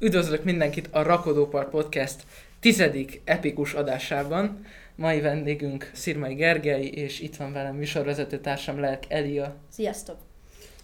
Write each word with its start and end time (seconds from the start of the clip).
Üdvözlök 0.00 0.44
mindenkit 0.44 0.88
a 0.90 1.02
Rakodópart 1.02 1.68
Podcast 1.68 2.20
tizedik 2.60 3.20
epikus 3.24 3.72
adásában. 3.72 4.66
Mai 4.94 5.20
vendégünk 5.20 5.90
Szirmai 5.94 6.34
Gergely, 6.34 6.84
és 6.84 7.20
itt 7.20 7.36
van 7.36 7.52
velem 7.52 7.74
műsorvezető 7.74 8.38
társam 8.38 8.80
Lelk 8.80 9.02
Elia. 9.08 9.54
Sziasztok! 9.72 10.16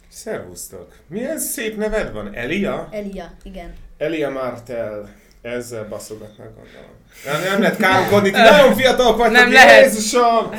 Szervusztok! 0.09 0.97
Milyen 1.07 1.39
szép 1.39 1.77
neved 1.77 2.13
van? 2.13 2.35
Elia? 2.35 2.89
Elia, 2.93 3.33
igen. 3.43 3.73
Elia 3.99 4.31
Martel. 4.31 5.15
Ezzel 5.43 5.89
baszogatnak 5.89 6.55
gondolom. 6.55 6.91
Nem, 7.25 7.43
nem 7.53 7.61
lehet 7.61 7.77
káromkodni, 7.77 8.31
ti 8.31 8.41
nagyon 8.41 8.75
fiatalok 8.75 9.17
vagytok, 9.17 9.37
Nem 9.37 9.53
lehet. 9.53 9.85
Jézusom! 9.85 10.51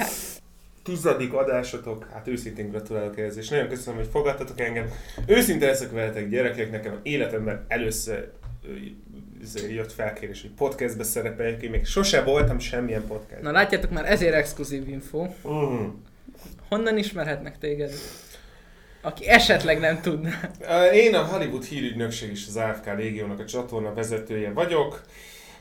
Tizedik 0.83 1.33
adásotok, 1.33 2.07
hát 2.13 2.27
őszintén 2.27 2.69
gratulálok 2.69 3.19
ehhez, 3.19 3.37
és 3.37 3.49
nagyon 3.49 3.67
köszönöm, 3.67 3.99
hogy 3.99 4.09
fogadtatok 4.11 4.59
engem. 4.59 4.91
Őszinte 5.25 5.65
leszek 5.65 5.91
veletek 5.91 6.29
gyerekek, 6.29 6.71
nekem 6.71 6.99
életemben 7.03 7.65
először 7.67 8.31
jött 9.69 9.91
felkérés, 9.91 10.41
hogy 10.41 10.51
podcastbe 10.51 11.03
szerepeljek, 11.03 11.61
én 11.61 11.69
még 11.69 11.85
sose 11.85 12.21
voltam 12.21 12.59
semmilyen 12.59 13.07
podcast. 13.07 13.41
Na 13.41 13.51
látjátok 13.51 13.91
már, 13.91 14.11
ezért 14.11 14.33
exkluzív 14.33 14.87
info. 14.87 15.27
Mm. 15.47 15.87
Honnan 16.69 16.97
ismerhetnek 16.97 17.57
téged? 17.57 17.91
Aki 19.01 19.27
esetleg 19.27 19.79
nem 19.79 20.01
tudná. 20.01 20.51
Én 20.93 21.15
a 21.15 21.23
Hollywood 21.23 21.63
hírügynökség 21.63 22.31
és 22.31 22.45
az 22.47 22.55
AFK 22.55 22.95
régiónak 22.95 23.39
a 23.39 23.45
csatorna 23.45 23.93
vezetője 23.93 24.51
vagyok. 24.51 25.03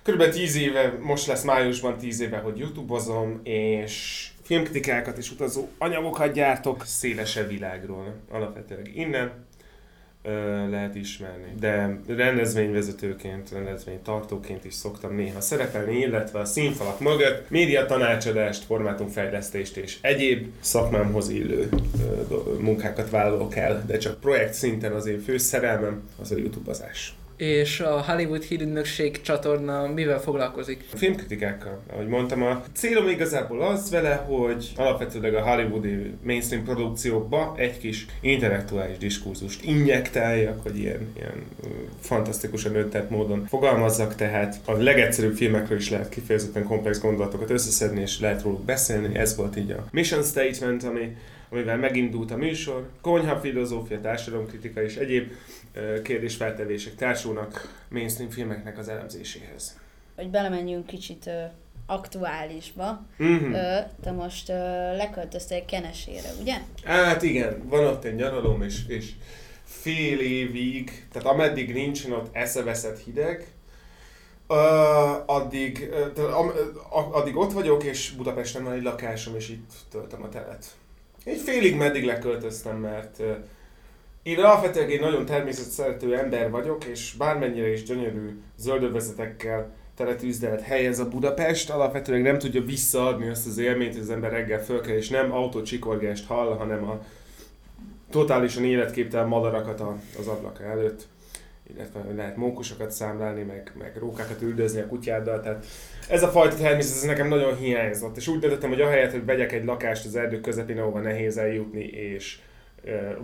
Körülbelül 0.03 0.35
10 0.35 0.57
éve, 0.57 0.95
most 1.01 1.27
lesz 1.27 1.43
májusban 1.43 1.99
10 1.99 2.21
éve, 2.21 2.37
hogy 2.37 2.59
YouTube-ozom, 2.59 3.41
és 3.43 4.29
filmkritikákat 4.43 5.19
és 5.19 5.31
utazó 5.31 5.69
anyagokat 5.79 6.33
gyártok 6.33 6.85
szélesebb 6.85 7.49
világról. 7.49 8.15
Alapvetően 8.31 8.87
innen 8.95 9.47
lehet 10.71 10.95
ismerni. 10.95 11.55
De 11.61 11.99
rendezvényvezetőként, 12.07 13.51
rendezvénytartóként 13.51 14.65
is 14.65 14.75
szoktam 14.75 15.15
néha 15.15 15.41
szerepelni, 15.41 15.99
illetve 15.99 16.39
a 16.39 16.45
színfalak 16.45 17.01
mögött 17.01 17.51
média 17.51 17.87
tanácsadást, 17.87 18.65
formátumfejlesztést 18.65 19.77
és 19.77 19.99
egyéb 20.01 20.47
szakmámhoz 20.61 21.29
illő 21.29 21.69
munkákat 22.61 23.11
vállalok 23.11 23.57
el, 23.57 23.85
de 23.87 23.99
csak 23.99 24.21
projekt 24.21 24.55
szinten 24.55 24.93
az 24.93 25.07
én 25.07 25.21
fő 25.21 25.39
szerelmem 25.39 26.03
az 26.21 26.33
a 26.33 26.37
YouTube-azás. 26.37 27.15
És 27.43 27.81
a 27.81 28.03
Hollywood 28.03 28.43
hírügynökség 28.43 29.21
csatorna 29.21 29.87
mivel 29.87 30.21
foglalkozik? 30.21 30.85
A 30.93 30.97
filmkritikákkal, 30.97 31.83
ahogy 31.93 32.07
mondtam, 32.07 32.43
a 32.43 32.63
célom 32.73 33.09
igazából 33.09 33.63
az 33.63 33.91
vele, 33.91 34.15
hogy 34.15 34.73
alapvetőleg 34.77 35.35
a 35.35 35.43
hollywoodi 35.43 36.15
mainstream 36.25 36.65
produkciókba 36.65 37.55
egy 37.57 37.79
kis 37.79 38.07
intellektuális 38.21 38.97
diskurzust 38.99 39.65
injektáljak, 39.65 40.63
hogy 40.63 40.79
ilyen, 40.79 41.13
ilyen 41.17 41.45
fantasztikusan 42.01 42.75
öntett 42.75 43.11
módon 43.11 43.47
fogalmazzak, 43.47 44.15
tehát 44.15 44.61
a 44.65 44.73
legegyszerűbb 44.73 45.37
filmekről 45.37 45.79
is 45.79 45.91
lehet 45.91 46.09
kifejezetten 46.09 46.65
komplex 46.65 47.01
gondolatokat 47.01 47.51
összeszedni, 47.51 48.01
és 48.01 48.21
lehet 48.21 48.43
róluk 48.43 48.65
beszélni. 48.65 49.17
Ez 49.19 49.37
volt 49.37 49.57
így 49.57 49.71
a 49.71 49.87
mission 49.91 50.23
statement, 50.23 50.85
ami, 50.85 51.17
amivel 51.51 51.77
megindult 51.77 52.31
a 52.31 52.37
műsor. 52.37 52.89
Konyha, 53.01 53.37
filozófia, 53.37 54.01
társadalomkritika 54.01 54.83
és 54.83 54.97
egyéb 54.97 55.33
kérdésfeltevések 56.03 56.95
társulnak 56.95 57.83
mainstream 57.89 58.31
filmeknek 58.31 58.79
az 58.79 58.89
elemzéséhez. 58.89 59.81
Hogy 60.17 60.31
belemenjünk 60.31 60.87
kicsit 60.87 61.27
ö, 61.27 61.43
aktuálisba. 61.87 63.07
Mm-hmm. 63.23 63.53
Ö, 63.53 63.79
te 64.03 64.11
most 64.11 64.49
ö, 64.49 64.55
leköltöztél 64.97 65.65
Kenesére, 65.65 66.29
ugye? 66.41 66.55
Hát 66.85 67.23
igen, 67.23 67.69
van 67.69 67.85
ott 67.85 68.05
egy 68.05 68.15
nyaralom, 68.15 68.63
és, 68.63 68.87
és 68.87 69.11
fél 69.65 70.21
évig, 70.21 71.07
tehát 71.13 71.29
ameddig 71.29 71.73
nincsen 71.73 72.13
ott 72.13 72.37
eszeveszett 72.37 72.99
hideg, 72.99 73.47
uh, 74.49 75.37
addig, 75.37 75.91
uh, 76.17 76.39
am, 76.39 76.47
uh, 76.47 77.17
addig 77.17 77.37
ott 77.37 77.53
vagyok, 77.53 77.85
és 77.85 78.11
Budapesten 78.11 78.65
van 78.65 78.73
egy 78.73 78.83
lakásom, 78.83 79.37
és 79.37 79.49
itt 79.49 79.71
töltöm 79.91 80.23
a 80.23 80.29
telet. 80.29 80.67
Egy 81.25 81.41
félig 81.41 81.77
meddig 81.77 82.05
leköltöztem, 82.05 82.77
mert 82.77 83.19
uh, 83.19 83.37
én 84.23 84.39
alapvetően 84.39 84.89
egy 84.89 85.01
nagyon 85.01 85.25
természetszerető 85.25 86.17
ember 86.17 86.51
vagyok, 86.51 86.85
és 86.85 87.15
bármennyire 87.19 87.73
is 87.73 87.83
gyönyörű 87.83 88.41
zöldövezetekkel 88.57 89.75
teletűzdelt 89.97 90.61
hely 90.61 90.87
ez 90.87 90.99
a 90.99 91.09
Budapest, 91.09 91.71
alapvetően 91.71 92.21
nem 92.21 92.39
tudja 92.39 92.63
visszaadni 92.63 93.29
azt 93.29 93.47
az 93.47 93.59
élményt, 93.59 93.93
hogy 93.93 94.03
az 94.03 94.11
ember 94.11 94.31
reggel 94.31 94.65
föl 94.65 94.81
kell, 94.81 94.97
és 94.97 95.09
nem 95.09 95.33
autócsikorgást 95.33 96.27
hall, 96.27 96.57
hanem 96.57 96.85
a 96.85 97.05
totálisan 98.11 98.65
életképtelen 98.65 99.29
madarakat 99.29 99.81
a, 99.81 99.97
az 100.19 100.27
ablaka 100.27 100.65
előtt 100.65 101.07
illetve 101.75 102.15
lehet 102.15 102.37
mókusokat 102.37 102.91
számlálni, 102.91 103.43
meg, 103.43 103.73
meg 103.79 103.97
rókákat 103.99 104.43
üldözni 104.43 104.81
a 104.81 104.87
kutyáddal, 104.87 105.41
tehát 105.41 105.67
ez 106.09 106.23
a 106.23 106.29
fajta 106.29 106.57
természet 106.57 106.97
ez 106.97 107.03
nekem 107.03 107.29
nagyon 107.29 107.57
hiányzott, 107.57 108.17
és 108.17 108.29
úgy 108.29 108.39
döntöttem, 108.39 108.71
hogy 108.71 108.81
ahelyett, 108.81 109.11
hogy 109.11 109.25
vegyek 109.25 109.53
egy 109.53 109.65
lakást 109.65 110.07
az 110.07 110.17
erdők 110.17 110.41
közepén, 110.41 110.79
ahova 110.79 111.01
nehéz 111.01 111.37
eljutni, 111.37 111.85
és 111.85 112.39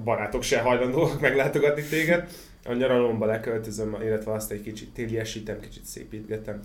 barátok 0.04 0.42
se 0.42 0.60
hajlandóak 0.60 1.20
meglátogatni 1.20 1.82
téged, 1.82 2.28
a 2.64 2.72
nyaralomba 2.72 3.26
leköltözöm, 3.26 3.96
illetve 4.02 4.32
azt 4.32 4.50
egy 4.50 4.62
kicsit 4.62 4.92
téliesítem, 4.92 5.60
kicsit 5.60 5.84
szépítgetem. 5.84 6.60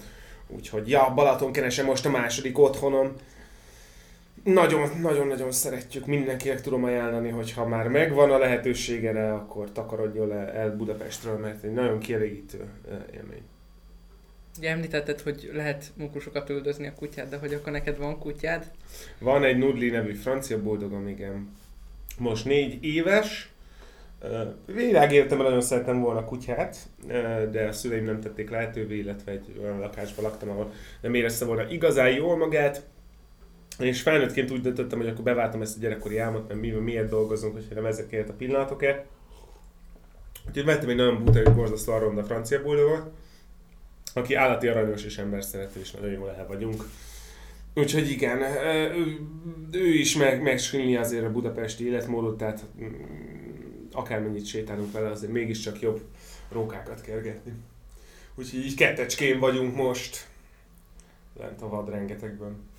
Úgyhogy 0.48 0.90
ja, 0.90 1.12
Balatonkenesen 1.16 1.86
most 1.86 2.06
a 2.06 2.10
második 2.10 2.60
otthonom. 2.60 3.14
Nagyon-nagyon-nagyon 4.44 5.52
szeretjük, 5.52 6.06
mindenkinek 6.06 6.62
tudom 6.62 6.84
ajánlani, 6.84 7.30
hogy 7.30 7.52
ha 7.52 7.68
már 7.68 7.88
megvan 7.88 8.32
a 8.32 8.38
lehetősége 8.38 9.12
rá, 9.12 9.34
akkor 9.34 9.72
takarodjon 9.72 10.28
le 10.28 10.54
el 10.54 10.76
Budapestről, 10.76 11.38
mert 11.38 11.64
egy 11.64 11.74
nagyon 11.74 12.00
kielégítő 12.00 12.66
élmény. 13.14 13.42
Ugye 14.58 14.70
említetted, 14.70 15.22
hogy 15.22 15.50
lehet 15.54 15.92
munkusokat 15.98 16.50
üldözni 16.50 16.88
a 16.88 16.94
kutyád, 16.94 17.30
de 17.30 17.38
hogy 17.38 17.54
akkor 17.54 17.72
neked 17.72 17.98
van 17.98 18.20
kutyád? 18.20 18.72
Van 19.20 19.44
egy 19.44 19.58
Nudli 19.58 19.90
nevű 19.90 20.14
francia 20.14 20.62
boldogom, 20.62 21.08
igen. 21.08 21.56
Most 22.18 22.46
négy 22.46 22.84
éves. 22.84 23.52
Világéletemben 24.66 25.46
nagyon 25.46 25.62
szerettem 25.62 26.00
volna 26.00 26.26
kutyát, 26.26 26.78
de 27.52 27.68
a 27.68 27.72
szüleim 27.72 28.06
nem 28.06 28.22
tették 28.22 28.50
lehetővé, 28.50 28.98
illetve 28.98 29.32
egy 29.32 29.60
olyan 29.62 29.80
lakásban 29.80 30.24
laktam, 30.24 30.50
ahol 30.50 30.72
nem 31.02 31.14
érezte 31.14 31.46
volna 31.46 31.70
igazán 31.70 32.12
jól 32.12 32.38
magát. 32.38 32.84
És 33.80 34.02
felnőttként 34.02 34.52
úgy 34.52 34.62
döntöttem, 34.62 35.00
hogy 35.00 35.08
akkor 35.08 35.24
beváltam 35.24 35.62
ezt 35.62 35.78
a 35.78 35.80
gyerekkori 35.80 36.18
álmot, 36.18 36.48
mert 36.48 36.60
mi, 36.60 36.70
miért 36.70 37.10
dolgozunk, 37.10 37.54
hogyha 37.54 37.76
nem 37.76 37.86
ezekért 37.86 38.30
a 38.30 38.34
pillanatokért. 38.34 39.06
Úgyhogy 40.48 40.66
vettem 40.66 40.90
egy 40.90 40.96
nagyon 40.96 41.24
buta 41.24 41.42
és 41.42 41.50
borzasztó 41.50 41.98
ronda 41.98 42.24
francia 42.24 42.62
buldogot, 42.62 43.12
aki 44.14 44.34
állati 44.34 44.68
aranyos 44.68 45.04
és 45.04 45.18
ember 45.18 45.44
szerető, 45.44 45.80
és 45.80 45.92
nagyon 45.92 46.12
jól 46.12 46.36
el 46.38 46.48
vagyunk. 46.48 46.84
Úgyhogy 47.76 48.10
igen, 48.10 48.42
ő, 48.96 49.20
ő 49.72 49.94
is 49.94 50.16
meg, 50.16 50.42
megsínli 50.42 50.96
azért 50.96 51.26
a 51.26 51.32
budapesti 51.32 51.86
életmódot, 51.86 52.38
tehát 52.38 52.64
mm, 52.82 52.88
akármennyit 53.92 54.46
sétálunk 54.46 54.92
vele, 54.92 55.10
azért 55.10 55.32
mégiscsak 55.32 55.80
jobb 55.80 56.02
rókákat 56.52 57.02
kergetni. 57.02 57.54
Úgyhogy 58.36 58.66
így 58.66 58.76
kettecskén 58.76 59.40
vagyunk 59.40 59.76
most, 59.76 60.28
lent 61.40 61.62
a 61.62 61.70
vad 61.70 61.90
rengetegben. 61.90 62.72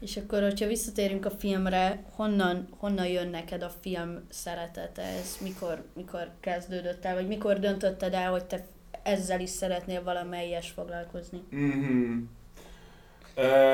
És 0.00 0.16
akkor, 0.16 0.42
hogyha 0.42 0.66
visszatérünk 0.66 1.26
a 1.26 1.30
filmre, 1.30 2.02
honnan, 2.10 2.68
honnan 2.70 3.06
jön 3.06 3.28
neked 3.28 3.62
a 3.62 3.72
film 3.80 4.26
szeretete? 4.28 5.02
Ez 5.02 5.38
mikor, 5.40 5.84
mikor 5.94 6.30
kezdődött 6.40 7.04
el, 7.04 7.14
vagy 7.14 7.26
mikor 7.26 7.58
döntötted 7.58 8.14
el, 8.14 8.30
hogy 8.30 8.44
te 8.44 8.66
ezzel 9.02 9.40
is 9.40 9.50
szeretnél 9.50 10.02
valamelyes 10.02 10.70
foglalkozni? 10.70 11.42
Mm-hmm. 11.54 12.22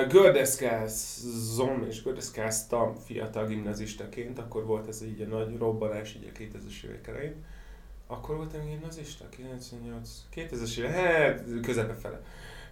Gördeszkázom 0.09 1.87
és 1.89 2.03
gördeszkáztam 2.03 2.95
fiatal 2.95 3.47
gimnazistaként, 3.47 4.39
akkor 4.39 4.65
volt 4.67 4.89
ez 4.89 5.03
így 5.03 5.21
a 5.21 5.27
nagy 5.27 5.59
robbanás 5.59 6.15
így 6.15 6.31
a 6.35 6.39
2000-es 6.39 6.85
évek 6.85 7.07
elején. 7.07 7.35
Akkor 8.07 8.37
voltam 8.37 8.67
gimnazista? 8.67 9.29
98? 9.29 10.11
2000-es 10.35 10.79
évek, 10.79 10.95
hát 10.95 11.45
közepe 11.63 11.95
fele. 11.95 12.23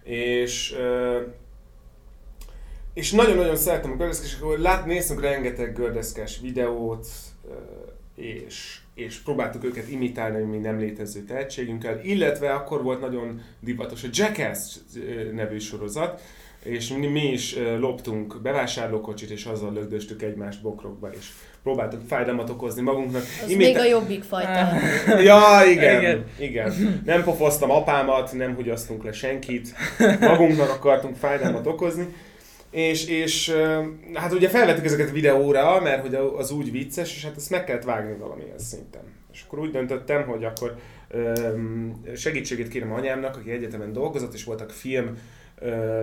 És 0.03 0.75
és 2.93 3.11
nagyon-nagyon 3.11 3.55
szeretem 3.55 3.91
a 3.91 3.95
gördeszkás, 3.95 4.35
akkor 4.35 4.59
lát, 4.59 4.85
néztünk 4.85 5.21
rengeteg 5.21 5.73
gördeszkás 5.73 6.39
videót, 6.39 7.07
és, 8.15 8.79
és 8.93 9.17
próbáltuk 9.17 9.63
őket 9.63 9.89
imitálni, 9.89 10.43
mi 10.43 10.57
nem 10.57 10.79
létező 10.79 11.21
tehetségünkkel, 11.21 11.99
illetve 12.03 12.53
akkor 12.53 12.83
volt 12.83 12.99
nagyon 12.99 13.41
divatos 13.59 14.03
a 14.03 14.07
Jackass 14.11 14.77
nevű 15.31 15.59
sorozat, 15.59 16.21
és 16.63 16.93
mi, 16.93 17.07
mi 17.07 17.31
is 17.31 17.55
loptunk 17.79 18.41
bevásárlókocsit, 18.41 19.29
és 19.29 19.45
azzal 19.45 19.73
lögdöstük 19.73 20.21
egymást 20.21 20.61
bokrokba, 20.61 21.09
és 21.19 21.27
próbáltuk 21.63 22.01
fájdalmat 22.07 22.49
okozni 22.49 22.81
magunknak. 22.81 23.21
Az 23.43 23.49
Imita- 23.49 23.71
még 23.71 23.77
a 23.77 23.85
jobbik 23.85 24.23
fajta. 24.23 24.67
Ja, 25.29 25.61
igen, 25.69 25.99
Igen. 25.99 26.25
igen. 26.39 27.01
Nem 27.05 27.23
pofoztam 27.23 27.71
apámat, 27.71 28.33
nem 28.33 28.55
húgyoztunk 28.55 29.03
le 29.03 29.11
senkit, 29.11 29.75
magunknak 30.19 30.69
akartunk 30.69 31.15
fájdalmat 31.15 31.67
okozni. 31.67 32.05
És, 32.71 33.05
és 33.05 33.55
hát 34.13 34.33
ugye 34.33 34.49
felvettük 34.49 34.85
ezeket 34.85 35.09
a 35.09 35.13
videóra, 35.13 35.81
mert 35.81 36.01
hogy 36.01 36.15
az 36.37 36.51
úgy 36.51 36.71
vicces, 36.71 37.15
és 37.15 37.25
hát 37.25 37.35
ezt 37.37 37.49
meg 37.49 37.63
kellett 37.63 37.83
vágni 37.83 38.17
valamilyen 38.17 38.59
szinten. 38.59 39.01
És 39.33 39.43
akkor 39.47 39.59
úgy 39.59 39.71
döntöttem, 39.71 40.23
hogy 40.27 40.43
akkor 40.43 40.75
segítségét 42.15 42.67
kérem 42.67 42.93
anyámnak, 42.93 43.35
aki 43.35 43.51
egyetemen 43.51 43.93
dolgozott, 43.93 44.33
és 44.33 44.43
voltak 44.43 44.69
film 44.69 45.17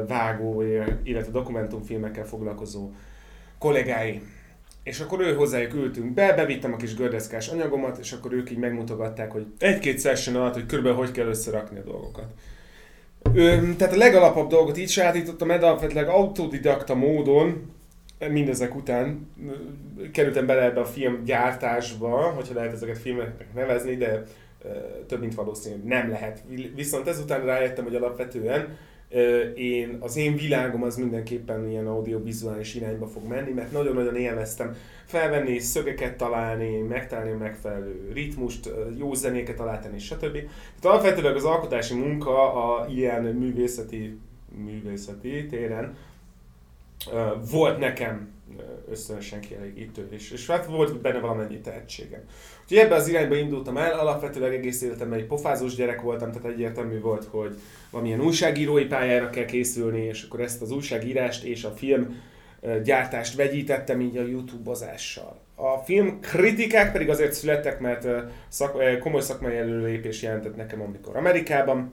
vágó, 0.07 0.63
illetve 1.03 1.33
dokumentumfilmekkel 1.33 2.25
foglalkozó 2.25 2.91
kollégái. 3.59 4.23
És 4.83 5.01
akkor 5.01 5.21
ő 5.21 5.35
hozzájuk 5.35 5.75
ültünk 5.75 6.15
be, 6.15 6.33
bevittem 6.33 6.73
a 6.73 6.77
kis 6.77 6.95
gördeszkás 6.95 7.49
anyagomat, 7.49 7.99
és 7.99 8.13
akkor 8.13 8.33
ők 8.33 8.51
így 8.51 8.59
megmutogatták, 8.59 9.31
hogy 9.33 9.47
egy-két 9.59 10.01
session 10.01 10.37
alatt, 10.37 10.55
hogy 10.55 10.67
körülbelül 10.67 10.99
hogy 10.99 11.11
kell 11.11 11.27
összerakni 11.27 11.79
a 11.79 11.83
dolgokat. 11.83 12.27
Ö, 13.35 13.57
tehát 13.77 13.95
a 13.95 13.97
legalapabb 13.97 14.49
dolgot 14.49 14.79
így 14.79 14.89
sajátítottam 14.89 15.49
de 15.49 15.55
alapvetően 15.55 16.09
autodidakta 16.09 16.95
módon, 16.95 17.73
mindezek 18.31 18.75
után 18.75 19.31
kerültem 20.13 20.47
bele 20.47 20.63
ebbe 20.63 20.81
a 20.81 20.85
film 20.85 21.25
gyártásba, 21.25 22.21
hogyha 22.21 22.55
lehet 22.55 22.73
ezeket 22.73 22.99
filmeknek 22.99 23.55
nevezni, 23.55 23.97
de 23.97 24.25
több 25.07 25.21
mint 25.21 25.35
valószínű 25.35 25.77
nem 25.85 26.11
lehet. 26.11 26.43
Viszont 26.75 27.09
ezután 27.09 27.45
rájöttem, 27.45 27.85
hogy 27.85 27.95
alapvetően 27.95 28.77
én, 29.55 29.97
az 30.01 30.17
én 30.17 30.37
világom 30.37 30.83
az 30.83 30.97
mindenképpen 30.97 31.71
ilyen 31.71 31.87
audiovizuális 31.87 32.75
irányba 32.75 33.07
fog 33.07 33.27
menni, 33.27 33.53
mert 33.53 33.73
nagyon-nagyon 33.73 34.17
élveztem 34.17 34.77
felvenni, 35.05 35.59
szögeket 35.59 36.17
találni, 36.17 36.79
megtalálni 36.79 37.31
a 37.31 37.37
megfelelő 37.37 38.11
ritmust, 38.13 38.71
jó 38.99 39.15
zenéket 39.15 39.57
találni, 39.57 39.99
stb. 39.99 40.33
Tehát 40.33 40.83
alapvetően 40.83 41.35
az 41.35 41.45
alkotási 41.45 41.95
munka 41.95 42.53
a 42.53 42.87
ilyen 42.87 43.23
művészeti, 43.23 44.19
művészeti 44.65 45.47
téren 45.47 45.97
volt 47.51 47.79
nekem 47.79 48.37
összönösen 48.91 49.41
kielégítő, 49.41 50.09
és, 50.11 50.31
és 50.31 50.47
hát 50.47 50.67
volt 50.67 51.01
benne 51.01 51.19
valamennyi 51.19 51.61
tehetségem. 51.61 52.21
Úgyhogy 52.63 52.79
ebbe 52.79 52.95
az 52.95 53.09
irányba 53.09 53.37
indultam 53.37 53.77
el, 53.77 53.99
alapvetően 53.99 54.53
egész 54.53 54.83
életemben 54.83 55.19
egy 55.19 55.27
pofázós 55.27 55.75
gyerek 55.75 56.01
voltam, 56.01 56.33
tehát 56.33 56.49
egyértelmű 56.49 57.01
volt, 57.01 57.25
hogy 57.25 57.59
valamilyen 57.91 58.21
újságírói 58.21 58.85
pályára 58.85 59.31
kell 59.31 59.45
készülni, 59.45 60.01
és 60.01 60.23
akkor 60.23 60.41
ezt 60.41 60.63
az 60.63 60.71
újságírást 60.71 61.45
és 61.45 61.65
a 61.65 61.71
film 61.71 62.21
gyártást 62.85 63.35
vegyítettem 63.35 64.01
így 64.01 64.17
a 64.17 64.27
YouTube-ozással. 64.27 65.41
A 65.55 65.77
film 65.77 66.21
kritikák 66.21 66.93
pedig 66.93 67.09
azért 67.09 67.33
születtek, 67.33 67.81
mert 67.81 68.07
szak, 68.49 68.99
komoly 69.01 69.21
szakmai 69.21 69.57
előlépés 69.57 70.23
jelentett 70.23 70.57
nekem, 70.57 70.81
amikor 70.81 71.17
Amerikában 71.17 71.93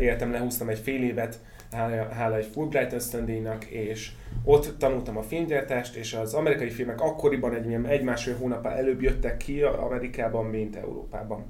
éltem, 0.00 0.32
lehúztam 0.32 0.68
egy 0.68 0.78
fél 0.78 1.02
évet, 1.02 1.38
hála, 1.70 2.08
hála 2.12 2.36
egy 2.36 2.48
Fulbright 2.52 2.92
ösztöndíjnak, 2.92 3.64
és 3.64 4.10
ott 4.44 4.78
tanultam 4.78 5.16
a 5.16 5.22
filmgyártást, 5.22 5.94
és 5.94 6.14
az 6.14 6.34
amerikai 6.34 6.70
filmek 6.70 7.00
akkoriban 7.00 7.54
egy, 7.54 7.72
egy 7.88 8.02
másfél 8.02 8.36
hónap 8.36 8.66
előbb 8.66 9.02
jöttek 9.02 9.36
ki 9.36 9.62
Amerikában, 9.62 10.46
mint 10.46 10.76
Európában. 10.76 11.44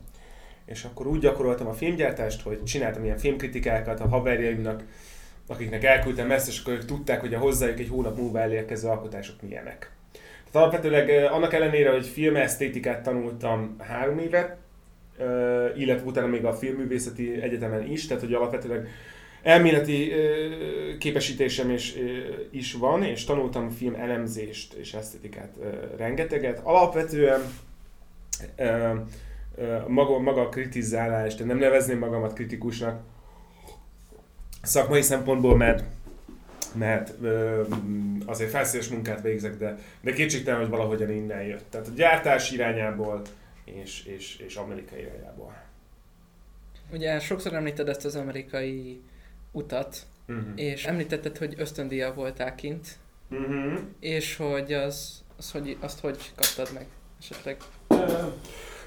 És 0.65 0.85
akkor 0.85 1.07
úgy 1.07 1.21
gyakoroltam 1.21 1.67
a 1.67 1.73
filmgyártást, 1.73 2.43
hogy 2.43 2.65
csináltam 2.65 3.05
ilyen 3.05 3.19
filmkritikákat 3.19 4.01
a 4.01 4.09
haverjaimnak, 4.09 4.85
akiknek 5.47 5.85
elküldtem 5.85 6.31
ezt, 6.31 6.49
és 6.49 6.61
akkor 6.61 6.73
ők 6.73 6.85
tudták, 6.85 7.21
hogy 7.21 7.35
a 7.35 7.39
hozzájuk 7.39 7.79
egy 7.79 7.89
hónap 7.89 8.17
múlva 8.17 8.41
elérkező 8.41 8.89
alkotások 8.89 9.43
milyenek. 9.43 9.91
Tehát 10.13 10.69
alapvetőleg 10.69 11.33
annak 11.33 11.53
ellenére, 11.53 11.91
hogy 11.91 12.07
filmesztétikát 12.07 13.03
tanultam 13.03 13.77
három 13.79 14.19
évet, 14.19 14.57
illetve 15.77 16.07
utána 16.07 16.27
még 16.27 16.45
a 16.45 16.53
filmművészeti 16.53 17.43
egyetemen 17.43 17.91
is, 17.91 18.07
tehát 18.07 18.23
hogy 18.23 18.35
alapvetőleg 18.35 18.89
elméleti 19.47 20.13
képesítésem 20.99 21.71
is, 21.71 21.95
is 22.51 22.73
van, 22.73 23.03
és 23.03 23.25
tanultam 23.25 23.71
film 23.71 23.95
elemzést 23.95 24.73
és 24.73 24.95
esztetikát 24.95 25.55
rengeteget. 25.97 26.61
Alapvetően 26.63 27.41
maga, 29.87 30.19
maga 30.19 30.41
a 30.41 30.49
kritizálás, 30.49 31.35
de 31.35 31.45
nem 31.45 31.59
nevezném 31.59 31.99
magamat 31.99 32.33
kritikusnak 32.33 33.01
szakmai 34.63 35.03
szempontból, 35.03 35.57
mert 35.57 35.85
mert 36.75 37.15
ö, 37.23 37.63
azért 38.27 38.51
felszínes 38.51 38.89
munkát 38.89 39.23
végzek, 39.23 39.57
de, 39.57 39.79
de 40.01 40.13
kétségtelen, 40.13 40.61
hogy 40.61 40.69
valahogyan 40.69 41.11
innen 41.11 41.43
jött. 41.43 41.71
Tehát 41.71 41.87
a 41.87 41.91
gyártás 41.95 42.51
irányából 42.51 43.23
és, 43.65 44.05
és, 44.05 44.37
és 44.47 44.57
amerikai 44.57 45.01
irányából. 45.01 45.55
Ugye 46.93 47.21
sokszor 47.21 47.55
említed 47.55 47.89
ezt 47.89 48.05
az 48.05 48.17
amerikai 48.17 49.01
utat, 49.57 49.97
uh-huh. 50.29 50.47
és 50.55 50.85
említetted, 50.85 51.39
hogy 51.39 51.55
ösztöndíjjal 51.57 52.15
voltál 52.15 52.55
kint, 52.55 52.87
uh-huh. 53.31 53.79
és 54.01 54.37
hogy 54.37 54.73
az, 54.73 55.25
az 55.37 55.51
hogy, 55.51 55.77
azt 55.81 56.01
hogy 56.01 56.33
kaptad 56.37 56.75
meg 56.75 56.87
esetleg? 57.21 57.57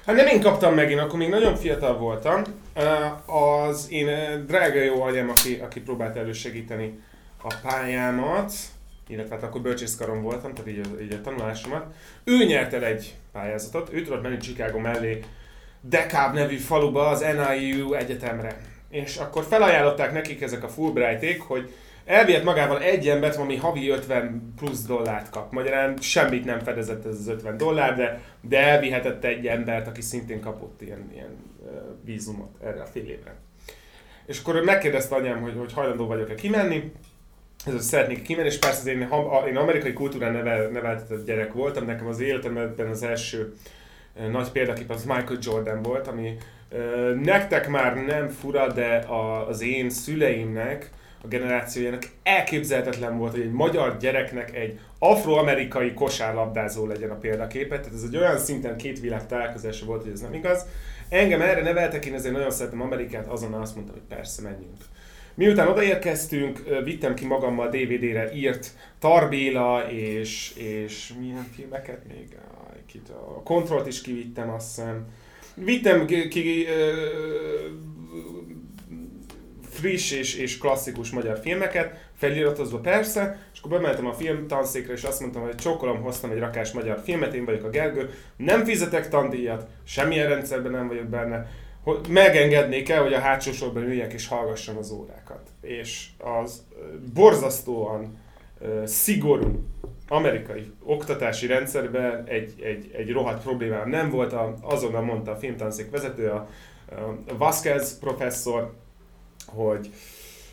Hát 0.06 0.16
nem 0.16 0.26
én 0.26 0.40
kaptam 0.40 0.74
meg, 0.74 0.90
én 0.90 0.98
akkor 0.98 1.18
még 1.18 1.28
nagyon 1.28 1.56
fiatal 1.56 1.98
voltam. 1.98 2.42
Az 3.26 3.90
én 3.90 4.06
drága 4.46 4.80
jó 4.80 5.02
anyám, 5.02 5.28
aki, 5.28 5.58
aki 5.62 5.80
próbált 5.80 6.16
elősegíteni 6.16 6.98
a 7.42 7.54
pályámat, 7.62 8.52
illetve 9.06 9.34
hát 9.34 9.44
akkor 9.44 9.60
bölcsészkaron 9.60 10.22
voltam, 10.22 10.54
tehát 10.54 10.70
így 10.70 10.80
a, 10.84 11.00
így 11.02 11.12
a 11.12 11.20
tanulásomat. 11.20 11.94
Ő 12.24 12.44
nyert 12.44 12.72
el 12.72 12.84
egy 12.84 13.14
pályázatot, 13.32 13.92
ő 13.92 14.02
tudott 14.02 14.22
menni 14.22 14.36
Chicago 14.36 14.78
mellé 14.78 15.24
DeKalb 15.80 16.34
nevű 16.34 16.56
faluba, 16.56 17.08
az 17.08 17.20
NIU 17.20 17.92
egyetemre 17.92 18.60
és 18.90 19.16
akkor 19.16 19.44
felajánlották 19.44 20.12
nekik 20.12 20.42
ezek 20.42 20.64
a 20.64 20.68
Fulbrighték, 20.68 21.42
hogy 21.42 21.74
elvihet 22.04 22.44
magával 22.44 22.82
egy 22.82 23.08
embert, 23.08 23.36
ami 23.36 23.56
havi 23.56 23.88
50 23.88 24.52
plusz 24.56 24.82
dollárt 24.82 25.30
kap. 25.30 25.52
Magyarán 25.52 25.96
semmit 26.00 26.44
nem 26.44 26.58
fedezett 26.58 27.06
ez 27.06 27.14
az 27.14 27.28
50 27.28 27.56
dollár, 27.56 27.96
de, 27.96 28.20
de 28.40 28.58
elvihetett 28.58 29.24
egy 29.24 29.46
embert, 29.46 29.86
aki 29.86 30.00
szintén 30.00 30.40
kapott 30.40 30.82
ilyen, 30.82 31.10
ilyen 31.12 31.36
vízumot 32.04 32.50
erre 32.64 32.82
a 32.82 32.86
fél 32.86 33.08
évre. 33.08 33.34
És 34.26 34.40
akkor 34.40 34.62
megkérdezte 34.62 35.14
anyám, 35.14 35.40
hogy, 35.40 35.54
hogy 35.58 35.72
hajlandó 35.72 36.06
vagyok-e 36.06 36.34
kimenni, 36.34 36.92
ez 37.66 37.84
szeretnék 37.84 38.22
kimenni, 38.22 38.48
és 38.48 38.58
persze 38.58 38.90
én, 38.90 39.08
én 39.48 39.56
amerikai 39.56 39.92
kultúrán 39.92 40.32
nevel, 40.32 40.68
neveltetett 40.68 41.26
gyerek 41.26 41.52
voltam, 41.52 41.84
nekem 41.84 42.06
az 42.06 42.20
életemben 42.20 42.88
az 42.90 43.02
első 43.02 43.54
nagy 44.30 44.50
példakép 44.50 44.90
az 44.90 45.04
Michael 45.04 45.38
Jordan 45.40 45.82
volt, 45.82 46.06
ami 46.06 46.36
Nektek 47.22 47.68
már 47.68 47.96
nem 48.04 48.28
fura, 48.28 48.72
de 48.72 49.06
az 49.48 49.60
én 49.60 49.90
szüleimnek, 49.90 50.90
a 51.22 51.28
generációjának 51.28 52.02
elképzelhetetlen 52.22 53.18
volt, 53.18 53.32
hogy 53.32 53.40
egy 53.40 53.52
magyar 53.52 53.96
gyereknek 53.96 54.56
egy 54.56 54.78
afroamerikai 54.98 55.92
kosárlabdázó 55.92 56.86
legyen 56.86 57.10
a 57.10 57.18
példaképe. 57.18 57.80
Tehát 57.80 57.94
ez 57.94 58.02
egy 58.02 58.16
olyan 58.16 58.38
szinten 58.38 58.76
két 58.76 59.00
világ 59.00 59.26
találkozása 59.26 59.86
volt, 59.86 60.02
hogy 60.02 60.12
ez 60.12 60.20
nem 60.20 60.34
igaz. 60.34 60.66
Engem 61.08 61.40
erre 61.40 61.62
neveltek, 61.62 62.04
én 62.04 62.14
ezért 62.14 62.34
nagyon 62.34 62.50
szeretem 62.50 62.80
Amerikát, 62.80 63.26
azonnal 63.26 63.60
azt 63.60 63.74
mondtam, 63.74 63.96
hogy 63.96 64.16
persze, 64.16 64.42
menjünk. 64.42 64.76
Miután 65.34 65.68
odaérkeztünk, 65.68 66.62
vittem 66.84 67.14
ki 67.14 67.26
magammal 67.26 67.68
DVD-re 67.68 68.32
írt 68.32 68.70
Tarbéla 68.98 69.90
és, 69.90 70.52
és 70.56 71.12
milyen 71.20 71.46
filmeket 71.54 72.00
még? 72.08 72.36
A 73.08 73.42
kontrollt 73.42 73.86
is 73.86 74.00
kivittem, 74.00 74.50
azt 74.50 74.66
hiszem 74.66 75.06
vittem 75.54 76.06
ki, 76.06 76.28
ki 76.28 76.66
friss 79.80 80.12
és, 80.12 80.34
és 80.34 80.58
klasszikus 80.58 81.10
magyar 81.10 81.38
filmeket, 81.42 82.08
feliratozva 82.16 82.78
persze, 82.78 83.38
és 83.52 83.58
akkor 83.58 83.70
bementem 83.70 84.06
a 84.06 84.12
film 84.12 84.46
tanszékre, 84.46 84.92
és 84.92 85.02
azt 85.02 85.20
mondtam, 85.20 85.42
hogy 85.42 85.54
csókolom, 85.54 86.00
hoztam 86.00 86.30
egy 86.30 86.38
rakás 86.38 86.72
magyar 86.72 87.00
filmet, 87.04 87.34
én 87.34 87.44
vagyok 87.44 87.64
a 87.64 87.70
Gergő, 87.70 88.10
nem 88.36 88.64
fizetek 88.64 89.08
tandíjat, 89.08 89.66
semmilyen 89.84 90.28
rendszerben 90.28 90.72
nem 90.72 90.88
vagyok 90.88 91.06
benne, 91.06 91.46
hogy 91.82 91.98
megengednék 92.08 92.88
el, 92.88 93.02
hogy 93.02 93.12
a 93.12 93.18
hátsó 93.18 93.52
sorban 93.52 93.82
üljek 93.82 94.12
és 94.12 94.26
hallgassam 94.26 94.76
az 94.76 94.90
órákat. 94.90 95.48
És 95.60 96.06
az 96.18 96.62
borzasztóan 97.14 98.18
szigorú 98.84 99.64
amerikai 100.12 100.72
oktatási 100.82 101.46
rendszerben 101.46 102.24
egy, 102.26 102.54
egy, 102.62 102.90
egy 102.96 103.12
rohadt 103.12 103.42
problémám 103.42 103.88
nem 103.88 104.10
volt, 104.10 104.32
a, 104.32 104.54
azonnal 104.62 105.02
mondta 105.02 105.30
a 105.30 105.36
filmtanszék 105.36 105.90
vezető, 105.90 106.28
a, 106.28 106.48
a 107.28 107.36
Vasquez 107.36 107.98
professzor, 107.98 108.72
hogy 109.46 109.90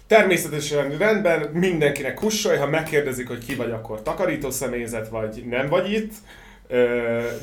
természetesen 0.08 0.98
rendben, 0.98 1.50
mindenkinek 1.54 2.14
kussolj, 2.14 2.58
ha 2.58 2.68
megkérdezik, 2.68 3.28
hogy 3.28 3.46
ki 3.46 3.56
vagy, 3.56 3.72
akkor 3.72 4.02
takarító 4.02 4.50
személyzet 4.50 5.10
vagy, 5.10 5.44
nem 5.50 5.68
vagy 5.68 5.92
itt, 5.92 6.14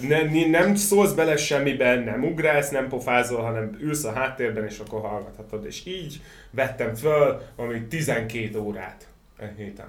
ne, 0.08 0.48
nem 0.50 0.74
szólsz 0.74 1.12
bele 1.12 1.36
semmiben, 1.36 1.98
nem 1.98 2.24
ugrálsz, 2.24 2.70
nem 2.70 2.88
pofázol, 2.88 3.42
hanem 3.42 3.76
ülsz 3.80 4.04
a 4.04 4.12
háttérben, 4.12 4.64
és 4.64 4.78
akkor 4.78 5.00
hallgathatod. 5.00 5.64
És 5.64 5.86
így 5.86 6.22
vettem 6.50 6.94
föl 6.94 7.42
valami 7.56 7.86
12 7.86 8.58
órát 8.58 9.08
egy 9.38 9.56
héten. 9.56 9.88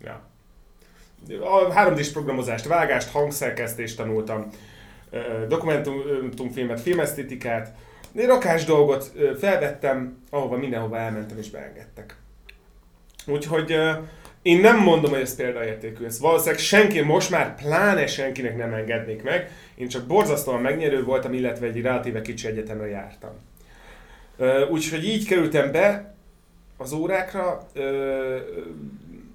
Ja 0.00 0.31
a 1.28 1.72
3D-s 1.72 2.10
programozást, 2.10 2.66
vágást, 2.66 3.10
hangszerkesztést 3.10 3.96
tanultam, 3.96 4.48
dokumentumfilmet, 5.48 6.80
filmesztétikát, 6.80 7.74
rakás 8.14 8.64
dolgot 8.64 9.12
felvettem, 9.38 10.22
ahova 10.30 10.56
mindenhova 10.56 10.98
elmentem 10.98 11.38
és 11.38 11.50
beengedtek. 11.50 12.16
Úgyhogy 13.26 13.76
Én 14.42 14.60
nem 14.60 14.78
mondom, 14.78 15.10
hogy 15.10 15.20
ez 15.20 15.36
példaértékű, 15.36 16.04
ez 16.04 16.20
valószínűleg 16.20 16.60
senki, 16.60 17.00
most 17.00 17.30
már 17.30 17.54
pláne 17.54 18.06
senkinek 18.06 18.56
nem 18.56 18.72
engednék 18.72 19.22
meg. 19.22 19.50
Én 19.74 19.88
csak 19.88 20.06
borzasztóan 20.06 20.60
megnyerő 20.60 21.04
voltam, 21.04 21.32
illetve 21.32 21.66
egy 21.66 21.80
relatíve 21.80 22.22
kicsi 22.22 22.46
egyetemre 22.46 22.86
jártam. 22.86 23.30
Úgyhogy 24.70 25.04
így 25.04 25.26
kerültem 25.26 25.72
be 25.72 26.14
az 26.76 26.92
órákra, 26.92 27.66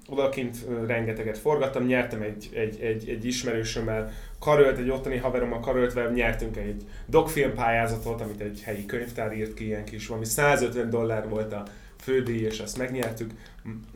odakint 0.08 0.56
rengeteget 0.86 1.38
forgattam, 1.38 1.86
nyertem 1.86 2.22
egy, 2.22 2.48
egy, 2.54 2.80
egy, 2.80 3.08
egy 3.08 3.24
ismerősömmel, 3.24 4.12
karölt, 4.38 4.78
egy 4.78 4.90
ottani 4.90 5.16
haverommal 5.16 5.60
karöltve 5.60 6.10
nyertünk 6.10 6.56
egy 6.56 6.82
dogfilm 7.06 7.54
pályázatot, 7.54 8.20
amit 8.20 8.40
egy 8.40 8.62
helyi 8.64 8.86
könyvtár 8.86 9.32
írt 9.32 9.54
ki, 9.54 9.64
ilyen 9.64 9.84
kis 9.84 10.06
valami 10.06 10.26
150 10.26 10.90
dollár 10.90 11.28
volt 11.28 11.52
a 11.52 11.62
fődíj, 12.00 12.44
és 12.44 12.60
azt 12.60 12.78
megnyertük, 12.78 13.30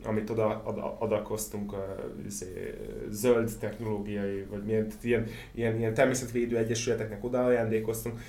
amit 0.03 0.29
oda, 0.29 0.61
oda 0.65 0.97
adakoztunk 0.99 1.73
a 1.73 1.95
izé, 2.27 2.73
zöld 3.09 3.51
technológiai, 3.59 4.45
vagy 4.49 4.63
milyen, 4.63 4.87
ilyen, 5.01 5.27
ilyen, 5.51 5.77
ilyen 5.77 5.93
természetvédő 5.93 6.57
egyesületeknek 6.57 7.23
oda 7.23 7.45
ajándékoztunk. 7.45 8.19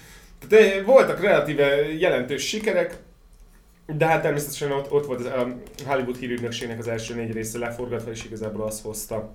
Tehát 0.49 0.85
voltak 0.85 1.21
relatíve 1.21 1.93
jelentős 1.93 2.49
sikerek, 2.49 2.97
de 3.87 4.07
hát 4.07 4.23
természetesen 4.23 4.73
ott, 4.73 4.93
ott 4.93 5.07
volt 5.07 5.27
a 5.27 5.57
Hollywood 5.87 6.17
hírügynökségnek 6.17 6.79
az 6.79 6.89
első 6.89 7.15
négy 7.15 7.33
része 7.33 7.59
leforgatva, 7.59 8.11
és 8.11 8.25
igazából 8.25 8.67
az 8.67 8.81
hozta 8.83 9.35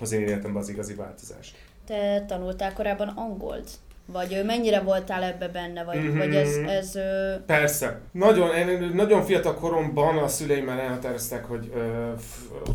az 0.00 0.12
én 0.12 0.20
életemben 0.20 0.62
az 0.62 0.68
igazi 0.68 0.94
változást. 0.94 1.56
Te 1.86 2.24
tanultál 2.26 2.72
korábban 2.72 3.08
angolt? 3.08 3.70
Vagy 4.12 4.42
mennyire 4.46 4.80
voltál 4.80 5.22
ebbe 5.22 5.48
benne, 5.48 5.84
vagy, 5.84 5.98
mm-hmm. 5.98 6.18
vagy 6.18 6.34
ez... 6.34 6.56
ez 6.56 6.96
ö... 6.96 7.34
Persze. 7.46 8.00
Nagyon, 8.12 8.50
nagyon 8.94 9.22
fiatal 9.22 9.54
koromban 9.54 10.18
a 10.18 10.28
szüleim 10.28 10.64
már 10.64 10.78
elhatározták, 10.78 11.44
hogy, 11.44 11.72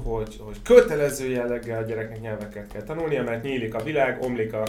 hogy, 0.03 0.39
hogy 0.43 0.61
kötelező 0.63 1.29
jelleggel 1.29 1.83
a 1.83 1.85
gyereknek 1.85 2.21
nyelveket 2.21 2.71
kell 2.71 2.81
tanulnia, 2.81 3.23
mert 3.23 3.43
nyílik 3.43 3.73
a 3.73 3.83
világ, 3.83 4.21
omlik 4.21 4.53
a 4.53 4.63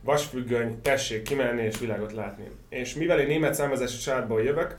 vasfüggöny, 0.00 0.80
tessék 0.82 1.22
kimenni 1.22 1.62
és 1.62 1.78
világot 1.78 2.12
látni. 2.12 2.50
És 2.68 2.94
mivel 2.94 3.20
én 3.20 3.26
német 3.26 3.54
származású 3.54 3.98
családból 3.98 4.42
jövök, 4.42 4.76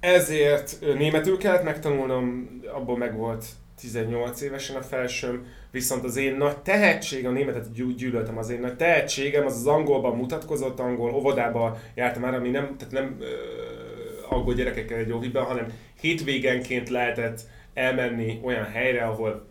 ezért 0.00 0.78
németül 0.80 1.38
kellett 1.38 1.64
megtanulnom, 1.64 2.48
abból 2.74 2.96
meg 2.96 3.16
volt 3.16 3.44
18 3.80 4.40
évesen 4.40 4.76
a 4.76 4.82
felsőm, 4.82 5.46
viszont 5.70 6.04
az 6.04 6.16
én 6.16 6.36
nagy 6.36 6.58
tehetség, 6.58 7.26
a 7.26 7.30
németet 7.30 7.94
gyűlöltem, 7.96 8.38
az 8.38 8.50
én 8.50 8.60
nagy 8.60 8.76
tehetségem 8.76 9.46
az 9.46 9.56
az 9.56 9.66
angolban 9.66 10.16
mutatkozott, 10.16 10.78
angol 10.78 11.14
óvodába 11.14 11.78
jártam 11.94 12.22
már, 12.22 12.34
ami 12.34 12.50
nem, 12.50 12.76
tehát 12.76 12.92
nem 12.92 13.16
uh, 13.18 14.32
angol 14.32 14.54
gyerekekkel 14.54 14.98
egy 14.98 15.12
óviben, 15.12 15.44
hanem 15.44 15.66
hétvégenként 16.00 16.88
lehetett 16.88 17.40
elmenni 17.74 18.40
olyan 18.42 18.64
helyre, 18.64 19.04
ahol 19.04 19.48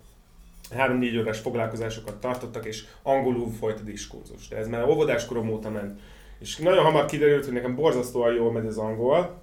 három-négy 0.76 1.18
órás 1.18 1.40
foglalkozásokat 1.40 2.20
tartottak, 2.20 2.66
és 2.66 2.84
angolul 3.04 3.52
folyt 3.60 3.80
a 3.80 3.84
diskurzus. 3.84 4.48
De 4.48 4.58
ez 4.58 4.68
már 4.68 4.84
óvodás 4.84 5.26
korom 5.26 5.50
óta 5.50 5.70
ment. 5.70 6.00
És 6.40 6.58
nagyon 6.58 6.84
hamar 6.84 7.06
kiderült, 7.06 7.46
hogy 7.46 7.54
nekem 7.54 7.76
borzasztóan 7.76 8.34
jól 8.34 8.52
megy 8.52 8.66
az 8.66 8.78
angol, 8.78 9.39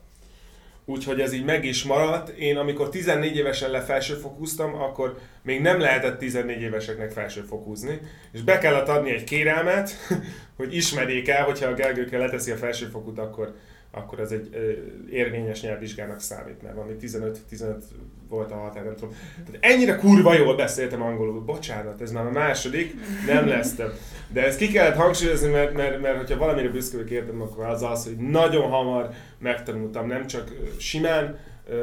úgyhogy 0.86 1.20
ez 1.20 1.32
így 1.32 1.44
meg 1.44 1.64
is 1.64 1.84
maradt. 1.84 2.28
Én 2.28 2.56
amikor 2.56 2.88
14 2.88 3.36
évesen 3.36 3.70
lefelsőfokúztam, 3.70 4.74
akkor 4.74 5.18
még 5.42 5.60
nem 5.60 5.80
lehetett 5.80 6.18
14 6.18 6.60
éveseknek 6.60 7.10
felsőfokúzni, 7.10 8.00
és 8.32 8.42
be 8.42 8.58
kellett 8.58 8.88
adni 8.88 9.10
egy 9.10 9.24
kérelmet, 9.24 9.90
hogy 10.56 10.74
ismerjék 10.74 11.28
el, 11.28 11.44
hogyha 11.44 11.68
a 11.68 11.74
Gergőkkel 11.74 12.20
leteszi 12.20 12.50
a 12.50 12.56
felsőfokút, 12.56 13.18
akkor, 13.18 13.54
akkor 13.96 14.20
ez 14.20 14.30
egy 14.30 14.50
érvényes 15.10 15.62
nyelvvizsgának 15.62 16.20
számít, 16.20 16.62
mert 16.62 16.74
valami 16.74 16.92
15-15 17.00 17.74
volt 18.28 18.50
a 18.50 18.54
határ, 18.54 18.84
nem 18.84 18.94
tudom. 18.94 19.14
Tehát 19.46 19.74
ennyire 19.74 19.96
kurva 19.96 20.34
jól 20.34 20.56
beszéltem 20.56 21.02
angolul, 21.02 21.40
bocsánat, 21.40 22.00
ez 22.00 22.12
már 22.12 22.26
a 22.26 22.30
második, 22.30 22.94
nem 23.26 23.48
lesz 23.48 23.74
több. 23.74 23.92
De 24.32 24.46
ezt 24.46 24.58
ki 24.58 24.68
kellett 24.68 24.96
hangsúlyozni, 24.96 25.50
mert, 25.50 25.74
mert, 25.74 26.00
mert 26.00 26.16
hogyha 26.16 26.38
valamire 26.38 26.68
büszke 26.68 26.96
vagyok 26.96 27.10
értem, 27.10 27.42
akkor 27.42 27.64
az 27.64 27.82
az, 27.82 28.04
hogy 28.04 28.16
nagyon 28.16 28.70
hamar 28.70 29.10
megtanultam, 29.38 30.06
nem 30.06 30.26
csak 30.26 30.52
simán 30.78 31.38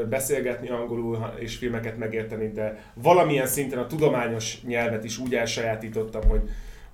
beszélgetni 0.10 0.70
angolul 0.70 1.34
és 1.40 1.56
filmeket 1.56 1.98
megérteni, 1.98 2.52
de 2.52 2.84
valamilyen 2.94 3.48
szinten 3.48 3.80
a 3.80 3.88
tudományos 3.88 4.62
nyelvet 4.62 5.04
is 5.04 5.18
úgy 5.18 5.36
elsajátítottam, 5.36 6.30
hogy, 6.30 6.42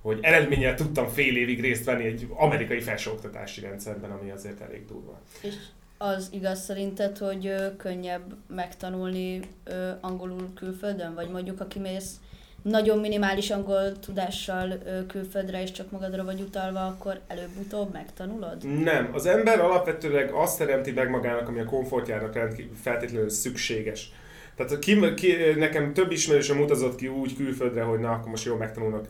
hogy 0.02 0.18
eredménnyel 0.20 0.74
tudtam 0.74 1.08
fél 1.08 1.36
évig 1.36 1.60
részt 1.60 1.84
venni 1.84 2.04
egy 2.04 2.26
amerikai 2.30 2.80
felsőoktatási 2.80 3.60
rendszerben, 3.60 4.10
ami 4.10 4.30
azért 4.30 4.60
elég 4.60 4.86
durva. 4.86 5.20
És 5.42 5.54
az 5.98 6.28
igaz 6.32 6.64
szerinted, 6.64 7.18
hogy 7.18 7.46
ö, 7.46 7.76
könnyebb 7.76 8.36
megtanulni 8.46 9.40
ö, 9.64 9.90
angolul 10.00 10.52
külföldön? 10.54 11.14
Vagy 11.14 11.30
mondjuk, 11.30 11.60
aki 11.60 11.78
mész 11.78 12.14
nagyon 12.62 12.98
minimális 12.98 13.50
angol 13.50 13.98
tudással 13.98 14.78
ö, 14.84 15.06
külföldre, 15.06 15.62
és 15.62 15.70
csak 15.70 15.90
magadra 15.90 16.24
vagy 16.24 16.40
utalva, 16.40 16.86
akkor 16.86 17.20
előbb-utóbb 17.26 17.92
megtanulod? 17.92 18.82
Nem. 18.82 19.10
Az 19.12 19.26
ember 19.26 19.60
alapvetőleg 19.60 20.30
azt 20.32 20.58
teremti 20.58 20.90
meg 20.90 21.10
magának, 21.10 21.48
ami 21.48 21.60
a 21.60 21.64
komfortjának 21.64 22.38
feltétlenül 22.82 23.28
szükséges. 23.28 24.12
Tehát 24.56 24.78
ki, 24.78 25.14
ki, 25.14 25.36
nekem 25.56 25.92
több 25.92 26.10
ismerősöm 26.10 26.60
utazott 26.60 26.96
ki 26.96 27.08
úgy 27.08 27.36
külföldre, 27.36 27.82
hogy 27.82 27.98
na, 27.98 28.10
akkor 28.10 28.30
most 28.30 28.44
jól 28.44 28.56
megtanulnak, 28.56 29.08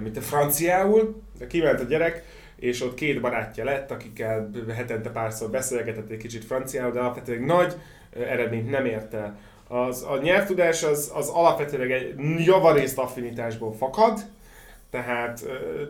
mint 0.00 0.16
a 0.16 0.20
franciául, 0.20 1.22
de 1.38 1.46
kiment 1.46 1.80
a 1.80 1.84
gyerek, 1.84 2.24
és 2.56 2.82
ott 2.82 2.94
két 2.94 3.20
barátja 3.20 3.64
lett, 3.64 3.90
akikkel 3.90 4.50
hetente 4.74 5.10
párszor 5.10 5.50
beszélgetett 5.50 6.10
egy 6.10 6.18
kicsit 6.18 6.44
franciául, 6.44 6.92
de 6.92 7.00
alapvetően 7.00 7.42
nagy 7.42 7.74
eredményt 8.12 8.70
nem 8.70 8.86
ért 8.86 9.14
el. 9.14 9.38
Az, 9.68 10.02
a 10.02 10.18
nyelvtudás 10.22 10.82
az, 10.82 11.12
az 11.14 11.28
alapvetően 11.28 11.90
egy 11.90 12.14
javarészt 12.44 12.98
affinitásból 12.98 13.72
fakad, 13.72 14.20
tehát 14.90 15.44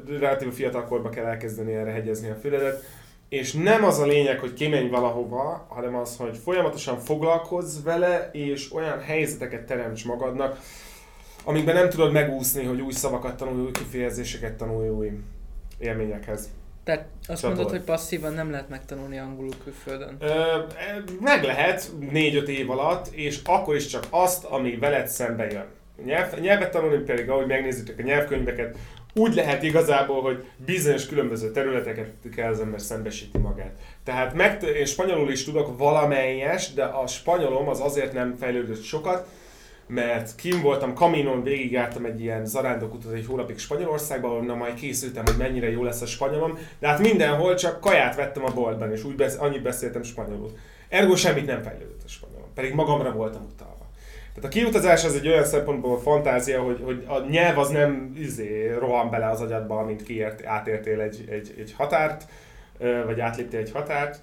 relatív 0.09 0.53
fiatalkorban 0.53 1.11
kell 1.11 1.25
elkezdeni 1.25 1.75
erre 1.75 1.91
hegyezni 1.91 2.31
a 2.31 2.35
füledet, 2.41 2.85
és 3.29 3.53
nem 3.53 3.85
az 3.85 3.99
a 3.99 4.07
lényeg, 4.07 4.39
hogy 4.39 4.53
kimenj 4.53 4.89
valahova, 4.89 5.67
hanem 5.69 5.97
az, 5.97 6.17
hogy 6.17 6.37
folyamatosan 6.37 6.99
foglalkozz 6.99 7.83
vele, 7.85 8.31
és 8.33 8.73
olyan 8.73 9.01
helyzeteket 9.01 9.67
teremts 9.67 10.05
magadnak, 10.05 10.59
amikben 11.49 11.75
nem 11.75 11.89
tudod 11.89 12.13
megúszni, 12.13 12.65
hogy 12.65 12.81
új 12.81 12.93
szavakat 12.93 13.37
tanulj, 13.37 13.65
új 13.65 13.71
kifejezéseket 13.71 14.55
tanulj, 14.55 14.89
új 14.89 15.11
élményekhez. 15.79 16.49
Tehát 16.85 17.07
azt 17.27 17.41
Csatol. 17.41 17.57
mondod, 17.57 17.71
hogy 17.71 17.85
passzívan 17.85 18.33
nem 18.33 18.51
lehet 18.51 18.69
megtanulni 18.69 19.19
angolul 19.19 19.53
külföldön? 19.65 20.17
Ö, 20.21 20.59
meg 21.21 21.43
lehet 21.43 21.91
négy-öt 22.11 22.49
év 22.49 22.71
alatt, 22.71 23.07
és 23.07 23.41
akkor 23.45 23.75
is 23.75 23.87
csak 23.87 24.07
azt, 24.11 24.45
ami 24.45 24.77
veled 24.77 25.07
szembe 25.09 25.47
jön. 25.51 25.65
Nyelv, 26.05 26.41
nyelvet 26.41 26.71
tanulni 26.71 27.05
pedig, 27.05 27.31
ahogy 27.31 27.47
megnézitek 27.47 27.99
a 27.99 28.03
nyelvkönyveket, 28.03 28.79
úgy 29.15 29.35
lehet 29.35 29.63
igazából, 29.63 30.23
hogy 30.23 30.45
bizonyos 30.57 31.07
különböző 31.07 31.51
területeket 31.51 32.11
kell 32.35 32.51
az 32.51 32.61
ember 32.61 32.81
szembesíti 32.81 33.39
magát. 33.39 33.73
Tehát 34.05 34.35
meg, 34.35 34.63
én 34.63 34.85
spanyolul 34.85 35.31
is 35.31 35.45
tudok 35.45 35.79
valamelyes, 35.79 36.73
de 36.73 36.85
a 36.85 37.07
spanyolom 37.07 37.69
az 37.69 37.81
azért 37.81 38.13
nem 38.13 38.37
fejlődött 38.39 38.83
sokat, 38.83 39.27
mert 39.89 40.35
kim 40.35 40.61
voltam, 40.63 40.95
kaminon 40.95 41.43
végigjártam 41.43 42.05
egy 42.05 42.21
ilyen 42.21 42.47
zarándokutat 42.47 43.13
egy 43.13 43.27
hónapig 43.27 43.59
Spanyolországban, 43.59 44.45
na 44.45 44.55
majd 44.55 44.75
készültem, 44.75 45.25
hogy 45.25 45.37
mennyire 45.39 45.71
jó 45.71 45.83
lesz 45.83 46.01
a 46.01 46.07
spanyolom, 46.07 46.59
de 46.79 46.89
hát 46.89 46.99
mindenhol 46.99 47.55
csak 47.55 47.81
kaját 47.81 48.17
vettem 48.17 48.45
a 48.45 48.53
boltban, 48.55 48.93
és 48.93 49.05
úgy 49.05 49.15
besz- 49.15 49.41
annyit 49.41 49.63
beszéltem 49.63 50.03
spanyolul. 50.03 50.51
Ergo 50.89 51.17
semmit 51.17 51.47
nem 51.47 51.63
fejlődött 51.63 52.03
a 52.05 52.09
spanyolom, 52.09 52.49
pedig 52.55 52.75
magamra 52.75 53.13
voltam 53.13 53.47
utalva. 53.53 53.87
Tehát 54.35 54.55
a 54.55 54.59
kiutazás 54.59 55.05
az 55.05 55.15
egy 55.15 55.29
olyan 55.29 55.45
szempontból 55.45 56.01
fantázia, 56.01 56.63
hogy, 56.63 56.81
hogy 56.85 57.05
a 57.07 57.19
nyelv 57.19 57.59
az 57.59 57.69
nem 57.69 58.13
izé, 58.19 58.75
rohan 58.79 59.11
bele 59.11 59.29
az 59.29 59.41
agyadba, 59.41 59.85
mint 59.85 60.03
kiért, 60.03 60.47
átértél 60.47 61.01
egy, 61.01 61.25
egy, 61.31 61.55
egy 61.59 61.75
határt, 61.77 62.25
vagy 63.07 63.21
átléptél 63.21 63.61
egy 63.61 63.71
határt, 63.73 64.21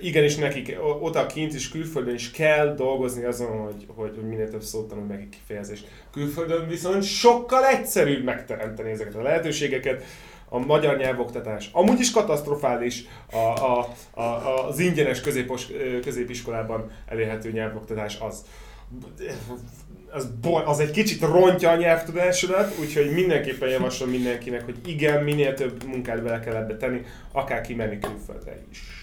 igenis 0.00 0.36
nekik 0.36 0.76
oda 1.00 1.26
kint 1.26 1.54
is 1.54 1.68
külföldön 1.68 2.14
is 2.14 2.30
kell 2.30 2.74
dolgozni 2.74 3.24
azon, 3.24 3.56
hogy, 3.56 3.86
hogy, 3.96 4.12
minél 4.28 4.50
több 4.50 4.62
szót 4.62 4.88
tanul 4.88 5.04
meg 5.04 5.20
egy 5.20 5.28
kifejezést. 5.28 5.88
Külföldön 6.12 6.68
viszont 6.68 7.02
sokkal 7.02 7.66
egyszerűbb 7.66 8.24
megteremteni 8.24 8.90
ezeket 8.90 9.14
a 9.14 9.22
lehetőségeket. 9.22 10.04
A 10.50 10.58
magyar 10.58 10.96
nyelvoktatás 10.96 11.70
amúgy 11.72 12.00
is 12.00 12.10
katasztrofális, 12.10 13.04
a, 13.32 13.36
a, 13.36 13.88
a, 14.20 14.66
az 14.68 14.78
ingyenes 14.78 15.20
középos, 15.20 15.66
középiskolában 16.02 16.90
elérhető 17.06 17.50
nyelvoktatás 17.50 18.18
az 18.20 18.44
az, 20.10 20.28
az 20.64 20.80
egy 20.80 20.90
kicsit 20.90 21.20
rontja 21.20 21.70
a 21.70 21.76
nyelvtudásodat, 21.76 22.74
úgyhogy 22.80 23.12
mindenképpen 23.12 23.68
javaslom 23.68 24.10
mindenkinek, 24.10 24.64
hogy 24.64 24.76
igen, 24.86 25.24
minél 25.24 25.54
több 25.54 25.84
munkát 25.84 26.22
bele 26.22 26.40
kell 26.40 26.54
ebbe 26.54 26.76
tenni, 26.76 27.04
akár 27.32 27.60
kimenni 27.60 27.98
külföldre 27.98 28.58
is. 28.70 28.97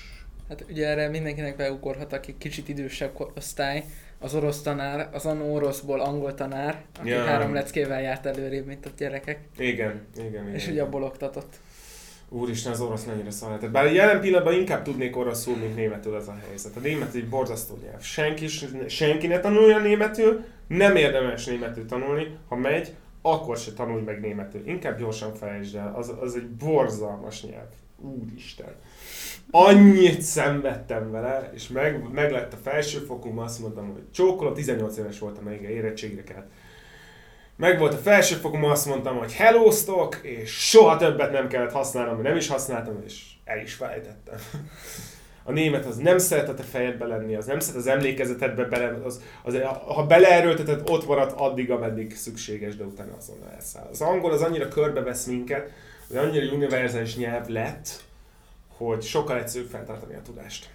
Hát 0.50 0.66
ugye 0.70 0.88
erre 0.88 1.10
mindenkinek 1.10 1.56
beugorhat, 1.56 2.14
aki 2.14 2.36
kicsit 2.38 2.70
idősebb 2.70 3.28
osztály, 3.36 3.84
az 4.20 4.36
orosz 4.36 4.62
tanár, 4.62 5.10
az 5.14 5.26
annó 5.26 5.54
oroszból 5.54 6.00
angol 6.00 6.34
tanár, 6.34 6.84
aki 7.00 7.10
ja. 7.10 7.24
három 7.24 7.54
leckével 7.54 8.02
járt 8.02 8.26
előrébb, 8.26 8.66
mint 8.66 8.86
a 8.86 8.90
gyerekek. 8.98 9.40
Igen, 9.58 10.02
igen, 10.18 10.28
igen. 10.28 10.54
És 10.54 10.68
ugye 10.68 10.82
abból 10.82 11.04
oktatott. 11.04 11.60
Úristen, 12.30 12.72
az 12.72 12.82
orosz 12.82 13.06
mennyire 13.06 13.32
szar 13.32 13.70
Bár 13.72 13.94
jelen 13.94 14.22
pillanatban 14.22 14.54
inkább 14.54 14.84
tudnék 14.84 15.18
oroszul, 15.18 15.56
mint 15.56 15.76
németül 15.76 16.16
ez 16.16 16.28
a 16.28 16.38
helyzet. 16.48 16.76
A 16.76 16.80
német 16.80 17.14
egy 17.14 17.30
borzasztó 17.30 17.78
nyelv. 17.84 18.02
Senki, 18.02 18.48
senki 18.88 19.28
ne 19.28 19.40
tanulja 19.40 19.80
németül, 19.80 20.44
nem 20.68 20.96
érdemes 20.96 21.46
németül 21.46 21.86
tanulni, 21.86 22.38
ha 22.48 22.56
megy, 22.56 22.94
akkor 23.22 23.58
se 23.58 23.72
tanulj 23.72 24.02
meg 24.02 24.20
németül. 24.20 24.68
Inkább 24.68 25.00
gyorsan 25.00 25.34
felejtsd 25.34 25.76
el, 25.76 25.94
az, 25.96 26.14
az 26.20 26.36
egy 26.36 26.48
borzalmas 26.48 27.44
nyelv. 27.44 27.70
Úristen. 28.00 28.76
Annyit 29.52 30.22
szenvedtem 30.22 31.12
vele, 31.12 31.52
és 31.54 31.68
meg, 31.68 32.10
meg 32.12 32.32
lett 32.32 32.54
a 32.54 32.58
felsőfokú, 32.64 33.40
azt 33.40 33.60
mondtam, 33.60 33.92
hogy 33.92 34.04
csókolom, 34.14 34.54
18 34.54 34.98
éves 34.98 35.20
voltam, 35.20 35.44
még 35.44 35.62
érettségre 35.62 36.24
kellett 36.24 36.52
meg 37.56 37.80
volt 37.80 37.94
a 37.94 37.98
felsőfokú, 37.98 38.66
azt 38.66 38.86
mondtam, 38.86 39.18
hogy 39.18 39.34
hellóztok, 39.34 40.20
és 40.22 40.70
soha 40.70 40.98
többet 40.98 41.32
nem 41.32 41.48
kellett 41.48 41.72
használnom, 41.72 42.22
nem 42.22 42.36
is 42.36 42.48
használtam, 42.48 43.04
és 43.06 43.24
el 43.44 43.62
is 43.62 43.74
felejtettem. 43.74 44.36
A 45.48 45.52
német 45.52 45.86
az 45.86 45.98
nem 45.98 46.18
szeret 46.18 46.60
a 46.60 46.64
fejedbe 46.64 47.06
lenni, 47.06 47.36
az 47.36 47.46
nem 47.46 47.60
szeret 47.60 47.80
az 47.80 47.88
emlékezetedbe 47.88 48.64
bele, 48.64 49.00
az, 49.04 49.22
az, 49.44 49.58
ha 49.86 50.06
beleerőlteted, 50.06 50.90
ott 50.90 51.08
marad 51.08 51.34
addig, 51.38 51.72
ameddig 51.72 52.16
szükséges, 52.16 52.76
de 52.76 52.84
utána 52.84 53.16
azonnal 53.18 53.50
elszáll. 53.56 53.88
Az 53.92 54.02
angol 54.02 54.32
az 54.32 54.42
annyira 54.42 54.68
körbevesz 54.68 55.26
minket, 55.26 55.72
hogy 56.08 56.18
annyira 56.18 56.54
univerzális 56.54 57.16
nyelv 57.16 57.48
lett, 57.48 58.04
hogy 58.78 59.02
sokkal 59.02 59.38
egyszerűbb 59.38 59.70
feltartani 59.70 60.16
a 60.16 60.22
tudást. 60.22 60.70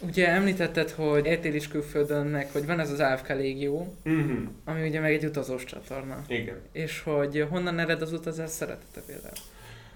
Ugye 0.00 0.28
említetted, 0.28 0.90
hogy 0.90 1.26
értél 1.26 1.54
is 1.54 1.68
külföldön 1.68 2.26
meg, 2.26 2.48
hogy 2.52 2.66
van 2.66 2.80
ez 2.80 2.90
az 2.90 3.00
AFK 3.00 3.28
légió, 3.28 3.94
uh-huh. 4.04 4.38
ami 4.64 4.88
ugye 4.88 5.00
meg 5.00 5.12
egy 5.12 5.24
utazós 5.24 5.64
csatorna. 5.64 6.22
Igen. 6.28 6.60
És 6.72 7.02
hogy 7.02 7.46
honnan 7.50 7.78
ered 7.78 8.02
az 8.02 8.12
utazás 8.12 8.50
szeretete 8.50 9.00
például? 9.06 9.34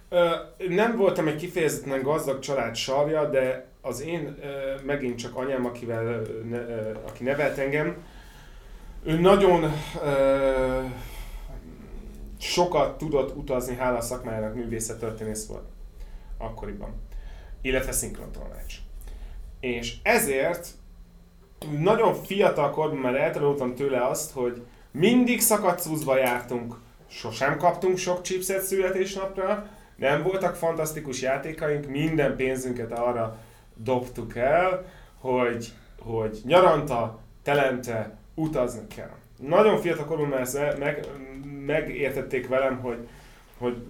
Ö, 0.09 0.31
nem 0.69 0.97
voltam 0.97 1.29
egy 1.29 1.37
kifejezetten 1.37 2.03
gazdag 2.03 2.39
család 2.39 2.75
sarja, 2.75 3.31
de 3.31 3.67
az 3.81 4.03
én 4.03 4.37
ö, 4.43 4.47
megint 4.85 5.19
csak 5.19 5.37
anyám, 5.37 5.67
akivel, 5.67 6.23
ne, 6.49 6.59
ö, 6.59 6.91
aki 7.07 7.25
nevelt 7.25 7.59
engem, 7.59 7.97
ő 9.05 9.19
nagyon 9.19 9.73
ö, 10.05 10.81
sokat 12.39 12.99
tudott 12.99 13.37
utazni, 13.37 13.75
hála 13.75 14.01
szakmájának 14.01 14.55
művészettörténész 14.55 15.47
volt 15.47 15.65
akkoriban, 16.41 16.95
illetve 17.61 17.93
szinkrontolmács. 17.93 18.75
És 19.61 19.97
ezért 20.03 20.69
nagyon 21.79 22.15
fiatal 22.15 22.71
korban 22.71 22.99
már 22.99 23.15
eltanultam 23.15 23.75
tőle 23.75 24.07
azt, 24.07 24.33
hogy 24.33 24.63
mindig 24.91 25.41
szakadszúzva 25.41 26.17
jártunk, 26.17 26.75
sosem 27.07 27.57
kaptunk 27.57 27.97
sok 27.99 28.23
chipset 28.23 28.63
születésnapra, 28.63 29.67
nem 29.97 30.23
voltak 30.23 30.55
fantasztikus 30.55 31.23
játékaink, 31.23 31.87
minden 31.87 32.37
pénzünket 32.37 32.93
arra 32.93 33.39
dobtuk 33.75 34.37
el, 34.37 34.85
hogy, 35.19 35.73
hogy 35.99 36.41
nyaranta, 36.45 37.19
telente 37.43 38.19
utazni 38.35 38.87
kell. 38.87 39.15
Nagyon 39.39 39.81
fiatal 39.81 40.27
már 40.27 40.41
ezt 40.41 40.79
meg, 40.79 41.07
megértették 41.67 42.49
velem, 42.49 42.79
hogy, 42.79 43.09
hogy 43.59 43.87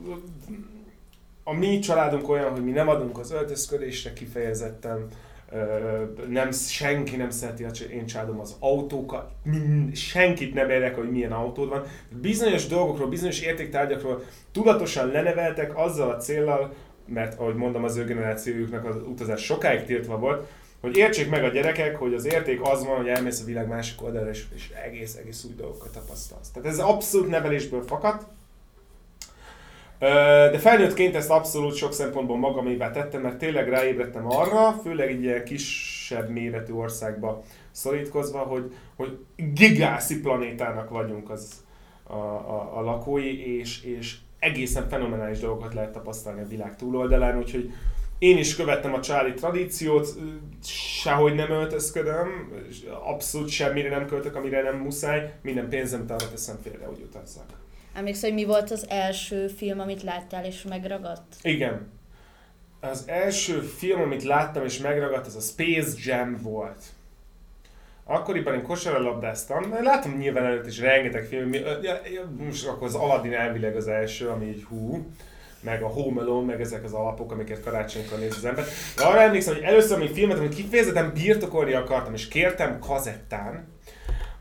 a 1.50 1.52
mi 1.52 1.78
családunk 1.78 2.28
olyan, 2.28 2.50
hogy 2.50 2.64
mi 2.64 2.70
nem 2.70 2.88
adunk 2.88 3.18
az 3.18 3.32
öltözködésre 3.32 4.12
kifejezetten, 4.12 5.08
nem, 6.28 6.52
senki 6.52 7.16
nem 7.16 7.30
szereti 7.30 7.64
én 7.92 8.06
családom 8.06 8.40
az 8.40 8.56
autókat, 8.58 9.30
senkit 9.92 10.54
nem 10.54 10.70
érdekel, 10.70 10.98
hogy 10.98 11.10
milyen 11.10 11.32
autód 11.32 11.68
van. 11.68 11.82
Bizonyos 12.20 12.66
dolgokról, 12.66 13.08
bizonyos 13.08 13.40
értéktárgyakról 13.40 14.22
tudatosan 14.52 15.08
leneveltek 15.08 15.78
azzal 15.78 16.10
a 16.10 16.16
célral, 16.16 16.72
mert 17.06 17.40
ahogy 17.40 17.54
mondom, 17.54 17.84
az 17.84 17.96
ő 17.96 18.04
generációjuknak 18.04 18.84
az 18.84 18.96
utazás 19.06 19.44
sokáig 19.44 19.84
tiltva 19.84 20.18
volt, 20.18 20.48
hogy 20.80 20.96
értsék 20.96 21.30
meg 21.30 21.44
a 21.44 21.48
gyerekek, 21.48 21.96
hogy 21.96 22.14
az 22.14 22.26
érték 22.26 22.60
az 22.62 22.84
van, 22.84 22.96
hogy 22.96 23.08
elmész 23.08 23.40
a 23.40 23.44
világ 23.44 23.68
másik 23.68 24.02
oldalára, 24.02 24.30
és, 24.30 24.44
és 24.54 24.70
egész, 24.84 25.16
egész 25.16 25.44
új 25.44 25.54
dolgokat 25.56 25.92
tapasztalsz. 25.92 26.50
Tehát 26.50 26.68
ez 26.68 26.78
abszolút 26.78 27.28
nevelésből 27.28 27.82
fakadt, 27.82 28.26
de 30.50 30.58
felnőttként 30.58 31.14
ezt 31.14 31.30
abszolút 31.30 31.74
sok 31.74 31.92
szempontból 31.92 32.38
magamévá 32.38 32.90
tettem, 32.90 33.20
mert 33.20 33.38
tényleg 33.38 33.68
ráébredtem 33.68 34.26
arra, 34.26 34.72
főleg 34.72 35.08
egy 35.08 35.22
ilyen 35.22 35.44
kisebb 35.44 36.28
méretű 36.28 36.72
országba 36.72 37.42
szorítkozva, 37.70 38.38
hogy, 38.38 38.74
hogy 38.96 39.18
gigászi 39.36 40.20
planétának 40.20 40.90
vagyunk 40.90 41.30
az 41.30 41.64
a, 42.02 42.14
a, 42.14 42.78
a 42.78 42.80
lakói, 42.80 43.58
és, 43.58 43.84
és 43.84 44.16
egészen 44.38 44.88
fenomenális 44.88 45.38
dolgokat 45.38 45.74
lehet 45.74 45.92
tapasztalni 45.92 46.40
a 46.40 46.48
világ 46.48 46.76
túloldalán, 46.76 47.38
úgyhogy 47.38 47.72
én 48.18 48.38
is 48.38 48.56
követtem 48.56 48.94
a 48.94 49.00
családi 49.00 49.34
tradíciót, 49.34 50.08
sehogy 51.02 51.34
nem 51.34 51.50
öltözködöm, 51.50 52.52
abszolút 53.04 53.48
semmire 53.48 53.88
nem 53.88 54.06
költök, 54.06 54.34
amire 54.34 54.62
nem 54.62 54.76
muszáj, 54.76 55.32
minden 55.42 55.68
pénzemet 55.68 56.10
arra 56.10 56.30
teszem 56.30 56.56
félre, 56.62 56.86
hogy 56.86 57.00
utazzak. 57.02 57.59
Emlékszel, 57.94 58.30
hogy 58.30 58.38
mi 58.38 58.44
volt 58.44 58.70
az 58.70 58.86
első 58.88 59.48
film, 59.48 59.80
amit 59.80 60.02
láttál 60.02 60.44
és 60.44 60.62
megragadt? 60.62 61.34
Igen. 61.42 61.90
Az 62.80 63.04
első 63.06 63.60
film, 63.60 64.00
amit 64.00 64.22
láttam 64.22 64.64
és 64.64 64.78
megragadt, 64.78 65.26
az 65.26 65.36
a 65.36 65.40
Space 65.40 65.96
Jam 66.04 66.38
volt. 66.42 66.82
Akkoriban 68.04 68.54
én 68.54 68.62
kosaralabdáztam, 68.62 69.74
láttam 69.82 70.16
nyilván 70.16 70.44
előtt 70.44 70.66
is 70.66 70.78
rengeteg 70.78 71.24
film, 71.24 71.50
most 72.38 72.66
akkor 72.66 72.86
az 72.86 72.94
Aladdin 72.94 73.32
elvileg 73.32 73.76
az 73.76 73.88
első, 73.88 74.28
ami 74.28 74.48
egy 74.48 74.64
hú, 74.68 75.06
meg 75.60 75.82
a 75.82 75.86
Home 75.86 76.20
Alone, 76.20 76.46
meg 76.46 76.60
ezek 76.60 76.84
az 76.84 76.92
alapok, 76.92 77.32
amiket 77.32 77.62
karácsonykor 77.62 78.18
néz 78.18 78.36
az 78.36 78.44
ember. 78.44 78.64
De 78.96 79.04
arra 79.04 79.20
emlékszem, 79.20 79.54
hogy 79.54 79.62
először 79.62 79.98
még 79.98 80.10
filmet, 80.10 80.38
amit 80.38 80.54
kifejezetten 80.54 81.12
birtokolni 81.12 81.72
akartam, 81.72 82.14
és 82.14 82.28
kértem 82.28 82.78
kazettán, 82.78 83.68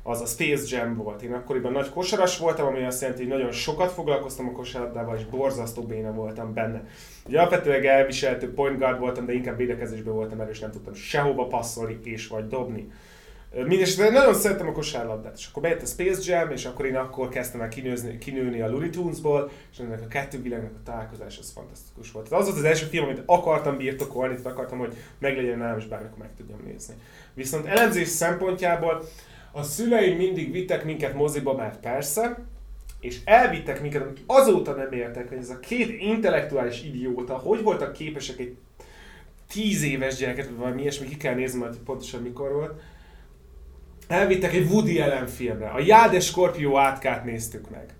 az 0.03 0.21
a 0.21 0.25
Space 0.25 0.77
Jam 0.77 0.95
volt. 0.95 1.21
Én 1.21 1.33
akkoriban 1.33 1.71
nagy 1.71 1.89
kosaras 1.89 2.37
voltam, 2.37 2.67
ami 2.67 2.83
azt 2.83 3.01
jelenti, 3.01 3.21
hogy 3.21 3.31
nagyon 3.31 3.51
sokat 3.51 3.91
foglalkoztam 3.91 4.47
a 4.47 4.51
kosárlabdával, 4.51 5.17
és 5.17 5.25
borzasztó 5.25 5.81
béna 5.81 6.13
voltam 6.13 6.53
benne. 6.53 6.83
Ugye 7.25 7.39
alapvetően 7.39 7.85
elviselhető 7.85 8.53
point 8.53 8.77
guard 8.77 8.99
voltam, 8.99 9.25
de 9.25 9.33
inkább 9.33 9.57
védekezésben 9.57 10.13
voltam 10.13 10.39
erős, 10.39 10.59
nem 10.59 10.71
tudtam 10.71 10.93
sehova 10.93 11.47
passzolni 11.47 11.99
és 12.03 12.27
vagy 12.27 12.47
dobni. 12.47 12.91
Mindenesetre 13.53 14.09
nagyon 14.09 14.33
szerettem 14.33 14.67
a 14.67 14.71
kosárlabdát, 14.71 15.37
és 15.37 15.47
akkor 15.47 15.61
bejött 15.61 15.81
a 15.81 15.85
Space 15.85 16.31
Jam, 16.31 16.51
és 16.51 16.65
akkor 16.65 16.85
én 16.85 16.95
akkor 16.95 17.29
kezdtem 17.29 17.61
el 17.61 17.67
kinőzni, 17.67 18.17
kinőni 18.17 18.61
a 18.61 18.69
Looney 18.69 18.89
Tunes-ból, 18.89 19.51
és 19.71 19.79
ennek 19.79 20.01
a 20.01 20.07
kettő 20.07 20.41
világnak 20.41 20.71
a 20.75 20.83
találkozás 20.83 21.37
az 21.37 21.51
fantasztikus 21.51 22.11
volt. 22.11 22.31
Az 22.31 22.45
volt 22.45 22.57
az 22.57 22.63
első 22.63 22.85
film, 22.85 23.03
amit 23.03 23.23
akartam 23.25 23.77
birtokolni, 23.77 24.35
tehát 24.35 24.51
akartam, 24.51 24.77
hogy 24.77 24.95
meglegyen 25.19 25.57
nálam, 25.57 25.77
és 25.77 25.85
bármikor 25.85 26.17
meg 26.17 26.29
tudjam 26.37 26.59
nézni. 26.65 26.93
Viszont 27.33 27.65
elemzés 27.65 28.07
szempontjából 28.07 29.03
a 29.51 29.63
szüleim 29.63 30.17
mindig 30.17 30.51
vittek 30.51 30.83
minket 30.83 31.13
moziba, 31.13 31.53
mert 31.55 31.79
persze, 31.79 32.45
és 32.99 33.19
elvittek 33.25 33.81
minket, 33.81 34.01
amit 34.01 34.23
azóta 34.25 34.71
nem 34.71 34.91
értek, 34.91 35.29
hogy 35.29 35.37
ez 35.37 35.49
a 35.49 35.59
két 35.59 36.01
intellektuális 36.01 36.83
idióta, 36.83 37.37
hogy 37.37 37.61
voltak 37.61 37.93
képesek 37.93 38.39
egy 38.39 38.57
tíz 39.51 39.83
éves 39.83 40.15
gyereket, 40.15 40.45
vagy 40.45 40.57
valami 40.57 40.81
ilyesmi, 40.81 41.07
ki 41.07 41.17
kell 41.17 41.33
nézni 41.33 41.59
majd 41.59 41.77
pontosan 41.77 42.21
mikor 42.21 42.51
volt, 42.51 42.81
elvittek 44.07 44.53
egy 44.53 44.71
Woody 44.71 44.99
Allen 44.99 45.27
filmre. 45.27 45.67
A 45.67 45.79
Jáde 45.79 46.19
Skorpió 46.19 46.77
átkát 46.77 47.25
néztük 47.25 47.69
meg. 47.69 47.93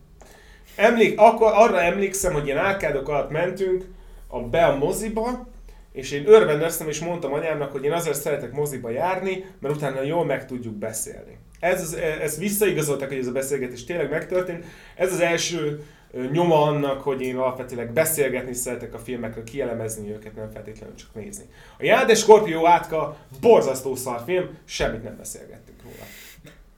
Emlék, 0.75 1.19
akkor 1.19 1.51
arra 1.53 1.81
emlékszem, 1.81 2.33
hogy 2.33 2.45
ilyen 2.45 2.57
átkádok 2.57 3.09
alatt 3.09 3.29
mentünk 3.29 3.85
a, 4.27 4.39
be 4.39 4.65
a 4.65 4.77
moziba, 4.77 5.47
és 5.91 6.12
én 6.12 6.28
örvendeztem, 6.28 6.88
és 6.88 6.99
mondtam 6.99 7.34
anyámnak, 7.34 7.71
hogy 7.71 7.84
én 7.84 7.91
azért 7.91 8.21
szeretek 8.21 8.52
moziba 8.52 8.89
járni, 8.89 9.45
mert 9.60 9.75
utána 9.75 10.02
jól 10.02 10.25
meg 10.25 10.45
tudjuk 10.45 10.73
beszélni. 10.73 11.38
Ez, 11.60 11.82
az, 11.82 11.93
ez 12.21 12.38
visszaigazoltak, 12.38 13.08
hogy 13.08 13.17
ez 13.17 13.28
a 13.28 13.32
beszélgetés 13.32 13.84
tényleg 13.84 14.10
megtörtént. 14.10 14.65
Ez 14.95 15.13
az 15.13 15.19
első 15.19 15.84
nyoma 16.32 16.62
annak, 16.62 17.02
hogy 17.02 17.21
én 17.21 17.38
alapvetőleg 17.38 17.93
beszélgetni 17.93 18.54
szeretek 18.54 18.93
a 18.93 18.97
filmekről, 18.99 19.43
kielemezni 19.43 20.12
őket, 20.12 20.36
nem 20.36 20.49
feltétlenül 20.54 20.95
csak 20.95 21.10
nézni. 21.13 21.43
A 21.78 21.84
Jáde 21.84 22.15
Skorpió 22.15 22.67
átka 22.67 23.17
borzasztó 23.41 23.95
szar 23.95 24.21
film, 24.25 24.58
semmit 24.65 25.04
nem 25.04 25.17
beszélgettünk 25.17 25.82
róla. 25.84 26.06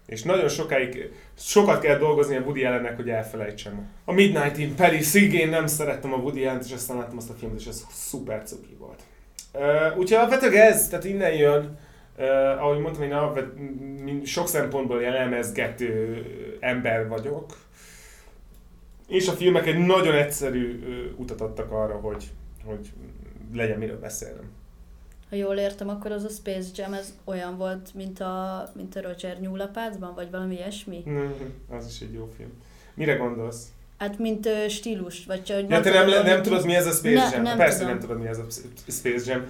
És 0.05 0.23
nagyon 0.23 0.49
sokáig, 0.49 1.11
sokat 1.37 1.81
kell 1.81 1.97
dolgozni 1.97 2.35
a 2.35 2.41
Woody 2.41 2.63
ellennek, 2.63 2.95
hogy 2.95 3.09
elfelejtsem. 3.09 3.89
A 4.05 4.11
Midnight 4.11 4.57
in 4.57 4.75
Paris, 4.75 5.13
igen, 5.13 5.49
nem 5.49 5.67
szerettem 5.67 6.13
a 6.13 6.17
Woody 6.17 6.45
ellen 6.45 6.61
és 6.65 6.71
aztán 6.71 6.97
láttam 6.97 7.17
azt 7.17 7.29
a 7.29 7.33
filmet, 7.33 7.59
és 7.59 7.65
ez 7.65 7.85
szuper 7.91 8.43
cuki. 8.43 8.77
Uh, 9.53 9.97
úgyhogy 9.97 10.17
alapvetően 10.17 10.53
ez, 10.53 10.87
tehát 10.87 11.05
innen 11.05 11.33
jön, 11.33 11.77
uh, 12.17 12.63
ahogy 12.63 12.79
mondtam, 12.79 13.03
én 13.03 13.13
alapvet, 13.13 13.47
sok 14.23 14.47
szempontból 14.47 15.01
jellemezgető 15.01 16.25
ember 16.59 17.07
vagyok, 17.07 17.57
és 19.07 19.27
a 19.27 19.31
filmek 19.31 19.67
egy 19.67 19.77
nagyon 19.77 20.15
egyszerű 20.15 20.79
uh, 20.79 21.19
utat 21.19 21.41
adtak 21.41 21.71
arra, 21.71 21.95
hogy, 21.95 22.31
hogy 22.65 22.91
legyen 23.53 23.77
miről 23.77 23.99
beszélnem. 23.99 24.51
Ha 25.29 25.35
jól 25.35 25.55
értem, 25.55 25.89
akkor 25.89 26.11
az 26.11 26.23
a 26.23 26.29
Space 26.29 26.69
Jam 26.75 26.93
ez 26.93 27.13
olyan 27.23 27.57
volt, 27.57 27.93
mint 27.93 28.19
a, 28.19 28.69
mint 28.75 28.95
a 28.95 29.01
Roger 29.01 29.39
nyúlapácban, 29.39 30.13
vagy 30.15 30.31
valami 30.31 30.55
ilyesmi? 30.55 31.03
Mm, 31.09 31.29
az 31.69 31.87
is 31.87 32.01
egy 32.01 32.13
jó 32.13 32.29
film. 32.37 32.51
Mire 32.93 33.15
gondolsz? 33.15 33.67
Hát, 34.01 34.19
mint 34.19 34.45
uh, 34.45 34.67
stílust, 34.67 35.25
vagy 35.25 35.43
csak... 35.43 35.69
Ja, 35.69 35.79
te 35.79 35.89
nem, 35.89 36.07
nem, 36.09 36.25
nem 36.25 36.41
tudod, 36.41 36.65
mi 36.65 36.75
ez 36.75 36.85
a 36.85 36.91
Space 36.91 37.23
ne, 37.23 37.29
Jam? 37.31 37.41
Nem 37.41 37.57
Persze 37.57 37.77
tudom. 37.77 37.91
nem 37.91 37.99
tudod, 37.99 38.19
mi 38.19 38.27
ez 38.27 38.37
a 38.37 38.45
Space 38.87 39.31
Jam. 39.31 39.43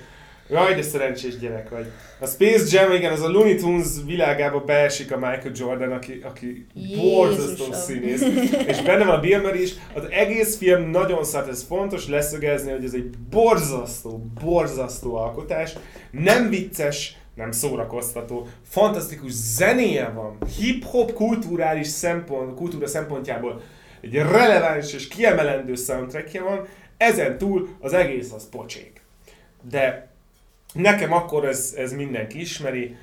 Jaj, 0.49 0.75
de 0.75 0.81
szerencsés 0.81 1.37
gyerek 1.37 1.69
vagy. 1.69 1.85
A 2.19 2.25
Space 2.25 2.77
Jam, 2.77 2.91
igen, 2.91 3.11
az 3.11 3.21
a 3.21 3.29
Looney 3.29 3.55
Tunes 3.55 3.87
világába 4.05 4.59
beesik 4.59 5.11
a 5.11 5.15
Michael 5.15 5.51
Jordan, 5.53 5.91
aki, 5.91 6.21
aki 6.23 6.65
borzasztó 6.97 7.73
színész. 7.73 8.21
és 8.67 8.81
benne 8.81 9.05
van 9.05 9.15
a 9.15 9.19
Bill 9.19 9.41
Murray 9.41 9.61
is. 9.61 9.73
Az 9.93 10.03
egész 10.09 10.57
film 10.57 10.89
nagyon 10.89 11.23
szart, 11.23 11.49
ez 11.49 11.63
fontos 11.63 12.07
leszögezni, 12.07 12.71
hogy 12.71 12.83
ez 12.83 12.93
egy 12.93 13.09
borzasztó, 13.29 14.25
borzasztó 14.43 15.15
alkotás. 15.15 15.73
Nem 16.11 16.49
vicces, 16.49 17.17
nem 17.35 17.51
szórakoztató, 17.51 18.47
fantasztikus 18.69 19.31
zenéje 19.31 20.09
van, 20.15 20.37
hip-hop 20.57 21.13
kulturális 21.13 21.87
szempont, 21.87 22.55
kultúra 22.55 22.87
szempontjából 22.87 23.61
egy 24.01 24.13
releváns 24.13 24.93
és 24.93 25.07
kiemelendő 25.07 25.75
soundtrackje 25.75 26.41
van, 26.41 26.67
ezen 26.97 27.37
túl 27.37 27.69
az 27.79 27.93
egész 27.93 28.31
az 28.31 28.49
pocsék. 28.49 29.01
De 29.69 30.07
nekem 30.73 31.13
akkor 31.13 31.45
ez, 31.45 31.73
ez 31.77 31.93
mindenki 31.93 32.39
ismeri, 32.39 32.95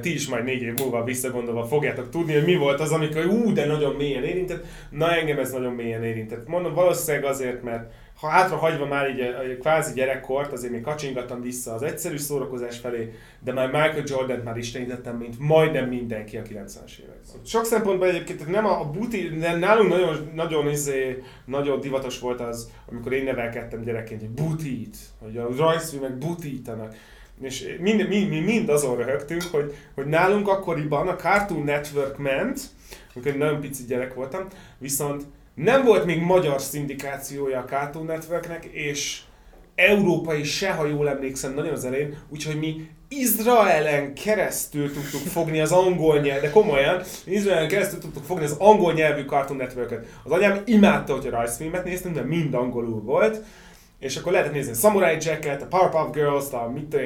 ti 0.00 0.12
is 0.12 0.28
majd 0.28 0.44
négy 0.44 0.62
év 0.62 0.74
múlva 0.78 1.04
visszagondolva 1.04 1.64
fogjátok 1.64 2.10
tudni, 2.10 2.32
hogy 2.32 2.44
mi 2.44 2.56
volt 2.56 2.80
az, 2.80 2.92
amikor 2.92 3.26
ú, 3.26 3.52
de 3.52 3.66
nagyon 3.66 3.94
mélyen 3.94 4.24
érintett. 4.24 4.64
Na 4.90 5.10
engem 5.10 5.38
ez 5.38 5.52
nagyon 5.52 5.72
mélyen 5.72 6.04
érintett. 6.04 6.48
Mondom, 6.48 6.74
valószínűleg 6.74 7.24
azért, 7.24 7.62
mert 7.62 7.92
ha 8.16 8.28
hátra 8.28 8.56
hagyva 8.56 8.86
már 8.86 9.10
így 9.10 9.20
a, 9.20 9.38
a 9.38 9.56
kvázi 9.60 9.92
gyerekkort, 9.92 10.52
azért 10.52 10.72
még 10.72 10.80
kacsingattam 10.80 11.40
vissza 11.40 11.72
az 11.72 11.82
egyszerű 11.82 12.16
szórakozás 12.16 12.78
felé, 12.78 13.12
de 13.40 13.52
már 13.52 13.66
Michael 13.66 14.02
Jordan 14.04 14.38
már 14.38 14.56
istenítettem, 14.56 15.16
mint 15.16 15.38
majdnem 15.38 15.88
mindenki 15.88 16.36
a 16.36 16.42
90-es 16.42 16.98
években. 16.98 17.44
Sok 17.44 17.64
szempontból 17.64 18.08
egyébként 18.08 18.46
nem 18.46 18.66
a, 18.66 18.80
a 18.80 18.90
buti, 18.90 19.28
nálunk 19.58 19.88
nagyon, 19.88 20.30
nagyon, 20.34 20.68
izé, 20.68 21.22
nagyon 21.44 21.80
divatos 21.80 22.18
volt 22.18 22.40
az, 22.40 22.70
amikor 22.90 23.12
én 23.12 23.24
nevelkedtem 23.24 23.82
gyerekként, 23.82 24.20
hogy 24.20 24.30
butit, 24.30 24.96
hogy 25.18 25.36
a 25.36 25.48
rajzfilmek 25.56 26.18
butítanak. 26.18 26.94
És 27.40 27.76
mind, 27.80 28.08
mind, 28.08 28.28
mind, 28.28 28.44
mind 28.44 28.68
azon 28.68 28.96
röhögtünk, 28.96 29.42
hogy, 29.42 29.74
hogy 29.94 30.06
nálunk 30.06 30.48
akkoriban 30.48 31.08
a 31.08 31.16
Cartoon 31.16 31.62
Network 31.62 32.18
ment, 32.18 32.60
amikor 33.14 33.34
nagyon 33.34 33.60
pici 33.60 33.84
gyerek 33.84 34.14
voltam, 34.14 34.46
viszont 34.78 35.24
nem 35.56 35.84
volt 35.84 36.04
még 36.04 36.20
magyar 36.20 36.60
szindikációja 36.60 37.58
a 37.58 37.64
Cartoon 37.64 38.04
Networknek, 38.04 38.64
és 38.64 39.20
európai 39.74 40.44
se, 40.44 40.72
ha 40.72 40.86
jól 40.86 41.08
emlékszem, 41.08 41.54
nagyon 41.54 41.72
az 41.72 41.84
elején, 41.84 42.16
úgyhogy 42.28 42.58
mi 42.58 42.88
Izraelen 43.08 44.14
keresztül 44.14 44.92
tudtuk 44.92 45.20
fogni 45.20 45.60
az 45.60 45.72
angol 45.72 46.18
nyelv, 46.18 46.40
de 46.40 46.50
komolyan, 46.50 47.02
Izraelen 47.24 47.68
keresztül 47.68 47.98
tudtuk 47.98 48.24
fogni 48.24 48.44
az 48.44 48.56
angol 48.58 48.92
nyelvű 48.92 49.22
Cartoon 49.22 49.58
Network-et. 49.58 50.06
Az 50.22 50.30
anyám 50.30 50.62
imádta, 50.64 51.14
hogy 51.14 51.26
a 51.26 51.30
rajzfilmet 51.30 51.84
néztünk, 51.84 52.14
de 52.14 52.22
mind 52.22 52.54
angolul 52.54 53.00
volt, 53.00 53.42
és 53.98 54.16
akkor 54.16 54.32
lehetett 54.32 54.52
nézni 54.52 54.72
a 54.72 54.74
Samurai 54.74 55.16
Jacket, 55.20 55.62
a 55.62 55.66
Powerpuff 55.66 56.12
Girls, 56.12 56.52
a 56.52 56.70
mit 56.70 56.96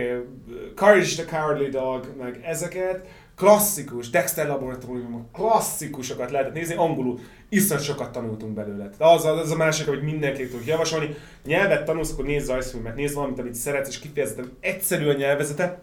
Courage 0.75 1.23
the 1.23 1.25
Cowardly 1.25 1.69
Dog, 1.69 2.15
meg 2.19 2.41
ezeket, 2.45 3.07
klasszikus, 3.41 4.11
Dexter 4.11 4.47
Laboratorium, 4.47 5.29
klasszikusokat 5.33 6.31
lehetett 6.31 6.53
nézni, 6.53 6.75
angolul 6.75 7.19
iszonyat 7.49 7.83
sokat 7.83 8.13
tanultunk 8.13 8.55
belőle. 8.55 8.91
De 8.99 9.05
az, 9.05 9.25
az 9.25 9.51
a 9.51 9.57
másik, 9.57 9.87
hogy 9.87 10.03
mindenki 10.03 10.49
tudok 10.49 10.67
javasolni. 10.67 11.15
Nyelvet 11.45 11.85
tanulsz, 11.85 12.13
akkor 12.13 12.25
nézz 12.25 12.49
rajzfilmet, 12.49 12.97
nézz 12.97 13.15
valamit, 13.15 13.39
amit 13.39 13.55
szeretsz, 13.55 13.89
és 13.89 13.99
kifejezetten 13.99 14.57
egyszerű 14.61 15.09
a 15.09 15.13
nyelvezete, 15.13 15.81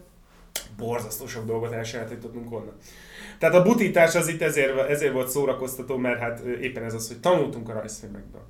borzasztó 0.77 1.27
sok 1.27 1.45
dolgot 1.45 1.71
elsajátítottunk 1.71 2.51
onnan. 2.51 2.75
Tehát 3.39 3.55
a 3.55 3.61
butítás 3.61 4.15
az 4.15 4.27
itt 4.27 4.41
ezért, 4.41 4.89
ezért 4.89 5.13
volt 5.13 5.29
szórakoztató, 5.29 5.97
mert 5.97 6.19
hát 6.19 6.39
éppen 6.39 6.83
ez 6.83 6.93
az, 6.93 7.07
hogy 7.07 7.19
tanultunk 7.19 7.69
a 7.69 7.73
rajzfilmekből. 7.73 8.45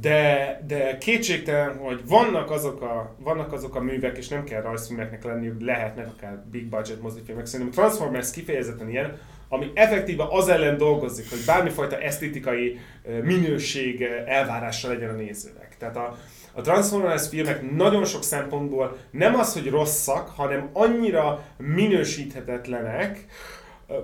De, 0.00 0.60
de 0.66 0.98
kétségtelen, 0.98 1.76
hogy 1.76 2.00
vannak 2.06 2.50
azok, 2.50 2.82
a, 2.82 3.14
vannak 3.18 3.52
azok 3.52 3.74
a 3.74 3.80
művek, 3.80 4.16
és 4.16 4.28
nem 4.28 4.44
kell 4.44 4.62
rajzfilmeknek 4.62 5.24
lenni, 5.24 5.64
lehetnek 5.64 6.06
akár 6.06 6.44
big 6.50 6.66
budget 6.66 7.02
mozifilmek. 7.02 7.46
Szerintem 7.46 7.74
Transformers 7.74 8.30
kifejezetten 8.30 8.90
ilyen, 8.90 9.18
ami 9.48 9.70
effektíve 9.74 10.26
az 10.30 10.48
ellen 10.48 10.76
dolgozik, 10.76 11.30
hogy 11.30 11.38
bármifajta 11.46 12.00
esztétikai 12.00 12.78
minőség 13.22 14.02
elvárása 14.26 14.88
legyen 14.88 15.10
a 15.10 15.12
nézőnek. 15.12 15.76
Tehát 15.78 15.96
a, 15.96 16.18
a 16.52 16.60
Transformers 16.60 17.28
filmek 17.28 17.70
nagyon 17.70 18.04
sok 18.04 18.22
szempontból 18.22 18.96
nem 19.10 19.34
az, 19.34 19.52
hogy 19.52 19.70
rosszak, 19.70 20.28
hanem 20.28 20.68
annyira 20.72 21.44
minősíthetetlenek, 21.56 23.24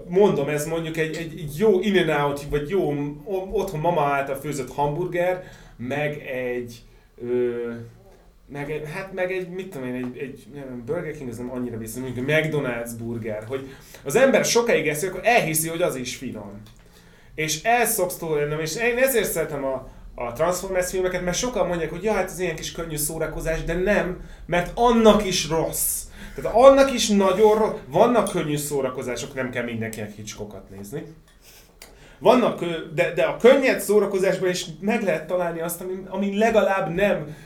mondom, 0.08 0.48
ez 0.48 0.66
mondjuk 0.66 0.96
egy, 0.96 1.16
egy 1.16 1.54
jó 1.58 1.80
in 1.80 1.98
and 1.98 2.22
out, 2.22 2.42
vagy 2.50 2.68
jó 2.68 2.94
otthon 3.52 3.80
mama 3.80 4.02
által 4.02 4.36
főzött 4.36 4.72
hamburger, 4.72 5.44
meg 5.76 6.26
egy 6.26 6.82
ö, 7.22 7.72
meg 8.52 8.70
egy, 8.70 8.82
hát 8.94 9.12
meg 9.12 9.32
egy, 9.32 9.48
mit 9.48 9.70
tudom 9.70 9.86
én, 9.86 9.94
egy, 9.94 10.18
egy 10.18 10.46
nem, 10.54 10.82
Burger 10.86 11.16
King 11.16 11.28
az 11.28 11.36
nem 11.36 11.50
annyira 11.52 11.76
vissza, 11.76 12.00
mondjuk 12.00 12.26
McDonald's 12.28 12.90
burger, 12.98 13.44
hogy 13.48 13.68
az 14.04 14.16
ember 14.16 14.44
sokáig 14.44 14.88
eszi, 14.88 15.06
akkor 15.06 15.20
elhiszi, 15.22 15.68
hogy 15.68 15.82
az 15.82 15.96
is 15.96 16.16
finom. 16.16 16.62
És 17.34 17.62
ez 17.62 17.92
szoksz 17.92 18.20
lennem, 18.20 18.60
és 18.60 18.76
én 18.76 18.98
ezért 18.98 19.30
szeretem 19.30 19.64
a, 19.64 19.88
a 20.14 20.32
Transformers 20.32 20.90
filmeket, 20.90 21.24
mert 21.24 21.36
sokan 21.36 21.66
mondják, 21.66 21.90
hogy 21.90 22.02
ja, 22.02 22.12
hát 22.12 22.30
ez 22.30 22.38
ilyen 22.38 22.56
kis 22.56 22.72
könnyű 22.72 22.96
szórakozás, 22.96 23.64
de 23.64 23.74
nem, 23.74 24.20
mert 24.46 24.72
annak 24.74 25.26
is 25.26 25.48
rossz. 25.48 26.02
Tehát 26.42 26.56
annak 26.56 26.92
is 26.92 27.08
nagyon. 27.08 27.78
Vannak 27.86 28.30
könnyű 28.30 28.56
szórakozások, 28.56 29.34
nem 29.34 29.50
kell 29.50 29.64
mindenkinek 29.64 30.14
Hitchcockot 30.14 30.70
nézni. 30.70 31.02
Vannak, 32.18 32.64
de, 32.94 33.12
de 33.14 33.22
a 33.22 33.36
könnyed 33.36 33.80
szórakozásban 33.80 34.48
is 34.48 34.66
meg 34.80 35.02
lehet 35.02 35.26
találni 35.26 35.60
azt, 35.60 35.80
ami, 35.80 35.92
ami 36.08 36.38
legalább 36.38 36.94
nem 36.94 37.36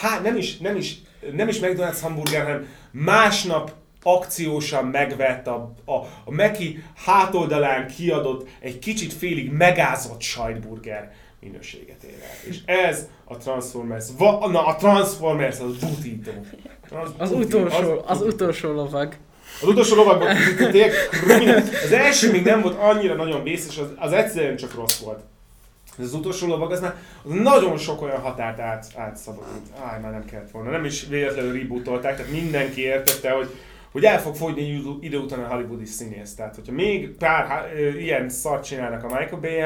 hát 0.00 0.22
nem 0.22 0.36
is, 0.36 0.58
nem 0.58 0.76
is, 0.76 0.98
nem 1.32 1.48
is 1.48 1.58
McDonald's 1.58 1.98
hamburger, 2.02 2.42
hanem 2.42 2.66
másnap 2.90 3.72
akciósan 4.02 4.84
megvett 4.84 5.46
a, 5.46 5.74
a, 5.84 5.94
a 6.24 6.30
Meki 6.30 6.82
hátoldalán 7.04 7.86
kiadott 7.86 8.48
egy 8.60 8.78
kicsit 8.78 9.12
félig 9.12 9.50
megázott 9.50 10.20
sajtburger 10.20 11.12
minőséget 11.40 12.02
ér 12.02 12.22
el. 12.22 12.50
És 12.50 12.58
ez 12.64 13.08
a 13.24 13.36
Transformers, 13.36 14.04
va, 14.18 14.48
na 14.48 14.66
a 14.66 14.76
Transformers 14.76 15.60
az 15.60 15.76
butító. 15.76 16.30
Az, 16.90 17.10
az, 17.18 17.30
butító, 17.30 17.58
utolsó, 17.58 18.02
az, 18.06 18.20
az 18.20 18.26
utolsó 18.26 18.72
lovag. 18.72 19.14
Az 19.62 19.68
utolsó 19.68 19.94
lovagban 19.96 20.36
Az 21.84 21.92
első 21.92 22.30
még 22.30 22.44
nem 22.44 22.60
volt 22.60 22.78
annyira 22.78 23.14
nagyon 23.14 23.42
vészes, 23.42 23.78
az, 23.78 23.88
az 23.96 24.12
egyszerűen 24.12 24.56
csak 24.56 24.74
rossz 24.74 24.98
volt. 24.98 25.20
Ez 25.98 26.04
az 26.04 26.14
utolsó 26.14 26.46
lovag, 26.46 26.72
az 26.72 26.80
már 26.80 26.96
nagyon 27.22 27.76
sok 27.76 28.02
olyan 28.02 28.20
határt 28.20 28.58
át, 28.58 28.86
átszabadult. 28.96 29.62
Áj, 29.84 30.00
már 30.00 30.12
nem 30.12 30.24
kellett 30.24 30.50
volna. 30.50 30.70
Nem 30.70 30.84
is 30.84 31.06
véletlenül 31.06 31.58
rebootolták, 31.58 32.16
tehát 32.16 32.32
mindenki 32.32 32.80
értette, 32.80 33.30
hogy 33.30 33.48
hogy 33.92 34.04
el 34.04 34.20
fog 34.20 34.34
fogyni 34.34 34.82
idő 35.00 35.18
után 35.18 35.44
a 35.44 35.54
hollywoodi 35.54 35.84
színész. 35.84 36.34
Tehát, 36.34 36.54
hogyha 36.54 36.72
még 36.72 37.16
pár 37.16 37.72
ilyen 37.98 38.28
szart 38.28 38.64
csinálnak 38.64 39.04
a 39.04 39.06
Michael 39.06 39.40
bay 39.40 39.60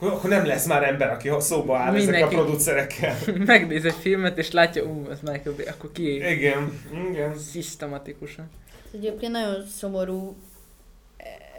akkor 0.00 0.30
nem 0.30 0.46
lesz 0.46 0.66
már 0.66 0.82
ember, 0.82 1.10
aki 1.10 1.30
szóba 1.38 1.76
áll 1.76 1.92
Mindenki 1.92 2.22
ezek 2.22 2.32
a 2.32 2.42
producerekkel. 2.42 3.16
Megnéz 3.46 3.84
egy 3.84 3.94
filmet, 4.00 4.38
és 4.38 4.50
látja, 4.50 4.84
ú, 4.84 5.06
ez 5.10 5.20
Michael 5.20 5.56
Bay, 5.56 5.66
akkor 5.66 5.92
ki? 5.92 6.14
Igen, 6.14 6.80
igen. 7.10 7.38
Szisztematikusan. 7.38 8.50
Egyébként 8.94 9.32
nagyon 9.32 9.64
szomorú 9.76 10.36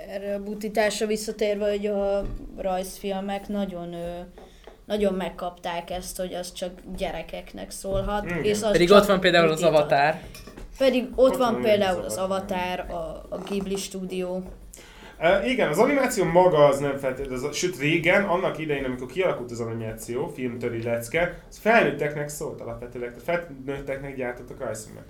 erre 0.07 0.33
a 0.33 0.43
butításra 0.43 1.05
visszatérve, 1.05 1.69
hogy 1.69 1.85
a 1.85 2.25
rajzfilmek 2.57 3.47
nagyon 3.47 3.95
nagyon 4.85 5.13
megkapták 5.13 5.91
ezt, 5.91 6.17
hogy 6.17 6.33
az 6.33 6.53
csak 6.53 6.71
gyerekeknek 6.97 7.71
szólhat. 7.71 8.33
Mm. 8.33 8.43
És 8.43 8.61
az 8.61 8.71
Pedig 8.71 8.91
ott 8.91 9.05
van 9.05 9.19
például 9.19 9.49
az 9.49 9.63
Avatar. 9.63 10.15
Pedig 10.77 11.03
ott, 11.15 11.31
ott 11.31 11.37
van, 11.37 11.53
van 11.53 11.61
például 11.61 12.03
az 12.03 12.17
Avatar, 12.17 12.79
a, 12.79 13.25
a 13.29 13.37
Ghibli 13.45 13.75
stúdió. 13.75 14.43
Igen, 15.45 15.69
az 15.69 15.77
animáció 15.77 16.23
maga 16.23 16.65
az 16.65 16.79
nem 16.79 16.97
feltétlenül, 16.97 17.51
sőt 17.51 17.79
régen, 17.79 18.23
annak 18.23 18.59
idején, 18.59 18.83
amikor 18.83 19.07
kialakult 19.07 19.51
az 19.51 19.59
animáció, 19.59 20.27
filmtöri 20.27 20.83
lecke, 20.83 21.43
az 21.49 21.57
felnőtteknek 21.57 22.29
szólt 22.29 22.61
alapvetőleg, 22.61 23.13
felnőtteknek 23.23 24.15
gyártottak 24.15 24.59
rajzfilmet. 24.59 25.05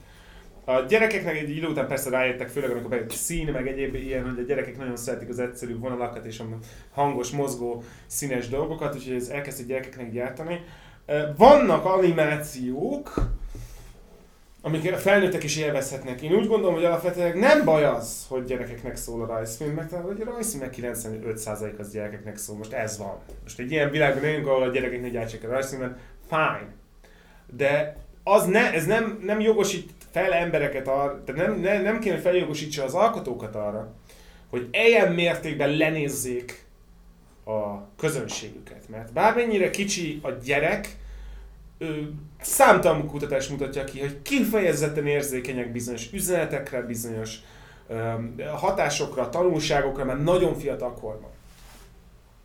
A 0.65 0.79
gyerekeknek 0.79 1.35
egy 1.37 1.49
idő 1.49 1.67
után 1.67 1.87
persze 1.87 2.09
rájöttek, 2.09 2.47
főleg 2.49 2.71
amikor 2.71 2.89
bejött 2.89 3.11
szín, 3.11 3.51
meg 3.51 3.67
egyéb 3.67 3.95
ilyen, 3.95 4.29
hogy 4.29 4.39
a 4.39 4.47
gyerekek 4.47 4.77
nagyon 4.77 4.95
szeretik 4.95 5.29
az 5.29 5.39
egyszerű 5.39 5.77
vonalakat 5.77 6.25
és 6.25 6.39
a 6.39 6.45
hangos, 6.93 7.29
mozgó, 7.29 7.83
színes 8.07 8.49
dolgokat, 8.49 8.95
úgyhogy 8.95 9.15
ez 9.15 9.27
elkezdték 9.27 9.67
gyerekeknek 9.67 10.11
gyártani. 10.11 10.63
Vannak 11.37 11.85
animációk, 11.85 13.13
amiket 14.61 14.93
a 14.93 14.97
felnőttek 14.97 15.43
is 15.43 15.57
élvezhetnek. 15.57 16.21
Én 16.21 16.33
úgy 16.33 16.47
gondolom, 16.47 16.73
hogy 16.73 16.85
alapvetően 16.85 17.37
nem 17.37 17.65
baj 17.65 17.85
az, 17.85 18.25
hogy 18.29 18.43
gyerekeknek 18.43 18.95
szól 18.95 19.21
a 19.21 19.25
rajzfilm, 19.25 19.73
mert 19.73 19.91
a 19.91 20.15
rajzfilmek 20.25 20.75
95% 20.77 21.79
az 21.79 21.91
gyerekeknek 21.91 22.37
szól. 22.37 22.57
Most 22.57 22.73
ez 22.73 22.97
van. 22.97 23.17
Most 23.43 23.59
egy 23.59 23.71
ilyen 23.71 23.91
világban 23.91 24.23
élünk, 24.23 24.47
ahol 24.47 24.63
a 24.63 24.71
gyerekeknek 24.71 25.11
gyártsák 25.11 25.43
a 25.43 25.47
rajzfilmet, 25.47 25.97
fine. 26.27 26.73
De 27.55 27.97
az 28.23 28.45
ne, 28.45 28.73
ez 28.73 28.85
nem, 28.85 29.19
nem 29.21 29.39
jogosít 29.39 29.91
fel 30.11 30.33
embereket 30.33 30.87
arra, 30.87 31.23
tehát 31.25 31.47
nem, 31.47 31.59
nem, 31.59 31.81
nem 31.81 31.99
kéne, 31.99 32.17
feljogosítsa 32.17 32.83
az 32.83 32.93
alkotókat 32.93 33.55
arra, 33.55 33.93
hogy 34.49 34.67
ilyen 34.71 35.13
mértékben 35.13 35.69
lenézzék 35.69 36.65
a 37.45 37.87
közönségüket. 37.97 38.89
Mert 38.89 39.13
bármennyire 39.13 39.69
kicsi 39.69 40.19
a 40.23 40.31
gyerek, 40.31 40.97
számtalan 42.41 43.07
kutatás 43.07 43.47
mutatja 43.47 43.83
ki, 43.83 43.99
hogy 43.99 44.21
kifejezetten 44.21 45.07
érzékenyek 45.07 45.71
bizonyos 45.71 46.13
üzenetekre, 46.13 46.81
bizonyos 46.81 47.39
hatásokra, 48.55 49.29
tanulságokra, 49.29 50.05
mert 50.05 50.23
nagyon 50.23 50.55
fiatal 50.55 50.93
korban. 50.93 51.28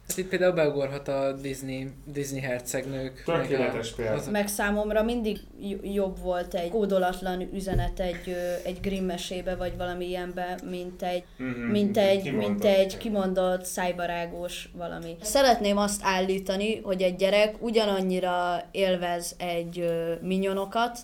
Hát 0.09 0.17
itt 0.17 0.29
például 0.29 0.53
beugorhat 0.53 1.09
a 1.09 1.33
Disney, 1.33 1.89
Disney 2.07 2.41
hercegnők. 2.41 3.23
Tökéletes 3.25 3.93
példa. 3.93 4.31
Meg 4.31 4.49
számomra 4.49 5.03
mindig 5.03 5.39
jobb 5.83 6.19
volt 6.19 6.55
egy 6.55 6.71
kódolatlan 6.71 7.49
üzenet 7.55 8.01
egy, 8.01 8.37
egy 8.65 8.81
Grimm 8.81 9.05
mesébe, 9.05 9.57
vagy 9.57 9.77
valami 9.77 10.09
ilyenbe, 10.09 10.59
mint 10.71 11.03
egy, 11.03 11.25
mm-hmm. 11.43 11.71
mint 11.71 11.97
egy, 11.97 12.23
kimondott. 12.23 12.49
mint 12.49 12.65
egy 12.65 12.97
kimondott 12.97 13.65
szájbarágós 13.65 14.69
valami. 14.73 15.17
Szeretném 15.23 15.77
azt 15.77 16.01
állítani, 16.05 16.81
hogy 16.83 17.03
egy 17.03 17.17
gyerek 17.17 17.63
ugyanannyira 17.63 18.63
élvez 18.71 19.35
egy 19.39 19.91
minyonokat, 20.21 20.99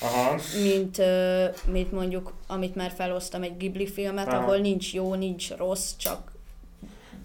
Aha. 0.00 0.40
Mint, 0.62 1.02
mint 1.72 1.92
mondjuk, 1.92 2.32
amit 2.46 2.74
már 2.74 2.92
felhoztam, 2.96 3.42
egy 3.42 3.56
Ghibli 3.56 3.86
filmet, 3.86 4.28
Aha. 4.28 4.36
ahol 4.36 4.56
nincs 4.56 4.94
jó, 4.94 5.14
nincs 5.14 5.50
rossz, 5.56 5.96
csak 5.96 6.33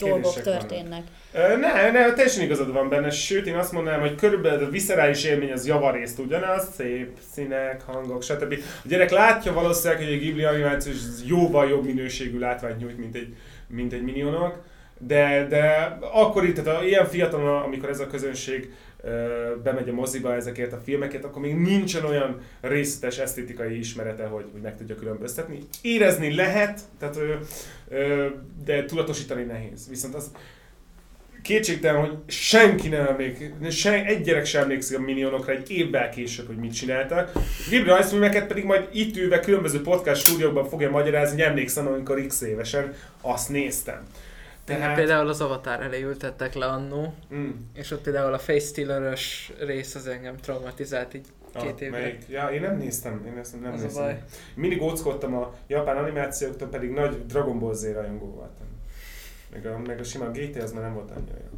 dolgok 0.08 0.42
történnek. 0.42 1.04
Ne, 1.34 1.92
ne, 1.92 2.14
teljesen 2.14 2.44
igazad 2.44 2.74
van 2.74 2.90
benne, 2.90 3.10
sőt 3.10 3.48
én 3.48 3.56
azt 3.56 3.72
mondanám, 3.72 4.00
hogy 4.00 4.16
körülbelül 4.16 4.66
a 4.66 4.70
viszerális 4.70 5.24
élmény 5.24 5.52
az 5.52 5.68
javarészt 5.68 6.20
ugyanaz, 6.20 6.68
szép 6.76 7.18
színek, 7.34 7.82
hangok, 7.86 8.24
stb. 8.24 8.54
A 8.84 8.88
gyerek 8.88 9.10
látja 9.10 9.54
valószínűleg, 9.54 10.04
hogy 10.04 10.14
egy 10.14 10.20
Ghibli 10.20 10.44
animáció 10.44 10.92
jóval 11.26 11.70
jobb 11.70 11.86
minőségű 11.86 12.40
látványt 12.40 12.80
nyújt, 12.80 12.98
mint 12.98 13.16
egy, 13.16 13.36
mint 13.68 13.94
egy 13.94 14.04
minionok, 14.04 14.62
de, 14.98 15.46
de 15.50 15.98
akkor 16.14 16.46
itt, 16.46 16.64
tehát 16.64 16.84
ilyen 16.84 17.06
fiatalon, 17.06 17.62
amikor 17.62 17.90
ez 17.90 18.00
a 18.00 18.08
közönség 18.08 18.74
bemegy 19.64 19.90
a 19.90 19.94
moziba 19.94 20.36
ezekért 20.36 20.74
a 20.74 20.82
filmeket, 20.84 21.24
akkor 21.26 21.42
még 21.42 21.56
nincsen 21.56 22.06
olyan 22.06 22.42
részletes 22.62 23.18
esztétikai 23.18 23.78
ismerete, 23.78 24.26
hogy, 24.26 24.46
hogy 24.52 24.62
meg 24.62 24.78
tudja 24.78 24.96
különböztetni. 24.96 25.60
Érezni 25.82 26.36
lehet, 26.36 26.80
tehát, 27.00 27.20
de 28.66 28.86
tudatosítani 28.86 29.44
nehéz. 29.44 29.90
Viszont 29.90 30.16
az 30.16 30.32
kétségtelen, 31.42 32.02
hogy 32.02 32.18
senki 32.28 32.88
nem 32.88 33.06
emlékszik, 33.06 33.72
sen, 33.72 34.06
egy 34.06 34.22
gyerek 34.22 34.46
sem 34.46 34.62
emlékszik 34.62 34.98
a 34.98 35.02
minionokra 35.02 35.52
egy 35.52 35.72
évvel 35.72 36.10
később, 36.10 36.48
hogy 36.48 36.56
mit 36.56 36.74
csináltak. 36.74 37.32
Ghibli 37.70 37.90
rajzfilmeket 37.90 38.48
pedig 38.48 38.64
majd 38.64 38.88
itt 38.92 39.18
ülve 39.18 39.40
különböző 39.40 39.82
podcast 39.82 40.22
stúdiókban 40.22 40.70
fogja 40.70 40.90
magyarázni, 40.90 41.42
hogy 41.42 41.50
emlékszem, 41.50 41.88
amikor 41.88 42.26
x 42.26 42.42
évesen 42.42 42.94
azt 43.22 43.50
néztem. 43.50 44.08
Tehát... 44.66 44.96
Például 44.96 45.28
az 45.28 45.42
Avatar 45.42 45.82
elé 45.82 46.02
ültettek 46.02 46.54
le 46.54 46.66
annó, 46.66 47.14
mm. 47.34 47.50
és 47.74 47.92
ott 47.92 48.02
például 48.02 48.34
a 48.34 48.40
Face 48.40 48.66
stealer 48.66 49.18
rész 49.60 49.96
az 49.96 50.08
engem 50.08 50.36
traumatizált 50.38 51.14
így 51.14 51.26
ah, 51.54 51.64
két 51.64 51.82
évre. 51.82 52.00
Melyik? 52.00 52.26
Ja, 52.30 52.48
én 52.48 52.62
nem 52.62 52.78
néztem, 52.78 53.26
én 53.26 53.38
ezt 53.38 53.62
nem 53.62 53.74
az 53.74 53.82
néztem. 53.82 54.04
A 54.04 54.06
baj. 54.06 54.24
Mindig 54.56 54.82
óckodtam 54.82 55.36
a 55.36 55.56
japán 55.68 55.98
animációktól, 55.98 56.68
pedig 56.68 56.90
nagy 56.90 57.26
Dragon 57.26 57.60
Ball 57.60 57.74
Z 57.74 57.84
rajongó 57.84 58.26
voltam. 58.26 58.68
Meg 59.52 59.66
a, 59.66 59.78
meg 59.86 60.00
a 60.00 60.04
sima 60.04 60.32
GT 60.32 60.62
az 60.62 60.72
már 60.72 60.84
nem 60.84 60.94
volt 60.94 61.12
annyira 61.12 61.38
jó. 61.38 61.58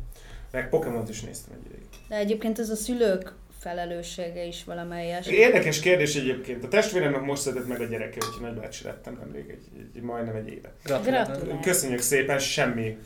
Meg 0.51 0.69
Pokémon-t 0.69 1.10
is 1.10 1.21
néztem 1.21 1.58
egy 1.60 1.65
ideig. 1.65 1.86
De 2.08 2.15
egyébként 2.15 2.60
ez 2.60 2.69
a 2.69 2.75
szülők 2.75 3.34
felelőssége 3.62 4.43
is 4.45 4.63
valamelyes. 4.63 5.27
Érdekes 5.27 5.80
kérdés 5.80 6.15
egyébként. 6.15 6.63
A 6.63 6.67
testvéremnek 6.67 7.21
most 7.21 7.41
született 7.41 7.67
meg 7.67 7.82
a 7.82 7.86
gyereke, 7.86 8.17
úgyhogy 8.27 8.41
nagybácsi 8.41 8.84
lettem 8.84 9.17
nemrég, 9.19 9.49
egy, 9.49 9.88
egy, 9.95 10.01
majdnem 10.01 10.36
egy 10.36 10.47
éve. 10.47 10.73
Gratulálok. 10.84 11.62
Köszönjük 11.62 11.99
szépen, 11.99 12.39
semmi 12.39 12.97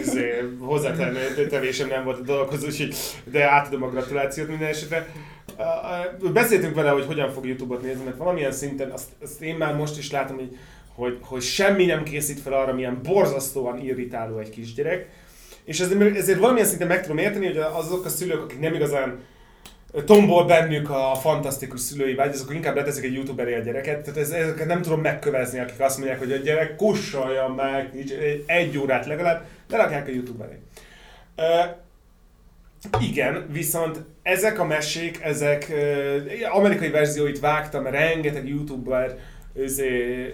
izé, 0.00 0.42
hozzátevésem 0.58 1.88
nem 1.88 2.04
volt 2.04 2.18
a 2.18 2.22
dologhoz, 2.22 2.64
úgyhogy, 2.64 2.94
de 3.24 3.44
átadom 3.44 3.82
a 3.82 3.88
gratulációt 3.88 4.48
minden 4.48 4.68
esetre. 4.68 5.06
Beszéltünk 6.32 6.74
vele, 6.74 6.90
hogy 6.90 7.06
hogyan 7.06 7.30
fog 7.30 7.46
YouTube-ot 7.46 7.82
nézni, 7.82 8.04
mert 8.04 8.16
valamilyen 8.16 8.52
szinten 8.52 8.90
azt, 8.90 9.08
azt 9.22 9.42
én 9.42 9.56
már 9.56 9.74
most 9.74 9.98
is 9.98 10.10
látom, 10.10 10.36
hogy, 10.36 10.56
hogy, 10.94 11.18
hogy 11.20 11.42
semmi 11.42 11.84
nem 11.84 12.02
készít 12.02 12.40
fel 12.40 12.52
arra, 12.52 12.74
milyen 12.74 13.00
borzasztóan 13.02 13.78
irritáló 13.78 14.38
egy 14.38 14.50
kisgyerek. 14.50 15.08
És 15.64 15.80
ezért, 15.80 16.16
ezért 16.16 16.38
valamilyen 16.38 16.68
szinten 16.68 16.86
meg 16.86 17.02
tudom 17.02 17.18
érteni, 17.18 17.46
hogy 17.46 17.56
azok 17.56 18.04
a 18.04 18.08
szülők, 18.08 18.42
akik 18.42 18.60
nem 18.60 18.74
igazán 18.74 19.18
tombol 20.04 20.44
bennük 20.44 20.90
a 20.90 21.14
fantasztikus 21.20 21.80
szülői 21.80 22.14
vágy, 22.14 22.32
azok 22.32 22.54
inkább 22.54 22.76
leteszik 22.76 23.04
egy 23.04 23.12
youtuber 23.12 23.46
a 23.46 23.58
gyereket. 23.58 24.02
Tehát 24.02 24.20
ez, 24.20 24.30
ezeket 24.30 24.66
nem 24.66 24.82
tudom 24.82 25.00
megkövezni, 25.00 25.58
akik 25.58 25.80
azt 25.80 25.98
mondják, 25.98 26.18
hogy 26.18 26.32
a 26.32 26.36
gyerek 26.36 26.76
kussolja 26.76 27.48
meg 27.48 27.90
egy 28.46 28.78
órát 28.78 29.06
legalább, 29.06 29.44
de 29.68 29.76
rakják 29.76 30.06
a 30.06 30.10
youtube 30.10 30.44
elé. 30.44 30.58
Uh, 31.36 31.76
igen, 33.00 33.46
viszont 33.50 33.98
ezek 34.22 34.58
a 34.58 34.64
mesék, 34.64 35.20
ezek 35.22 35.66
uh, 35.70 36.56
amerikai 36.56 36.90
verzióit 36.90 37.40
vágtam, 37.40 37.86
rengeteg 37.86 38.48
youtuber 38.48 39.18
özé, 39.54 40.26
uh, 40.26 40.32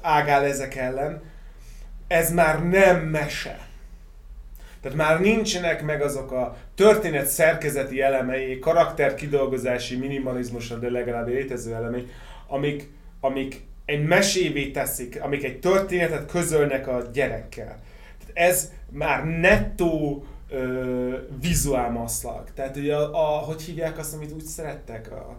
ágál 0.00 0.44
ezek 0.44 0.74
ellen. 0.74 1.22
Ez 2.08 2.32
már 2.32 2.68
nem 2.68 3.00
mese 3.00 3.70
tehát 4.82 4.96
már 4.96 5.20
nincsenek 5.20 5.82
meg 5.82 6.02
azok 6.02 6.32
a 6.32 6.56
történet 6.74 7.26
szerkezeti 7.26 8.00
elemei, 8.00 8.58
karakter 8.58 9.14
kidolgozási 9.14 9.96
minimalizmusra, 9.96 10.76
de 10.76 10.90
legalább 10.90 11.28
létező 11.28 11.74
elemei, 11.74 12.06
amik, 12.46 12.88
amik 13.20 13.60
egy 13.84 14.04
mesévé 14.04 14.70
teszik, 14.70 15.18
amik 15.20 15.44
egy 15.44 15.60
történetet 15.60 16.30
közölnek 16.30 16.88
a 16.88 17.02
gyerekkel. 17.12 17.80
Tehát 18.18 18.50
ez 18.50 18.72
már 18.90 19.24
nettó 19.24 20.24
vizuál 21.42 21.90
maszlag. 21.90 22.44
Tehát 22.54 22.76
ugye 22.76 22.96
a, 22.96 23.36
a, 23.36 23.38
hogy 23.38 23.62
hívják 23.62 23.98
azt, 23.98 24.14
amit 24.14 24.32
úgy 24.32 24.44
szerettek? 24.44 25.12
A, 25.12 25.36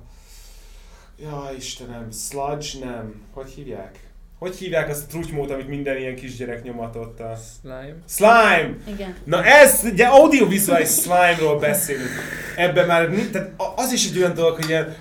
ja, 1.20 1.50
Istenem, 1.58 2.12
sludge 2.12 2.86
nem. 2.86 3.22
Hogy 3.34 3.50
hívják? 3.50 4.00
Hogy 4.39 4.56
hívják 4.56 4.89
azt 4.89 5.04
a 5.04 5.08
trutymót, 5.08 5.52
amit 5.52 5.68
minden 5.68 5.98
ilyen 5.98 6.16
kisgyerek 6.16 6.63
nyomatott? 6.63 7.20
A... 7.20 7.38
Slime. 7.62 7.96
Slime! 8.08 8.76
Igen. 8.88 9.16
Na 9.24 9.44
ez, 9.46 9.82
ugye 9.84 10.06
audiovizuális 10.06 10.89
slime-ról 10.89 11.60
beszélünk. 11.60 12.10
Ebben 12.56 12.88
már, 12.88 13.10
tehát 13.32 13.52
az 13.76 13.92
is 13.92 14.10
egy 14.10 14.18
olyan 14.18 14.34
dolog, 14.34 14.56
hogy 14.56 14.70
ilyen 14.70 14.96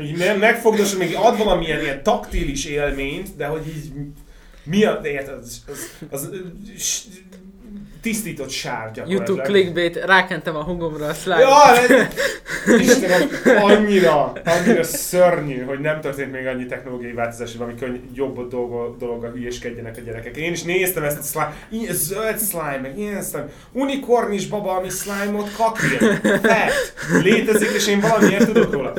így 0.00 0.38
megfogdos, 0.38 0.94
még 0.94 1.14
ad 1.14 1.38
valamilyen 1.38 1.80
ilyen 1.80 2.02
taktilis 2.02 2.64
élményt, 2.64 3.36
de 3.36 3.46
hogy 3.46 3.66
így 3.68 3.92
mi 4.64 4.84
a, 4.84 5.00
de 5.00 5.08
érted, 5.08 5.34
az, 5.34 5.62
az, 5.66 5.78
az, 6.10 6.30
az 6.74 7.08
tisztított 8.06 8.50
sár 8.50 8.90
gyakorlatilag. 8.92 9.26
YouTube 9.26 9.42
clickbait, 9.42 10.04
rákentem 10.04 10.56
a 10.56 10.62
hungomra 10.62 11.06
a 11.06 11.14
slime. 11.14 11.38
Ja, 11.38 11.58
Istenem, 12.78 13.28
annyira, 13.44 14.32
annyira 14.44 14.82
szörnyű, 14.82 15.62
hogy 15.62 15.80
nem 15.80 16.00
történt 16.00 16.32
még 16.32 16.46
annyi 16.46 16.66
technológiai 16.66 17.12
változás, 17.12 17.48
hogy 17.50 17.58
valami 17.58 17.78
könny, 17.78 17.96
jobb 18.14 18.48
dolog, 18.48 18.96
dologgal 18.96 19.30
hülyeskedjenek 19.30 19.96
a 19.96 20.00
gyerekek. 20.00 20.36
Én 20.36 20.52
is 20.52 20.62
néztem 20.62 21.02
ezt 21.02 21.18
a 21.18 21.22
slime, 21.22 21.54
ilyen 21.68 21.94
zöld 21.94 22.40
slime, 22.40 22.78
meg 22.82 22.98
ilyen 22.98 23.22
slime, 23.22 23.48
unikornis 23.72 24.46
baba, 24.46 24.76
ami 24.76 24.88
slime-ot 24.88 25.50
kakil, 25.56 26.14
fett, 26.42 26.94
létezik, 27.22 27.70
és 27.70 27.86
én 27.86 28.00
valamiért 28.00 28.46
tudok 28.46 28.72
róla. 28.72 28.92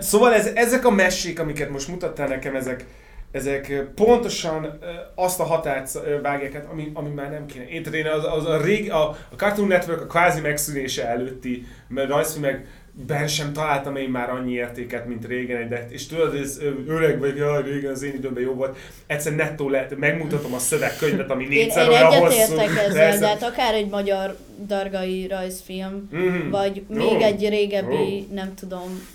Szóval 0.00 0.34
ez, 0.34 0.50
ezek 0.54 0.84
a 0.84 0.90
mesék, 0.90 1.40
amiket 1.40 1.70
most 1.70 1.88
mutattál 1.88 2.28
nekem, 2.28 2.54
ezek, 2.54 2.84
ezek 3.30 3.84
pontosan 3.94 4.78
azt 5.14 5.40
a 5.40 5.44
határt 5.44 6.00
vágják 6.22 6.70
ami, 6.70 6.90
ami 6.94 7.08
már 7.08 7.30
nem 7.30 7.46
kéne. 7.46 7.68
Én, 7.68 7.84
én 7.92 8.06
az, 8.06 8.24
az 8.24 8.46
a, 8.46 8.62
rég, 8.62 8.90
a, 8.92 9.08
a 9.08 9.34
Cartoon 9.36 9.68
Network 9.68 10.00
a 10.00 10.06
kvázi 10.06 10.40
megszűnése 10.40 11.08
előtti 11.08 11.66
rajzfilmek 11.94 12.66
ben 13.06 13.28
sem 13.28 13.52
találtam 13.52 13.96
én 13.96 14.08
már 14.08 14.30
annyi 14.30 14.52
értéket, 14.52 15.06
mint 15.06 15.26
régen, 15.26 15.68
de, 15.68 15.86
és 15.90 16.06
tudod, 16.06 16.34
ez 16.34 16.58
öreg 16.86 17.18
vagy, 17.18 17.36
jaj, 17.36 17.62
régen 17.62 17.90
az 17.90 18.02
én 18.02 18.14
időmben 18.14 18.42
jó 18.42 18.52
volt. 18.52 18.76
Egyszer 19.06 19.34
nettó 19.34 19.68
lehet, 19.68 19.96
megmutatom 19.96 20.54
a 20.54 20.58
szövegkönyvet, 20.58 21.30
ami 21.30 21.46
négyszer 21.46 21.88
olyan 21.88 22.04
hosszú. 22.04 22.54
Én 22.54 22.60
ezzel, 22.60 22.92
Persze. 22.92 23.18
de 23.18 23.26
hát 23.26 23.42
akár 23.42 23.74
egy 23.74 23.88
magyar 23.88 24.36
dargai 24.66 25.26
rajzfilm, 25.26 26.08
mm-hmm. 26.16 26.50
vagy 26.50 26.82
még 26.88 27.00
oh. 27.00 27.24
egy 27.24 27.48
régebbi, 27.48 28.26
oh. 28.28 28.34
nem 28.34 28.54
tudom, 28.54 29.06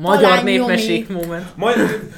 Magyar 0.00 0.42
népmesék 0.42 1.08
moment. 1.08 1.56
Majd, 1.56 2.10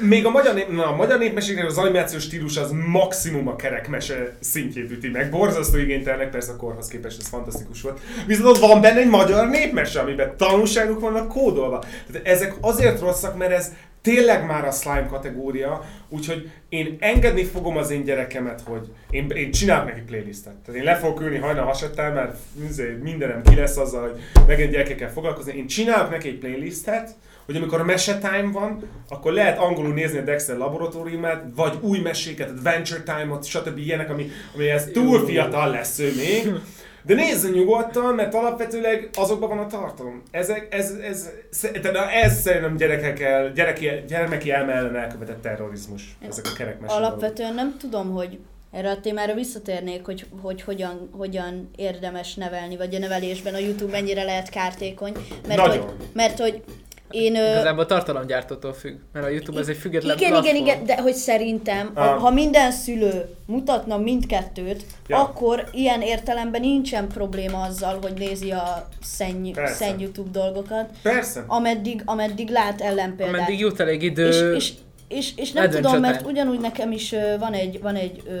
még 0.00 0.26
a 0.26 0.30
magyar, 0.30 0.54
nép, 0.54 0.68
na, 0.68 0.86
a 0.86 0.96
magyar 0.96 1.18
népmeséknek 1.18 1.66
az 1.66 1.78
animációs 1.78 2.22
stílus 2.22 2.56
az 2.56 2.70
maximum 2.86 3.48
a 3.48 3.56
kerekmese 3.56 4.36
szintjét 4.40 4.90
üti 4.90 5.08
meg. 5.08 5.30
Borzasztó 5.30 5.78
igénytelnek, 5.78 6.30
persze 6.30 6.52
a 6.52 6.56
korhoz 6.56 6.88
képest 6.88 7.20
ez 7.20 7.28
fantasztikus 7.28 7.82
volt. 7.82 8.00
Viszont 8.26 8.46
ott 8.46 8.58
van 8.58 8.80
benne 8.80 9.00
egy 9.00 9.08
magyar 9.08 9.48
népmese, 9.48 10.00
amiben 10.00 10.36
tanulságok 10.36 11.00
vannak 11.00 11.28
kódolva. 11.28 11.84
Tehát 12.12 12.26
ezek 12.26 12.54
azért 12.60 13.00
rosszak, 13.00 13.36
mert 13.36 13.52
ez 13.52 13.72
tényleg 14.02 14.46
már 14.46 14.64
a 14.64 14.70
slime 14.70 15.06
kategória, 15.06 15.84
úgyhogy 16.08 16.50
én 16.68 16.96
engedni 17.00 17.44
fogom 17.44 17.76
az 17.76 17.90
én 17.90 18.04
gyerekemet, 18.04 18.60
hogy 18.60 18.88
én, 19.10 19.30
én 19.30 19.50
csinálok 19.50 19.86
neki 19.86 20.00
playlistet. 20.00 20.54
Tehát 20.54 20.80
én 20.80 20.86
le 20.86 20.96
fogok 20.96 21.20
ülni 21.20 21.36
hajnal 21.36 21.64
hasattál, 21.64 22.12
mert 22.12 22.36
izé 22.68 22.98
mindenem 23.02 23.42
ki 23.42 23.54
lesz 23.54 23.76
azzal, 23.76 24.08
hogy 24.08 24.44
megint 24.46 24.70
gyerekekkel 24.70 25.12
foglalkozni. 25.12 25.56
Én 25.56 25.66
csinálok 25.66 26.10
neki 26.10 26.28
egy 26.28 26.38
playlistet, 26.38 27.14
hogy 27.44 27.56
amikor 27.56 27.80
a 27.80 27.98
time 28.04 28.50
van, 28.52 28.82
akkor 29.08 29.32
lehet 29.32 29.58
angolul 29.58 29.94
nézni 29.94 30.18
a 30.18 30.22
Dexter 30.22 30.56
laboratóriumát, 30.56 31.44
vagy 31.54 31.78
új 31.80 31.98
meséket, 31.98 32.50
Adventure 32.50 33.02
Time-ot, 33.02 33.44
stb. 33.44 33.78
ilyenek, 33.78 34.10
ami, 34.10 34.30
ami 34.54 34.68
ez 34.68 34.84
túl 34.92 35.26
fiatal 35.26 35.70
lesz 35.70 35.98
ő 35.98 36.12
még. 36.16 36.54
De 37.04 37.14
nézze 37.14 37.48
nyugodtan, 37.48 38.14
mert 38.14 38.34
alapvetőleg 38.34 39.10
azokban 39.14 39.48
van 39.48 39.58
a 39.58 39.66
tartalom. 39.66 40.22
Ezek, 40.30 40.74
ez, 40.74 40.90
ez, 40.90 41.30
ez, 41.50 41.94
ez 42.22 42.40
szerintem 42.40 42.76
gyerekekkel, 42.76 43.52
gyereki, 43.52 43.90
gyermeki 44.08 44.50
elme 44.50 44.72
ellen 44.72 44.96
elkövetett 44.96 45.42
terrorizmus. 45.42 46.16
Ezek 46.28 46.44
a 46.46 46.56
kerekmesek. 46.56 46.96
Alapvetően 46.96 47.54
nem 47.54 47.76
tudom, 47.78 48.10
hogy 48.10 48.38
erre 48.72 48.90
a 48.90 49.00
témára 49.00 49.34
visszatérnék, 49.34 50.04
hogy, 50.04 50.26
hogy 50.40 50.62
hogyan, 50.62 51.08
hogyan 51.12 51.70
érdemes 51.76 52.34
nevelni, 52.34 52.76
vagy 52.76 52.94
a 52.94 52.98
nevelésben 52.98 53.54
a 53.54 53.58
YouTube 53.58 53.90
mennyire 53.90 54.22
lehet 54.22 54.48
kártékony. 54.48 55.12
Mert 55.46 55.60
Nagyon. 55.60 55.84
hogy, 55.84 55.94
mert 56.12 56.38
hogy 56.38 56.62
én, 57.12 57.34
Igazából 57.34 57.86
tartalomgyártótól 57.86 58.72
függ, 58.72 58.96
mert 59.12 59.26
a 59.26 59.28
YouTube 59.28 59.60
ez 59.60 59.68
egy 59.68 59.76
független 59.76 60.16
Igen, 60.16 60.30
platform. 60.30 60.56
igen, 60.56 60.66
igen, 60.66 60.84
de 60.84 61.02
hogy 61.02 61.14
szerintem, 61.14 61.90
ah. 61.94 62.04
ha, 62.04 62.18
ha 62.18 62.30
minden 62.30 62.70
szülő 62.70 63.24
mutatna 63.46 63.96
mindkettőt, 63.96 64.84
ja. 65.06 65.18
akkor 65.18 65.68
ilyen 65.72 66.02
értelemben 66.02 66.60
nincsen 66.60 67.08
probléma 67.08 67.60
azzal, 67.60 67.98
hogy 68.02 68.12
nézi 68.12 68.50
a 68.50 68.88
szenny, 69.02 69.50
szenny 69.64 70.00
YouTube 70.00 70.30
dolgokat. 70.32 70.88
Persze. 71.02 71.44
Ameddig, 71.46 72.02
ameddig 72.04 72.48
lát 72.48 72.80
ellenpéldát. 72.80 73.34
Ameddig 73.34 73.58
jut 73.58 73.80
elég 73.80 74.02
idő. 74.02 74.28
És, 74.28 74.54
és, 74.54 74.72
és, 75.08 75.32
és 75.36 75.52
nem 75.52 75.70
tudom, 75.70 76.00
mert 76.00 76.26
ugyanúgy 76.26 76.60
nekem 76.60 76.92
is 76.92 77.14
van 77.38 77.52
egy, 77.52 77.80
van 77.80 77.94
egy 77.94 78.22
ö, 78.26 78.32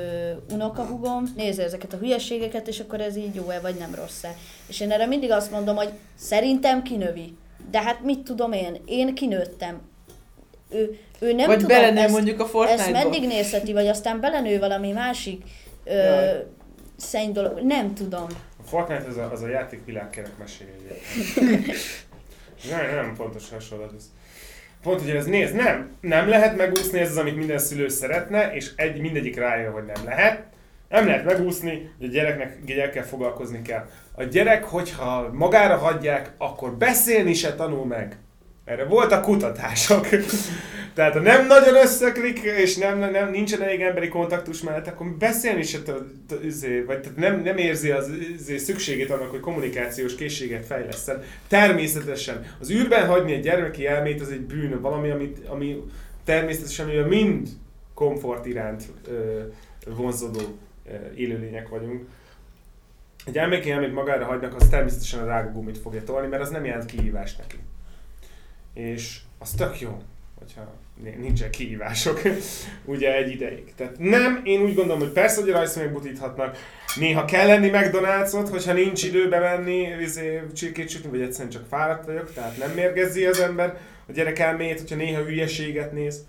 unokahugom, 0.54 1.32
nézi 1.36 1.62
ezeket 1.62 1.92
a 1.92 1.96
hülyeségeket, 1.96 2.68
és 2.68 2.80
akkor 2.80 3.00
ez 3.00 3.16
így 3.16 3.34
jó-e, 3.34 3.60
vagy 3.60 3.74
nem 3.74 3.94
rossz-e. 3.94 4.34
És 4.66 4.80
én 4.80 4.90
erre 4.90 5.06
mindig 5.06 5.30
azt 5.30 5.50
mondom, 5.50 5.76
hogy 5.76 5.90
szerintem 6.18 6.82
kinövi. 6.82 7.36
De 7.72 7.82
hát 7.82 8.02
mit 8.02 8.20
tudom 8.20 8.52
én, 8.52 8.76
én 8.84 9.14
kinőttem. 9.14 9.80
Ő, 10.70 10.98
ő 11.18 11.32
nem 11.32 11.46
vagy 11.46 11.58
tudom, 11.58 11.76
belenő 11.76 12.00
ezt, 12.00 12.12
mondjuk 12.12 12.40
a 12.40 12.46
fortnite 12.46 12.82
Ezt 12.82 12.92
meddig 12.92 13.26
nézheti, 13.26 13.72
vagy 13.72 13.86
aztán 13.86 14.20
belenő 14.20 14.58
valami 14.58 14.92
másik 14.92 15.42
ö, 15.84 16.30
szenny 16.96 17.32
dolog, 17.32 17.60
nem 17.62 17.94
tudom. 17.94 18.26
A 18.58 18.68
Fortnite 18.68 19.04
az 19.08 19.16
a, 19.16 19.30
az 19.32 19.42
a 19.42 19.48
játékvilág 19.48 20.10
kerek 20.10 20.38
meséje. 20.38 20.70
nem, 22.70 22.94
nem 22.94 23.14
pontos 23.16 23.50
hasonlat. 23.50 23.92
Ez. 23.96 24.10
Pont, 24.82 25.00
hogy 25.00 25.10
ez 25.10 25.26
néz, 25.26 25.52
nem, 25.52 25.96
nem 26.00 26.28
lehet 26.28 26.56
megúszni, 26.56 26.98
ez 26.98 27.10
az, 27.10 27.16
amit 27.16 27.36
minden 27.36 27.58
szülő 27.58 27.88
szeretne, 27.88 28.52
és 28.54 28.70
egy, 28.76 29.00
mindegyik 29.00 29.36
rájön, 29.36 29.72
hogy 29.72 29.84
nem 29.84 30.04
lehet. 30.04 30.42
Nem 30.88 31.06
lehet 31.06 31.24
megúszni, 31.24 31.90
hogy 31.98 32.08
a 32.08 32.10
gyereknek 32.10 32.64
gyerekkel 32.64 33.04
foglalkozni 33.04 33.62
kell. 33.62 33.86
A 34.14 34.22
gyerek, 34.22 34.64
hogyha 34.64 35.30
magára 35.32 35.76
hagyják, 35.76 36.32
akkor 36.38 36.72
beszélni 36.72 37.34
se 37.34 37.54
tanul 37.54 37.86
meg. 37.86 38.18
Erre 38.64 38.84
voltak 38.84 39.24
kutatások. 39.24 40.08
Tehát 40.94 41.12
ha 41.12 41.20
nem 41.20 41.46
nagyon 41.46 41.74
összeklik, 41.74 42.38
és 42.38 42.76
nem, 42.76 42.98
nem, 42.98 43.30
nincsen 43.30 43.62
elég 43.62 43.80
emberi 43.80 44.08
kontaktus 44.08 44.62
mellett, 44.62 44.86
akkor 44.86 45.06
beszélni 45.06 45.62
se 45.62 45.78
izé, 46.42 46.80
vagy 46.80 47.00
tehát 47.00 47.18
nem, 47.18 47.42
nem 47.42 47.56
érzi 47.56 47.90
az 47.90 48.10
izé, 48.38 48.56
szükségét 48.56 49.10
annak, 49.10 49.30
hogy 49.30 49.40
kommunikációs 49.40 50.14
készséget 50.14 50.66
fejleszten. 50.66 51.22
Természetesen 51.48 52.46
az 52.60 52.70
űrben 52.70 53.06
hagyni 53.06 53.32
egy 53.32 53.42
gyermeki 53.42 53.86
elmét 53.86 54.20
az 54.20 54.30
egy 54.30 54.40
bűn, 54.40 54.80
valami, 54.80 55.10
amit, 55.10 55.38
ami 55.48 55.82
természetesen 56.24 56.88
ugye 56.88 57.04
mind 57.04 57.48
komfort 57.94 58.46
iránt 58.46 58.82
ö, 59.08 59.40
vonzódó 59.96 60.58
élőlények 61.16 61.68
vagyunk. 61.68 62.04
Egy 63.26 63.38
elméki 63.38 63.70
elmét 63.70 63.92
magára 63.92 64.24
hagynak, 64.24 64.54
az 64.54 64.68
természetesen 64.68 65.20
a 65.20 65.26
rágógumit 65.26 65.78
fogja 65.78 66.04
tolni, 66.04 66.26
mert 66.26 66.42
az 66.42 66.50
nem 66.50 66.64
jelent 66.64 66.84
kihívást 66.84 67.38
neki. 67.38 67.58
És 68.74 69.18
az 69.38 69.50
tök 69.50 69.80
jó, 69.80 70.02
hogyha 70.38 70.74
nincsen 71.16 71.50
kihívások 71.50 72.20
ugye 72.84 73.14
egy 73.16 73.30
ideig. 73.30 73.74
Tehát 73.76 73.98
nem, 73.98 74.40
én 74.44 74.60
úgy 74.60 74.74
gondolom, 74.74 75.00
hogy 75.00 75.12
persze, 75.12 75.40
hogy 75.40 75.50
a 75.50 75.52
rajzfilmek 75.52 75.92
butíthatnak, 75.92 76.56
néha 76.94 77.24
kell 77.24 77.46
lenni 77.46 77.70
McDonald's-ot, 77.72 78.48
hogyha 78.50 78.72
nincs 78.72 79.04
idő 79.04 79.28
bevenni, 79.28 79.88
izé, 80.00 80.42
csirkét 80.54 80.88
sütni, 80.88 81.10
vagy 81.10 81.20
egyszerűen 81.20 81.50
csak 81.50 81.66
fáradt 81.68 82.06
vagyok, 82.06 82.32
tehát 82.32 82.58
nem 82.58 82.70
mérgezzi 82.70 83.26
az 83.26 83.40
ember 83.40 83.78
a 84.08 84.12
gyerek 84.12 84.38
elméjét, 84.38 84.80
hogyha 84.80 84.96
néha 84.96 85.22
hülyeséget 85.22 85.92
néz, 85.92 86.26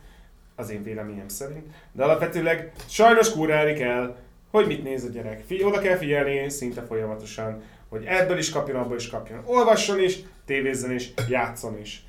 az 0.56 0.70
én 0.70 0.84
véleményem 0.84 1.28
szerint. 1.28 1.66
De 1.92 2.04
alapvetőleg 2.04 2.72
sajnos 2.90 3.32
kúrálni 3.32 3.74
kell, 3.74 4.16
hogy 4.54 4.68
mit 4.68 4.84
néz 4.84 5.04
a 5.04 5.10
gyerek. 5.10 5.44
Fi- 5.46 5.64
oda 5.64 5.80
kell 5.80 5.98
figyelni 5.98 6.50
szinte 6.50 6.82
folyamatosan, 6.82 7.62
hogy 7.90 8.04
ebből 8.06 8.38
is 8.38 8.50
kapjon, 8.50 8.78
abból 8.78 8.96
is 8.96 9.10
kapjon. 9.10 9.42
Olvasson 9.46 10.00
is, 10.00 10.20
tévézzen 10.46 10.92
is, 10.92 11.14
játszon 11.30 11.80
is. 11.80 12.04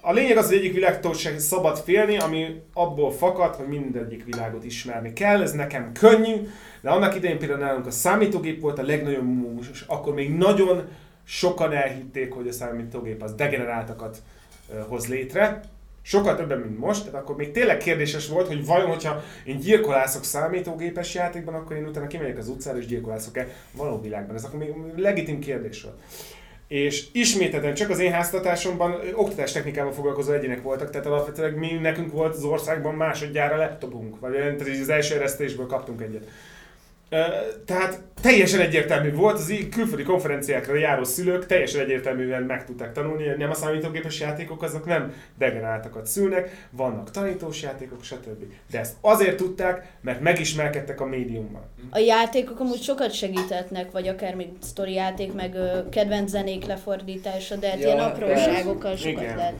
A 0.00 0.12
lényeg 0.12 0.36
az, 0.36 0.46
hogy 0.46 0.56
egyik 0.56 0.74
világtól 0.74 1.14
sem 1.14 1.38
szabad 1.38 1.78
félni, 1.78 2.18
ami 2.18 2.62
abból 2.72 3.12
fakad, 3.12 3.54
hogy 3.54 3.66
mindegyik 3.66 4.24
világot 4.24 4.64
ismerni 4.64 5.12
kell. 5.12 5.42
Ez 5.42 5.52
nekem 5.52 5.92
könnyű, 5.92 6.48
de 6.80 6.90
annak 6.90 7.14
idején 7.14 7.38
például 7.38 7.60
nálunk 7.60 7.86
a 7.86 7.90
számítógép 7.90 8.60
volt 8.60 8.78
a 8.78 8.82
legnagyobb 8.82 9.24
múmus, 9.24 9.70
és 9.72 9.84
akkor 9.86 10.14
még 10.14 10.36
nagyon 10.36 10.88
sokan 11.24 11.72
elhitték, 11.72 12.32
hogy 12.32 12.48
a 12.48 12.52
számítógép 12.52 13.22
az 13.22 13.34
degeneráltakat 13.34 14.22
hoz 14.88 15.08
létre. 15.08 15.60
Sokkal 16.02 16.36
többen, 16.36 16.58
mint 16.58 16.78
most, 16.78 17.04
tehát 17.04 17.20
akkor 17.20 17.36
még 17.36 17.50
tényleg 17.50 17.76
kérdéses 17.76 18.28
volt, 18.28 18.46
hogy 18.46 18.66
vajon, 18.66 18.88
hogyha 18.88 19.22
én 19.44 19.58
gyilkolászok 19.58 20.24
számítógépes 20.24 21.14
játékban, 21.14 21.54
akkor 21.54 21.76
én 21.76 21.86
utána 21.86 22.06
kimegyek 22.06 22.38
az 22.38 22.48
utcára 22.48 22.78
és 22.78 22.86
gyilkolászok-e 22.86 23.48
való 23.72 24.00
világban. 24.00 24.36
Ez 24.36 24.44
akkor 24.44 24.58
még 24.58 24.72
legitim 24.96 25.38
kérdés 25.38 25.82
volt. 25.82 26.00
És 26.68 27.06
ismételten 27.12 27.74
csak 27.74 27.90
az 27.90 27.98
én 27.98 28.12
háztatásomban 28.12 29.00
oktatástechnikával 29.14 29.92
foglalkozó 29.92 30.32
egyének 30.32 30.62
voltak, 30.62 30.90
tehát 30.90 31.06
alapvetően 31.06 31.52
mi 31.52 31.72
nekünk 31.72 32.12
volt 32.12 32.34
az 32.34 32.44
országban 32.44 32.94
másodjára 32.94 33.56
laptopunk, 33.56 34.20
vagy 34.20 34.36
az 34.80 34.88
első 34.88 35.14
eresztésből 35.14 35.66
kaptunk 35.66 36.02
egyet. 36.02 36.28
Tehát 37.64 38.02
teljesen 38.20 38.60
egyértelmű 38.60 39.14
volt, 39.14 39.38
az 39.38 39.54
külföldi 39.70 40.02
konferenciákra 40.02 40.76
járó 40.76 41.04
szülők 41.04 41.46
teljesen 41.46 41.80
egyértelműen 41.80 42.42
meg 42.42 42.64
tudták 42.64 42.92
tanulni, 42.92 43.28
hogy 43.28 43.36
nem 43.36 43.50
a 43.50 43.54
számítógépes 43.54 44.20
játékok, 44.20 44.62
azok 44.62 44.86
nem 44.86 45.14
degeneráltakat 45.38 46.06
szülnek, 46.06 46.68
vannak 46.70 47.10
tanítós 47.10 47.62
játékok, 47.62 48.04
stb. 48.04 48.44
De 48.70 48.78
ezt 48.78 48.96
azért 49.00 49.36
tudták, 49.36 49.92
mert 50.00 50.20
megismerkedtek 50.20 51.00
a 51.00 51.06
médiummal. 51.06 51.68
A 51.90 51.98
játékok 51.98 52.60
amúgy 52.60 52.82
sokat 52.82 53.12
segítetnek, 53.12 53.90
vagy 53.90 54.08
akár 54.08 54.34
még 54.34 54.48
sztori 54.62 54.92
játék, 54.92 55.32
meg 55.32 55.54
ö, 55.54 55.88
kedvenc 55.88 56.30
zenék 56.30 56.64
lefordítása, 56.64 57.56
de 57.56 57.68
hát 57.68 57.80
ja, 57.80 57.86
ilyen 57.86 57.98
apróságokkal 57.98 58.96
sokat 58.96 59.22
Igen. 59.22 59.36
lehet. 59.36 59.54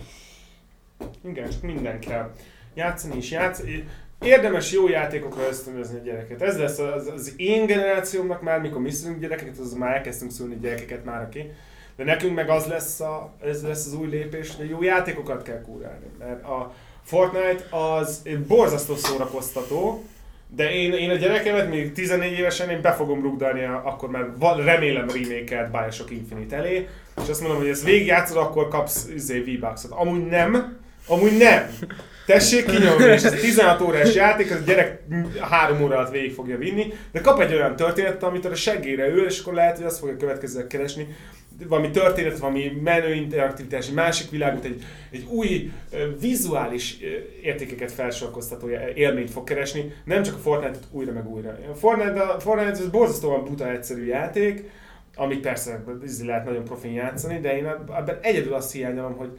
Igen, 1.24 1.50
csak 1.50 1.62
minden 1.62 2.00
kell. 2.00 2.30
Játszani 2.74 3.16
is 3.16 3.30
játszani 3.30 3.84
érdemes 4.24 4.72
jó 4.72 4.88
játékokra 4.88 5.48
ösztönözni 5.48 5.98
a 5.98 6.02
gyereket. 6.02 6.42
Ez 6.42 6.58
lesz 6.58 6.78
az, 6.78 7.06
az 7.14 7.34
én 7.36 7.66
generációmnak 7.66 8.42
már, 8.42 8.60
mikor 8.60 8.80
mi 8.80 8.90
szülünk 8.90 9.20
gyerekeket, 9.20 9.58
az 9.58 9.72
már 9.72 9.96
elkezdtünk 9.96 10.30
szülni 10.30 10.56
gyerekeket 10.60 11.04
már 11.04 11.22
aki. 11.22 11.50
De 11.96 12.04
nekünk 12.04 12.34
meg 12.34 12.48
az 12.50 12.66
lesz, 12.66 13.00
a, 13.00 13.32
ez 13.44 13.62
lesz 13.62 13.86
az 13.86 13.94
új 13.94 14.08
lépés, 14.08 14.56
hogy 14.56 14.68
jó 14.68 14.82
játékokat 14.82 15.42
kell 15.42 15.60
kúrálni. 15.62 16.06
Mert 16.18 16.44
a 16.44 16.74
Fortnite 17.02 17.64
az 17.70 18.22
borzasztó 18.46 18.94
szórakoztató, 18.94 20.04
de 20.56 20.72
én, 20.72 20.92
én 20.92 21.10
a 21.10 21.14
gyerekemet 21.14 21.70
még 21.70 21.92
14 21.92 22.38
évesen 22.38 22.70
én 22.70 22.80
be 22.80 22.92
fogom 22.92 23.22
rugdalni, 23.22 23.64
akkor 23.64 24.10
már 24.10 24.26
remélem 24.64 25.08
remake-elt 25.08 25.70
Bioshock 25.70 26.10
Infinite 26.10 26.56
elé, 26.56 26.88
és 27.22 27.28
azt 27.28 27.40
mondom, 27.40 27.58
hogy 27.58 27.68
ezt 27.68 27.84
végigjátszod, 27.84 28.36
akkor 28.36 28.68
kapsz 28.68 29.08
izé, 29.14 29.38
V-Bucks-ot. 29.40 29.90
Amúgy 29.90 30.26
nem, 30.26 30.78
amúgy 31.06 31.36
nem. 31.36 31.70
Tessék 32.30 32.64
kinyomni, 32.64 33.04
és 33.04 33.22
ez 33.22 33.32
16 33.32 33.80
órás 33.80 34.14
játék, 34.14 34.50
az 34.50 34.60
a 34.60 34.64
gyerek 34.64 35.02
három 35.40 35.82
óra 35.82 35.96
alatt 35.96 36.10
végig 36.10 36.32
fogja 36.32 36.58
vinni, 36.58 36.92
de 37.12 37.20
kap 37.20 37.40
egy 37.40 37.54
olyan 37.54 37.76
történetet, 37.76 38.22
amit 38.22 38.44
a 38.44 38.54
seggére 38.54 39.08
ül, 39.08 39.26
és 39.26 39.40
akkor 39.40 39.54
lehet, 39.54 39.76
hogy 39.76 39.86
azt 39.86 39.98
fogja 39.98 40.16
következőleg 40.16 40.66
keresni, 40.66 41.16
valami 41.68 41.90
történet, 41.90 42.38
valami 42.38 42.80
menő 42.82 43.14
interaktivitás, 43.14 43.88
egy 43.88 43.94
másik 43.94 44.30
világot, 44.30 44.64
egy, 44.64 44.82
egy 45.10 45.26
új 45.28 45.72
vizuális 46.20 46.98
értékeket 47.42 47.92
felsorkoztató 47.92 48.68
élményt 48.94 49.30
fog 49.30 49.44
keresni, 49.44 49.92
nem 50.04 50.22
csak 50.22 50.34
a 50.34 50.38
Fortnite-ot 50.38 50.86
újra 50.90 51.12
meg 51.12 51.28
újra. 51.28 51.58
A 51.70 51.74
Fortnite, 51.74 52.20
a 52.20 52.40
Fortnite 52.40 52.70
az 52.70 52.88
borzasztóan 52.88 53.44
buta 53.44 53.70
egyszerű 53.70 54.06
játék, 54.06 54.70
amit 55.16 55.40
persze 55.40 55.84
lehet 56.24 56.44
nagyon 56.44 56.64
profin 56.64 56.92
játszani, 56.92 57.40
de 57.40 57.56
én 57.56 57.66
ebben 57.96 58.18
egyedül 58.22 58.54
azt 58.54 58.72
hiányolom, 58.72 59.16
hogy 59.16 59.38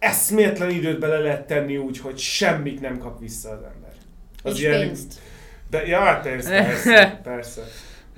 eszméletlen 0.00 0.70
időt 0.70 0.98
bele 0.98 1.18
lehet 1.18 1.46
tenni 1.46 1.76
úgy, 1.76 1.98
hogy 1.98 2.18
semmit 2.18 2.80
nem 2.80 2.98
kap 2.98 3.20
vissza 3.20 3.50
az 3.50 3.62
ember. 3.62 3.92
Az 4.42 4.54
és 4.54 4.60
ilyen, 4.60 4.80
pénzt. 4.80 5.20
De, 5.70 5.86
ja, 5.86 5.98
hát 5.98 6.22
persze, 6.22 6.50
persze, 6.50 7.20
persze. 7.22 7.62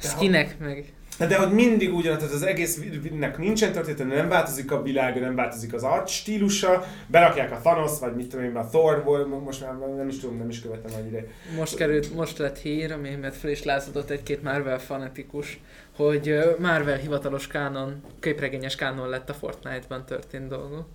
De 0.02 0.08
Skinek 0.08 0.56
ha, 0.58 0.64
meg. 0.64 0.92
De 1.18 1.38
hogy 1.38 1.52
mindig 1.52 1.94
ugyanaz, 1.94 2.18
tehát 2.18 2.34
az 2.34 2.42
egésznek 2.42 3.38
nincsen 3.38 3.72
történet, 3.72 4.16
nem 4.16 4.28
változik 4.28 4.72
a 4.72 4.82
világ, 4.82 5.20
nem 5.20 5.34
változik 5.34 5.72
az 5.72 5.82
art 5.82 6.08
stílusa, 6.08 6.84
berakják 7.06 7.52
a 7.52 7.56
Thanos, 7.56 7.98
vagy 8.00 8.14
mit 8.14 8.28
tudom 8.28 8.44
én, 8.44 8.56
a 8.56 8.66
Thor 8.66 9.02
volt, 9.04 9.44
most 9.44 9.60
már 9.60 9.74
nem 9.96 10.08
is 10.08 10.18
tudom, 10.18 10.38
nem 10.38 10.48
is 10.48 10.60
követem 10.60 10.90
annyira. 10.94 11.18
Most 11.56 11.76
került, 11.76 12.14
most 12.14 12.38
lett 12.38 12.58
hír, 12.58 12.92
ami 12.92 13.14
mert 13.20 13.36
fel 13.36 13.50
is 13.50 13.62
lázadott 13.62 14.10
egy-két 14.10 14.42
Marvel 14.42 14.78
fanatikus, 14.78 15.60
hogy 15.96 16.38
Marvel 16.58 16.96
hivatalos 16.96 17.46
kánon, 17.46 18.02
képregényes 18.20 18.74
kánon 18.74 19.08
lett 19.08 19.28
a 19.28 19.34
Fortnite-ban 19.34 20.06
történt 20.06 20.48
dolgok. 20.48 20.86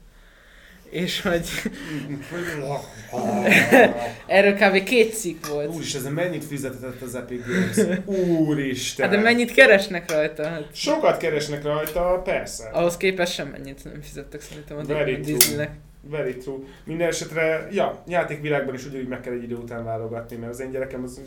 És 0.90 1.22
hogy 1.22 1.48
erről 4.28 4.54
kb. 4.54 4.84
két 4.84 5.16
cikk 5.16 5.48
volt. 5.48 5.76
Úristen, 5.76 6.06
ez 6.06 6.14
mennyit 6.14 6.46
fizetett 6.46 7.02
az 7.02 7.16
Epic 7.16 7.42
Games? 7.46 7.98
Úristen. 8.06 9.08
Hát 9.10 9.16
de 9.18 9.22
mennyit 9.22 9.52
keresnek 9.52 10.12
rajta? 10.12 10.48
Hát 10.48 10.64
Sokat 10.74 11.18
keresnek 11.18 11.64
rajta, 11.64 12.22
persze. 12.24 12.70
ahhoz 12.72 12.98
képest 12.98 13.34
sem 13.34 13.48
mennyit 13.48 13.84
nem 13.84 14.02
fizettek 14.02 14.42
szerintem 14.42 14.78
a 14.78 14.84
Very 14.84 15.14
a. 15.14 15.18
Disneynek. 15.18 15.72
Very 16.10 16.38
true. 16.38 16.58
Minden 16.84 17.08
esetre, 17.08 17.68
ja, 17.72 18.04
játékvilágban 18.08 18.74
is 18.74 18.86
ugyanúgy 18.86 19.08
meg 19.08 19.22
kell 19.22 19.34
egy 19.34 19.44
idő 19.44 19.56
után 19.56 19.84
válogatni, 19.84 20.36
mert 20.36 20.52
az 20.52 20.60
én 20.60 20.72
gyerekem 20.72 21.04
az, 21.04 21.22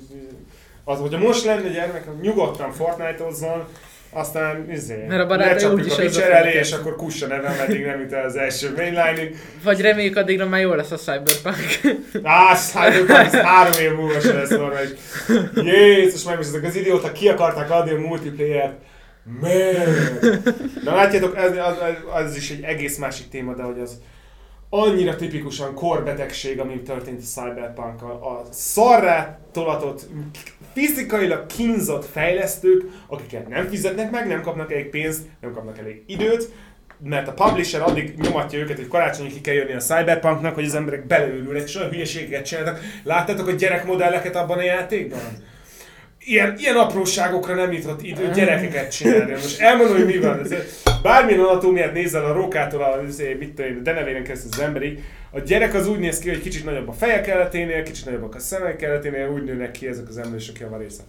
az 0.85 0.99
hogyha 0.99 1.19
most 1.19 1.45
lenne 1.45 1.69
gyermek, 1.69 2.21
nyugodtan 2.21 2.73
Fortnite-ozzon, 2.73 3.65
aztán 4.13 4.71
izé, 4.71 5.05
Mert 5.09 5.23
a 5.23 5.27
barátai 5.27 5.71
úgyis 5.71 5.99
a 5.99 6.03
ezzel 6.03 6.05
Witcher 6.05 6.31
elé, 6.31 6.47
fognak 6.47 6.65
és 6.65 6.73
akkor 6.73 6.97
kussa 6.97 7.27
nevem, 7.27 7.61
eddig 7.61 7.85
nem 7.85 8.01
jut 8.01 8.13
el 8.13 8.25
az 8.25 8.37
első 8.37 8.73
mainlining. 8.77 9.35
Vagy 9.65 9.81
reméljük 9.81 10.17
addigra 10.17 10.47
már 10.47 10.61
jó 10.61 10.75
lesz 10.75 10.91
a 10.91 10.97
Cyberpunk. 10.97 11.97
Á, 12.23 12.55
Cyberpunk, 12.55 13.11
ez 13.11 13.33
három 13.33 13.81
év 13.81 13.95
múlva 13.95 14.21
se 14.21 14.33
lesz 14.33 14.49
normális. 14.49 14.91
Jézus, 15.55 16.25
meg 16.25 16.39
ezek 16.39 16.65
az 16.65 16.77
idióta 16.77 17.13
ki 17.13 17.29
akarták 17.29 17.71
adni 17.71 17.91
a 17.91 17.99
multiplayer-t. 17.99 18.77
Miért? 19.41 20.45
Na 20.85 20.95
látjátok, 20.95 21.37
ez, 21.37 21.51
az, 21.57 21.77
az, 22.13 22.37
is 22.37 22.51
egy 22.51 22.63
egész 22.63 22.99
másik 22.99 23.29
téma, 23.29 23.55
de 23.55 23.63
hogy 23.63 23.81
az 23.81 23.99
annyira 24.71 25.17
tipikusan 25.17 25.75
korbetegség, 25.75 26.61
ami 26.61 26.83
történt 26.83 27.21
a 27.21 27.41
cyberpunk 27.41 28.03
A 28.03 28.43
szarrá 28.51 29.39
tolatott, 29.53 30.07
fizikailag 30.73 31.47
kínzott 31.47 32.05
fejlesztők, 32.05 32.85
akiket 33.07 33.49
nem 33.49 33.69
fizetnek 33.69 34.11
meg, 34.11 34.27
nem 34.27 34.43
kapnak 34.43 34.73
elég 34.73 34.89
pénzt, 34.89 35.23
nem 35.41 35.53
kapnak 35.53 35.79
elég 35.79 36.03
időt, 36.07 36.53
mert 37.05 37.29
a 37.29 37.33
publisher 37.33 37.83
addig 37.83 38.15
nyomatja 38.19 38.59
őket, 38.59 38.77
hogy 38.77 38.89
karácsonyig 38.89 39.33
ki 39.33 39.41
kell 39.41 39.55
jönni 39.55 39.73
a 39.73 39.79
Cyberpunknak, 39.79 40.55
hogy 40.55 40.65
az 40.65 40.75
emberek 40.75 41.07
belőlülnek, 41.07 41.63
és 41.63 41.77
olyan 41.77 41.91
hülyeségeket 41.91 42.47
csináltak. 42.47 42.81
Láttátok 43.03 43.49
a 43.49 43.53
gyerekmodelleket 43.53 44.37
abban 44.37 44.59
a 44.59 44.63
játékban? 44.63 45.21
Ilyen, 46.31 46.55
ilyen 46.59 46.77
apróságokra 46.77 47.55
nem 47.55 47.73
jutott 47.73 48.03
idő 48.03 48.31
gyerekeket 48.35 48.91
csinálni. 48.91 49.31
Most 49.31 49.61
elmondom, 49.61 49.97
hogy 49.97 50.07
mi 50.07 50.19
van. 50.19 50.41
Ez, 50.41 50.55
bármilyen 51.03 51.41
anatómiát 51.41 51.93
nézel 51.93 52.25
a 52.25 52.33
rókától, 52.33 52.83
a, 52.83 53.03
izé, 53.09 53.35
mit 53.35 53.55
tudom 53.55 53.77
a 53.79 53.83
denevéren 53.83 54.23
keresztül 54.23 54.51
az 54.53 54.61
emberi, 54.61 54.99
a 55.31 55.41
gyerek 55.41 55.75
az 55.75 55.89
úgy 55.89 55.99
néz 55.99 56.19
ki, 56.19 56.29
hogy 56.29 56.43
kicsit 56.43 56.65
nagyobb 56.65 56.89
a 56.89 56.93
feje 56.93 57.21
keleténél, 57.21 57.83
kicsit 57.83 58.05
nagyobbak 58.05 58.35
a 58.35 58.39
szemek 58.39 58.77
keleténél, 58.77 59.29
úgy 59.29 59.45
nőnek 59.45 59.71
ki 59.71 59.87
ezek 59.87 60.09
az 60.09 60.19
emlősök 60.19 60.59
javarésze. 60.59 61.03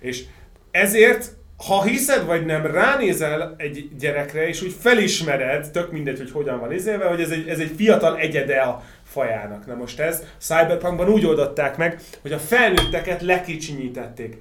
És 0.00 0.22
ezért 0.70 1.36
ha 1.66 1.82
hiszed 1.82 2.26
vagy 2.26 2.46
nem, 2.46 2.66
ránézel 2.66 3.54
egy 3.58 3.88
gyerekre, 3.98 4.48
és 4.48 4.62
úgy 4.62 4.74
felismered, 4.80 5.70
tök 5.70 5.92
mindegy, 5.92 6.18
hogy 6.18 6.30
hogyan 6.30 6.60
van 6.60 6.72
izélve, 6.72 7.04
hogy 7.04 7.20
ez 7.20 7.30
egy, 7.30 7.48
ez 7.48 7.58
egy 7.58 7.72
fiatal 7.76 8.18
egyede 8.18 8.60
a 8.60 8.82
fajának. 9.04 9.66
Na 9.66 9.74
most 9.74 10.00
ez 10.00 10.22
Cyberpunkban 10.38 11.08
úgy 11.08 11.26
oldották 11.26 11.76
meg, 11.76 12.00
hogy 12.22 12.32
a 12.32 12.38
felnőtteket 12.38 13.22
lekicsinyítették. 13.22 14.36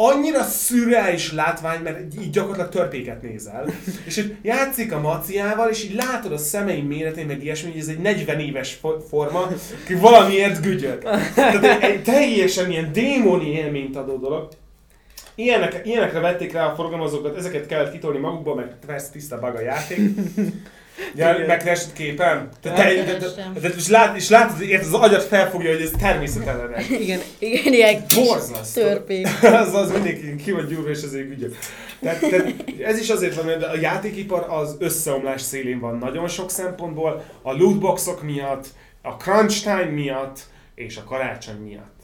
Annyira 0.00 0.42
szürreális 0.42 1.32
látvány, 1.32 1.80
mert 1.82 2.14
így 2.20 2.30
gyakorlatilag 2.30 2.70
törpéket 2.70 3.22
nézel, 3.22 3.66
és 4.06 4.14
hogy 4.14 4.36
játszik 4.42 4.92
a 4.92 5.00
maciával, 5.00 5.68
és 5.68 5.84
így 5.84 5.94
látod 5.94 6.32
a 6.32 6.38
szemei 6.38 6.82
méretén, 6.82 7.26
meg 7.26 7.42
ilyesmi, 7.42 7.70
hogy 7.70 7.80
ez 7.80 7.88
egy 7.88 7.98
40 7.98 8.40
éves 8.40 8.74
fo- 8.80 9.08
forma, 9.08 9.48
aki 9.84 9.94
valamiért 9.94 10.62
gügyög. 10.62 11.02
Tehát 11.34 11.82
egy, 11.82 12.02
teljesen 12.02 12.70
ilyen 12.70 12.92
démoni 12.92 13.50
élményt 13.50 13.96
adó 13.96 14.16
dolog. 14.16 14.48
Ilyenek, 15.34 15.80
ilyenekre 15.84 16.20
vették 16.20 16.52
rá 16.52 16.66
a 16.66 16.74
forgalmazókat, 16.74 17.36
ezeket 17.36 17.66
kellett 17.66 17.92
kitolni 17.92 18.18
magukból, 18.18 18.54
meg 18.54 18.76
persze 18.86 19.10
tiszta 19.12 19.38
bag 19.38 19.54
a 19.54 19.60
játék. 19.60 19.98
Ja, 21.14 21.36
megkeresed 21.46 21.92
képen? 21.92 22.48
Te, 22.62 22.72
te, 22.72 23.04
te, 23.04 23.16
te, 23.16 23.32
te, 23.60 23.68
és, 23.68 23.88
lát, 23.88 24.16
és 24.16 24.28
látod, 24.28 24.56
hogy 24.56 24.72
az 24.72 24.92
agyat 24.92 25.22
felfogja, 25.22 25.70
hogy 25.72 25.82
ez 25.82 25.90
természetelen. 25.98 26.80
Igen, 27.00 27.20
igen, 27.38 27.72
ilyen 27.72 28.06
kis 28.06 28.72
törpék. 28.74 29.26
az, 29.42 29.74
az 29.74 29.92
mindenki 29.92 30.36
ki 30.36 30.52
van 30.52 30.66
gyúrva, 30.66 30.90
és 30.90 31.02
ezért 31.02 31.30
ügyök. 31.30 31.56
Tehát, 32.00 32.20
tehát, 32.20 32.54
ez 32.84 32.98
is 32.98 33.08
azért 33.08 33.34
van, 33.34 33.44
mert 33.44 33.62
a 33.62 33.78
játékipar 33.80 34.46
az 34.48 34.76
összeomlás 34.78 35.42
szélén 35.42 35.80
van 35.80 35.98
nagyon 35.98 36.28
sok 36.28 36.50
szempontból, 36.50 37.24
a 37.42 37.52
lootboxok 37.52 38.22
miatt, 38.22 38.66
a 39.02 39.10
crunch 39.10 39.62
time 39.62 39.90
miatt, 39.90 40.38
és 40.74 40.96
a 40.96 41.04
karácsony 41.04 41.56
miatt. 41.56 41.97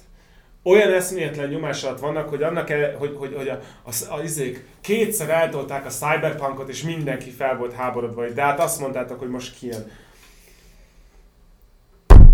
Olyan 0.67 0.93
eszméletlen 0.93 1.49
nyomás 1.49 1.83
alatt 1.83 1.99
vannak, 1.99 2.29
hogy 2.29 2.43
annak, 2.43 2.71
el, 2.71 2.97
hogy, 2.97 3.15
hogy, 3.19 3.35
hogy 3.37 3.49
a, 3.49 3.61
a, 3.83 4.15
a, 4.15 4.23
izék 4.23 4.65
kétszer 4.81 5.31
eltolták 5.31 5.87
a 5.87 5.89
cyberpunkot, 5.89 6.69
és 6.69 6.83
mindenki 6.83 7.31
fel 7.31 7.57
volt 7.57 7.73
háborodva, 7.73 8.29
de 8.29 8.43
hát 8.43 8.61
azt 8.61 8.81
mondtátok, 8.81 9.19
hogy 9.19 9.29
most 9.29 9.59
kijön. 9.59 9.91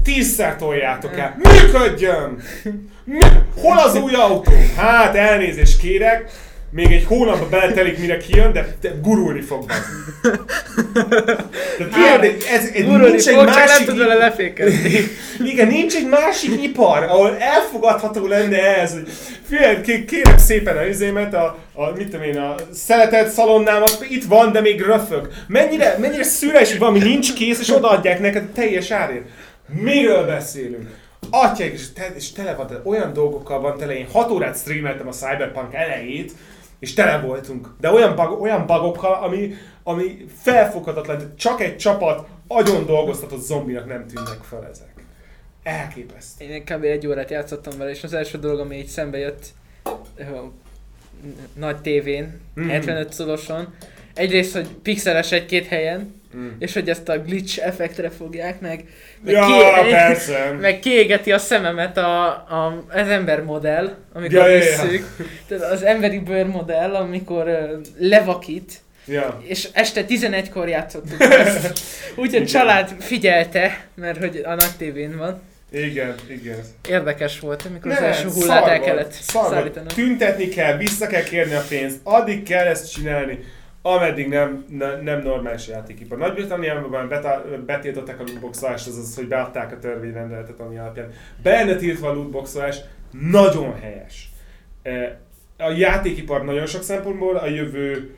Tízszer 0.02 0.56
toljátok 0.56 1.18
el. 1.18 1.36
Működjön! 1.38 2.42
Hol 3.56 3.78
az 3.78 3.94
új 3.94 4.14
autó? 4.14 4.52
Hát 4.76 5.14
elnézést 5.14 5.80
kérek, 5.80 6.30
még 6.70 6.92
egy 6.92 7.04
hónapba 7.04 7.48
beletelik, 7.48 7.98
mire 7.98 8.16
kijön, 8.16 8.52
de 8.52 8.76
te 8.80 8.92
gurulni 9.02 9.40
fog 9.40 9.66
be. 9.66 9.74
Tehát 11.78 11.96
ilyen, 11.96 12.36
ez, 12.52 12.70
ez 12.74 12.84
Gurulni 12.84 13.08
nincs 13.08 13.26
egy 13.26 13.34
fog, 13.34 13.44
nem 13.44 13.54
másik 13.54 13.86
tud 13.86 13.98
vele 13.98 14.14
lefékezni. 14.14 14.90
igen, 15.52 15.66
nincs 15.66 15.94
egy 15.94 16.08
másik 16.08 16.62
ipar, 16.62 17.02
ahol 17.02 17.36
elfogadható 17.38 18.26
lenne 18.26 18.76
ez, 18.76 18.94
figyelj, 19.48 19.80
ké- 19.80 20.04
kérek 20.04 20.38
szépen 20.38 20.76
a 20.76 20.84
izémet, 20.84 21.34
a, 21.34 21.58
a, 21.72 21.90
mit 21.96 22.08
tudom 22.08 22.26
én, 22.26 22.38
a 22.38 22.54
szeretett 22.72 23.30
szalonnámat, 23.30 24.06
itt 24.08 24.24
van, 24.24 24.52
de 24.52 24.60
még 24.60 24.80
röfög. 24.80 25.28
Mennyire, 25.46 25.96
mennyire 25.98 26.22
szüles, 26.22 26.70
hogy 26.70 26.78
valami 26.78 26.98
nincs 26.98 27.32
kész, 27.32 27.60
és 27.60 27.74
odaadják 27.74 28.20
neked 28.20 28.48
teljes 28.48 28.90
árért. 28.90 29.24
Miről 29.82 30.26
beszélünk? 30.26 30.88
Atyaik, 31.30 31.72
és, 31.72 31.92
te, 31.92 32.06
és 32.16 32.32
tele 32.32 32.54
van, 32.54 32.66
tele, 32.66 32.80
olyan 32.84 33.12
dolgokkal 33.12 33.60
van 33.60 33.76
tele, 33.78 33.98
én 33.98 34.06
6 34.12 34.30
órát 34.30 34.58
streameltem 34.58 35.08
a 35.08 35.12
Cyberpunk 35.12 35.74
elejét, 35.74 36.32
és 36.80 36.94
tele 36.94 37.20
voltunk. 37.20 37.74
De 37.80 37.90
olyan, 37.90 38.14
bug, 38.16 38.40
olyan 38.40 38.66
bugokkal, 38.66 39.12
ami, 39.22 39.54
ami 39.82 40.24
felfoghatatlan, 40.42 41.32
csak 41.36 41.60
egy 41.60 41.76
csapat 41.76 42.28
agyon 42.46 42.86
dolgoztatott 42.86 43.42
zombinak 43.42 43.86
nem 43.86 44.06
tűnnek 44.06 44.42
fel 44.42 44.66
ezek. 44.70 44.88
Elképesztő. 45.62 46.44
Én 46.44 46.64
kb. 46.64 46.84
egy 46.84 47.06
órát 47.06 47.30
játszottam 47.30 47.78
vele, 47.78 47.90
és 47.90 48.04
az 48.04 48.12
első 48.12 48.38
dolog, 48.38 48.58
ami 48.58 48.76
így 48.76 48.86
szembe 48.86 49.18
jött 49.18 49.46
nagy 51.54 51.80
tévén, 51.80 52.40
Mhm. 52.54 52.68
75 52.68 53.12
szoroson, 53.12 53.74
egyrészt, 54.14 54.52
hogy 54.52 54.68
pixeles 54.82 55.32
egy-két 55.32 55.66
helyen, 55.66 56.19
Mm. 56.36 56.48
és 56.58 56.72
hogy 56.72 56.88
ezt 56.88 57.08
a 57.08 57.18
glitch 57.18 57.66
effektre 57.66 58.10
fogják 58.10 58.60
meg, 58.60 58.84
meg, 59.24 59.34
Ja, 59.34 59.46
ki- 59.46 59.90
persze. 59.90 60.50
meg 60.60 60.78
kiégeti 60.78 61.32
a 61.32 61.38
szememet 61.38 61.96
a, 61.96 62.26
a, 62.28 62.84
az 62.88 63.08
ember 63.08 63.42
modell, 63.44 63.94
amikor 64.12 64.32
Ja, 64.34 64.46
ja, 64.48 64.56
ja, 64.56 64.64
ja. 64.64 64.82
visszük. 64.82 65.06
Tehát 65.48 65.72
az 65.72 65.82
emberi 65.82 66.18
bőr 66.18 66.46
modell, 66.46 66.94
amikor 66.94 67.48
ö, 67.48 67.76
levakít, 67.98 68.72
Ja. 69.06 69.40
és 69.46 69.68
este 69.72 70.04
11-kor 70.08 70.68
játszottuk 70.68 71.20
ezt. 71.20 71.78
Úgyhogy 72.16 72.46
család 72.46 72.94
figyelte, 72.98 73.86
mert 73.94 74.18
hogy 74.18 74.40
a 74.44 74.54
nagy 74.54 74.76
tévén 74.78 75.16
van. 75.18 75.40
Igen, 75.72 76.14
igen. 76.28 76.58
Érdekes 76.88 77.40
volt, 77.40 77.62
amikor 77.68 77.90
az 77.90 77.98
Ne, 77.98 78.06
első 78.06 78.28
hullát 78.28 78.66
el 78.66 78.80
kellett 78.80 79.12
szar 79.12 79.42
volt. 79.42 79.54
szállítanak. 79.54 79.92
Tüntetni 79.92 80.48
kell, 80.48 80.76
vissza 80.76 81.06
kell 81.06 81.22
kérni 81.22 81.54
a 81.54 81.62
pénzt, 81.68 81.96
addig 82.02 82.42
kell 82.42 82.66
ezt 82.66 82.92
csinálni, 82.92 83.38
ameddig 83.82 84.28
nem, 84.28 84.64
ne, 84.68 85.00
nem 85.00 85.20
normális 85.22 85.68
játékipar. 85.68 86.18
Nagy-Britanniában 86.18 87.08
betiltották 87.66 88.20
a 88.20 88.22
lootboxolást, 88.26 88.86
azaz, 88.86 89.14
hogy 89.16 89.28
beadták 89.28 89.72
a 89.72 89.78
törvényrendeletet, 89.78 90.60
ami 90.60 90.78
alapján. 90.78 91.10
Be 91.42 91.50
lenne 91.50 91.76
tiltva 91.76 92.08
a 92.08 92.12
lootboxolás, 92.14 92.76
nagyon 93.30 93.74
helyes. 93.80 94.28
Eh, 94.82 95.10
A 95.58 95.70
játékipar 95.70 96.44
nagyon 96.44 96.66
sok 96.66 96.82
szempontból 96.82 97.36
a 97.36 97.48
jövő 97.48 98.14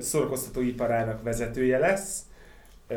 szórakoztató 0.00 0.60
iparának 0.60 1.22
vezetője 1.22 1.78
lesz. 1.78 2.18
Ö, 2.88 2.96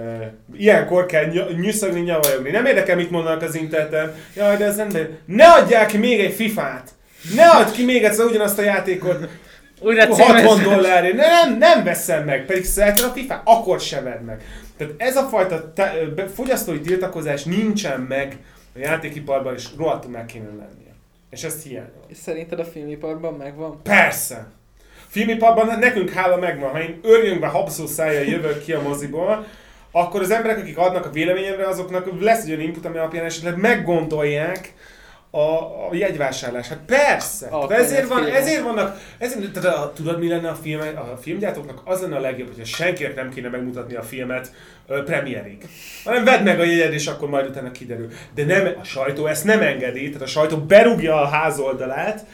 Ilyenkor 0.57 1.05
kell 1.05 1.25
ny- 1.25 1.59
nyüszögni, 1.59 1.99
nyavajogni. 1.99 2.49
Nem 2.49 2.65
érdekel, 2.65 2.95
mit 2.95 3.11
mondanak 3.11 3.41
az 3.41 3.55
interneten. 3.55 4.13
Jaj, 4.35 4.57
de 4.57 4.65
ez 4.65 4.75
nem 4.75 4.89
de... 4.89 5.09
Ne 5.25 5.45
adják 5.47 5.87
ki 5.87 5.97
még 5.97 6.19
egy 6.19 6.33
fifát! 6.33 6.89
Ne 7.35 7.45
add 7.49 7.71
ki 7.71 7.85
még 7.85 8.03
egyszer 8.03 8.25
ugyanazt 8.25 8.59
a 8.59 8.61
játékot 8.61 9.27
Újra 9.79 10.05
60 10.05 10.27
címezve. 10.27 10.75
dollárért. 10.75 11.15
Nem, 11.15 11.57
nem 11.57 11.83
veszem 11.83 12.23
meg, 12.25 12.45
pedig 12.45 12.65
szereted 12.65 13.03
a 13.03 13.09
FIFA, 13.09 13.41
akkor 13.45 13.79
se 13.79 14.01
vedd 14.01 14.21
meg. 14.21 14.43
Tehát 14.77 14.93
ez 14.97 15.15
a 15.15 15.23
fajta 15.23 15.73
te, 15.73 15.93
fogyasztói 16.33 16.79
tiltakozás 16.79 17.43
nincsen 17.43 18.01
meg 18.01 18.37
a 18.75 18.79
játékiparban, 18.79 19.53
és 19.53 19.65
rohadtul 19.77 20.11
meg 20.11 20.25
kéne 20.25 20.45
lennie. 20.45 20.93
És 21.29 21.43
ezt 21.43 21.63
hiányol. 21.63 22.05
És 22.07 22.17
szerinted 22.17 22.59
a 22.59 22.65
filmiparban 22.65 23.33
megvan? 23.33 23.81
Persze! 23.83 24.47
Filmiparban 25.07 25.79
nekünk 25.79 26.09
hála 26.09 26.37
megvan, 26.37 26.71
ha 26.71 26.81
én 26.81 26.99
örjönkbe 27.03 27.47
habszó 27.47 27.85
szájjal 27.85 28.23
jövök 28.23 28.63
ki 28.63 28.73
a 28.73 28.81
moziból, 28.81 29.45
akkor 29.91 30.21
az 30.21 30.31
emberek, 30.31 30.57
akik 30.57 30.77
adnak 30.77 31.05
a 31.05 31.09
véleményemre, 31.09 31.67
azoknak 31.67 32.21
lesz 32.21 32.43
egy 32.43 32.49
olyan 32.49 32.61
input, 32.61 32.85
ami 32.85 32.97
alapján 32.97 33.25
esetleg 33.25 33.57
meggondolják 33.57 34.73
a, 35.35 35.89
a 35.89 35.95
jegyvásárlás. 35.95 36.67
Hát 36.67 36.79
persze! 36.85 37.47
A 37.47 37.71
ezért, 37.71 38.07
van, 38.07 38.25
ezért 38.25 38.61
vannak, 38.61 38.99
ezért, 39.17 39.51
tehát 39.51 39.77
a, 39.77 39.91
tudod 39.95 40.19
mi 40.19 40.27
lenne 40.27 40.49
a, 40.49 40.55
film, 40.55 40.81
a 40.95 41.17
filmgyártóknak? 41.21 41.81
Az 41.83 42.01
lenne 42.01 42.15
a 42.15 42.19
legjobb, 42.19 42.47
hogyha 42.47 42.65
senkinek 42.65 43.15
nem 43.15 43.29
kéne 43.29 43.49
megmutatni 43.49 43.95
a 43.95 44.01
filmet 44.01 44.51
uh, 44.87 45.03
premierig. 45.03 45.67
Hanem 46.03 46.23
vedd 46.23 46.43
meg 46.43 46.59
a 46.59 46.63
jegyed, 46.63 46.93
és 46.93 47.07
akkor 47.07 47.29
majd 47.29 47.47
utána 47.49 47.71
kiderül. 47.71 48.07
De 48.35 48.45
nem, 48.45 48.73
a 48.81 48.83
sajtó 48.83 49.25
ezt 49.25 49.43
nem 49.43 49.61
engedi, 49.61 50.07
tehát 50.07 50.21
a 50.21 50.31
sajtó 50.31 50.57
berúgja 50.57 51.21
a 51.21 51.27
házoldalát, 51.27 52.25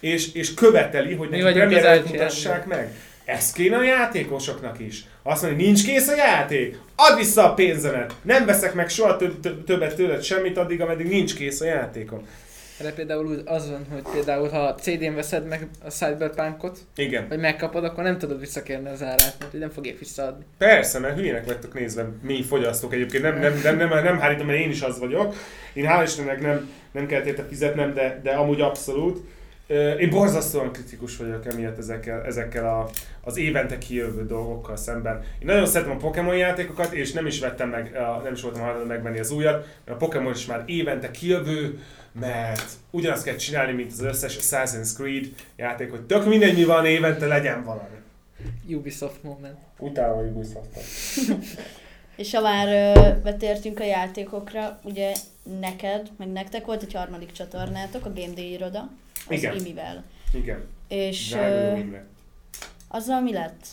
és, 0.00 0.34
és 0.34 0.54
követeli, 0.54 1.14
hogy 1.14 1.28
neki 1.28 1.42
premierig 1.42 2.02
mutassák 2.10 2.66
meg. 2.66 2.94
Ez 3.24 3.52
kéne 3.52 3.76
a 3.76 3.82
játékosoknak 3.82 4.80
is. 4.80 5.04
Azt 5.22 5.42
mondja, 5.42 5.64
nincs 5.64 5.84
kész 5.84 6.08
a 6.08 6.14
játék, 6.14 6.78
add 6.94 7.16
vissza 7.16 7.50
a 7.50 7.54
pénzemet. 7.54 8.14
Nem 8.22 8.46
veszek 8.46 8.74
meg 8.74 8.88
soha 8.88 9.16
többet 9.66 9.94
tőled 9.94 10.22
semmit 10.22 10.58
addig, 10.58 10.80
ameddig 10.80 11.08
nincs 11.08 11.34
kész 11.34 11.60
a 11.60 11.64
játékom. 11.64 12.26
Erre 12.80 12.92
például 12.92 13.42
az 13.44 13.70
van, 13.70 13.86
hogy 13.92 14.02
például 14.12 14.48
ha 14.48 14.74
CD-n 14.74 15.14
veszed 15.14 15.46
meg 15.46 15.68
a 15.84 15.90
Cyberpunkot, 15.90 16.78
Igen. 16.96 17.28
vagy 17.28 17.38
megkapod, 17.38 17.84
akkor 17.84 18.04
nem 18.04 18.18
tudod 18.18 18.40
visszakérni 18.40 18.88
az 18.88 19.02
árát, 19.02 19.36
mert 19.40 19.52
nem 19.52 19.70
fogják 19.70 19.98
visszaadni. 19.98 20.44
Persze, 20.58 20.98
mert 20.98 21.16
hülyének 21.16 21.46
vagytok 21.46 21.74
nézve 21.74 22.08
mi 22.22 22.42
fogyasztók 22.42 22.92
egyébként. 22.92 23.22
Nem, 23.22 23.38
nem, 23.38 23.60
nem, 23.62 23.76
nem, 23.76 24.04
nem 24.04 24.18
hárítom, 24.18 24.46
mert 24.46 24.58
én 24.58 24.70
is 24.70 24.82
az 24.82 24.98
vagyok. 24.98 25.34
Én 25.72 25.86
hál' 25.88 26.02
Istennek 26.04 26.40
nem, 26.40 26.70
nem 26.92 27.06
kellett 27.06 27.26
érte 27.26 27.44
fizetnem, 27.48 27.94
de, 27.94 28.20
de 28.22 28.30
amúgy 28.30 28.60
abszolút. 28.60 29.20
Én 29.98 30.10
borzasztóan 30.10 30.72
kritikus 30.72 31.16
vagyok 31.16 31.46
emiatt 31.46 31.78
ezekkel, 31.78 32.24
ezekkel 32.24 32.66
a, 32.68 32.90
az 33.20 33.36
évente 33.36 33.78
kijövő 33.78 34.26
dolgokkal 34.26 34.76
szemben. 34.76 35.22
Én 35.38 35.46
nagyon 35.46 35.66
szeretem 35.66 35.94
a 35.94 35.98
Pokémon 35.98 36.36
játékokat, 36.36 36.92
és 36.92 37.12
nem 37.12 37.26
is 37.26 37.40
vettem 37.40 37.68
meg, 37.68 37.92
nem 38.22 38.32
is 38.32 38.42
voltam 38.42 38.62
hajlandó 38.62 38.86
megvenni 38.86 39.18
az 39.18 39.30
újat, 39.30 39.66
mert 39.84 40.02
a 40.02 40.04
Pokémon 40.04 40.32
is 40.32 40.46
már 40.46 40.62
évente 40.66 41.10
kijövő, 41.10 41.80
mert 42.20 42.70
ugyanazt 42.90 43.24
kell 43.24 43.36
csinálni, 43.36 43.72
mint 43.72 43.92
az 43.92 44.02
összes 44.02 44.36
Assassin's 44.36 44.94
Creed 44.94 45.26
játék, 45.56 45.90
hogy 45.90 46.02
tök 46.02 46.26
mindegy, 46.26 46.56
mi 46.56 46.64
van 46.64 46.86
évente, 46.86 47.26
legyen 47.26 47.64
valami. 47.64 47.96
Ubisoft 48.68 49.22
moment. 49.22 49.58
Utána 49.78 50.12
a 50.12 50.22
Ubisoft. 50.22 50.68
És 52.16 52.34
ha 52.34 52.40
már 52.40 52.68
betértünk 53.22 53.80
a 53.80 53.84
játékokra, 53.84 54.80
ugye 54.82 55.12
neked, 55.60 56.10
meg 56.16 56.28
nektek 56.28 56.64
volt 56.64 56.82
egy 56.82 56.92
harmadik 56.92 57.32
csatornátok, 57.32 58.04
a 58.04 58.12
Game 58.12 58.34
Day 58.34 58.52
iroda, 58.52 58.90
az 59.28 59.36
Igen. 59.36 59.56
Imivel. 59.56 60.04
Igen. 60.32 60.64
És 60.88 61.32
uh, 61.32 61.78
azzal 62.88 63.20
mi 63.20 63.32
lett? 63.32 63.66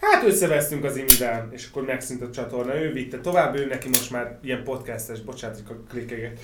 Hát 0.00 0.24
összevesztünk 0.24 0.84
az 0.84 0.96
Imivel, 0.96 1.48
és 1.52 1.68
akkor 1.70 1.84
megszűnt 1.84 2.22
a 2.22 2.30
csatorna. 2.30 2.74
Ő 2.74 2.92
vitte 2.92 3.20
tovább, 3.20 3.56
ő 3.56 3.66
neki 3.66 3.88
most 3.88 4.10
már 4.10 4.38
ilyen 4.42 4.64
podcastes, 4.64 5.20
bocsánat, 5.20 5.62
a 5.68 5.74
klikkeget. 5.88 6.40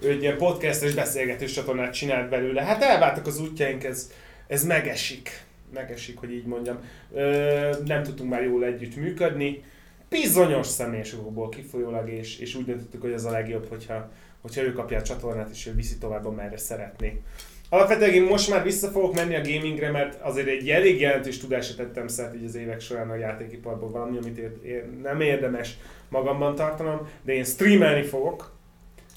Ő 0.00 0.10
egy 0.10 0.22
ilyen 0.22 0.36
podcastes 0.36 0.94
beszélgetős 0.94 1.52
csatornát 1.52 1.92
csinált 1.92 2.28
belőle. 2.28 2.62
Hát 2.62 2.82
elváltak 2.82 3.26
az 3.26 3.40
útjaink, 3.40 3.84
ez, 3.84 4.10
ez 4.46 4.64
megesik. 4.64 5.44
Megesik, 5.74 6.18
hogy 6.18 6.32
így 6.32 6.44
mondjam. 6.44 6.78
Ö, 7.12 7.70
nem 7.84 8.02
tudtunk 8.02 8.30
már 8.30 8.42
jól 8.42 8.64
együtt 8.64 8.96
működni. 8.96 9.64
Bizonyos 10.08 10.66
személyesokból 10.66 11.48
kifolyólag, 11.48 12.10
és, 12.10 12.38
és 12.38 12.54
úgy 12.54 12.64
döntöttük, 12.64 13.00
hogy 13.00 13.12
az 13.12 13.24
a 13.24 13.30
legjobb, 13.30 13.68
hogyha, 13.68 14.10
hogyha 14.40 14.62
ő 14.62 14.72
kapja 14.72 14.98
a 14.98 15.02
csatornát, 15.02 15.50
és 15.50 15.66
ő 15.66 15.74
viszi 15.74 15.98
tovább, 15.98 16.26
amerre 16.26 16.56
szeretné. 16.56 17.20
Alapvetően 17.68 18.12
én 18.12 18.22
most 18.22 18.50
már 18.50 18.62
vissza 18.62 18.88
fogok 18.88 19.14
menni 19.14 19.34
a 19.34 19.40
gamingre, 19.40 19.90
mert 19.90 20.20
azért 20.22 20.48
egy 20.48 20.70
elég 20.70 21.00
jelentős 21.00 21.38
tudásra 21.38 21.74
tettem 21.74 22.08
szert 22.08 22.34
így 22.34 22.44
az 22.44 22.54
évek 22.54 22.80
során 22.80 23.10
a 23.10 23.14
játékiparból 23.14 23.90
valami, 23.90 24.16
amit 24.16 24.38
ér, 24.38 24.84
nem 25.02 25.20
érdemes 25.20 25.76
magamban 26.08 26.54
tartanom, 26.54 27.08
de 27.22 27.32
én 27.32 27.44
streamelni 27.44 28.02
fogok. 28.02 28.54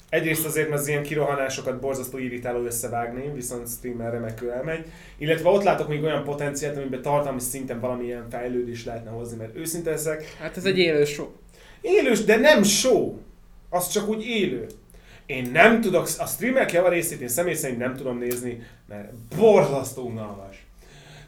Egyrészt 0.08 0.46
azért, 0.46 0.68
mert 0.68 0.80
az 0.80 0.88
ilyen 0.88 1.02
kirohanásokat 1.02 1.80
borzasztó 1.80 2.18
irritáló 2.18 2.64
összevágni, 2.64 3.30
viszont 3.34 3.68
streamer 3.68 4.12
remekül 4.12 4.50
elmegy. 4.50 4.86
Illetve 5.18 5.48
ott 5.48 5.62
látok 5.62 5.88
még 5.88 6.02
olyan 6.02 6.24
potenciált, 6.24 6.76
amiben 6.76 7.02
tartalmi 7.02 7.40
szinten 7.40 7.80
valamilyen 7.80 8.26
fejlődés 8.30 8.84
lehetne 8.84 9.10
hozni, 9.10 9.36
mert 9.36 9.56
őszinte 9.56 9.90
ezek. 9.90 10.36
Hát 10.38 10.56
ez 10.56 10.64
egy 10.64 10.78
élő 10.78 11.04
show. 11.04 11.26
Élős, 11.80 12.24
de 12.24 12.36
nem 12.36 12.62
show. 12.62 13.18
Az 13.68 13.88
csak 13.88 14.08
úgy 14.08 14.26
élő. 14.26 14.66
Én 15.30 15.50
nem 15.52 15.80
tudok, 15.80 16.08
a 16.18 16.26
streamek 16.26 16.72
javarészét 16.72 17.20
én 17.20 17.28
személy 17.28 17.54
szerint 17.54 17.78
nem 17.78 17.96
tudom 17.96 18.18
nézni, 18.18 18.62
mert 18.88 19.12
borzasztó 19.36 20.02
unalmas. 20.02 20.66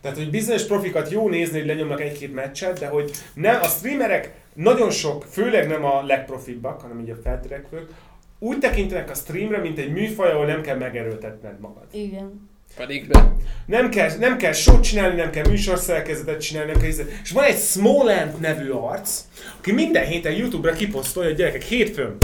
Tehát, 0.00 0.16
hogy 0.16 0.30
bizonyos 0.30 0.64
profikat 0.64 1.10
jó 1.10 1.28
nézni, 1.28 1.58
hogy 1.58 1.66
lenyomnak 1.66 2.00
egy-két 2.00 2.34
meccset, 2.34 2.78
de 2.78 2.86
hogy 2.86 3.10
nem, 3.34 3.62
a 3.62 3.66
streamerek 3.66 4.34
nagyon 4.54 4.90
sok, 4.90 5.26
főleg 5.30 5.68
nem 5.68 5.84
a 5.84 6.02
legprofibbak, 6.02 6.80
hanem 6.80 7.00
így 7.00 7.10
a 7.10 7.16
feltörekvők, 7.22 7.90
úgy 8.38 8.58
tekintenek 8.58 9.10
a 9.10 9.14
streamre, 9.14 9.58
mint 9.58 9.78
egy 9.78 9.92
műfaj, 9.92 10.30
ahol 10.30 10.46
nem 10.46 10.62
kell 10.62 10.76
megerőltetned 10.76 11.60
magad. 11.60 11.86
Igen. 11.92 12.50
Pedig 12.76 13.08
be. 13.08 13.32
Nem 13.66 13.90
kell, 13.90 14.16
nem 14.18 14.36
kell 14.36 14.52
sót 14.52 14.82
csinálni, 14.82 15.16
nem 15.16 15.30
kell 15.30 15.48
műsorszerkezetet 15.48 16.40
csinálni, 16.40 16.70
nem 16.70 16.80
kell 16.80 16.90
hiszem. 16.90 17.08
És 17.22 17.30
van 17.30 17.44
egy 17.44 17.58
Smallland 17.58 18.40
nevű 18.40 18.70
arc, 18.70 19.20
aki 19.58 19.72
minden 19.72 20.06
héten 20.06 20.32
Youtube-ra 20.32 20.74
kiposztolja, 20.74 21.28
hogy 21.28 21.38
gyerekek, 21.38 21.62
hétfőn 21.62 22.16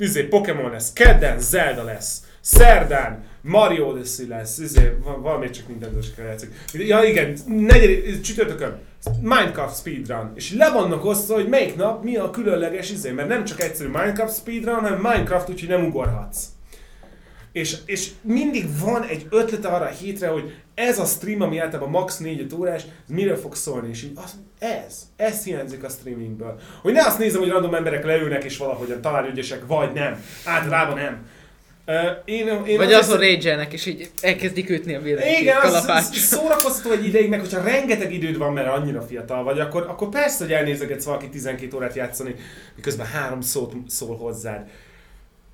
izé, 0.00 0.22
Pokémon 0.22 0.70
lesz, 0.70 0.92
kedden 0.92 1.38
Zelda 1.38 1.84
lesz, 1.84 2.22
szerdán 2.40 3.24
Mario 3.42 3.88
Odyssey 3.88 4.28
lesz, 4.28 4.58
izé, 4.58 4.92
valami 5.20 5.50
csak 5.50 5.68
nintendo 5.68 5.98
kell 6.16 6.26
játszik. 6.26 6.52
Ja 6.72 7.02
igen, 7.02 7.36
negyed, 7.46 8.20
csütörtökön 8.20 8.78
Minecraft 9.20 9.76
speedrun, 9.76 10.32
és 10.34 10.52
le 10.52 10.70
vannak 10.70 11.04
osztva, 11.04 11.34
hogy 11.34 11.48
melyik 11.48 11.76
nap 11.76 12.04
mi 12.04 12.16
a 12.16 12.30
különleges 12.30 12.90
izé, 12.90 13.10
mert 13.10 13.28
nem 13.28 13.44
csak 13.44 13.60
egyszerű 13.60 13.88
Minecraft 13.88 14.36
speedrun, 14.36 14.74
hanem 14.74 14.98
Minecraft, 14.98 15.48
úgyhogy 15.48 15.68
nem 15.68 15.84
ugorhatsz. 15.84 16.44
És, 17.52 17.76
és 17.86 18.10
mindig 18.22 18.64
van 18.80 19.02
egy 19.02 19.26
ötlet 19.30 19.64
arra 19.64 19.84
a 19.84 19.88
hétre, 19.88 20.28
hogy 20.28 20.54
ez 20.74 20.98
a 20.98 21.04
stream, 21.04 21.40
ami 21.40 21.58
általában 21.58 21.90
max 21.90 22.18
4 22.18 22.54
órás, 22.54 22.82
mire 23.08 23.36
fog 23.36 23.54
szólni, 23.54 23.88
és 23.88 24.02
így 24.02 24.12
az, 24.14 24.34
ez, 24.60 25.02
ez 25.16 25.44
hiányzik 25.44 25.84
a 25.84 25.88
streamingből. 25.88 26.60
Hogy 26.82 26.92
ne 26.92 27.00
azt 27.00 27.18
nézem, 27.18 27.40
hogy 27.40 27.50
random 27.50 27.74
emberek 27.74 28.04
leülnek 28.04 28.44
és 28.44 28.56
valahogyan 28.56 29.00
talán 29.00 29.30
ügyesek, 29.30 29.66
vagy 29.66 29.92
nem. 29.92 30.24
Általában 30.44 30.94
nem. 30.94 31.28
Uh, 31.86 31.94
én, 32.24 32.64
én 32.66 32.76
Vagy 32.76 32.92
azon 32.92 33.18
rage 33.18 33.68
és 33.70 33.86
így 33.86 34.10
elkezdik 34.20 34.70
ütni 34.70 34.94
a 34.94 35.00
világot. 35.00 35.40
Igen, 35.40 35.56
az 35.56 36.16
szórakoztató 36.30 36.90
egy 36.90 37.06
ideig, 37.06 37.28
meg 37.28 37.40
hogyha 37.40 37.62
rengeteg 37.62 38.12
időd 38.12 38.38
van, 38.38 38.52
mert 38.52 38.68
annyira 38.68 39.02
fiatal 39.02 39.42
vagy, 39.42 39.60
akkor, 39.60 39.86
akkor 39.88 40.08
persze, 40.08 40.44
hogy 40.44 40.52
elnézegetsz 40.52 41.04
valaki 41.04 41.28
12 41.28 41.76
órát 41.76 41.94
játszani, 41.94 42.34
miközben 42.76 43.06
három 43.06 43.40
szót 43.40 43.74
szól 43.88 44.16
hozzád 44.16 44.68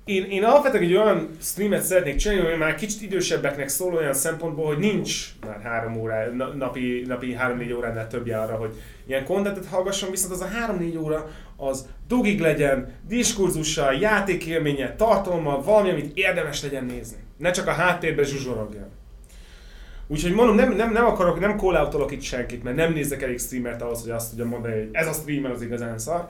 én, 0.07 0.23
én 0.23 0.43
alapvetően 0.43 0.83
egy 0.83 0.95
olyan 0.95 1.29
streamet 1.41 1.83
szeretnék 1.83 2.15
csinálni, 2.15 2.49
hogy 2.49 2.57
már 2.57 2.75
kicsit 2.75 3.01
idősebbeknek 3.01 3.67
szól 3.67 3.93
olyan 3.93 4.13
szempontból, 4.13 4.65
hogy 4.65 4.77
nincs 4.77 5.25
már 5.45 5.61
három 5.61 5.97
órá, 5.97 6.25
napi, 6.57 7.03
napi 7.07 7.33
három-négy 7.33 7.73
óránál 7.73 8.07
többje 8.07 8.39
arra, 8.39 8.55
hogy 8.55 8.73
ilyen 9.07 9.25
kontentet 9.25 9.65
hallgasson, 9.65 10.11
viszont 10.11 10.33
az 10.33 10.41
a 10.41 10.47
három-négy 10.47 10.97
óra 10.97 11.29
az 11.57 11.87
dugig 12.07 12.39
legyen, 12.39 12.93
diskurzussal, 13.07 13.93
játékélménye, 13.93 14.95
tartalommal, 14.95 15.63
valami, 15.63 15.89
amit 15.89 16.17
érdemes 16.17 16.63
legyen 16.63 16.85
nézni. 16.85 17.17
Ne 17.37 17.51
csak 17.51 17.67
a 17.67 17.71
háttérbe 17.71 18.23
zsuzsorogjon. 18.23 18.89
Úgyhogy 20.07 20.33
mondom, 20.33 20.55
nem, 20.55 20.75
nem, 20.75 20.91
nem 20.91 21.05
akarok, 21.05 21.39
nem 21.39 21.57
call 21.57 22.07
itt 22.09 22.21
senkit, 22.21 22.63
mert 22.63 22.75
nem 22.75 22.93
nézek 22.93 23.21
elég 23.21 23.39
streamert 23.39 23.81
ahhoz, 23.81 24.01
hogy 24.01 24.11
azt 24.11 24.29
tudjam 24.29 24.47
mondani, 24.47 24.73
hogy 24.73 24.89
ez 24.91 25.07
a 25.07 25.13
streamer 25.13 25.51
az 25.51 25.61
igazán 25.61 25.99
szar 25.99 26.29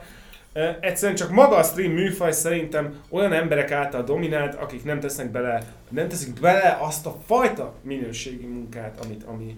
Egyszerűen 0.80 1.16
csak 1.16 1.30
maga 1.30 1.56
a 1.56 1.62
stream 1.62 1.92
műfaj 1.92 2.32
szerintem 2.32 3.00
olyan 3.10 3.32
emberek 3.32 3.70
által 3.70 4.02
dominált, 4.02 4.54
akik 4.54 4.84
nem 4.84 5.00
tesznek 5.00 5.30
bele, 5.30 5.62
nem 5.88 6.08
teszik 6.08 6.40
bele 6.40 6.78
azt 6.80 7.06
a 7.06 7.16
fajta 7.26 7.74
minőségi 7.82 8.46
munkát, 8.46 9.04
amit, 9.04 9.22
ami, 9.24 9.56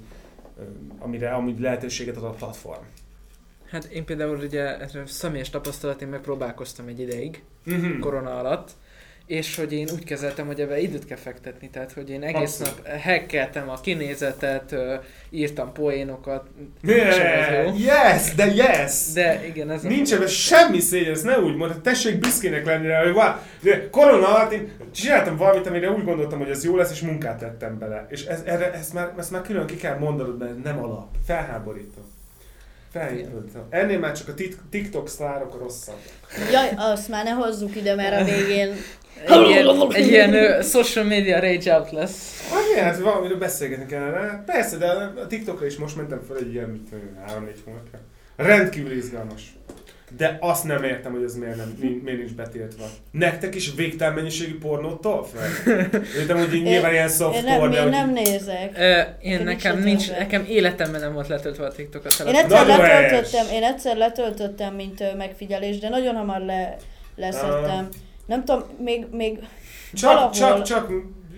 amire, 0.98 1.30
amit 1.30 1.60
lehetőséget 1.60 2.16
ad 2.16 2.24
a 2.24 2.30
platform. 2.30 2.82
Hát 3.70 3.84
én 3.84 4.04
például 4.04 4.36
ugye 4.36 4.76
személyes 5.06 5.50
tapasztalat, 5.50 6.02
én 6.02 6.08
megpróbálkoztam 6.08 6.86
egy 6.86 7.00
ideig, 7.00 7.42
uh-huh. 7.66 7.98
korona 7.98 8.38
alatt, 8.38 8.70
és 9.30 9.56
hogy 9.56 9.72
én 9.72 9.88
úgy 9.92 10.04
kezeltem, 10.04 10.46
hogy 10.46 10.60
ebbe 10.60 10.80
időt 10.80 11.04
kell 11.04 11.16
fektetni, 11.16 11.70
tehát 11.70 11.92
hogy 11.92 12.10
én 12.10 12.22
egész 12.22 12.60
Abszolút. 12.60 12.82
nap 12.82 12.96
hekkeltem 12.96 13.68
a 13.68 13.80
kinézetet, 13.80 14.74
írtam 15.30 15.72
poénokat. 15.72 16.46
Yeah, 16.82 17.80
yes, 17.80 18.34
de 18.34 18.46
yes! 18.46 19.12
De 19.14 19.46
igen, 19.46 19.70
ez 19.70 19.82
Nincs 19.82 20.12
ebben 20.12 20.26
semmi 20.26 20.80
szégyen, 20.80 21.12
ez 21.12 21.22
ne 21.22 21.38
úgy 21.38 21.56
mondod, 21.56 21.80
tessék 21.80 22.18
büszkének 22.18 22.64
lenni 22.66 22.86
rá, 22.86 23.02
hogy 23.02 23.12
wow, 23.12 23.32
de 23.60 23.90
korona 23.90 24.28
alatt 24.28 24.52
én 24.52 24.70
csináltam 24.94 25.36
valamit, 25.36 25.66
amire 25.66 25.90
úgy 25.90 26.04
gondoltam, 26.04 26.38
hogy 26.38 26.50
ez 26.50 26.64
jó 26.64 26.76
lesz, 26.76 26.90
és 26.90 27.00
munkát 27.00 27.38
tettem 27.38 27.78
bele. 27.78 28.06
És 28.08 28.24
ez, 28.24 28.42
erre, 28.44 28.72
ezt, 28.72 28.92
már, 28.92 29.12
ezt 29.18 29.30
már 29.30 29.42
külön 29.42 29.66
ki 29.66 29.76
kell 29.76 29.98
mondanod, 29.98 30.38
mert 30.38 30.62
nem 30.62 30.78
alap. 30.78 31.08
Felháborító. 31.26 32.00
Felhívtam. 32.92 33.66
Ennél 33.68 33.98
már 33.98 34.12
csak 34.12 34.28
a 34.28 34.34
TikTok 34.70 35.08
sztárok 35.08 35.58
rosszabb. 35.58 35.98
Jaj, 36.52 36.70
azt 36.76 37.08
már 37.08 37.24
ne 37.24 37.30
hozzuk 37.30 37.76
ide, 37.76 37.94
mert 37.94 38.20
a 38.20 38.24
végén 38.24 38.74
egy 39.26 39.48
ilyen, 39.48 39.92
egy 39.92 40.06
ilyen 40.06 40.62
social 40.62 41.04
media 41.04 41.40
rage 41.40 41.74
out 41.78 41.90
lesz. 41.90 42.48
Hát 42.50 42.62
igen, 42.72 42.84
hát 42.84 42.98
valamiről 42.98 43.38
beszélgetni 43.38 43.86
kellene. 43.86 44.42
Persze, 44.46 44.76
de 44.76 44.86
a 44.86 45.26
TikTokra 45.28 45.66
is 45.66 45.76
most 45.76 45.96
mentem 45.96 46.20
fel 46.28 46.36
egy 46.36 46.52
ilyen, 46.52 46.68
mit 46.68 46.82
tudom, 46.82 47.04
3-4 47.26 47.30
hónapja. 47.64 47.98
Rendkívül 48.36 48.92
izgalmas. 48.96 49.42
de 50.16 50.38
azt 50.40 50.64
nem 50.64 50.84
értem, 50.84 51.12
hogy 51.12 51.22
ez 51.22 51.34
miért, 51.34 51.56
nem, 51.56 51.78
miért 52.02 52.18
nincs 52.18 52.34
betiltva. 52.34 52.84
Nektek 53.10 53.54
is 53.54 53.74
végtelen 53.74 54.14
mennyiségű 54.14 54.58
pornót 54.58 55.00
tol 55.00 55.26
fel? 55.34 55.48
Értem, 56.18 56.38
hogy 56.38 56.54
így 56.54 56.62
nyilván 56.62 56.92
ilyen 56.92 57.08
soft 57.08 57.36
én 57.36 57.44
nem, 57.44 57.58
porn, 57.58 57.72
én 57.72 57.88
nem 57.88 58.10
nézek. 58.12 58.70
Ö, 58.78 59.00
én 59.20 59.42
nekem 59.42 59.82
nincs, 59.82 60.10
nekem 60.10 60.44
életemben 60.48 61.00
nem 61.00 61.12
volt 61.12 61.28
letöltve 61.28 61.66
a 61.66 61.72
TikTok 61.72 62.04
a 62.04 62.22
Én 62.28 62.34
egyszer 62.34 62.66
letöltöttem, 62.66 63.46
én 63.52 63.62
egyszer 63.62 63.96
letöltöttem, 63.96 64.74
mint 64.74 65.16
megfigyelés, 65.16 65.78
de 65.78 65.88
nagyon 65.88 66.14
hamar 66.14 66.40
le, 66.40 66.76
leszettem. 67.16 67.88
Nem 68.30 68.44
tudom, 68.44 68.62
még, 68.78 69.06
még 69.12 69.38
csak, 69.94 70.12
valahol... 70.12 70.32
csak, 70.32 70.62
csak 70.62 70.90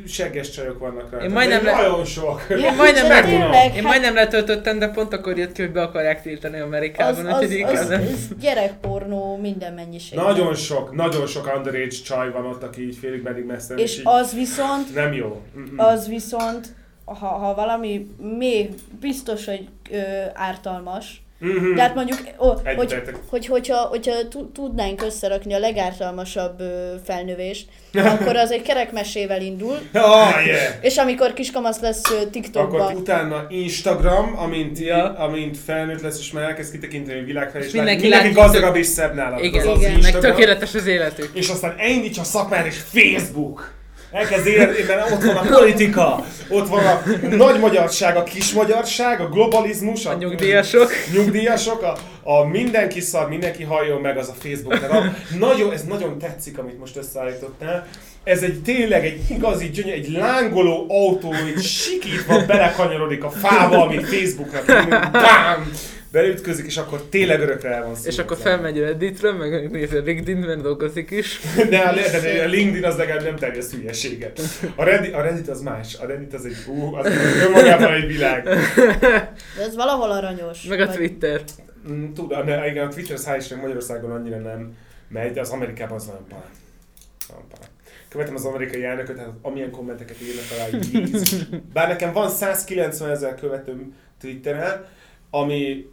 segges 0.06 0.50
csajok 0.50 0.78
vannak 0.78 1.10
rá. 1.10 1.18
Én 1.18 1.30
majdnem, 1.30 1.64
le... 1.64 1.72
nagyon 1.72 2.04
sok. 2.04 2.46
Ja, 2.48 2.56
én 2.56 2.74
majdnem, 2.74 3.08
le... 3.08 3.22
tényleg, 3.22 3.76
én 3.76 3.82
majdnem 3.82 4.14
letöltöttem, 4.14 4.78
de 4.78 4.88
pont 4.88 5.12
akkor 5.12 5.38
jött 5.38 5.52
ki, 5.52 5.62
hogy 5.62 5.72
be 5.72 5.82
akarják 5.82 6.22
tiltani 6.22 6.60
Amerikában. 6.60 7.26
Az, 7.26 7.42
az, 7.42 7.50
az, 7.64 7.80
az, 7.80 7.90
az 7.90 8.28
gyerekpornó 8.40 9.36
minden 9.36 9.72
mennyiség. 9.72 10.18
Nagyon 10.18 10.54
sok, 10.54 10.94
nagyon 10.94 11.26
sok 11.26 11.52
underage 11.56 11.96
csaj 12.04 12.30
van 12.30 12.46
ott, 12.46 12.62
aki 12.62 12.86
így 12.86 12.96
félig 12.96 13.22
meddig 13.22 13.44
messze. 13.44 13.74
És, 13.74 13.96
és 13.96 14.00
az 14.04 14.34
viszont... 14.34 14.94
Nem 14.94 15.12
jó. 15.12 15.42
Mm-mm. 15.58 15.78
Az 15.78 16.08
viszont, 16.08 16.66
ha, 17.04 17.26
ha 17.26 17.54
valami 17.54 18.06
még 18.38 18.68
biztos, 19.00 19.44
hogy 19.44 19.68
ö, 19.90 20.00
ártalmas, 20.34 21.22
Mm-hmm. 21.46 21.74
De 21.74 21.82
hát 21.82 21.94
mondjuk, 21.94 22.18
ó, 22.40 22.52
hogy, 22.76 23.02
hogy, 23.28 23.46
hogyha, 23.46 23.76
hogyha 23.76 24.12
tudnánk 24.54 25.02
összerakni 25.02 25.54
a 25.54 25.58
legártalmasabb 25.58 26.60
ö, 26.60 26.94
felnövést, 27.04 27.66
akkor 28.18 28.36
az 28.36 28.50
egy 28.50 28.62
kerekmesével 28.62 29.42
indul, 29.42 29.78
oh, 29.94 30.46
yeah. 30.46 30.74
és 30.80 30.96
amikor 30.96 31.32
kiskamasz 31.32 31.80
lesz 31.80 32.02
TikTokban. 32.30 32.80
Akkor 32.80 32.94
utána 32.94 33.46
Instagram, 33.48 34.38
amint, 34.38 34.78
ja. 34.78 35.14
amint 35.18 35.58
felnőtt 35.58 36.00
lesz, 36.00 36.18
és 36.18 36.32
már 36.32 36.44
elkezd 36.44 36.72
kitekinteni 36.72 37.20
a 37.20 37.24
világ 37.24 37.50
felé, 37.50 37.64
és 37.64 37.72
mindenki, 37.72 38.02
mindenki 38.02 38.32
gazdagabb 38.32 38.76
és 38.76 38.86
szebb 38.86 39.14
nála. 39.14 39.40
Igen, 39.40 39.68
az 39.68 39.78
igen. 39.78 39.94
Az 39.94 40.02
meg 40.02 40.18
tökéletes 40.18 40.74
az 40.74 40.86
életük. 40.86 41.30
És 41.34 41.48
aztán 41.48 41.74
elindítsa 41.78 42.20
a 42.20 42.24
szakmát, 42.24 42.66
és 42.66 42.76
Facebook 42.76 43.80
elkezd 44.12 44.46
érni, 44.46 44.82
mert 44.86 45.10
ott 45.10 45.22
van 45.22 45.36
a 45.36 45.56
politika, 45.56 46.24
ott 46.48 46.68
van 46.68 46.86
a 46.86 47.02
nagy 47.30 47.60
magyarság, 47.60 48.16
a 48.16 48.22
kis 48.22 48.52
magyarság, 48.52 49.20
a 49.20 49.28
globalizmus, 49.28 50.06
a, 50.06 50.10
a 50.10 50.14
nyugdíjasok, 50.14 50.90
nyugdíjasok 51.12 51.82
a, 51.82 51.96
a 52.22 52.44
mindenki 52.44 53.00
szar, 53.00 53.28
mindenki 53.28 53.62
halljon 53.62 54.00
meg 54.00 54.16
az 54.16 54.28
a 54.28 54.34
Facebook. 54.38 54.80
Tehát 54.80 55.02
a, 55.02 55.14
nagyon, 55.38 55.72
ez 55.72 55.82
nagyon 55.82 56.18
tetszik, 56.18 56.58
amit 56.58 56.78
most 56.78 56.96
összeállítottál. 56.96 57.86
Ez 58.24 58.42
egy 58.42 58.62
tényleg 58.62 59.04
egy 59.04 59.20
igazi 59.30 59.70
gyönyör, 59.70 59.94
egy 59.94 60.08
lángoló 60.08 60.86
autó, 60.88 61.32
egy 61.32 61.62
sikítva 61.62 62.44
belekanyarodik 62.46 63.24
a 63.24 63.30
fába, 63.30 63.82
amit 63.82 64.06
Facebooknak 64.06 64.66
bám! 65.12 65.72
Beleütközik, 66.12 66.66
és 66.66 66.76
akkor 66.76 67.02
tényleg 67.02 67.40
örökre 67.40 67.68
el 67.68 67.84
van 67.84 67.96
És 68.04 68.18
akkor 68.18 68.36
felmegy 68.36 68.78
a 68.78 68.84
Redditre, 68.84 69.32
meg 69.32 69.70
nézi 69.70 69.96
a 69.96 70.02
LinkedIn-ben 70.02 70.62
dolgozik 70.62 71.10
is. 71.10 71.40
De 71.70 71.78
a, 71.78 71.94
de 71.94 72.42
a 72.44 72.48
LinkedIn 72.48 72.84
az 72.84 72.96
legalább 72.96 73.22
nem 73.22 73.36
terjeszt 73.36 73.74
hülyeséget. 73.74 74.40
A 74.76 74.84
Reddit, 74.84 75.14
a 75.14 75.20
Reddit 75.20 75.48
az 75.48 75.60
más. 75.60 75.94
A 75.94 76.06
Reddit 76.06 76.34
az 76.34 76.44
egy, 76.44 76.56
ú, 76.68 76.94
az 76.94 77.06
önmagában 77.46 77.92
egy 77.92 78.06
világ. 78.06 78.44
De 78.44 79.62
ez 79.62 79.74
valahol 79.74 80.10
aranyos. 80.10 80.62
Meg 80.62 80.80
a 80.80 80.88
Twitter. 80.88 81.40
Mm, 81.90 82.12
Tudom, 82.12 82.44
de 82.44 82.66
igen, 82.70 82.86
a 82.86 82.90
Twitter 82.90 83.14
az 83.14 83.28
hál' 83.28 83.60
Magyarországon 83.60 84.10
annyira 84.10 84.38
nem 84.38 84.76
megy, 85.08 85.32
de 85.32 85.40
az 85.40 85.50
Amerikában 85.50 85.96
az 85.96 86.06
nagyon 86.06 86.26
pár. 86.28 86.44
Követem 88.08 88.34
az 88.34 88.44
amerikai 88.44 88.84
elnököt, 88.84 89.16
tehát 89.16 89.30
amilyen 89.42 89.70
kommenteket 89.70 90.16
írnak 90.22 90.44
alá, 90.54 90.78
Jézus. 90.92 91.34
Bár 91.74 91.88
nekem 91.88 92.12
van 92.12 92.30
190 92.30 93.10
ezer 93.10 93.34
követőm 93.34 93.94
Twitteren, 94.20 94.86
ami 95.30 95.86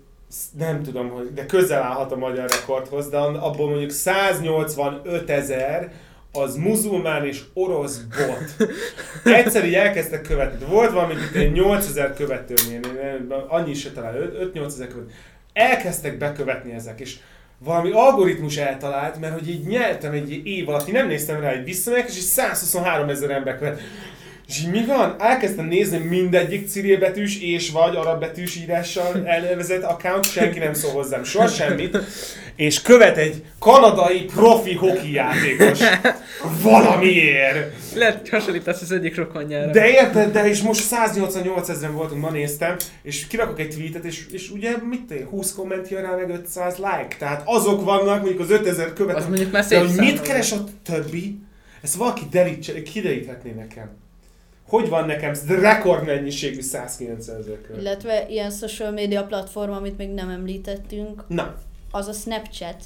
nem 0.57 0.83
tudom, 0.83 1.09
hogy, 1.09 1.33
de 1.33 1.45
közel 1.45 1.81
állhat 1.81 2.11
a 2.11 2.15
magyar 2.15 2.49
rekordhoz, 2.49 3.09
de 3.09 3.17
abból 3.17 3.69
mondjuk 3.69 3.91
185 3.91 5.29
ezer 5.29 5.91
az 6.31 6.55
muzulmán 6.55 7.25
és 7.25 7.41
orosz 7.53 7.97
bot. 7.97 8.69
Egyszer 9.35 9.65
így 9.65 9.73
elkezdtek 9.73 10.21
követni. 10.21 10.65
Volt 10.65 10.91
valami, 10.91 11.13
mint 11.33 11.53
8000 11.53 12.13
követőnél, 12.13 12.79
annyi 13.47 13.73
se 13.73 13.91
talán, 13.91 14.13
5-8 14.53 14.65
ezer 14.65 14.87
követő. 14.87 15.11
Elkezdtek 15.53 16.17
bekövetni 16.17 16.71
ezek, 16.71 16.99
és 16.99 17.17
valami 17.57 17.91
algoritmus 17.91 18.57
eltalált, 18.57 19.19
mert 19.19 19.33
hogy 19.33 19.49
így 19.49 19.67
nyertem 19.67 20.11
egy 20.11 20.41
év 20.45 20.69
alatt, 20.69 20.87
én 20.87 20.93
nem 20.93 21.07
néztem 21.07 21.39
rá, 21.39 21.55
hogy 21.55 21.63
visszamegyek, 21.63 22.07
és 22.07 22.17
így 22.17 22.23
123 22.23 23.09
ezer 23.09 23.29
ember 23.29 23.57
követ. 23.57 23.79
És 24.49 24.59
így 24.59 24.69
mi 24.69 24.85
van? 24.85 25.15
Elkezdtem 25.19 25.65
nézni 25.65 25.97
mindegyik 25.97 26.67
cirilbetűs 26.67 27.41
és 27.41 27.69
vagy 27.69 27.95
arab 27.95 28.19
betűs 28.19 28.55
írással 28.55 29.25
elnevezett 29.25 29.83
account, 29.83 30.31
senki 30.31 30.59
nem 30.59 30.73
szól 30.73 30.91
hozzám 30.91 31.23
soha 31.23 31.47
semmit, 31.47 31.97
és 32.55 32.81
követ 32.81 33.17
egy 33.17 33.43
kanadai 33.59 34.23
profi 34.23 34.73
hoki 34.73 35.13
játékos. 35.13 35.79
Valamiért. 36.61 37.73
Lehet 37.95 38.29
hasonlítasz 38.29 38.81
az 38.81 38.91
egyik 38.91 39.15
rokonjára. 39.15 39.71
De 39.71 39.89
érted, 39.89 40.31
de 40.31 40.47
és 40.47 40.61
most 40.61 40.81
188 40.81 41.69
ezeren 41.69 41.95
voltunk, 41.95 42.21
ma 42.21 42.29
néztem, 42.29 42.75
és 43.01 43.27
kirakok 43.27 43.59
egy 43.59 43.69
tweetet, 43.69 44.03
és, 44.03 44.25
és 44.31 44.49
ugye 44.49 44.71
mit 44.89 45.13
20 45.29 45.53
komment 45.53 45.89
jön 45.89 46.01
rá, 46.01 46.15
meg 46.15 46.29
500 46.29 46.77
like. 46.77 47.15
Tehát 47.19 47.41
azok 47.45 47.83
vannak, 47.83 48.21
mondjuk 48.21 48.39
az 48.39 48.49
5000 48.49 48.93
követő. 48.93 49.17
Az 49.17 49.27
mondjuk 49.27 49.51
már 49.51 49.63
szép 49.63 49.79
hogy 49.79 49.95
mit 49.95 50.21
keres 50.21 50.51
a 50.51 50.63
többi? 50.83 51.39
Ezt 51.81 51.95
valaki 51.95 52.21
derítse, 52.31 52.81
kideríthetné 52.81 53.51
nekem 53.51 54.07
hogy 54.69 54.89
van 54.89 55.05
nekem 55.05 55.33
rekordmennyiségű 55.47 56.61
190 56.61 57.37
ezer 57.37 57.61
követ. 57.61 57.81
Illetve 57.81 58.25
ilyen 58.27 58.51
social 58.51 58.91
media 58.91 59.23
platform, 59.23 59.71
amit 59.71 59.97
még 59.97 60.09
nem 60.09 60.29
említettünk. 60.29 61.23
Na. 61.27 61.55
Az 61.91 62.07
a 62.07 62.13
Snapchat. 62.13 62.83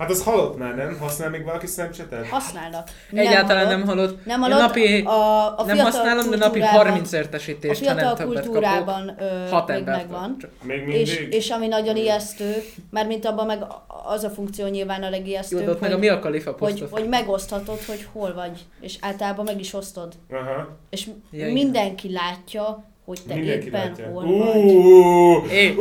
Hát 0.00 0.10
az 0.10 0.22
halott 0.22 0.58
már, 0.58 0.74
nem? 0.74 0.98
Használ 1.00 1.30
még 1.30 1.44
valaki 1.44 1.66
Snapchat-et? 1.66 2.28
Használnak. 2.28 2.88
Nem 3.10 3.26
Egyáltalán 3.26 3.64
halott. 3.64 3.78
nem 3.78 3.86
halott. 3.86 4.24
Nem 4.24 4.40
halott. 4.40 4.58
napi, 4.58 5.02
a, 5.02 5.58
a 5.58 5.64
nem 5.66 5.78
használom, 5.78 6.30
de 6.30 6.36
napi 6.36 6.60
30 6.60 7.12
értesítést, 7.12 7.86
a 7.86 7.94
fiatal 7.94 8.26
kultúrában 8.26 9.16
ö, 9.18 9.48
Hat 9.50 9.68
még 9.68 9.84
megvan. 9.84 10.36
Még 10.62 10.84
mindig? 10.84 11.00
És, 11.00 11.26
és 11.30 11.50
ami 11.50 11.66
nagyon 11.66 11.96
ijesztő, 11.96 12.54
mert 12.90 13.08
mint 13.08 13.24
abban 13.24 13.46
meg 13.46 13.66
az 14.04 14.24
a 14.24 14.30
funkció 14.30 14.66
nyilván 14.66 15.02
a 15.02 15.10
legijesztőbb, 15.10 15.66
hogy, 15.66 15.76
meg 15.80 15.92
a 15.92 15.98
mi 15.98 16.08
a 16.08 16.18
kalifa 16.18 16.56
hogy, 16.58 16.86
hogy 16.90 17.08
megoszthatod, 17.08 17.80
hogy 17.86 18.08
hol 18.12 18.34
vagy, 18.34 18.64
és 18.80 18.96
általában 19.00 19.44
meg 19.44 19.60
is 19.60 19.74
osztod. 19.74 20.12
Aha. 20.30 20.76
És 20.90 21.08
ja, 21.30 21.52
mindenki 21.52 22.08
igen. 22.08 22.22
látja, 22.22 22.84
hogy 23.04 23.20
te 23.28 23.34
Mindenki 23.34 23.66
éppen 23.66 23.88
látja. 23.88 24.06
hol 24.06 24.24
vagy. 24.24 25.52
Én, 25.52 25.76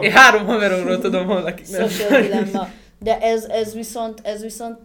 én 0.00 0.10
három 0.10 0.46
haveromról 0.46 0.98
tudom, 0.98 1.26
hol 1.26 1.42
lakik. 1.42 1.66
Social 1.66 2.20
dilemma. 2.20 2.68
De 2.98 3.18
ez, 3.18 3.44
ez 3.44 3.74
viszont, 3.74 4.20
ez 4.22 4.42
viszont 4.42 4.78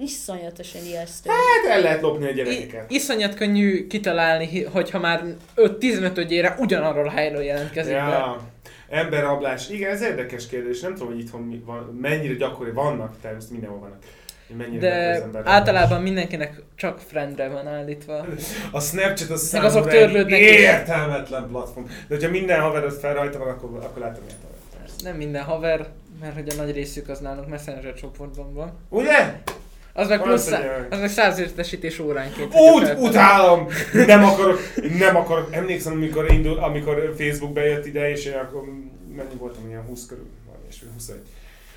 iszonyatosan 0.00 0.84
ijesztő. 0.84 1.30
Hát 1.30 1.76
el 1.76 1.82
lehet 1.82 2.00
lopni 2.00 2.26
a 2.26 2.30
gyerekeket. 2.30 2.90
I- 2.90 2.94
iszonyat 2.94 3.34
könnyű 3.34 3.86
kitalálni, 3.86 4.64
hogyha 4.64 4.98
már 4.98 5.24
5-15 5.56 6.16
ögyére 6.16 6.56
ugyanarról 6.58 7.06
a 7.06 7.10
helyről 7.10 7.42
jelentkezik 7.42 7.92
ja. 7.92 8.06
be. 8.06 8.48
Emberrablás. 8.96 9.68
Igen, 9.68 9.90
ez 9.90 10.02
érdekes 10.02 10.46
kérdés. 10.46 10.80
Nem 10.80 10.94
tudom, 10.94 11.08
hogy 11.08 11.18
itthon 11.18 11.40
mi 11.40 11.62
van, 11.66 11.98
mennyire 12.00 12.34
gyakori 12.34 12.70
vannak, 12.70 13.14
természetesen 13.20 13.52
mindenhol 13.52 13.80
vannak. 13.80 14.02
De 14.78 15.22
általában 15.44 16.02
mindenkinek 16.02 16.62
csak 16.74 17.00
friendre 17.06 17.48
van 17.48 17.66
állítva. 17.66 18.26
A 18.72 18.80
Snapchat 18.80 19.30
az 19.30 19.52
Meg 19.52 19.64
azok 19.64 19.88
törlődnek. 19.88 20.38
Értelmetlen 20.40 21.48
platform. 21.48 21.86
De 21.86 22.14
hogyha 22.14 22.30
minden 22.30 22.60
haverod 22.60 22.92
fel 22.92 23.14
rajta 23.14 23.38
van, 23.38 23.48
akkor, 23.48 23.70
akkor 23.82 24.02
látom 24.02 24.22
értelmet. 24.22 24.58
Nem 25.02 25.16
minden 25.16 25.42
haver, 25.42 25.86
mert 26.20 26.34
hogy 26.34 26.48
a 26.48 26.62
nagy 26.62 26.74
részük 26.74 27.08
az 27.08 27.18
nálunk 27.18 27.48
Messenger 27.48 27.94
csoportban 27.94 28.54
van. 28.54 28.72
Ugye? 28.88 29.32
Az 29.92 30.08
meg 30.08 30.22
plusz, 30.22 30.42
szá- 30.42 30.86
az 30.90 30.98
meg 31.00 31.08
száz 31.08 31.38
értesítés 31.38 31.98
óránként. 31.98 32.54
Úgy, 32.54 32.92
utálom! 32.98 33.66
Nem 33.92 34.24
akarok, 34.24 34.58
nem 34.98 35.16
akarok. 35.16 35.48
Emlékszem, 35.50 35.92
amikor, 35.92 36.32
indul, 36.32 36.58
amikor 36.58 37.14
Facebook 37.18 37.52
bejött 37.52 37.86
ide, 37.86 38.10
és 38.10 38.24
én 38.24 38.34
akkor 38.34 38.62
mennyi 39.16 39.34
voltam, 39.38 39.68
ilyen 39.68 39.82
20 39.82 40.06
körül, 40.06 40.26
és 40.68 40.76
21. 40.94 41.20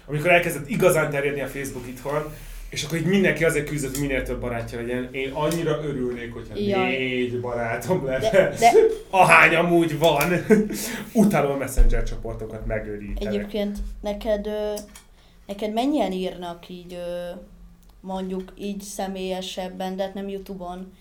Amikor 0.05 0.29
elkezdett 0.29 0.69
igazán 0.69 1.09
terjedni 1.09 1.41
a 1.41 1.47
Facebook 1.47 1.87
itthon, 1.87 2.33
és 2.73 2.83
akkor 2.83 2.97
így 2.97 3.05
mindenki 3.05 3.43
azért 3.43 3.67
küzdött, 3.69 3.91
hogy 3.91 4.07
minél 4.07 4.23
több 4.23 4.39
barátja 4.39 4.79
legyen. 4.79 5.09
Én 5.11 5.31
annyira 5.31 5.83
örülnék, 5.83 6.33
hogyha 6.33 6.53
Jaj. 6.57 6.97
négy 6.97 7.39
barátom 7.39 8.05
lenne. 8.05 8.29
De, 8.29 8.55
de... 8.59 8.71
Ahány 9.09 9.55
amúgy 9.55 9.99
van. 9.99 10.45
Utálom 11.13 11.51
a 11.51 11.57
messenger 11.57 12.03
csoportokat 12.03 12.65
megőrítenek. 12.65 13.33
Egyébként 13.33 13.77
neked, 14.01 14.49
neked 15.47 15.73
mennyien 15.73 16.11
írnak 16.11 16.69
így 16.69 16.97
mondjuk 17.99 18.53
így 18.57 18.81
személyesebben, 18.81 19.95
de 19.95 20.03
hát 20.03 20.13
nem 20.13 20.27
Youtube-on 20.27 20.93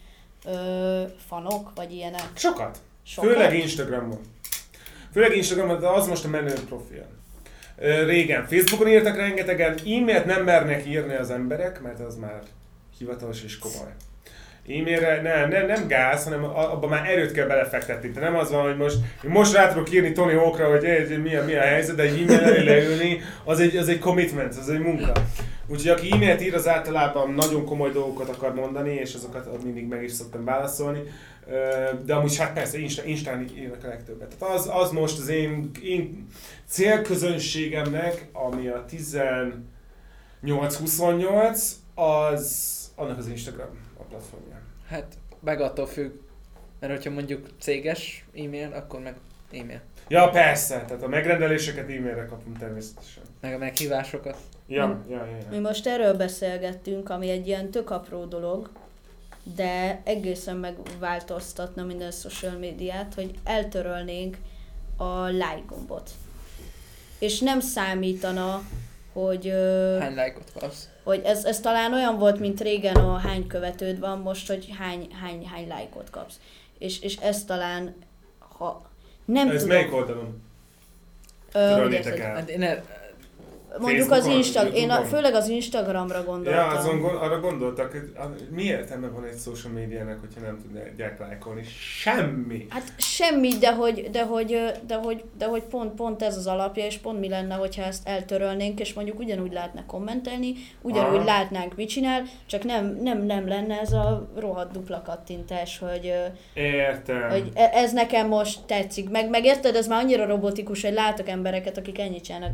fanok, 1.28 1.72
vagy 1.74 1.92
ilyenek? 1.92 2.30
Sokat. 2.34 2.78
Sokat. 3.02 3.30
Főleg 3.30 3.54
Instagramon. 3.54 4.20
Főleg 5.12 5.36
Instagramon, 5.36 5.80
de 5.80 5.88
az 5.88 6.06
most 6.06 6.24
a 6.24 6.28
menő 6.28 6.54
profil. 6.68 7.06
Régen 8.06 8.46
Facebookon 8.46 8.88
írtak 8.88 9.16
rengetegen, 9.16 9.74
e-mailt 9.74 10.24
nem 10.24 10.44
mernek 10.44 10.86
írni 10.86 11.14
az 11.14 11.30
emberek, 11.30 11.82
mert 11.82 12.00
az 12.00 12.16
már 12.16 12.40
hivatalos 12.98 13.42
és 13.42 13.58
komoly. 13.58 13.92
E-mailre 14.68 15.22
nem, 15.22 15.48
nem, 15.48 15.66
nem 15.66 15.86
gáz, 15.88 16.24
hanem 16.24 16.44
abban 16.44 16.88
már 16.88 17.10
erőt 17.10 17.32
kell 17.32 17.46
belefektetni. 17.46 18.10
Tehát 18.10 18.30
nem 18.30 18.40
az 18.40 18.50
van, 18.50 18.62
hogy 18.62 18.76
most, 18.76 18.96
most 19.22 19.52
rá 19.52 19.68
tudok 19.68 19.92
írni 19.92 20.12
Tony 20.12 20.36
Hawkra, 20.36 20.70
hogy 20.70 20.84
egy, 20.84 21.22
mi, 21.22 21.34
a, 21.34 21.44
mi 21.44 21.54
a 21.54 21.60
helyzet, 21.60 21.96
de 21.96 22.02
egy 22.02 22.20
e-mail 22.28 22.64
leülni, 22.64 23.20
az 23.44 23.60
egy, 23.60 23.76
az 23.76 23.88
egy 23.88 23.98
commitment, 23.98 24.54
az 24.56 24.68
egy 24.70 24.78
munka. 24.78 25.12
Úgyhogy 25.66 25.88
aki 25.90 26.12
e-mailt 26.12 26.40
ír, 26.40 26.54
az 26.54 26.68
általában 26.68 27.30
nagyon 27.30 27.64
komoly 27.64 27.90
dolgokat 27.90 28.28
akar 28.28 28.54
mondani, 28.54 28.94
és 28.94 29.14
azokat 29.14 29.62
mindig 29.62 29.86
meg 29.86 30.02
is 30.02 30.12
szoktam 30.12 30.44
válaszolni. 30.44 31.02
De 32.04 32.14
amúgy 32.14 32.36
hát 32.36 32.52
persze, 32.52 32.78
Insta, 32.78 33.04
Instán 33.04 33.48
írnak 33.56 33.84
a 33.84 33.88
legtöbbet. 33.88 34.34
Tehát 34.38 34.54
az, 34.54 34.70
az 34.72 34.90
most 34.90 35.18
az 35.18 35.28
én, 35.28 35.70
én 35.82 36.26
célközönségemnek, 36.66 38.28
ami 38.32 38.68
a 38.68 38.84
18-28, 40.44 41.70
az 41.94 42.70
annak 42.94 43.18
az 43.18 43.26
Instagram 43.26 43.78
a 43.98 44.02
platformja. 44.02 44.60
Hát 44.88 45.14
meg 45.40 45.60
attól 45.60 45.86
függ, 45.86 46.12
mert 46.80 46.92
hogyha 46.92 47.10
mondjuk 47.10 47.46
céges 47.58 48.24
e-mail, 48.36 48.72
akkor 48.72 49.00
meg 49.00 49.14
e-mail. 49.52 49.80
Ja, 50.08 50.28
persze, 50.28 50.84
tehát 50.86 51.02
a 51.02 51.08
megrendeléseket 51.08 51.90
e-mailre 51.90 52.24
kapunk 52.24 52.58
természetesen. 52.58 53.21
Meg 53.42 53.54
a 53.54 53.58
meghívásokat. 53.58 54.36
Ja, 54.66 54.86
mi, 54.86 55.12
ja, 55.12 55.24
ja, 55.24 55.36
ja. 55.36 55.46
Mi 55.50 55.58
most 55.58 55.86
erről 55.86 56.14
beszélgettünk, 56.14 57.10
ami 57.10 57.30
egy 57.30 57.46
ilyen 57.46 57.70
tök 57.70 57.90
apró 57.90 58.24
dolog, 58.24 58.70
de 59.56 60.00
egészen 60.04 60.56
megváltoztatna 60.56 61.84
minden 61.84 62.10
social 62.10 62.56
médiát, 62.58 63.14
hogy 63.14 63.34
eltörölnénk 63.44 64.36
a 64.96 65.24
like 65.24 65.62
gombot. 65.66 66.10
És 67.18 67.38
nem 67.38 67.60
számítana, 67.60 68.62
hogy... 69.12 69.46
Hány 69.98 70.14
lájkot 70.14 70.52
kapsz? 70.58 70.88
Hogy 71.02 71.20
ez, 71.24 71.44
ez 71.44 71.60
talán 71.60 71.92
olyan 71.92 72.18
volt, 72.18 72.38
mint 72.38 72.60
régen 72.60 72.96
a 72.96 73.16
hány 73.16 73.46
követőd 73.46 73.98
van, 73.98 74.18
most, 74.18 74.48
hogy 74.48 74.68
hány, 74.78 75.08
hány, 75.20 75.46
hány 75.46 75.66
lájkot 75.68 76.10
kapsz. 76.10 76.40
És, 76.78 77.00
és 77.00 77.16
ez 77.16 77.44
talán, 77.44 77.94
ha 78.38 78.90
nem 79.24 79.48
ez 79.48 79.60
tudom... 79.62 79.76
melyik 79.76 79.94
oldalon? 79.94 80.42
Törölnétek 81.52 82.18
el? 82.18 82.34
Hát 82.34 82.50
Mondjuk 83.78 84.10
az 84.10 84.26
Instagram, 84.26 84.74
én 84.74 84.90
a, 84.90 85.02
főleg 85.02 85.34
az 85.34 85.48
Instagramra 85.48 86.24
gondoltam. 86.24 86.60
Ja, 86.60 86.78
azon 86.78 87.04
arra 87.04 87.40
gondoltak, 87.40 87.92
hogy 87.92 88.12
mi 88.50 88.62
értelme 88.62 89.08
van 89.08 89.24
egy 89.24 89.38
social 89.38 89.72
médiának, 89.72 90.20
hogyha 90.20 90.40
nem 90.40 90.58
tudják 90.62 91.18
lájkolni? 91.18 91.62
Semmi! 92.00 92.66
Hát 92.68 92.92
semmi, 92.96 93.58
de 93.58 93.74
hogy, 93.74 94.08
de 94.10 94.24
hogy, 94.24 94.72
de 94.86 94.94
hogy, 94.94 95.24
de 95.38 95.46
hogy 95.46 95.62
pont, 95.62 95.94
pont 95.94 96.22
ez 96.22 96.36
az 96.36 96.46
alapja, 96.46 96.84
és 96.84 96.98
pont 96.98 97.20
mi 97.20 97.28
lenne, 97.28 97.54
hogyha 97.54 97.82
ezt 97.82 98.08
eltörölnénk, 98.08 98.80
és 98.80 98.92
mondjuk 98.92 99.18
ugyanúgy 99.18 99.52
lehetne 99.52 99.84
kommentelni, 99.86 100.52
ugyanúgy 100.82 101.16
Aha. 101.16 101.24
látnánk, 101.24 101.76
mit 101.76 101.88
csinál, 101.88 102.22
csak 102.46 102.64
nem, 102.64 102.98
nem, 103.02 103.22
nem 103.22 103.48
lenne 103.48 103.80
ez 103.80 103.92
a 103.92 104.28
rohadt 104.36 104.72
dupla 104.72 105.02
kattintás, 105.02 105.78
hogy, 105.78 106.14
Értem. 106.54 107.30
hogy 107.30 107.50
e- 107.54 107.70
ez 107.72 107.92
nekem 107.92 108.28
most 108.28 108.60
tetszik. 108.66 109.10
Meg, 109.10 109.28
meg 109.28 109.44
érted, 109.44 109.74
ez 109.74 109.86
már 109.86 110.02
annyira 110.02 110.26
robotikus, 110.26 110.82
hogy 110.82 110.92
látok 110.92 111.28
embereket, 111.28 111.78
akik 111.78 111.98
ennyit 111.98 112.24
csinálnak 112.24 112.52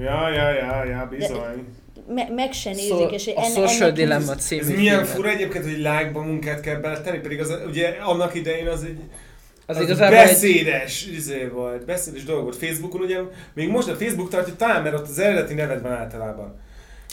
Ja, 0.00 0.28
ja, 0.28 0.50
ja, 0.50 0.84
ja, 0.84 1.06
bizony. 1.10 1.66
Me- 2.08 2.34
meg 2.34 2.52
se 2.52 2.70
nézik, 2.70 2.88
szó, 2.88 3.08
és 3.08 3.26
a 3.26 3.40
enne, 3.40 3.68
Social 3.68 3.90
Dilemma 3.90 4.34
című 4.34 4.60
Ez 4.60 4.68
milyen 4.68 5.04
fura 5.04 5.28
egyébként, 5.28 5.64
hogy 5.64 5.76
like-ba 5.76 6.22
munkát 6.22 6.60
kell 6.60 6.76
beletenni, 6.76 7.18
pedig 7.18 7.40
az, 7.40 7.58
ugye 7.66 7.88
annak 7.88 8.34
idején 8.34 8.66
az 8.66 8.84
egy 8.84 8.98
az, 9.66 9.76
az 9.76 9.82
igazából 9.82 10.16
beszédes 10.16 11.06
egy... 11.06 11.14
izé 11.14 11.44
volt, 11.44 11.84
beszédes 11.84 12.24
dolog 12.24 12.42
volt. 12.42 12.56
Facebookon 12.56 13.00
ugye, 13.00 13.18
még 13.54 13.68
most 13.68 13.88
a 13.88 13.94
Facebook 13.94 14.28
tartja 14.28 14.56
talán, 14.56 14.82
mert 14.82 14.94
ott 14.94 15.08
az 15.08 15.18
eredeti 15.18 15.54
neved 15.54 15.82
van 15.82 15.92
általában. 15.92 16.60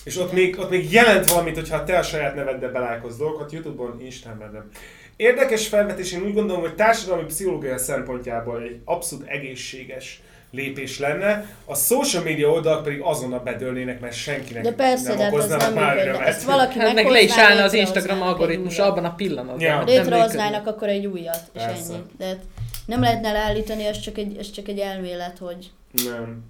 És 0.04 0.18
ott 0.18 0.34
még, 0.34 0.60
ott 0.60 0.70
még 0.70 0.92
jelent 0.92 1.30
valamit, 1.30 1.56
hogyha 1.56 1.84
te 1.84 1.98
a 1.98 2.04
saját 2.04 2.36
neveddel 2.36 2.72
belájkozz 2.72 3.18
dolgokat, 3.18 3.52
Youtube-on, 3.52 4.02
Instán 4.02 4.38
nem. 4.38 4.70
Érdekes 5.16 5.68
felvetés, 5.68 6.12
én 6.12 6.22
úgy 6.22 6.34
gondolom, 6.34 6.62
hogy 6.62 6.76
társadalmi 6.76 7.26
pszichológia 7.26 7.78
szempontjából 7.78 8.62
egy 8.62 8.80
abszolút 8.86 9.28
egészséges 9.28 10.22
lépés 10.52 11.00
lenne, 11.00 11.46
a 11.66 11.76
social 11.76 12.24
media 12.24 12.50
oldalak 12.50 12.84
pedig 12.84 13.00
azonnal 13.02 13.40
bedőlnének, 13.40 14.00
mert 14.00 14.16
senkinek 14.16 14.64
de 14.64 14.74
persze, 14.74 15.16
nem 15.16 15.34
okoznának 15.34 15.74
már 15.74 15.98
örömet. 15.98 16.28
Ezt 16.28 16.44
valaki 16.44 16.80
hát 16.80 16.94
meg 16.94 17.08
le 17.08 17.22
is 17.22 17.38
állna 17.38 17.64
az 17.64 17.74
Instagram 17.74 18.22
algoritmus 18.22 18.80
abban 18.80 19.06
a 19.06 19.14
pillanatban. 19.16 19.60
Ja. 19.60 19.84
Létrehoznának 19.84 20.68
akkor 20.68 20.88
egy 20.88 21.06
újat, 21.06 21.42
és 21.54 21.62
persze. 21.62 21.94
ennyi. 21.94 22.02
De 22.18 22.26
hát 22.26 22.40
nem 22.86 23.02
lehetne 23.02 23.32
leállítani, 23.32 23.86
ez 23.86 24.00
csak 24.00 24.18
egy, 24.18 24.38
ez 24.38 24.52
csak 24.52 24.68
egy 24.68 24.80
elmélet, 24.80 25.38
hogy 25.38 25.72
nem. 26.06 26.44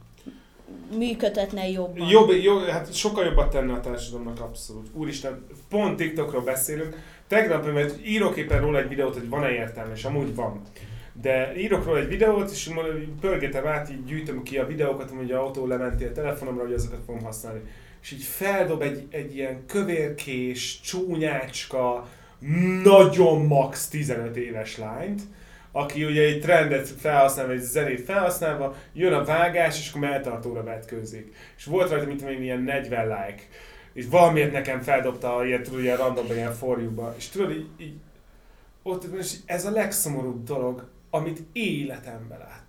működhetne 0.97 1.69
jobban. 1.69 2.07
Jobb, 2.07 2.31
jó, 2.31 2.59
hát 2.59 2.93
sokkal 2.93 3.25
jobbat 3.25 3.51
tenne 3.51 3.73
a 3.73 3.79
társadalomnak 3.79 4.41
abszolút. 4.41 4.87
Úristen, 4.93 5.45
pont 5.69 5.97
TikTokról 5.97 6.41
beszélünk. 6.41 6.95
Tegnap, 7.27 7.73
mert 7.73 8.05
írok 8.05 8.37
éppen 8.37 8.61
róla 8.61 8.79
egy 8.79 8.87
videót, 8.87 9.13
hogy 9.13 9.29
van-e 9.29 9.49
értelme, 9.49 9.93
és 9.93 10.03
amúgy 10.03 10.35
van. 10.35 10.61
De 11.21 11.55
írok 11.57 11.85
róla 11.85 11.99
egy 11.99 12.07
videót, 12.07 12.51
és 12.51 12.69
pörgetem 13.21 13.67
át, 13.67 13.89
így 13.89 14.05
gyűjtöm 14.05 14.43
ki 14.43 14.57
a 14.57 14.65
videókat, 14.65 15.09
hogy 15.09 15.31
a 15.31 15.43
autó 15.43 15.67
lementél 15.67 16.11
telefonomra, 16.11 16.63
hogy 16.63 16.73
azokat 16.73 17.03
fogom 17.05 17.23
használni. 17.23 17.61
És 18.01 18.11
így 18.11 18.23
feldob 18.23 18.81
egy, 18.81 19.07
egy 19.09 19.35
ilyen 19.35 19.65
kövérkés, 19.65 20.79
csúnyácska, 20.81 22.07
nagyon 22.83 23.45
max 23.45 23.87
15 23.87 24.35
éves 24.35 24.77
lányt, 24.77 25.21
aki 25.71 26.05
ugye 26.05 26.21
egy 26.21 26.41
trendet 26.41 26.87
felhasználva, 26.87 27.51
egy 27.51 27.61
zenét 27.61 28.01
felhasználva, 28.01 28.75
jön 28.93 29.13
a 29.13 29.23
vágás, 29.23 29.79
és 29.79 29.89
akkor 29.89 30.01
melltartóra 30.01 30.63
vetkőzik. 30.63 31.35
És 31.57 31.65
volt 31.65 31.89
rajta, 31.89 32.05
mint 32.05 32.21
mondjuk 32.21 32.43
ilyen 32.43 32.61
40 32.61 33.07
like. 33.07 33.41
És 33.93 34.05
valamiért 34.09 34.51
nekem 34.51 34.81
feldobta 34.81 35.45
ilyen, 35.45 35.63
tudod, 35.63 35.81
ilyen 35.81 35.97
randomban, 35.97 36.35
ilyen 36.35 36.53
forjúba. 36.53 37.13
És 37.17 37.29
tudod, 37.29 37.51
így, 37.51 37.67
így 37.77 37.95
ott 38.83 39.05
ez 39.45 39.65
a 39.65 39.71
legszomorúbb 39.71 40.43
dolog, 40.43 40.87
amit 41.09 41.39
életemben 41.53 42.37
láttam. 42.37 42.67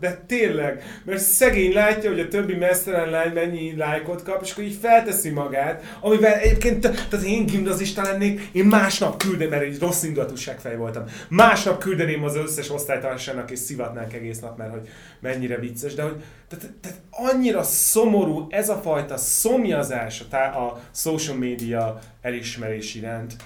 De 0.00 0.24
tényleg, 0.26 0.82
mert 1.04 1.20
szegény 1.20 1.72
látja, 1.72 2.10
hogy 2.10 2.20
a 2.20 2.28
többi 2.28 2.54
mesztelen 2.54 3.10
lány 3.10 3.32
mennyi 3.32 3.76
lájkot 3.76 4.22
kap, 4.22 4.42
és 4.42 4.52
akkor 4.52 4.64
így 4.64 4.78
felteszi 4.80 5.30
magát, 5.30 5.82
amivel 6.00 6.34
egyébként, 6.34 6.80
tehát 6.80 7.24
én 7.24 7.46
gimnazista 7.46 8.02
lennék, 8.02 8.48
én 8.52 8.64
másnap 8.64 9.22
küldeném, 9.22 9.48
mert 9.48 9.62
egy 9.62 9.78
rossz 9.78 10.02
indulatúságfej 10.02 10.76
voltam, 10.76 11.04
másnap 11.28 11.78
küldeném 11.78 12.24
az 12.24 12.36
összes 12.36 12.70
osztálytársának, 12.70 13.50
és 13.50 13.58
szivatnánk 13.58 14.12
egész 14.12 14.40
nap, 14.40 14.56
mert 14.58 14.70
hogy 14.70 14.88
mennyire 15.20 15.58
vicces, 15.58 15.94
de 15.94 16.02
hogy 16.02 16.22
tehát, 16.48 16.74
tehát 16.80 16.98
annyira 17.10 17.62
szomorú 17.62 18.46
ez 18.50 18.68
a 18.68 18.76
fajta 18.76 19.16
szomjazás 19.16 20.22
a, 20.30 20.36
a 20.36 20.80
social 20.94 21.36
media 21.36 21.98
elismerés 22.22 22.94
iránt, 22.94 23.36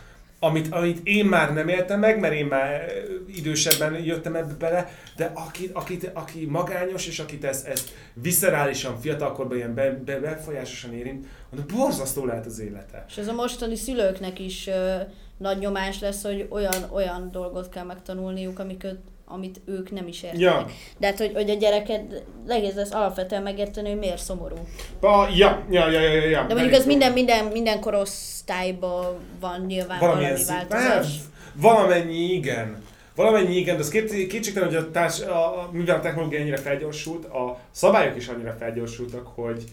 amit, 0.45 0.69
amit 0.71 1.01
én 1.07 1.25
már 1.25 1.55
nem 1.55 1.69
éltem 1.69 2.01
meg, 2.01 2.21
mert 2.21 2.35
én 2.35 2.47
már 2.47 2.93
idősebben 3.27 4.05
jöttem 4.05 4.35
ebbe 4.35 4.55
bele, 4.59 4.89
de 5.17 5.33
aki, 5.35 5.71
aki, 5.73 5.99
aki 6.13 6.47
magányos, 6.47 7.07
és 7.07 7.19
akit 7.19 7.45
ez, 7.45 7.65
ez 7.65 7.85
viszerálisan, 8.13 9.01
fiatalkorban 9.01 9.57
ilyen 9.57 9.75
be, 9.75 9.91
be, 10.05 10.21
befolyásosan 10.21 10.95
érint, 10.95 11.27
annak 11.53 11.67
borzasztó 11.67 12.25
lehet 12.25 12.47
az 12.47 12.59
élete. 12.59 13.05
És 13.09 13.17
ez 13.17 13.29
a 13.29 13.33
mostani 13.33 13.77
szülőknek 13.77 14.39
is 14.39 14.67
ö, 14.67 14.97
nagy 15.37 15.59
nyomás 15.59 16.01
lesz, 16.01 16.23
hogy 16.23 16.47
olyan, 16.51 16.91
olyan 16.93 17.31
dolgot 17.31 17.69
kell 17.69 17.85
megtanulniuk, 17.85 18.59
amiket 18.59 18.97
amit 19.33 19.61
ők 19.65 19.91
nem 19.91 20.07
is 20.07 20.23
értenek. 20.23 20.41
Ja. 20.41 20.67
De 20.99 21.07
hát, 21.07 21.19
hogy, 21.19 21.33
hogy 21.35 21.51
a 21.51 21.55
gyereket 21.55 22.25
nehéz 22.47 22.75
lesz 22.75 22.93
alapvetően 22.93 23.43
megérteni, 23.43 23.89
hogy 23.89 23.99
miért 23.99 24.19
szomorú. 24.19 24.57
Ba, 25.01 25.29
ja, 25.35 25.65
ja, 25.71 25.91
ja, 25.91 26.01
ja, 26.01 26.29
ja. 26.29 26.45
De 26.47 26.55
mondjuk 26.55 26.75
ez 26.75 26.87
minden, 26.87 27.13
minden, 27.13 27.45
minden 27.45 27.81
korosztályban 27.81 29.19
van 29.41 29.65
nyilván 29.67 29.99
Valamilyen 29.99 30.39
valami 30.47 30.69
változás. 30.69 31.17
Valamennyi 31.55 32.33
igen. 32.33 32.83
Valamennyi 33.15 33.57
igen, 33.57 33.77
de 33.77 33.83
az 33.83 33.89
két, 33.89 34.27
kétségtelen, 34.27 34.69
hogy 34.69 34.79
a 34.79 34.91
társ, 34.91 35.21
a, 35.21 35.61
a, 35.61 35.69
mivel 35.73 35.97
a 35.97 36.01
technológia 36.01 36.39
ennyire 36.39 36.57
felgyorsult, 36.57 37.25
a 37.25 37.59
szabályok 37.71 38.17
is 38.17 38.29
annyira 38.29 38.57
felgyorsultak, 38.59 39.27
hogy, 39.27 39.65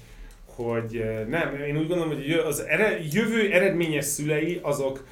hogy 0.55 1.03
nem, 1.27 1.55
én 1.67 1.77
úgy 1.77 1.87
gondolom, 1.87 2.13
hogy 2.15 2.31
az 2.31 2.59
ered, 2.59 3.13
jövő 3.13 3.51
eredményes 3.51 4.05
szülei 4.05 4.59
azok 4.63 5.03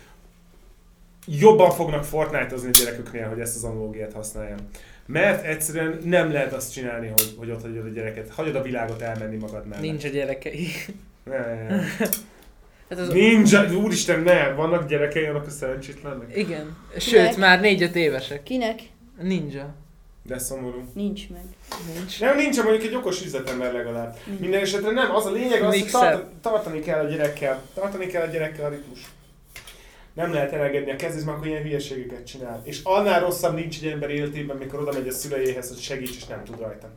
jobban 1.28 1.71
fognak 1.71 2.03
Fortnite-ozni 2.03 2.67
a 2.67 2.71
gyereküknél, 2.71 3.28
hogy 3.28 3.39
ezt 3.39 3.55
az 3.55 3.63
analógiát 3.63 4.13
használjam. 4.13 4.57
Mert 5.05 5.45
egyszerűen 5.45 5.99
nem 6.03 6.32
lehet 6.32 6.53
azt 6.53 6.73
csinálni, 6.73 7.07
hogy, 7.07 7.36
hogy 7.38 7.51
ott 7.51 7.61
hagyod 7.61 7.86
a 7.86 7.89
gyereket, 7.89 8.30
hagyod 8.30 8.55
a 8.55 8.61
világot 8.61 9.01
elmenni 9.01 9.36
magad 9.36 9.67
mellett. 9.67 9.84
Nincs 9.84 10.03
a 10.03 10.07
gyerekei. 10.07 10.67
Ne, 11.23 11.38
ne. 11.38 11.80
Hát 12.89 12.99
az 12.99 13.07
Ninja, 13.07 13.78
úristen, 13.78 14.19
ne, 14.19 14.53
vannak 14.53 14.88
gyerekei 14.88 15.25
annak 15.25 15.45
a 15.45 15.49
szerencsétlennek? 15.49 16.38
Igen, 16.38 16.78
sőt, 16.97 17.13
Kinek? 17.13 17.38
már 17.38 17.59
4-5 17.63 17.93
évesek. 17.93 18.43
Kinek? 18.43 18.80
Ninja. 19.21 19.75
De 20.23 20.39
szomorú. 20.39 20.84
Nincs 20.93 21.30
meg. 21.30 21.41
Nincs. 21.95 22.19
Nem, 22.19 22.36
nincs, 22.36 22.63
mondjuk 22.63 22.84
egy 22.84 22.95
okos 22.95 23.25
üzletember 23.25 23.73
legalább. 23.73 24.17
Nincs. 24.25 24.39
Minden 24.39 24.61
esetre 24.61 24.91
nem, 24.91 25.15
az 25.15 25.25
a 25.25 25.32
lényeg, 25.32 25.61
az, 25.61 25.80
hogy 25.80 25.91
tart, 25.91 26.25
tartani 26.41 26.80
kell 26.80 27.05
a 27.05 27.09
gyerekkel. 27.09 27.61
Tartani 27.73 28.07
kell 28.07 28.21
a 28.21 28.32
gyerekkel 28.32 28.65
a 28.65 28.69
ritmus 28.69 28.99
nem 30.18 30.34
lehet 30.34 30.51
elegedni 30.51 30.91
a 30.91 30.95
kezét, 30.95 31.26
mert 31.26 31.38
akkor 31.38 31.47
ilyen 31.47 31.61
hülyeségeket 31.61 32.26
csinál. 32.26 32.61
És 32.63 32.80
annál 32.84 33.20
rosszabb 33.20 33.53
nincs 33.55 33.84
egy 33.84 33.91
ember 33.91 34.09
életében, 34.09 34.57
mikor 34.57 34.80
oda 34.80 34.91
megy 34.91 35.07
a 35.07 35.11
szüleihez, 35.11 35.68
hogy 35.68 35.78
segíts, 35.78 36.15
és 36.15 36.26
nem 36.26 36.43
tud 36.43 36.59
rajta. 36.59 36.89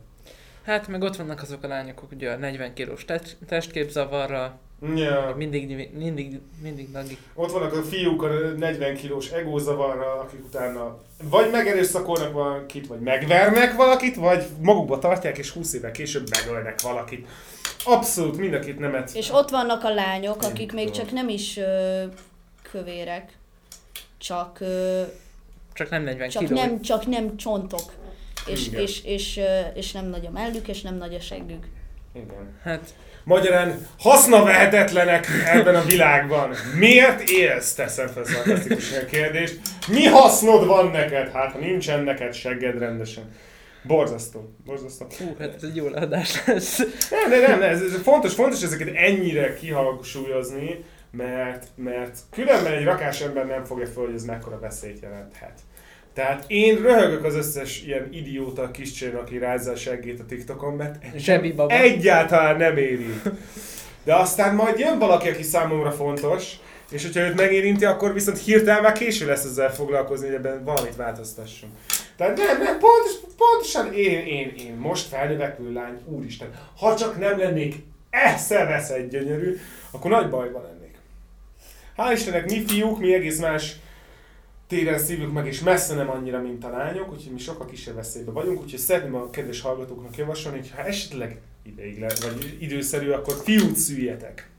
Hát 0.63 0.87
meg 0.87 1.01
ott 1.01 1.15
vannak 1.15 1.41
azok 1.41 1.63
a 1.63 1.67
lányok, 1.67 2.03
ugye 2.11 2.31
a 2.31 2.37
40 2.37 2.73
kilós 2.73 3.05
testképzavarra, 3.47 4.59
Ja. 4.95 5.33
Mindig, 5.37 5.89
mindig, 5.97 6.39
mindig 6.61 6.89
nagi. 6.91 7.17
Ott 7.33 7.51
vannak 7.51 7.73
a 7.73 7.81
fiúk 7.81 8.23
a 8.23 8.27
40 8.57 8.95
kilós 8.95 9.29
egózavarral, 9.29 10.19
akik 10.19 10.45
utána 10.45 10.97
vagy 11.23 11.51
megerőszakolnak 11.51 12.33
valakit, 12.33 12.87
vagy 12.87 12.99
megvernek 12.99 13.75
valakit, 13.75 14.15
vagy 14.15 14.43
magukba 14.61 14.99
tartják, 14.99 15.37
és 15.37 15.49
20 15.49 15.73
évvel 15.73 15.91
később 15.91 16.27
megölnek 16.29 16.81
valakit. 16.81 17.27
Abszolút 17.85 18.37
mind 18.37 18.53
a 18.53 18.59
két 18.59 18.79
nemet. 18.79 19.11
És 19.13 19.29
ott 19.31 19.49
vannak 19.49 19.83
a 19.83 19.93
lányok, 19.93 20.43
akik 20.43 20.73
még 20.73 20.91
csak 20.91 21.11
nem 21.11 21.29
is 21.29 21.59
kövérek, 22.71 23.37
csak... 24.17 24.59
Csak 25.73 25.89
nem 25.89 26.03
40 26.03 26.29
csak 26.29 26.43
kiló. 26.43 26.55
Nem, 26.55 26.81
csak 26.81 27.05
nem 27.05 27.37
csontok. 27.37 27.93
És, 28.45 28.67
és, 28.67 28.75
és, 28.77 29.03
és, 29.03 29.41
és 29.73 29.91
nem 29.91 30.05
nagy 30.05 30.25
a 30.25 30.31
mellük, 30.31 30.67
és 30.67 30.81
nem 30.81 30.95
nagy 30.95 31.13
a 31.13 31.19
seggük. 31.19 31.67
Igen. 32.13 32.59
Hát 32.63 32.93
Magyarán 33.23 33.87
hasznavehetetlenek 33.99 35.27
ebben 35.45 35.75
a 35.75 35.83
világban. 35.83 36.53
Miért 36.77 37.29
élsz? 37.29 37.73
Teszem 37.73 38.07
fel 38.07 38.23
szarkasztikus 38.23 38.91
kérdést. 39.09 39.59
Mi 39.87 40.03
hasznod 40.05 40.65
van 40.65 40.87
neked? 40.87 41.31
Hát, 41.31 41.51
ha 41.51 41.59
nincsen 41.59 42.03
neked 42.03 42.33
segged 42.33 42.77
rendesen. 42.77 43.31
Borzasztó. 43.83 44.55
Borzasztó. 44.65 45.05
Hú, 45.17 45.35
hát 45.39 45.55
ez 45.55 45.63
egy 45.63 45.75
jó 45.75 45.85
adás 45.85 46.45
lesz. 46.45 46.77
Nem, 47.09 47.29
nem, 47.29 47.41
nem, 47.41 47.61
ez, 47.61 47.81
ez 47.81 48.01
fontos, 48.03 48.33
fontos 48.33 48.63
ezeket 48.63 48.95
ennyire 48.95 49.53
kihangsúlyozni, 49.53 50.83
mert, 51.11 51.67
mert 51.75 52.19
különben 52.31 52.73
egy 52.73 52.83
rakás 52.83 53.21
ember 53.21 53.45
nem 53.45 53.63
fogja 53.63 53.87
föl, 53.87 54.05
hogy 54.05 54.15
ez 54.15 54.23
mekkora 54.23 54.59
veszélyt 54.59 55.01
jelenthet. 55.01 55.59
Tehát 56.13 56.43
én 56.47 56.81
röhögök 56.81 57.23
az 57.23 57.35
összes 57.35 57.83
ilyen 57.83 58.07
idióta 58.11 58.71
kiscsén, 58.71 59.15
aki 59.15 59.37
rázza 59.37 59.71
a 59.71 59.75
seggét 59.75 60.19
a 60.19 60.25
TikTokon, 60.25 60.73
mert 60.73 61.03
Zsebi 61.15 61.51
baba. 61.51 61.73
egyáltalán 61.73 62.57
nem 62.57 62.77
éri. 62.77 63.21
De 64.03 64.15
aztán 64.15 64.55
majd 64.55 64.79
jön 64.79 64.99
valaki, 64.99 65.29
aki 65.29 65.43
számomra 65.43 65.91
fontos, 65.91 66.59
és 66.91 67.03
hogyha 67.03 67.19
őt 67.21 67.35
megérinti, 67.35 67.85
akkor 67.85 68.13
viszont 68.13 68.37
hirtelen 68.37 68.81
már 68.81 68.91
késő 68.91 69.25
lesz 69.25 69.43
ezzel 69.43 69.73
foglalkozni, 69.73 70.25
hogy 70.25 70.35
ebben 70.35 70.63
valamit 70.63 70.95
változtassunk. 70.95 71.73
Tehát 72.17 72.37
nem, 72.37 72.61
nem, 72.61 72.77
pontos, 72.79 73.13
pontosan 73.37 73.93
én, 73.93 74.25
én, 74.25 74.53
én 74.57 74.75
most 74.75 75.07
felnövekvő 75.07 75.73
lány, 75.73 75.99
úristen, 76.05 76.49
ha 76.77 76.95
csak 76.95 77.19
nem 77.19 77.37
lennék 77.37 77.75
egy 78.89 79.07
gyönyörű, 79.07 79.57
akkor 79.91 80.11
nagy 80.11 80.29
bajban 80.29 80.61
lennék. 80.61 80.90
Hál' 81.97 82.13
Istennek 82.13 82.49
mi 82.49 82.63
fiúk, 82.65 82.99
mi 82.99 83.13
egész 83.13 83.39
más 83.39 83.75
téren 84.67 84.99
szívjuk 84.99 85.33
meg, 85.33 85.47
és 85.47 85.59
messze 85.59 85.95
nem 85.95 86.09
annyira, 86.09 86.41
mint 86.41 86.63
a 86.63 86.69
lányok, 86.69 87.11
úgyhogy 87.11 87.31
mi 87.31 87.39
sokkal 87.39 87.65
kisebb 87.65 87.95
veszélyben 87.95 88.33
vagyunk, 88.33 88.61
úgyhogy 88.61 88.79
szeretném 88.79 89.15
a 89.15 89.29
kedves 89.29 89.61
hallgatóknak 89.61 90.17
javasolni, 90.17 90.57
hogy 90.57 90.71
ha 90.75 90.83
esetleg 90.83 91.39
ideig 91.63 91.99
le, 91.99 92.07
vagy 92.21 92.57
időszerű, 92.59 93.09
akkor 93.09 93.35
fiút 93.43 93.75
szüljetek. 93.75 94.49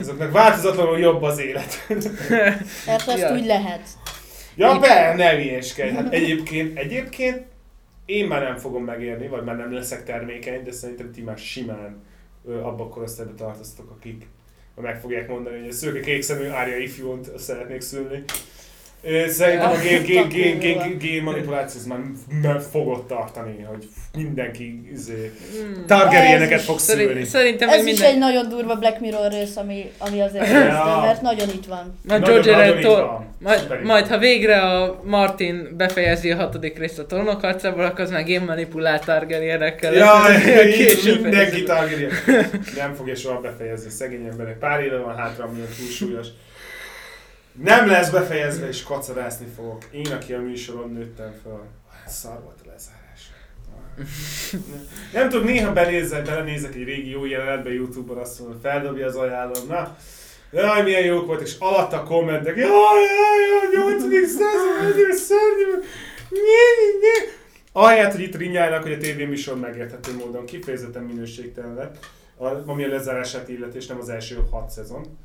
Azoknak 0.00 0.32
változatlanul 0.32 0.98
jobb 0.98 1.22
az 1.22 1.38
élet. 1.38 1.86
Mert 2.86 3.08
azt 3.08 3.18
ja. 3.18 3.32
úgy 3.32 3.46
lehet. 3.46 3.88
Ja, 4.54 4.78
be, 4.78 5.14
ne 5.14 5.36
hülyeskedj. 5.36 5.94
Hát 5.94 6.12
egyébként, 6.12 6.78
egyébként 6.78 7.46
én 8.04 8.26
már 8.26 8.42
nem 8.42 8.56
fogom 8.56 8.84
megérni, 8.84 9.28
vagy 9.28 9.44
már 9.44 9.56
nem 9.56 9.72
leszek 9.72 10.04
termékeny, 10.04 10.62
de 10.62 10.72
szerintem 10.72 11.12
ti 11.12 11.22
már 11.22 11.38
simán 11.38 12.02
abba 12.44 12.84
a 12.84 12.88
korosztályba 12.88 13.34
tartoztok, 13.34 13.90
akik 13.90 14.26
meg 14.80 15.00
fogják 15.00 15.28
mondani, 15.28 15.58
hogy 15.58 15.68
a 15.68 15.72
szőke 15.72 16.00
kék 16.00 16.22
szemű 16.22 16.48
Árja 16.48 16.76
ifjúnt 16.76 17.38
szeretnék 17.38 17.80
szülni. 17.80 18.24
Szerintem 19.28 19.70
a 19.70 19.76
gén, 19.76 20.02
gén, 20.02 20.28
gén, 20.28 20.58
gén, 20.58 20.98
gén 20.98 21.22
manipuláció 21.22 21.80
már, 21.86 21.98
már 22.42 22.60
fogod 22.70 23.06
tartani, 23.06 23.66
hogy 23.68 23.88
mindenki 24.16 24.90
izé, 24.92 25.32
hmm. 25.52 25.86
Targaryeneket 25.86 26.60
fog 26.60 26.78
szülni. 26.78 27.24
Szerintem 27.24 27.68
ez 27.68 27.84
minden... 27.84 27.94
is 27.94 28.00
egy 28.00 28.18
nagyon 28.18 28.48
durva 28.48 28.74
Black 28.74 29.00
Mirror 29.00 29.30
rész, 29.30 29.56
ami, 29.56 29.90
ami 29.98 30.20
azért 30.20 30.46
ja. 30.48 31.00
mert 31.04 31.22
nagyon 31.22 31.48
itt 31.48 31.66
van. 31.66 31.98
Na, 32.02 32.18
George 32.18 32.80
to- 32.80 33.26
majd, 33.38 33.82
majd, 33.82 34.06
ha 34.06 34.18
végre 34.18 34.60
a 34.60 35.00
Martin 35.04 35.68
befejezi 35.76 36.30
a 36.30 36.36
hatodik 36.36 36.78
részt 36.78 36.98
a 36.98 37.06
trónok 37.06 37.40
harcából, 37.40 37.84
akkor 37.84 38.00
az 38.00 38.10
már 38.10 38.24
gén 38.24 38.42
manipulált 38.42 39.04
Targaryenekkel. 39.04 39.92
Ja, 39.92 40.12
mindenki 41.22 41.62
Targaryen. 41.62 42.10
Nem 42.76 42.94
fogja 42.94 43.14
soha 43.14 43.40
befejezni, 43.40 43.90
szegény 43.90 44.26
emberek. 44.30 44.58
Pár 44.58 44.80
éve 44.80 44.96
van 44.96 45.16
hátra, 45.16 45.44
ami 45.44 45.60
túlsúlyos. 45.78 46.26
Nem 47.62 47.86
lesz 47.86 48.10
befejezve, 48.10 48.68
és 48.68 48.82
kacarászni 48.82 49.46
fogok. 49.56 49.84
Én, 49.90 50.12
aki 50.12 50.32
a 50.32 50.40
műsoron 50.40 50.90
nőttem 50.90 51.34
fel. 51.42 51.66
Szar 52.06 52.42
volt 52.42 52.58
a 52.64 52.68
lezárás. 52.70 53.30
Nem 55.12 55.28
tudom, 55.28 55.46
néha 55.46 55.72
benézek, 55.72 56.24
belenézek 56.24 56.74
egy 56.74 56.84
régi 56.84 57.10
jó 57.10 57.24
jelenetbe 57.24 57.72
Youtube-on, 57.72 58.18
azt 58.18 58.38
mondom, 58.38 58.60
feldobja 58.60 59.06
az 59.06 59.16
ajánlom. 59.16 59.66
Na, 59.68 59.96
Jaj, 60.52 60.82
milyen 60.82 61.04
jók 61.04 61.26
volt, 61.26 61.40
és 61.40 61.54
alatt 61.58 61.92
a 61.92 62.02
kommentek, 62.02 62.56
jaj, 62.56 62.68
jaj, 62.68 63.72
jaj, 63.72 63.96
8. 63.98 64.28
század, 64.28 65.12
szörnyű, 65.12 65.86
Ahelyett, 67.72 68.12
hogy 68.12 68.20
itt 68.20 68.36
rinyálnak, 68.36 68.82
hogy 68.82 68.92
a 68.92 68.98
tévéműsor 68.98 69.58
megérthető 69.58 70.14
módon 70.14 70.44
kifejezetten 70.44 71.02
minőségtelen 71.02 71.74
lett, 71.74 71.98
ami 72.66 72.84
a 72.84 72.88
lezárását 72.88 73.48
illeti, 73.48 73.76
és 73.76 73.86
nem 73.86 73.98
az 73.98 74.08
első 74.08 74.38
hat 74.50 74.70
szezon 74.70 75.18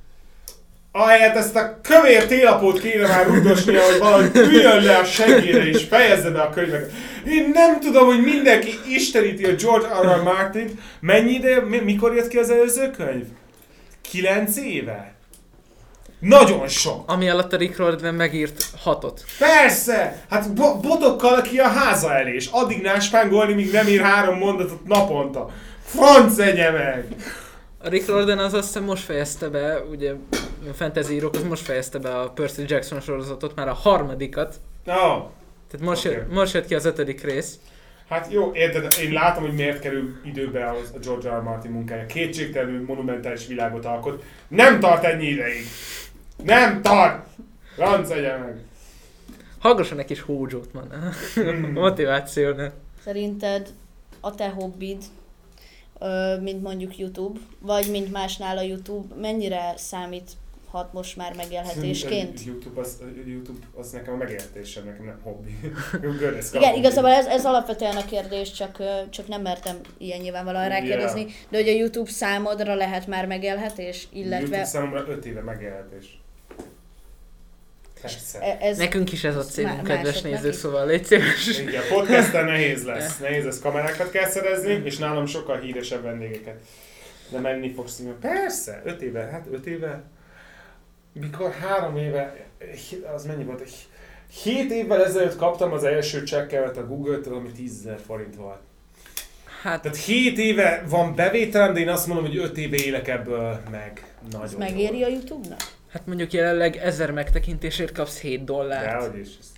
ahelyett 0.96 1.36
ezt 1.36 1.56
a 1.56 1.80
kövér 1.82 2.26
télapót 2.26 2.82
kéne 2.82 3.08
már 3.08 3.28
rugdosnia, 3.28 3.82
hogy 3.82 4.00
valahogy 4.00 4.36
üljön 4.36 4.84
le 4.84 4.98
a 4.98 5.04
segére 5.04 5.66
és 5.68 5.84
fejezze 5.89 6.30
be 6.30 6.41
a 6.41 6.50
könyveket. 6.50 6.91
Én 7.28 7.50
nem 7.54 7.80
tudom, 7.80 8.06
hogy 8.06 8.22
mindenki 8.22 8.80
isteníti 8.88 9.46
a 9.46 9.54
George 9.56 9.88
R. 10.02 10.20
R. 10.20 10.24
Martin. 10.24 10.80
Mennyi 11.00 11.32
ide, 11.32 11.60
mikor 11.84 12.16
jött 12.16 12.28
ki 12.28 12.38
az 12.38 12.50
előző 12.50 12.91
könyv? 12.91 13.26
Kilenc 14.02 14.58
éve? 14.58 15.14
Nagyon 16.20 16.68
sok. 16.68 17.12
Ami 17.12 17.30
alatt 17.30 17.54
a 17.54 17.58
Rick 17.58 17.78
Riordan 17.78 18.14
megírt 18.14 18.66
hatot. 18.84 19.24
Persze! 19.39 20.24
Hát 20.30 20.54
bo- 20.54 20.82
botokkal 20.82 21.41
ki 21.41 21.60
a 21.60 21.68
háza 21.68 22.14
elé, 22.14 22.34
és 22.34 22.48
addig 22.52 22.82
náspángolni, 22.82 23.54
míg 23.54 23.72
nem 23.72 23.88
ír 23.88 24.02
három 24.02 24.38
mondatot 24.38 24.88
naponta. 24.88 25.50
Franc 25.86 26.38
egye 26.38 26.72
meg! 26.72 27.06
A 27.86 27.90
Rick 27.90 28.08
Riordan 28.08 28.38
az 28.38 28.54
azt 28.54 28.66
hiszem 28.66 28.84
most 28.84 29.04
fejezte 29.04 29.50
be, 29.50 29.80
ugye 29.80 30.14
a 30.70 30.74
fantasy 30.74 31.14
írók 31.14 31.36
az 31.36 31.44
most 31.44 31.62
fejezte 31.62 32.00
be 32.00 32.20
a 32.20 32.30
Percy 32.30 32.64
Jackson 32.68 33.00
sorozatot, 33.00 33.56
már 33.56 33.68
a 33.68 33.74
harmadikat. 33.74 34.56
No. 34.84 34.94
Tehát 34.94 35.80
most, 35.82 36.06
okay. 36.06 36.18
jött, 36.18 36.32
most 36.32 36.54
jött 36.54 36.66
ki 36.66 36.76
az 36.76 36.86
ötödik 36.86 37.24
rész. 37.24 37.60
Hát 38.10 38.32
jó, 38.32 38.52
érted, 38.54 38.94
én 39.02 39.12
látom, 39.12 39.44
hogy 39.44 39.54
miért 39.54 39.80
kerül 39.80 40.16
időbe 40.24 40.66
a 40.66 40.76
George 41.04 41.30
R. 41.30 41.40
R. 41.40 41.42
Martin 41.42 41.72
munkája. 41.72 42.06
Kétségtelenül 42.06 42.86
monumentális 42.86 43.48
világot 43.48 43.86
alkot. 43.86 44.24
Nem 44.48 44.80
tart 44.80 45.04
ennyi 45.04 45.26
ideig! 45.26 45.66
Nem 46.44 46.82
tart! 46.82 47.28
Ranc 47.78 48.10
meg! 48.10 48.58
Hallgasson 49.60 50.00
egy 50.00 50.06
kis 50.06 50.22
hódzsót, 50.22 50.74
man. 50.74 50.88
Mm. 51.40 51.72
Motiváció, 51.72 52.52
ne? 52.52 52.72
Szerinted 53.04 53.70
a 54.20 54.36
te 54.36 54.50
hobbid 54.50 55.04
mint 56.41 56.62
mondjuk 56.62 56.97
YouTube, 56.97 57.39
vagy 57.60 57.91
mint 57.91 58.12
másnál 58.12 58.58
a 58.58 58.62
YouTube, 58.62 59.16
mennyire 59.16 59.74
számít 59.78 60.32
hat 60.74 60.93
most 60.93 61.16
már 61.16 61.36
megélhetésként. 61.36 62.45
YouTube 62.45 62.80
az, 62.80 63.01
YouTube 63.26 63.60
az 63.76 63.91
nekem 63.91 64.14
a 64.14 64.18
megélhetésem, 64.18 64.86
nekem 64.86 65.06
nem 65.06 65.20
hobbi. 65.24 65.60
Igen, 66.54 66.76
igazából 66.76 67.10
ez, 67.10 67.26
ez 67.26 67.45
alapvetően 67.45 67.95
a 67.95 68.06
kérdés, 68.06 68.51
csak, 68.51 68.78
csak 69.10 69.28
nem 69.28 69.41
mertem 69.41 69.80
ilyen 69.97 70.20
nyilvánvalóan 70.20 70.68
rákérdezni, 70.68 71.20
yeah. 71.20 71.32
de 71.49 71.58
hogy 71.58 71.68
a 71.68 71.72
YouTube 71.72 72.10
számodra 72.10 72.76
lehet 72.76 73.08
már 73.08 73.26
megélhetés, 73.26 74.08
illetve... 74.12 74.38
YouTube 74.38 74.64
számomra 74.64 75.06
öt 75.08 75.26
éve 75.26 75.41
megélhetés. 75.41 76.22
Persze. 78.12 78.39
E- 78.39 78.58
ez 78.62 78.78
Nekünk 78.78 79.12
is 79.12 79.24
ez 79.24 79.36
a 79.36 79.43
célunk, 79.43 79.84
kedves 79.84 80.22
nézők, 80.22 80.54
szóval 80.54 80.86
légy 80.86 81.06
szíves. 81.06 81.60
Igen, 81.60 81.84
podcasten 81.89 82.45
nehéz 82.45 82.84
lesz. 82.91 83.18
Nehéz 83.20 83.45
lesz, 83.45 83.60
kamerákat 83.60 84.12
kell 84.12 84.30
szerezni, 84.30 84.82
és 84.84 84.97
nálam 84.97 85.26
sokkal 85.26 85.60
híresebb 85.60 86.04
vendégeket. 86.04 86.60
De 87.30 87.39
menni 87.39 87.74
fogsz. 87.74 88.01
Persze, 88.22 88.82
öt 88.86 89.01
éve, 89.01 89.22
hát 89.22 89.45
öt 89.51 89.66
éve. 89.66 90.04
Mikor 91.14 91.51
három 91.51 91.97
éve, 91.97 92.36
az 93.16 93.26
mennyi 93.26 93.43
volt? 93.43 93.70
Hét 94.43 94.72
évvel 94.72 95.06
ezelőtt 95.06 95.36
kaptam 95.36 95.72
az 95.72 95.84
első 95.84 96.24
csekkemet 96.24 96.78
a 96.78 96.88
Google-től, 96.88 97.34
ami 97.36 97.51
10 97.51 97.89
forint 98.06 98.36
volt. 98.36 98.60
Hát... 99.62 99.82
Tehát 99.82 99.97
7 99.97 100.38
éve 100.38 100.84
van 100.89 101.16
bevételem, 101.16 101.74
de 101.74 101.80
én 101.80 101.89
azt 101.89 102.08
mondom, 102.08 102.26
hogy 102.26 102.38
5 102.38 102.58
éve 102.58 102.76
élek 102.76 103.08
ebből 103.08 103.60
meg. 103.72 104.14
Nagyon 104.32 104.45
Ez 104.45 104.54
megéri 104.54 105.04
a 105.04 105.08
YouTube-nak? 105.08 105.62
Hát 105.94 106.06
mondjuk 106.06 106.34
jelenleg 106.34 106.76
ezer 106.76 107.12
megtekintésért 107.12 107.91
kapsz 107.91 108.20
7 108.20 108.44
dollárt. 108.44 108.86
Dehogy 108.86 109.20
is, 109.20 109.28
ez 109.39 109.52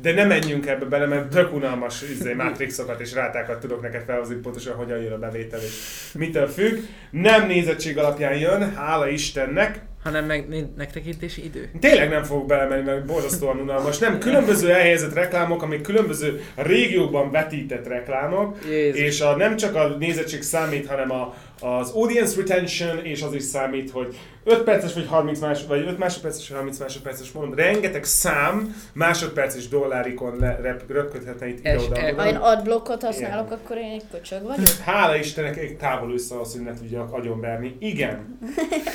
De 0.00 0.12
nem 0.12 0.28
menjünk 0.28 0.66
ebbe 0.66 0.84
bele, 0.84 1.06
mert 1.06 1.28
tök 1.28 1.54
unalmas 1.54 2.02
izé, 2.02 2.32
matrixokat 2.32 3.00
és 3.00 3.12
rátákat 3.12 3.60
tudok 3.60 3.82
neked 3.82 4.02
felhozni 4.06 4.34
pontosan, 4.34 4.74
hogyan 4.74 4.98
jön 4.98 5.12
a 5.12 5.18
bevétel 5.18 5.60
és 5.60 6.12
mitől 6.14 6.48
függ. 6.48 6.78
Nem 7.10 7.46
nézettség 7.46 7.98
alapján 7.98 8.38
jön, 8.38 8.74
hála 8.74 9.08
Istennek, 9.08 9.80
hanem 10.06 10.24
meg 10.24 10.46
megtekintési 10.76 11.44
idő. 11.44 11.70
Tényleg 11.80 12.08
nem 12.08 12.22
fogok 12.22 12.46
belemenni, 12.46 12.82
mert 12.82 13.04
borzasztóan 13.04 13.58
unalmas. 13.58 13.98
Nem, 13.98 14.18
különböző 14.18 14.70
elhelyezett 14.70 15.14
reklámok, 15.14 15.62
amik 15.62 15.80
különböző 15.80 16.42
régiókban 16.54 17.30
vetített 17.30 17.86
reklámok, 17.86 18.58
Jézus. 18.68 19.00
és 19.00 19.20
a, 19.20 19.36
nem 19.36 19.56
csak 19.56 19.74
a 19.74 19.88
nézettség 19.98 20.42
számít, 20.42 20.86
hanem 20.86 21.10
a, 21.10 21.34
az 21.60 21.90
audience 21.90 22.36
retention, 22.36 23.04
és 23.04 23.22
az 23.22 23.34
is 23.34 23.42
számít, 23.42 23.90
hogy 23.90 24.16
5 24.44 24.62
perces 24.62 24.94
vagy 24.94 25.06
30 25.06 25.40
más, 25.40 25.66
vagy 25.66 25.86
5 25.86 25.98
másodperces 25.98 26.48
vagy 26.48 26.56
30 26.56 26.78
másodperces 26.78 27.32
mondom, 27.32 27.54
rengeteg 27.54 28.04
szám 28.04 28.76
másodperces 28.92 29.68
dollárikon 29.68 30.36
le, 30.38 30.58
röpködhetne 30.88 31.48
itt 31.48 31.58
ide-oda. 31.58 32.00
Ha 32.00 32.26
én 32.26 32.36
adblockot 32.36 33.02
használok, 33.02 33.46
Igen. 33.46 33.58
akkor 33.58 33.76
én 33.76 33.90
egy 33.90 34.04
köcsög 34.10 34.42
vagyok? 34.42 34.68
Hála 34.84 35.16
Istennek 35.16 35.56
egy 35.56 35.76
távol 35.76 36.12
össze 36.12 36.40
az, 36.40 36.52
hogy 36.52 36.62
ne 36.62 36.74
tudjak 36.74 37.12
agyonverni. 37.12 37.76
Igen. 37.78 38.38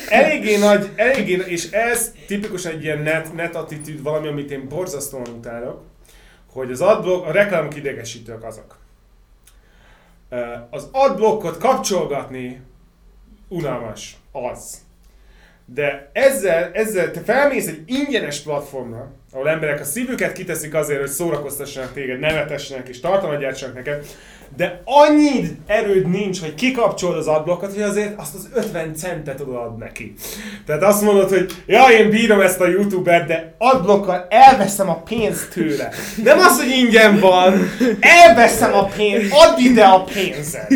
Eléggé 0.10 0.58
nagy, 0.58 0.90
eléggé, 0.96 1.44
és 1.46 1.72
ez 1.72 2.14
tipikusan 2.28 2.72
egy 2.72 2.84
ilyen 2.84 3.02
net, 3.02 3.34
net 3.34 3.56
attitűd, 3.56 4.04
valami, 4.04 4.28
amit 4.28 4.52
én 4.52 4.68
borzasztóan 4.68 5.28
utálok, 5.38 5.82
hogy 6.52 6.72
az 6.72 6.82
adblock, 6.82 7.28
a 7.28 7.32
reklámok 7.32 7.76
idegesítők 7.76 8.44
azok. 8.44 8.80
Az 10.70 10.90
adblockot 10.92 11.58
kapcsolgatni 11.58 12.62
unalmas, 13.48 14.18
az. 14.32 14.90
De 15.66 16.10
ezzel, 16.14 16.72
ezzel 16.74 17.12
te 17.12 17.22
felmész 17.22 17.68
egy 17.68 17.84
ingyenes 17.86 18.40
platformra, 18.40 19.12
ahol 19.32 19.50
emberek 19.50 19.80
a 19.80 19.84
szívüket 19.84 20.32
kiteszik 20.32 20.74
azért, 20.74 21.00
hogy 21.00 21.10
szórakoztassanak 21.10 21.94
téged, 21.94 22.20
nevetessenek 22.20 22.88
és 22.88 23.00
tartalmat 23.00 23.40
gyártsanak 23.40 23.76
neked, 23.76 24.06
de 24.56 24.82
annyi 24.86 25.58
erőd 25.68 26.10
nincs, 26.10 26.40
hogy 26.40 26.54
kikapcsolod 26.54 27.18
az 27.18 27.28
adblockot, 27.28 27.74
hogy 27.74 27.82
azért 27.82 28.20
azt 28.20 28.36
az 28.36 28.50
50 28.54 28.96
centet 28.96 29.40
odaad 29.40 29.78
neki. 29.78 30.14
Tehát 30.66 30.84
azt 30.84 31.02
mondod, 31.02 31.30
hogy 31.30 31.52
ja, 31.66 31.84
én 31.84 32.10
bírom 32.10 32.42
ezt 32.42 32.60
a 32.60 32.68
youtubert, 32.68 33.28
de 33.28 33.56
adblokkal 33.58 34.28
elveszem 34.30 34.90
a 34.90 35.02
pénzt 35.02 35.50
tőle. 35.50 35.90
Nem 36.24 36.40
az, 36.40 36.62
hogy 36.62 36.72
ingyen 36.72 37.20
van, 37.20 37.54
elveszem 38.00 38.74
a 38.74 38.86
pénzt, 38.86 39.34
add 39.34 39.60
ide 39.60 39.84
a 39.84 40.04
pénzed. 40.04 40.68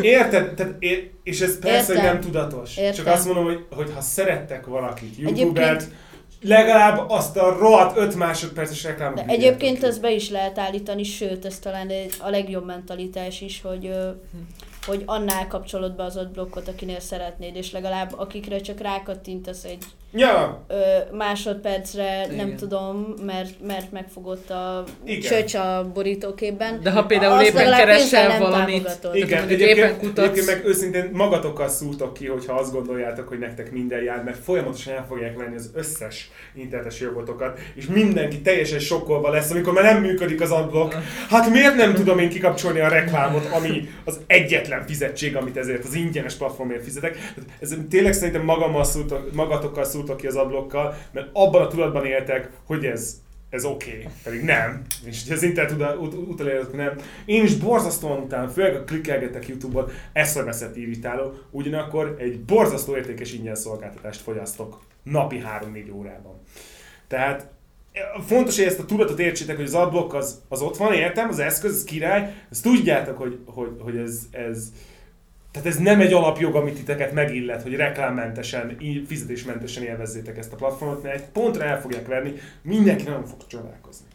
Érted? 0.00 0.54
Tehát, 0.54 0.76
és 1.22 1.40
ez 1.40 1.58
persze, 1.58 1.94
hogy 1.94 2.02
nem 2.02 2.20
tudatos. 2.20 2.76
Értem. 2.76 2.94
Csak 2.94 3.14
azt 3.14 3.24
mondom, 3.24 3.44
hogy, 3.44 3.66
hogy 3.70 3.90
ha 3.94 4.00
szerettek 4.00 4.66
valakit, 4.66 5.16
youtubert, 5.18 5.82
Egyébként 5.82 5.96
legalább 6.42 7.10
azt 7.10 7.36
a 7.36 7.56
rohadt 7.58 7.96
5 7.96 8.14
másodperces 8.14 8.84
reklámot. 8.84 9.24
De 9.24 9.32
egyébként 9.32 9.84
ezt 9.84 10.00
be 10.00 10.12
is 10.12 10.30
lehet 10.30 10.58
állítani, 10.58 11.02
sőt, 11.02 11.44
ez 11.44 11.58
talán 11.58 11.90
a 12.18 12.30
legjobb 12.30 12.66
mentalitás 12.66 13.40
is, 13.40 13.60
hogy 13.62 13.84
hm 14.32 14.38
hogy 14.86 15.02
annál 15.06 15.46
kapcsolod 15.46 15.96
be 15.96 16.02
az 16.02 16.16
adblockot, 16.16 16.68
akinél 16.68 17.00
szeretnéd, 17.00 17.56
és 17.56 17.72
legalább 17.72 18.18
akikre 18.18 18.60
csak 18.60 18.80
rákattintasz 18.80 19.64
egy 19.64 19.84
ja. 20.12 20.64
ö, 20.68 20.74
másodpercre, 21.16 22.24
Igen. 22.24 22.36
nem 22.36 22.56
tudom, 22.56 23.14
mert, 23.26 23.50
mert 23.66 23.92
megfogott 23.92 24.50
a 24.50 24.84
Igen. 25.04 25.20
csöcs 25.20 25.54
a 25.54 25.90
borítóképben. 25.94 26.80
De 26.82 26.90
ha 26.90 27.04
például 27.04 27.42
éppen 27.42 27.76
keresel 27.76 28.38
valamit, 28.38 28.98
Igen, 29.12 29.42
egyébként, 29.42 29.78
éppen 29.78 29.98
kutatsz. 29.98 30.18
egyébként 30.18 30.46
meg 30.46 30.66
őszintén 30.66 31.10
magatokkal 31.12 31.68
szúrtok 31.68 32.14
ki, 32.14 32.26
hogyha 32.26 32.54
azt 32.54 32.72
gondoljátok, 32.72 33.28
hogy 33.28 33.38
nektek 33.38 33.72
minden 33.72 34.02
jár, 34.02 34.22
mert 34.24 34.38
folyamatosan 34.44 34.94
el 34.94 35.04
fogják 35.08 35.36
venni 35.36 35.56
az 35.56 35.70
összes 35.74 36.30
internetes 36.54 37.00
jogotokat, 37.00 37.58
és 37.74 37.86
mindenki 37.86 38.40
teljesen 38.40 38.78
sokkolva 38.78 39.30
lesz, 39.30 39.50
amikor 39.50 39.72
már 39.72 39.84
nem 39.84 40.00
működik 40.02 40.40
az 40.40 40.50
adblock. 40.50 40.94
Hát 41.28 41.50
miért 41.50 41.76
nem 41.76 41.94
tudom 41.94 42.18
én 42.18 42.28
kikapcsolni 42.28 42.80
a 42.80 42.88
reklámot, 42.88 43.48
ami 43.52 43.88
az 44.04 44.20
egyetlen 44.26 44.86
fizetség, 44.86 45.36
amit 45.36 45.56
ezért 45.56 45.84
az 45.84 45.94
ingyenes 45.94 46.34
platformért 46.34 46.84
fizetek. 46.84 47.32
Ez 47.60 47.74
tényleg 47.90 48.12
szerintem 48.12 48.44
magammal 48.44 48.84
szúrtok, 48.84 49.32
magatokkal 49.32 49.84
szúrtok 49.84 50.00
ki 50.16 50.26
az 50.26 50.36
ablokkal, 50.36 50.94
mert 51.12 51.28
abban 51.32 51.62
a 51.62 51.68
tudatban 51.68 52.06
éltek, 52.06 52.50
hogy 52.64 52.84
ez 52.84 53.20
ez 53.52 53.64
oké, 53.64 53.90
okay. 53.90 54.06
pedig 54.22 54.42
nem. 54.42 54.82
És 55.04 55.30
az 55.30 55.42
internet 55.42 55.96
ut- 55.96 56.14
ut- 56.14 56.72
nem. 56.72 56.96
Én 57.24 57.42
is 57.42 57.56
borzasztóan 57.56 58.22
utálom, 58.22 58.48
főleg 58.48 58.74
a 58.74 58.84
klikkelgetek 58.84 59.48
Youtube-on, 59.48 59.90
SMS-et 60.14 60.76
irritáló, 60.76 61.32
ugyanakkor 61.50 62.16
egy 62.18 62.40
borzasztó 62.40 62.96
értékes 62.96 63.32
ingyen 63.32 63.54
szolgáltatást 63.54 64.20
fogyasztok 64.20 64.80
napi 65.02 65.42
3-4 65.60 65.94
órában. 65.94 66.40
Tehát 67.08 67.50
fontos, 68.26 68.56
hogy 68.56 68.66
ezt 68.66 68.78
a 68.78 68.84
tudatot 68.84 69.18
értsétek, 69.18 69.56
hogy 69.56 69.64
az 69.64 69.74
adblock 69.74 70.14
az, 70.14 70.42
az 70.48 70.62
ott 70.62 70.76
van, 70.76 70.92
értem, 70.92 71.28
az 71.28 71.38
eszköz, 71.38 71.74
az 71.74 71.84
király, 71.84 72.34
ezt 72.50 72.62
tudjátok, 72.62 73.18
hogy, 73.18 73.38
hogy, 73.46 73.70
hogy 73.78 73.96
ez, 73.96 74.20
ez, 74.30 74.72
tehát 75.52 75.68
ez 75.68 75.76
nem 75.76 76.00
egy 76.00 76.12
alapjog, 76.12 76.54
amit 76.54 76.74
titeket 76.74 77.12
megillet, 77.12 77.62
hogy 77.62 77.74
reklámmentesen, 77.74 78.76
fizetésmentesen 79.06 79.82
élvezzétek 79.82 80.38
ezt 80.38 80.52
a 80.52 80.56
platformot, 80.56 81.02
mert 81.02 81.14
egy 81.14 81.24
pontra 81.32 81.64
el 81.64 81.80
fogják 81.80 82.06
venni, 82.06 82.32
mindenki 82.62 83.04
nem 83.04 83.24
fog 83.24 83.46
csodálkozni. 83.46 84.06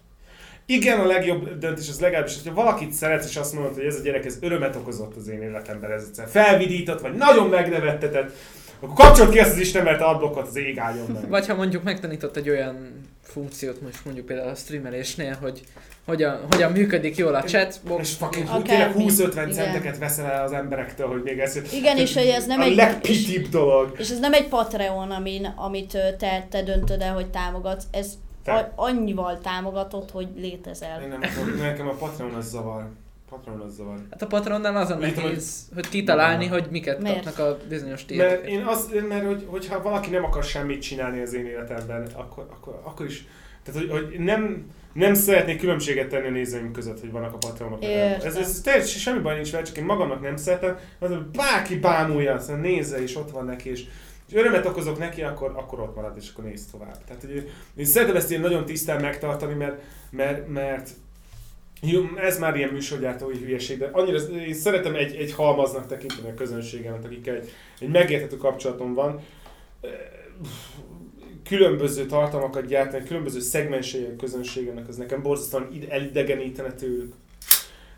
Igen, 0.65 0.99
a 0.99 1.05
legjobb 1.05 1.57
döntés 1.57 1.89
az 1.89 1.99
legalábbis, 1.99 2.33
hogyha 2.33 2.53
valakit 2.53 2.91
szeretsz, 2.91 3.29
és 3.29 3.35
azt 3.35 3.53
mondod, 3.53 3.73
hogy 3.73 3.85
ez 3.85 3.95
a 3.95 4.01
gyerek 4.03 4.25
ez 4.25 4.37
örömet 4.41 4.75
okozott 4.75 5.15
az 5.15 5.27
én 5.27 5.41
életemben, 5.41 5.91
ez 5.91 6.03
egyszer 6.07 6.27
felvidított, 6.27 7.01
vagy 7.01 7.13
nagyon 7.13 7.49
megnevettetett, 7.49 8.35
akkor 8.79 9.05
kapcsolt 9.05 9.29
ki 9.29 9.39
ezt 9.39 9.51
az 9.51 9.59
Isten, 9.59 9.83
mert 9.83 10.01
adblockot 10.01 10.47
az 10.47 10.55
ég 10.55 10.79
álljon 10.79 11.07
meg. 11.13 11.29
Vagy 11.29 11.47
ha 11.47 11.55
mondjuk 11.55 11.83
megtanított 11.83 12.37
egy 12.37 12.49
olyan 12.49 13.06
funkciót, 13.27 13.81
most 13.81 14.05
mondjuk 14.05 14.25
például 14.25 14.49
a 14.49 14.55
streamelésnél, 14.55 15.37
hogy 15.41 15.61
hogyan, 16.05 16.39
hogyan 16.51 16.71
működik 16.71 17.17
jól 17.17 17.35
a 17.35 17.43
chat 17.43 17.79
box. 17.87 18.01
És 18.01 18.15
fucking 18.15 18.61
tényleg 18.61 18.93
20-50 18.97 19.53
centeket 19.53 19.97
veszel 19.97 20.25
el 20.25 20.43
az 20.43 20.51
emberektől, 20.51 21.07
hogy 21.07 21.21
még 21.23 21.39
ez... 21.39 21.59
Igen, 21.73 21.97
és 21.97 22.13
hogy 22.13 22.25
ez 22.25 22.45
nem 22.45 22.59
a 22.59 22.63
egy... 22.63 22.75
legpitibb 22.75 23.47
dolog. 23.47 23.95
És 23.97 24.09
ez 24.09 24.19
nem 24.19 24.33
egy 24.33 24.47
Patreon, 24.47 25.11
amin, 25.11 25.53
amit 25.55 25.97
te, 26.17 26.47
te 26.49 26.63
döntöd 26.63 27.01
el, 27.01 27.13
hogy 27.13 27.29
támogatsz. 27.29 27.83
Ez 27.91 28.13
a, 28.45 28.71
annyival 28.75 29.39
támogatod, 29.41 30.09
hogy 30.11 30.27
létezel. 30.35 31.01
Én 31.01 31.07
nem, 31.07 31.19
nekem 31.59 31.87
a 31.87 31.93
Patreon 31.93 32.33
az 32.33 32.49
zavar. 32.49 32.89
Patron 33.29 33.59
az 33.59 33.75
zavar. 33.75 33.97
Hát 34.09 34.21
a 34.21 34.27
Patronnál 34.27 34.77
az 34.77 34.89
a 34.89 34.95
nehéz, 34.95 35.69
hogy 35.73 35.89
kitalálni, 35.89 36.45
hogy 36.45 36.67
miket 36.71 37.01
Miért? 37.01 37.23
kapnak 37.23 37.47
a 37.47 37.57
bizonyos 37.69 38.05
téteket. 38.05 38.41
Mert 38.41 38.51
én 38.51 38.63
az, 38.63 38.89
mert 39.07 39.25
hogy, 39.25 39.45
hogyha 39.47 39.81
valaki 39.81 40.09
nem 40.09 40.23
akar 40.23 40.43
semmit 40.43 40.81
csinálni 40.81 41.21
az 41.21 41.33
én 41.33 41.45
életemben, 41.45 42.07
akkor, 42.13 42.47
akkor, 42.51 42.81
akkor 42.83 43.05
is, 43.05 43.27
tehát 43.63 43.81
hogy, 43.81 43.91
hogy 43.91 44.19
nem, 44.19 44.71
nem 44.93 45.13
szeretnék 45.13 45.59
különbséget 45.59 46.09
tenni 46.09 46.27
a 46.27 46.31
nézőim 46.31 46.71
között, 46.71 46.99
hogy 46.99 47.11
vannak 47.11 47.33
a 47.33 47.37
patronok. 47.37 47.83
Ez, 47.83 48.35
ez 48.35 48.61
teljesen 48.61 48.99
semmi 48.99 49.19
baj 49.19 49.35
nincs 49.35 49.51
vele, 49.51 49.63
csak 49.63 49.77
én 49.77 49.85
magamnak 49.85 50.21
nem 50.21 50.37
szeretem, 50.37 50.77
az, 50.99 51.09
hogy 51.09 51.25
bárki 51.25 51.79
bámulja, 51.79 52.33
aztán 52.33 52.59
nézze, 52.59 53.01
és 53.01 53.15
ott 53.15 53.31
van 53.31 53.45
neki, 53.45 53.69
és, 53.69 53.85
és 54.27 54.33
örömet 54.33 54.65
okozok 54.65 54.97
neki, 54.97 55.21
akkor, 55.21 55.53
akkor 55.55 55.79
ott 55.79 55.95
marad, 55.95 56.17
és 56.17 56.29
akkor 56.31 56.43
néz 56.43 56.67
tovább. 56.71 57.03
Tehát, 57.05 57.21
hogy 57.21 57.51
én 57.75 57.85
szeretem 57.85 58.15
ezt 58.15 58.31
én 58.31 58.39
nagyon 58.39 58.65
tisztán 58.65 59.01
megtartani, 59.01 59.53
mert, 59.53 59.81
mert, 60.11 60.47
mert 60.47 60.89
ez 62.17 62.39
már 62.39 62.55
ilyen 62.55 62.69
műsorgyártói 62.69 63.37
hülyeség, 63.37 63.77
de 63.77 63.89
annyira 63.91 64.17
én 64.17 64.53
szeretem 64.53 64.95
egy, 64.95 65.15
egy 65.15 65.33
halmaznak 65.33 65.87
tekinteni 65.87 66.29
a 66.29 66.33
közönségemet, 66.33 67.05
akikkel 67.05 67.35
egy, 67.35 67.49
egy 67.79 67.89
megérthető 67.89 68.37
kapcsolatom 68.37 68.93
van. 68.93 69.19
Különböző 71.43 72.05
tartalmakat 72.05 72.65
gyártani, 72.65 73.03
különböző 73.03 73.39
szegmensei 73.39 74.03
a 74.03 74.15
közönségemnek, 74.15 74.87
az 74.87 74.95
nekem 74.95 75.21
borzasztóan 75.21 75.69
elidegenítene 75.89 76.71
tőlük. 76.71 77.13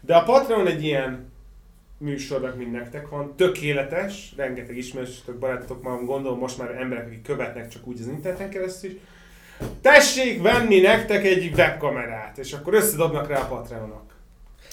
De 0.02 0.16
a 0.16 0.24
Patreon 0.24 0.68
egy 0.68 0.84
ilyen 0.84 1.32
műsornak, 1.98 2.58
mint 2.58 2.72
nektek 2.72 3.10
van, 3.10 3.36
tökéletes, 3.36 4.34
rengeteg 4.36 4.78
ismerősök, 4.78 5.36
barátotok, 5.40 5.84
már 5.84 6.04
gondolom 6.06 6.40
most 6.40 6.58
már 6.58 6.72
emberek, 6.72 7.06
akik 7.06 7.22
követnek 7.22 7.68
csak 7.68 7.88
úgy 7.88 8.00
az 8.00 8.08
interneten 8.08 8.50
keresztül 8.50 9.00
tessék 9.82 10.42
venni 10.42 10.80
nektek 10.80 11.26
egy 11.26 11.52
webkamerát, 11.56 12.38
és 12.38 12.54
akkor 12.54 12.74
összedobnak 12.74 13.28
rá 13.28 13.40
a 13.40 13.46
Patreonok. 13.46 14.08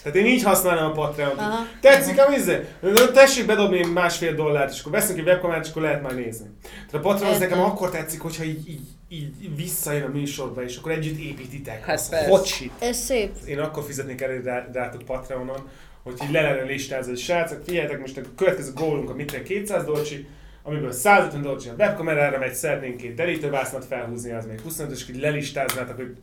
Tehát 0.03 0.19
én 0.19 0.27
így 0.27 0.43
használom 0.43 0.91
a 0.91 0.93
Patreon-t. 0.93 1.41
Tetszik 1.81 2.21
a 2.21 2.29
vízé? 2.31 2.69
Tessék 3.13 3.47
bedobni 3.47 3.85
másfél 3.85 4.35
dollárt, 4.35 4.73
és 4.73 4.81
akkor 4.81 4.93
veszünk 4.93 5.19
egy 5.19 5.27
webkamerát, 5.27 5.65
és 5.65 5.71
akkor 5.71 5.83
lehet 5.83 6.03
már 6.03 6.15
nézni. 6.15 6.47
Tehát 6.63 6.93
a 6.93 6.99
Patreon 7.09 7.33
az 7.33 7.39
nekem 7.39 7.61
akkor 7.61 7.91
tetszik, 7.91 8.21
hogyha 8.21 8.45
így, 8.45 8.69
így, 8.69 8.81
így 9.09 9.57
visszajön 9.57 10.03
a 10.03 10.09
műsorba, 10.09 10.63
és 10.63 10.77
akkor 10.77 10.93
együtt 10.93 11.19
építitek. 11.19 11.85
Hát 11.85 12.25
Hocsit. 12.29 12.73
Ez 12.79 12.97
szép. 12.97 13.31
Én 13.47 13.59
akkor 13.59 13.85
fizetnék 13.85 14.21
elő 14.21 14.43
rátok 14.73 15.03
Patreonon, 15.03 15.69
hogy 16.03 16.15
így 16.23 16.33
le 16.33 16.41
lenne 16.41 16.63
listázni, 16.63 17.11
hogy 17.11 17.21
srácok, 17.21 17.63
figyeljetek, 17.65 18.01
most 18.01 18.17
a 18.17 18.21
következő 18.37 18.73
gólunk 18.75 19.11
a 19.11 19.15
mit 19.15 19.43
200 19.43 19.85
dolcsi, 19.85 20.29
amiből 20.67 20.93
150 20.93 21.43
dolgot 21.43 21.67
a 21.67 21.75
webkamerára 21.79 22.39
megy, 22.39 22.55
szeretnénk 22.55 22.97
két 22.97 23.15
derítővásznat 23.15 23.85
felhúzni, 23.85 24.33
az 24.33 24.47
még 24.47 24.61
25 24.61 24.93
és 24.93 25.07
hogy 25.07 25.21
lelistáznátok, 25.21 25.97
hogy 25.97 26.17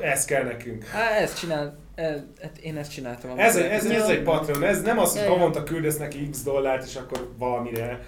ez 0.00 0.24
kell 0.24 0.44
nekünk. 0.44 0.84
Há, 0.84 1.10
ezt 1.10 1.38
csinál, 1.38 1.78
ez, 1.94 2.20
hát 2.42 2.58
én 2.62 2.76
ezt 2.76 2.92
csináltam. 2.92 3.38
Ez, 3.38 3.56
ez, 3.56 3.84
ez, 3.84 3.90
ez 3.90 4.08
egy 4.08 4.22
Patreon, 4.22 4.64
ez 4.64 4.82
nem 4.82 4.98
az, 4.98 5.18
hogy 5.18 5.28
havonta 5.28 5.62
küldesz 5.62 5.96
neki 5.96 6.28
x 6.30 6.42
dollárt, 6.42 6.86
és 6.86 6.96
akkor 6.96 7.30
valamire 7.38 8.00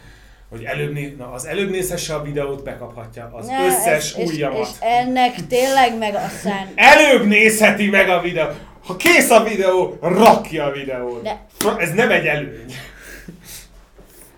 hogy 0.50 0.64
előbb, 0.64 0.92
né- 0.92 1.18
na, 1.18 1.32
az 1.32 1.46
előbb 1.46 1.70
nézhesse 1.70 2.14
a 2.14 2.22
videót, 2.22 2.64
bekaphatja 2.64 3.30
az 3.32 3.46
ne, 3.46 3.66
összes 3.66 4.14
ez, 4.14 4.28
ujjamat. 4.28 4.60
És, 4.60 4.68
és 4.68 4.76
ennek 4.80 5.46
tényleg 5.48 5.98
meg 5.98 6.14
aztán... 6.14 6.68
előbb 6.74 7.26
nézheti 7.26 7.88
meg 7.88 8.08
a 8.08 8.20
videó. 8.20 8.46
Ha 8.84 8.96
kész 8.96 9.30
a 9.30 9.42
videó, 9.42 9.98
rakja 10.00 10.64
a 10.64 10.70
videót. 10.70 11.22
De... 11.22 11.46
Ez 11.78 11.92
nem 11.92 12.10
egy 12.10 12.26
előny. 12.26 12.74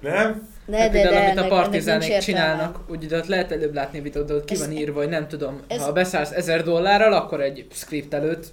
nem? 0.01 0.54
De, 0.67 0.79
hát 0.79 0.91
de, 0.91 1.01
például, 1.01 1.35
de, 1.35 1.41
amit 1.41 1.53
a 1.53 1.57
partizánék 1.57 2.19
csinálnak, 2.19 2.81
úgy 2.89 3.15
ott 3.15 3.27
lehet 3.27 3.53
előbb 3.53 3.75
látni 3.75 4.01
videót, 4.01 4.27
de 4.27 4.35
ott 4.35 4.45
ki 4.45 4.57
van 4.57 4.73
írva, 4.73 4.99
hogy 4.99 5.09
nem 5.09 5.29
tudom, 5.29 5.61
ez... 5.67 5.83
ha 5.83 5.93
beszállsz 5.93 6.31
ezer 6.31 6.63
dollárral, 6.63 7.13
akkor 7.13 7.41
egy 7.41 7.67
script 7.71 8.15
előtt 8.15 8.53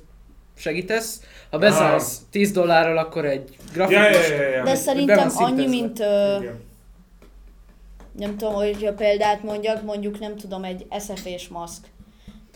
segítesz. 0.57 1.21
Ha 1.49 1.57
beszállsz 1.57 2.19
10 2.31 2.51
dollárral, 2.51 2.97
akkor 2.97 3.25
egy 3.25 3.57
grafikus. 3.73 4.29
Ja, 4.29 4.35
ja, 4.35 4.41
ja, 4.41 4.49
ja. 4.49 4.63
De 4.63 4.75
szerintem 4.75 5.29
annyi, 5.33 5.67
mint... 5.67 5.99
Ö, 5.99 6.37
nem 8.17 8.37
tudom, 8.37 8.53
hogy 8.53 8.85
a 8.85 8.93
példát 8.93 9.43
mondjak, 9.43 9.83
mondjuk 9.83 10.19
nem 10.19 10.35
tudom, 10.35 10.63
egy 10.63 10.85
SFS 10.99 11.47
maszk. 11.47 11.85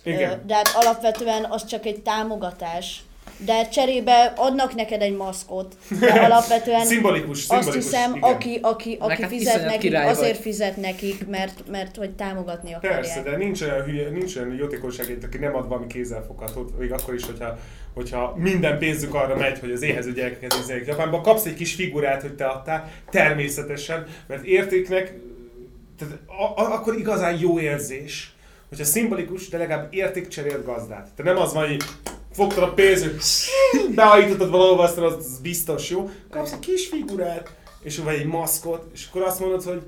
Igen. 0.03 0.43
De 0.45 0.55
hát 0.55 0.71
alapvetően 0.73 1.45
az 1.49 1.65
csak 1.65 1.85
egy 1.85 2.01
támogatás 2.01 3.03
de 3.37 3.67
cserébe 3.67 4.33
adnak 4.35 4.75
neked 4.75 5.01
egy 5.01 5.15
maszkot, 5.15 5.75
de 5.99 6.11
alapvetően 6.29 6.85
szimbolikus, 6.85 7.39
szimbolikus, 7.39 7.75
azt 7.75 7.83
hiszem, 7.83 8.15
igen. 8.15 8.31
aki, 8.31 8.59
aki, 8.61 8.97
aki 8.99 9.25
fizet 9.27 9.65
nekik, 9.65 9.93
azért 9.93 10.35
vagy. 10.35 10.41
fizet 10.41 10.77
nekik, 10.77 11.27
mert, 11.27 11.63
mert 11.71 11.95
hogy 11.95 12.11
támogatni 12.11 12.73
akarják. 12.73 13.01
Persze, 13.01 13.21
de 13.21 13.37
nincs 13.37 13.61
olyan, 13.61 13.83
hülye, 13.83 14.09
nincs 14.09 14.35
olyan 14.35 14.55
jótékonyság, 14.55 15.17
aki 15.23 15.37
nem 15.37 15.55
ad 15.55 15.67
valami 15.67 15.87
kézzelfoghatót, 15.87 16.77
még 16.77 16.91
akkor 16.91 17.13
is, 17.13 17.25
hogyha, 17.25 17.57
hogyha 17.93 18.33
minden 18.37 18.77
pénzük 18.77 19.13
arra 19.13 19.35
megy, 19.35 19.59
hogy 19.59 19.71
az 19.71 19.81
éhező 19.81 20.13
gyerekeket 20.13 20.53
nézzék 20.57 20.87
Japánban, 20.87 21.21
kapsz 21.21 21.45
egy 21.45 21.53
kis 21.53 21.73
figurát, 21.73 22.21
hogy 22.21 22.33
te 22.33 22.45
adtál, 22.45 22.91
természetesen, 23.09 24.05
mert 24.27 24.43
értéknek, 24.43 25.13
tehát 25.97 26.17
a, 26.25 26.61
a, 26.61 26.73
akkor 26.73 26.97
igazán 26.97 27.39
jó 27.39 27.59
érzés, 27.59 28.35
hogyha 28.69 28.85
szimbolikus, 28.85 29.49
de 29.49 29.57
legalább 29.57 29.93
értékcserélt 29.93 30.65
gazdát. 30.65 31.09
Te 31.15 31.23
nem 31.23 31.37
az 31.37 31.53
van, 31.53 31.67
hogy 31.67 31.83
fogtad 32.35 32.63
a 32.63 32.73
pénzt, 32.73 33.09
beállítottad 33.95 34.49
valahova, 34.49 34.83
aztán 34.83 35.03
az 35.03 35.39
biztos 35.41 35.89
jó. 35.89 36.09
Kapsz 36.29 36.51
egy 36.51 36.59
kis 36.59 36.87
figurát, 36.87 37.55
és 37.83 37.97
vagy 37.97 38.15
egy 38.15 38.25
maszkot, 38.25 38.85
és 38.93 39.07
akkor 39.09 39.21
azt 39.21 39.39
mondod, 39.39 39.63
hogy 39.63 39.81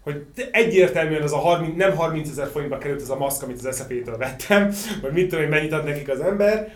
hogy 0.00 0.24
egyértelműen 0.50 1.22
az 1.22 1.32
a 1.32 1.38
30, 1.38 1.76
nem 1.76 1.96
30 1.96 2.28
ezer 2.28 2.48
forintba 2.50 2.78
került 2.78 3.02
az 3.02 3.10
a 3.10 3.16
maszk, 3.16 3.42
amit 3.42 3.64
az 3.64 3.76
SZP-től 3.76 4.16
vettem, 4.16 4.74
vagy 5.02 5.12
mit 5.12 5.28
tudom, 5.28 5.44
hogy 5.44 5.52
mennyit 5.52 5.72
ad 5.72 5.84
nekik 5.84 6.08
az 6.08 6.20
ember, 6.20 6.72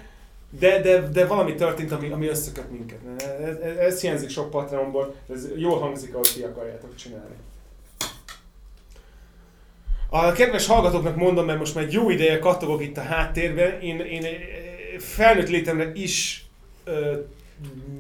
de, 0.59 0.81
de, 0.81 1.09
de 1.09 1.27
valami 1.27 1.55
történt, 1.55 1.93
ami, 1.93 2.11
ami 2.11 2.29
összeköt 2.29 2.71
minket. 2.71 2.99
Ez, 3.41 3.57
ez, 3.57 3.77
ez 3.77 4.01
hiányzik 4.01 4.29
sok 4.29 4.51
Patreonból, 4.51 5.15
ez 5.33 5.47
jól 5.57 5.79
hangzik, 5.79 6.15
ahogy 6.15 6.31
ti 6.35 6.43
akarjátok 6.43 6.95
csinálni. 6.95 7.35
A 10.11 10.33
kedves 10.33 10.67
hallgatóknak 10.67 11.17
mondom, 11.17 11.47
mert 11.47 11.59
most 11.59 11.75
már 11.75 11.85
egy 11.85 11.93
jó 11.93 12.11
ideje 12.11 12.39
kattogok 12.39 12.83
itt 12.83 12.97
a 12.97 13.03
háttérben, 13.03 13.81
én, 13.81 14.01
én 14.01 14.25
felnőtt 14.99 15.49
létemre 15.49 15.93
is 15.95 16.45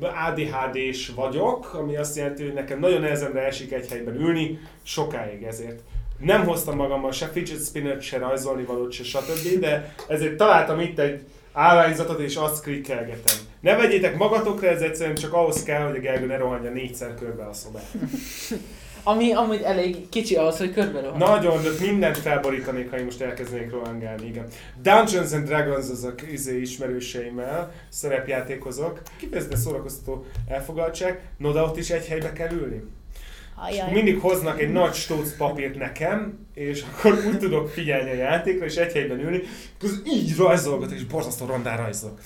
ADHD-s 0.00 1.08
vagyok, 1.14 1.74
ami 1.74 1.96
azt 1.96 2.16
jelenti, 2.16 2.42
hogy 2.42 2.52
nekem 2.52 2.78
nagyon 2.78 3.00
nehezenre 3.00 3.40
esik 3.40 3.72
egy 3.72 3.88
helyben 3.88 4.14
ülni, 4.14 4.58
sokáig 4.82 5.42
ezért. 5.42 5.80
Nem 6.18 6.44
hoztam 6.44 6.76
magammal 6.76 7.12
se 7.12 7.26
fidget 7.26 7.64
spinner, 7.64 8.02
se 8.02 8.18
rajzolni 8.18 8.64
valót, 8.64 8.92
se 8.92 9.04
stb., 9.04 9.60
de 9.60 9.94
ezért 10.08 10.36
találtam 10.36 10.80
itt 10.80 10.98
egy 10.98 11.22
állványzatot, 11.52 12.20
és 12.20 12.36
azt 12.36 12.62
klikkelgetem. 12.62 13.36
Ne 13.60 13.76
vegyétek 13.76 14.16
magatokra, 14.16 14.68
ez 14.68 14.82
egyszerűen 14.82 15.16
csak 15.16 15.32
ahhoz 15.32 15.62
kell, 15.62 15.86
hogy 15.86 15.96
a 15.96 16.00
Gergő 16.00 16.26
ne 16.26 16.36
rohanja 16.36 16.70
négyszer 16.70 17.14
körbe 17.14 17.44
a 17.44 17.52
szobát. 17.52 17.92
Ami 19.04 19.32
amúgy 19.32 19.60
elég 19.62 20.08
kicsi 20.08 20.36
ahhoz, 20.36 20.58
hogy 20.58 20.72
körbe 20.72 21.00
rohan. 21.00 21.18
Nagyon, 21.18 21.62
de 21.62 21.68
mindent 21.80 22.18
felborítanék, 22.18 22.90
ha 22.90 22.98
én 22.98 23.04
most 23.04 23.20
elkezdenék 23.20 23.70
rohangálni, 23.70 24.26
igen. 24.26 24.46
Dungeons 24.82 25.32
and 25.32 25.46
Dragons 25.46 25.90
az 25.90 26.04
a 26.04 26.14
izé 26.30 26.60
ismerőseimmel, 26.60 27.72
szerepjátékozok. 27.88 29.02
Kifejezetten 29.16 29.58
szórakoztató 29.58 30.24
elfogadtság. 30.48 31.20
No, 31.38 31.52
de 31.52 31.60
ott 31.60 31.76
is 31.76 31.90
egy 31.90 32.06
helybe 32.06 32.32
kell 32.32 32.50
ülni. 32.52 32.82
Ajaj. 33.56 33.92
Mindig 33.92 34.18
hoznak 34.20 34.60
egy 34.60 34.72
nagy 34.72 34.94
stóc 34.94 35.36
papírt 35.36 35.74
nekem, 35.74 36.46
és 36.54 36.82
akkor 36.82 37.12
úgy 37.26 37.38
tudok 37.38 37.68
figyelni 37.68 38.10
a 38.10 38.14
játékra, 38.14 38.64
és 38.64 38.76
egy 38.76 38.92
helyben 38.92 39.20
ülni, 39.20 39.42
és 39.82 39.90
így 40.06 40.36
rajzolgat, 40.36 40.90
és 40.90 41.04
borzasztó 41.04 41.46
rondán 41.46 41.76
rajzol. 41.76 42.18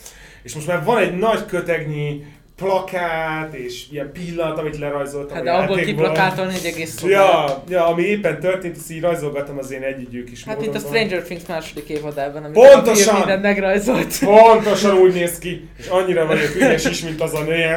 És 0.43 0.55
most 0.55 0.67
már 0.67 0.85
van 0.85 0.99
egy 0.99 1.19
nagy 1.19 1.47
kötegnyi 1.47 2.25
plakát, 2.59 3.55
és 3.55 3.85
ilyen 3.91 4.13
pillanat, 4.13 4.59
amit 4.59 4.79
lerajzoltam 4.79 5.35
Hát 5.35 5.45
de 5.45 5.53
abból 5.53 5.77
kiplakátolni 5.77 6.55
egy 6.55 6.65
egész 6.65 7.03
Ja, 7.03 7.63
ja, 7.69 7.87
ami 7.87 8.03
éppen 8.03 8.41
történt, 8.41 8.77
ezt 8.77 8.91
így 8.91 9.01
rajzolgattam 9.01 9.59
az 9.59 9.71
én 9.71 9.83
együgyük 9.83 10.31
is 10.31 10.45
Hát 10.45 10.63
itt 10.63 10.75
a 10.75 10.79
Stranger 10.79 11.23
Things 11.23 11.47
második 11.47 11.89
évadában, 11.89 12.45
amit 12.45 12.57
Pontosan! 12.57 13.17
mindent 13.17 13.43
megrajzolt. 13.43 14.19
Pontosan 14.19 14.99
úgy 14.99 15.13
néz 15.13 15.39
ki, 15.39 15.69
és 15.79 15.87
annyira 15.87 16.27
vagyok 16.27 16.55
ügyes 16.55 16.85
is, 16.85 17.01
mint 17.03 17.21
az 17.21 17.35
a 17.35 17.43
nő, 17.43 17.77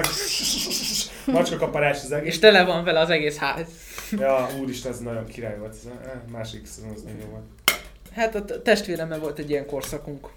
macska 1.25 1.57
kaparás 1.57 1.97
az 2.03 2.11
egész. 2.11 2.33
És 2.33 2.39
tele 2.39 2.63
van 2.63 2.83
vele 2.83 2.99
az 2.99 3.09
egész 3.09 3.37
ház. 3.37 3.65
Ja, 4.19 4.49
úristen, 4.61 4.91
ez 4.91 4.99
nagyon 4.99 5.25
király 5.25 5.57
volt. 5.59 5.73
Ez 5.73 5.85
a 5.85 6.31
másik 6.31 6.65
szó, 6.65 6.83
az 6.95 7.01
nagyon 7.01 7.19
jó 7.19 7.27
volt. 7.31 7.43
Hát 8.15 8.35
a 8.35 8.61
testvéremmel 8.61 9.19
volt 9.19 9.39
egy 9.39 9.49
ilyen 9.49 9.65
korszakunk. 9.65 10.27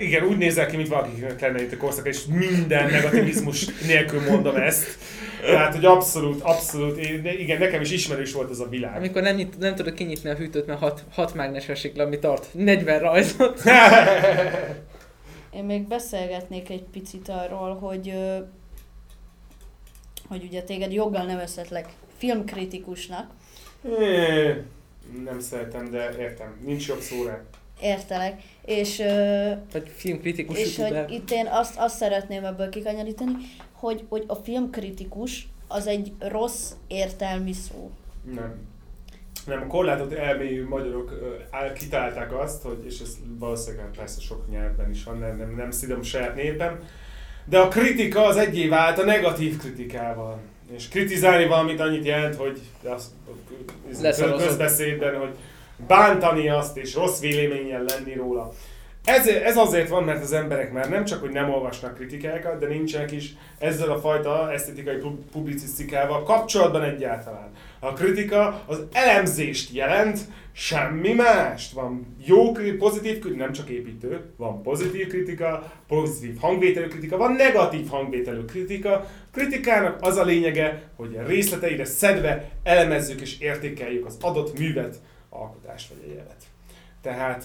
Igen, 0.00 0.24
úgy 0.24 0.36
nézel 0.36 0.66
ki, 0.66 0.76
mint 0.76 0.88
valakinek 0.88 1.40
lenne 1.40 1.62
itt 1.62 1.72
a 1.72 1.76
korszak, 1.76 2.06
és 2.06 2.24
minden 2.24 2.90
negativizmus 2.90 3.66
nélkül 3.86 4.20
mondom 4.30 4.56
ezt. 4.56 4.98
Tehát, 5.40 5.74
hogy 5.74 5.84
abszolút, 5.84 6.40
abszolút, 6.42 6.98
igen, 7.38 7.58
nekem 7.58 7.80
is 7.80 7.90
ismerős 7.90 8.32
volt 8.32 8.50
ez 8.50 8.58
a 8.58 8.68
világ. 8.68 8.96
Amikor 8.96 9.22
nem, 9.22 9.36
nyit, 9.36 9.58
nem 9.58 9.74
tudod 9.74 9.94
kinyitni 9.94 10.30
a 10.30 10.34
hűtőt, 10.34 10.66
mert 10.66 10.78
hat, 10.78 11.04
hat 11.10 11.34
mágnes 11.34 11.68
esik 11.68 11.96
le, 11.96 12.04
ami 12.04 12.18
tart 12.18 12.48
40 12.52 12.98
rajzot. 12.98 13.62
én 15.56 15.64
még 15.64 15.86
beszélgetnék 15.86 16.70
egy 16.70 16.84
picit 16.92 17.28
arról, 17.28 17.74
hogy 17.74 18.12
hogy 20.28 20.42
ugye 20.42 20.62
téged 20.62 20.92
joggal 20.92 21.24
nevezhetlek 21.24 21.88
filmkritikusnak. 22.16 23.30
É, 24.00 24.62
nem 25.24 25.40
szeretem, 25.40 25.90
de 25.90 26.16
értem. 26.18 26.60
Nincs 26.64 26.88
jobb 26.88 27.00
szóra 27.00 27.44
értelek. 27.80 28.42
És, 28.66 29.02
Vagy 29.72 29.90
filmkritikus 29.94 30.58
És 30.58 30.76
hogy 30.76 31.04
itt 31.08 31.30
én 31.30 31.46
azt, 31.50 31.78
azt 31.78 31.96
szeretném 31.96 32.44
ebből 32.44 32.68
kikanyarítani, 32.68 33.32
hogy, 33.72 34.04
hogy 34.08 34.24
a 34.26 34.34
filmkritikus 34.34 35.48
az 35.68 35.86
egy 35.86 36.12
rossz 36.18 36.70
értelmi 36.86 37.52
szó. 37.52 37.90
Nem. 38.34 38.54
Nem, 39.46 39.62
a 39.62 39.66
korlátot 39.66 40.12
elmélyű 40.12 40.66
magyarok 40.66 41.12
kitalálták 41.74 42.38
azt, 42.38 42.62
hogy, 42.62 42.84
és 42.86 43.00
ez 43.00 43.16
valószínűleg 43.38 43.90
persze 43.96 44.20
sok 44.20 44.50
nyelvben 44.50 44.90
is 44.90 45.04
van, 45.04 45.18
nem, 45.18 45.36
nem, 45.36 45.54
nem 45.56 45.70
szidom 45.70 46.02
saját 46.02 46.34
népem, 46.34 46.78
de 47.44 47.58
a 47.58 47.68
kritika 47.68 48.24
az 48.24 48.36
egyé 48.36 48.68
vált 48.68 48.98
a 48.98 49.04
negatív 49.04 49.56
kritikával. 49.56 50.40
És 50.76 50.88
kritizálni 50.88 51.46
valamit 51.46 51.80
annyit 51.80 52.04
jelent, 52.04 52.36
hogy 52.36 52.60
az, 52.84 53.14
közbeszédben, 54.36 55.18
hogy 55.18 55.34
bántani 55.86 56.48
azt, 56.48 56.76
és 56.76 56.94
rossz 56.94 57.20
véleménnyel 57.20 57.84
lenni 57.84 58.14
róla. 58.14 58.52
Ez, 59.06 59.26
ez 59.26 59.56
azért 59.56 59.88
van, 59.88 60.04
mert 60.04 60.22
az 60.22 60.32
emberek 60.32 60.72
már 60.72 60.88
nem 60.88 61.04
csak, 61.04 61.20
hogy 61.20 61.30
nem 61.30 61.50
olvasnak 61.50 61.94
kritikákat, 61.94 62.58
de 62.58 62.66
nincsenek 62.66 63.12
is 63.12 63.34
ezzel 63.58 63.90
a 63.90 63.98
fajta 63.98 64.52
esztetikai 64.52 64.96
publicisztikával 65.32 66.22
kapcsolatban 66.22 66.82
egyáltalán. 66.82 67.50
A 67.78 67.92
kritika 67.92 68.62
az 68.66 68.82
elemzést 68.92 69.74
jelent, 69.74 70.18
semmi 70.52 71.12
mást. 71.12 71.72
Van 71.72 72.16
jó, 72.24 72.52
pozitív 72.78 73.18
kritika, 73.18 73.44
nem 73.44 73.52
csak 73.52 73.68
építő, 73.68 74.24
van 74.36 74.62
pozitív 74.62 75.06
kritika, 75.08 75.72
pozitív 75.88 76.38
hangvételű 76.40 76.86
kritika, 76.86 77.16
van 77.16 77.32
negatív 77.32 77.88
hangvételű 77.88 78.44
kritika. 78.44 79.06
Kritikának 79.32 79.98
az 80.00 80.16
a 80.16 80.24
lényege, 80.24 80.82
hogy 80.96 81.16
a 81.16 81.26
részleteire 81.26 81.84
szedve 81.84 82.50
elemezzük 82.62 83.20
és 83.20 83.40
értékeljük 83.40 84.06
az 84.06 84.16
adott 84.20 84.58
művet, 84.58 84.96
alkotást 85.40 85.88
vagy 85.88 86.10
egyebet. 86.10 86.42
Tehát 87.02 87.44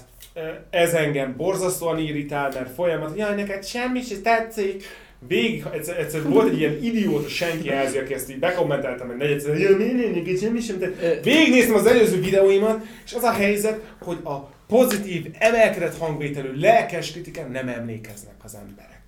ez 0.70 0.94
engem 0.94 1.36
borzasztóan 1.38 2.00
irritál, 2.00 2.52
mert 2.54 2.74
folyamat, 2.74 3.18
jaj, 3.18 3.36
neked 3.36 3.66
semmi 3.66 4.02
se 4.02 4.20
tetszik, 4.22 4.84
végig, 5.28 5.66
egyszer, 5.74 6.00
egyszer 6.00 6.24
volt 6.24 6.50
egy 6.50 6.60
ilyen 6.60 6.84
idióta 6.84 7.30
senki 7.30 7.70
házi, 7.70 7.98
aki 7.98 8.14
ezt 8.14 8.30
így 8.30 8.40
bekommenteltem, 8.40 9.08
hogy 9.08 9.18
negyedszer, 9.18 9.52
hogy 9.52 9.78
mi, 9.78 9.92
mi, 9.92 10.20
neked 10.20 10.40
semmi 10.40 10.60
sem 10.60 10.80
tetszik. 10.80 11.24
Végignéztem 11.24 11.76
az 11.76 11.86
előző 11.86 12.20
videóimat, 12.20 12.84
és 13.06 13.14
az 13.14 13.24
a 13.24 13.32
helyzet, 13.32 13.82
hogy 14.02 14.18
a 14.24 14.36
pozitív, 14.68 15.26
emelkedett 15.38 15.98
hangvételű, 15.98 16.60
lelkes 16.60 17.12
kritikán 17.12 17.52
nem 17.52 17.68
emlékeznek 17.68 18.36
az 18.44 18.56
emberek 18.56 19.02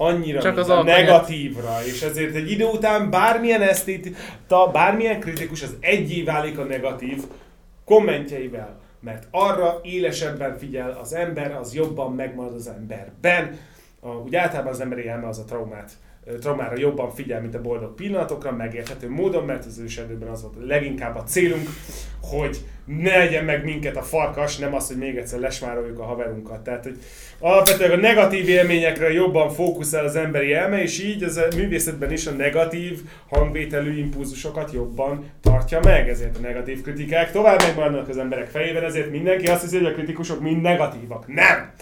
annyira, 0.00 0.40
Csak 0.40 0.56
az 0.56 0.68
a 0.68 0.82
negatívra, 0.82 1.78
és 1.86 2.02
ezért 2.02 2.34
egy 2.34 2.50
idő 2.50 2.64
után 2.64 3.10
bármilyen 3.10 3.62
esztéta, 3.62 4.70
bármilyen 4.72 5.20
kritikus, 5.20 5.62
az 5.62 5.76
egyé 5.80 6.22
válik 6.22 6.58
a 6.58 6.64
negatív, 6.64 7.22
kommentjeivel, 7.88 8.80
mert 9.00 9.26
arra 9.30 9.80
élesebben 9.82 10.58
figyel 10.58 10.90
az 10.90 11.12
ember, 11.12 11.54
az 11.54 11.74
jobban 11.74 12.14
megmarad 12.14 12.54
az 12.54 12.68
emberben. 12.68 13.58
A, 14.00 14.08
úgy 14.08 14.36
általában 14.36 14.72
az 14.72 14.80
emberi 14.80 15.08
elme 15.08 15.28
az 15.28 15.38
a 15.38 15.44
traumát 15.44 15.92
traumára 16.40 16.78
jobban 16.78 17.10
figyel, 17.10 17.40
mint 17.40 17.54
a 17.54 17.60
boldog 17.60 17.94
pillanatokra, 17.94 18.52
megérthető 18.52 19.10
módon, 19.10 19.44
mert 19.44 19.64
az 19.64 19.78
ősedőben 19.78 20.28
az 20.28 20.42
volt 20.42 20.66
leginkább 20.66 21.16
a 21.16 21.22
célunk, 21.22 21.68
hogy 22.22 22.58
ne 22.84 23.18
legyen 23.18 23.44
meg 23.44 23.64
minket 23.64 23.96
a 23.96 24.02
farkas, 24.02 24.56
nem 24.56 24.74
az, 24.74 24.86
hogy 24.86 24.96
még 24.96 25.16
egyszer 25.16 25.38
lesmároljuk 25.38 25.98
a 25.98 26.04
haverunkat. 26.04 26.60
Tehát, 26.60 26.84
hogy 26.84 26.98
alapvetően 27.38 27.90
a 27.90 27.96
negatív 27.96 28.48
élményekre 28.48 29.12
jobban 29.12 29.50
fókuszál 29.50 30.04
az 30.04 30.16
emberi 30.16 30.52
elme, 30.52 30.82
és 30.82 31.04
így 31.04 31.22
az 31.22 31.36
a 31.36 31.46
művészetben 31.56 32.12
is 32.12 32.26
a 32.26 32.30
negatív 32.30 33.00
hangvételű 33.28 33.98
impulzusokat 33.98 34.72
jobban 34.72 35.30
tartja 35.40 35.80
meg. 35.82 36.08
Ezért 36.08 36.36
a 36.36 36.40
negatív 36.40 36.82
kritikák 36.82 37.32
tovább 37.32 37.62
megmaradnak 37.62 38.08
az 38.08 38.18
emberek 38.18 38.46
fejében, 38.46 38.84
ezért 38.84 39.10
mindenki 39.10 39.46
azt 39.46 39.62
hiszi, 39.62 39.76
hogy 39.76 39.86
a 39.86 39.92
kritikusok 39.92 40.40
mind 40.40 40.62
negatívak. 40.62 41.26
Nem! 41.26 41.72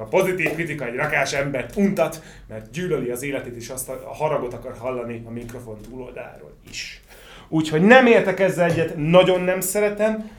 A 0.00 0.04
pozitív 0.04 0.52
kritika 0.52 0.86
egy 0.86 0.94
rakás 0.94 1.32
embert 1.32 1.76
untat, 1.76 2.22
mert 2.48 2.70
gyűlöli 2.70 3.10
az 3.10 3.22
életét, 3.22 3.56
és 3.56 3.68
azt 3.68 3.88
a 3.88 4.14
haragot 4.14 4.52
akar 4.52 4.76
hallani 4.78 5.22
a 5.26 5.30
mikrofon 5.30 5.80
túloldáról 5.80 6.52
is. 6.68 7.02
Úgyhogy 7.48 7.82
nem 7.82 8.06
értek 8.06 8.40
ezzel 8.40 8.70
egyet, 8.70 8.96
nagyon 8.96 9.40
nem 9.40 9.60
szeretem. 9.60 10.30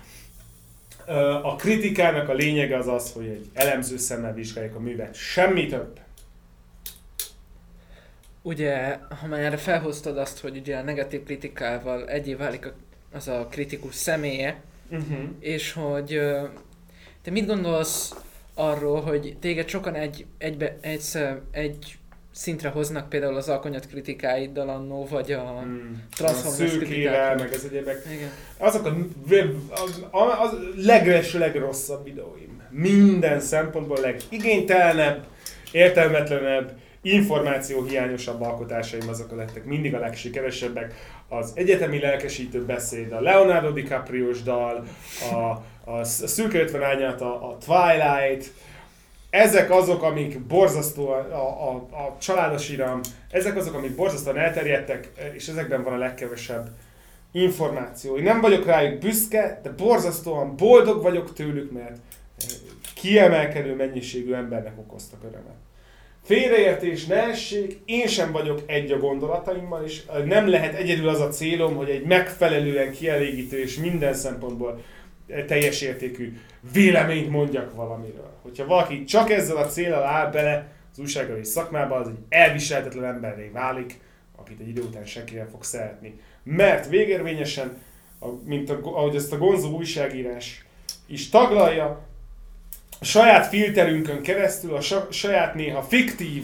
A 1.44 1.56
kritikának 1.56 2.30
a 2.30 2.34
lényege 2.34 2.78
az 2.78 2.88
az, 2.88 3.12
hogy 3.12 3.26
egy 3.26 3.50
elemző 3.54 3.98
szemmel 3.98 4.34
vizsgálják 4.34 4.76
a 4.76 4.80
művet. 4.80 5.16
Semmi 5.16 5.66
több. 5.66 6.00
Ugye, 8.42 8.98
ha 9.22 9.28
már 9.28 9.40
erre 9.40 9.58
felhoztad 9.58 10.18
azt, 10.18 10.40
hogy 10.40 10.58
ugye 10.58 10.78
a 10.78 10.84
negatív 10.84 11.24
kritikával 11.24 12.08
egyé 12.08 12.34
válik 12.34 12.74
az 13.14 13.28
a 13.28 13.48
kritikus 13.52 13.96
személye, 13.96 14.62
uh-huh. 14.90 15.20
és 15.40 15.74
hogy 15.74 16.20
te 17.22 17.32
mit 17.32 17.48
gondolsz 17.48 18.16
arról, 18.62 19.02
hogy 19.02 19.38
téged 19.40 19.68
sokan 19.68 19.96
egy, 19.96 20.26
egybe, 20.38 20.78
egy, 20.82 21.04
egy 21.52 21.98
szintre 22.32 22.70
hoznak 22.70 23.10
például 23.10 23.36
az 23.36 23.50
alkonyat 23.50 23.88
kritikáiddal 23.88 24.70
annó, 24.70 25.08
vagy 25.10 25.32
a 25.32 25.60
hmm. 25.62 26.04
Transformers 26.16 26.78
kritikákkal. 26.78 27.36
meg 27.36 27.54
ez 27.54 27.64
egyébek. 27.64 28.06
Igen. 28.14 28.30
Azok 28.58 28.86
a, 28.86 28.96
a, 30.12 30.18
a, 30.18 30.44
a 30.44 30.52
legres, 30.76 31.34
legrosszabb 31.34 32.04
videóim. 32.04 32.62
Minden 32.70 33.40
szempontból 33.40 34.00
legigénytelenebb, 34.00 35.26
értelmetlenebb, 35.72 36.80
információ 37.02 37.84
hiányosabb 37.84 38.42
alkotásaim 38.42 39.10
azok 39.10 39.32
a 39.32 39.36
lettek 39.36 39.66
mindig 39.66 39.96
a 39.96 40.00
legsikeresebbek. 40.00 40.94
Az 41.28 41.52
egyetemi 41.56 42.00
lelkesítő 42.00 42.66
beszéd, 42.66 43.12
a 43.12 43.22
Leonardo 43.22 43.72
DiCaprio-s 43.72 44.42
dal, 44.44 44.84
a, 45.32 45.64
a, 46.00 46.04
szürke 46.04 46.60
50 46.60 46.84
ányát, 46.84 47.22
a, 47.22 47.50
a 47.50 47.58
Twilight, 47.58 48.54
ezek 49.30 49.72
azok, 49.72 50.04
amik 50.04 50.40
borzasztóan, 50.40 51.32
a, 51.32 51.70
a, 51.70 51.76
a 51.76 52.18
családos 52.20 52.70
iram, 52.70 53.00
ezek 53.30 53.58
azok, 53.58 53.74
amik 53.74 53.96
borzasztóan 53.96 54.38
elterjedtek, 54.38 55.12
és 55.34 55.48
ezekben 55.48 55.84
van 55.84 55.94
a 55.94 55.98
legkevesebb 55.98 56.70
információ. 57.32 58.18
Én 58.18 58.24
nem 58.24 58.42
vagyok 58.42 58.66
rájuk 58.66 59.00
büszke, 59.00 59.60
de 59.64 59.72
borzasztóan 59.72 60.56
boldog 60.56 61.02
vagyok 61.02 61.34
tőlük, 61.34 61.72
mert 61.72 61.98
kiemelkedő 62.96 63.76
mennyiségű 63.76 64.34
embernek 64.34 64.78
okoztak 64.78 65.24
örömet. 65.24 65.56
Félreértés 66.24 67.06
ne 67.06 67.16
essék, 67.16 67.82
én 67.86 68.08
sem 68.08 68.32
vagyok 68.32 68.62
egy 68.66 68.92
a 68.92 68.98
gondolataimmal, 68.98 69.84
és 69.84 70.02
nem 70.26 70.50
lehet 70.50 70.74
egyedül 70.74 71.10
az 71.10 71.20
a 71.20 71.28
célom, 71.28 71.76
hogy 71.76 71.90
egy 71.90 72.04
megfelelően 72.04 72.92
kielégítő 72.92 73.60
és 73.60 73.78
minden 73.78 74.14
szempontból 74.14 74.82
teljes 75.48 75.82
értékű 75.82 76.38
véleményt 76.74 77.30
mondjak 77.30 77.76
valamiről. 77.76 78.32
Hogyha 78.42 78.66
valaki 78.66 79.04
csak 79.04 79.30
ezzel 79.30 79.58
a 79.58 79.68
célral 79.68 80.04
áll 80.04 80.32
bele 80.32 80.72
az 80.92 81.00
újságírói 81.00 81.44
szakmába, 81.44 81.96
az 81.96 82.08
egy 82.08 82.18
elviselhetetlen 82.30 83.14
emberré 83.14 83.50
válik, 83.54 84.00
akit 84.36 84.60
egy 84.60 84.68
idő 84.68 84.82
után 84.82 85.06
senki 85.06 85.36
nem 85.36 85.48
fog 85.48 85.64
szeretni. 85.64 86.20
Mert 86.44 86.90
végérvényesen, 86.90 87.82
mint 88.46 88.70
a, 88.70 88.80
ahogy 88.84 89.16
ezt 89.16 89.34
a 89.34 89.38
Gonzó 89.38 89.76
újságírás 89.76 90.66
is 91.08 91.30
taglalja, 91.30 92.10
a 93.00 93.06
saját 93.06 93.48
filterünkön 93.48 94.22
keresztül, 94.22 94.76
a 94.76 94.82
saját 95.12 95.56
néha 95.56 95.82
fiktív 95.82 96.44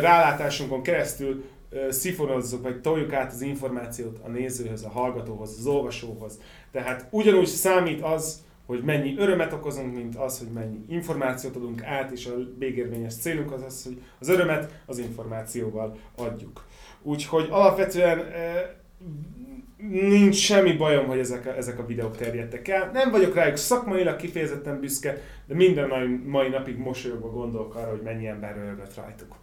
rálátásunkon 0.00 0.82
keresztül 0.82 1.44
szifonozzuk, 1.90 2.62
vagy 2.62 2.80
toljuk 2.80 3.12
át 3.12 3.32
az 3.32 3.40
információt 3.40 4.18
a 4.24 4.28
nézőhöz, 4.28 4.84
a 4.84 4.90
hallgatóhoz, 4.90 5.56
az 5.58 5.66
olvasóhoz. 5.66 6.40
Tehát 6.72 7.06
ugyanúgy 7.10 7.46
számít 7.46 8.02
az, 8.02 8.42
hogy 8.66 8.82
mennyi 8.82 9.14
örömet 9.18 9.52
okozunk, 9.52 9.94
mint 9.94 10.16
az, 10.16 10.38
hogy 10.38 10.48
mennyi 10.48 10.84
információt 10.88 11.56
adunk 11.56 11.82
át, 11.82 12.10
és 12.10 12.26
a 12.26 12.32
végérvényes 12.58 13.14
célunk 13.14 13.52
az 13.52 13.62
az, 13.62 13.84
hogy 13.84 14.02
az 14.18 14.28
örömet 14.28 14.82
az 14.86 14.98
információval 14.98 15.96
adjuk. 16.16 16.64
Úgyhogy 17.02 17.46
alapvetően 17.50 18.24
nincs 19.88 20.36
semmi 20.36 20.72
bajom, 20.72 21.06
hogy 21.06 21.18
ezek 21.18 21.46
a, 21.46 21.56
ezek 21.56 21.78
a 21.78 21.86
videók 21.86 22.16
terjedtek 22.16 22.68
el. 22.68 22.90
Nem 22.92 23.10
vagyok 23.10 23.34
rájuk 23.34 23.56
szakmailag 23.56 24.16
kifejezetten 24.16 24.80
büszke, 24.80 25.20
de 25.46 25.54
minden 25.54 25.88
mai, 25.88 26.20
mai 26.24 26.48
napig 26.48 26.76
mosolyogva 26.76 27.30
gondolok 27.30 27.74
arra, 27.74 27.90
hogy 27.90 28.02
mennyi 28.02 28.26
ember 28.26 28.54
röhögött 28.54 28.94
rajtuk. 28.94 29.36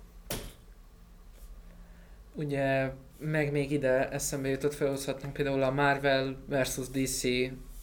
Ugye, 2.37 2.89
meg 3.19 3.51
még 3.51 3.71
ide 3.71 4.09
eszembe 4.09 4.47
jutott, 4.49 4.73
felhozhatnunk 4.73 5.33
például 5.33 5.63
a 5.63 5.71
Marvel 5.71 6.37
versus 6.49 6.85
DC 6.87 7.21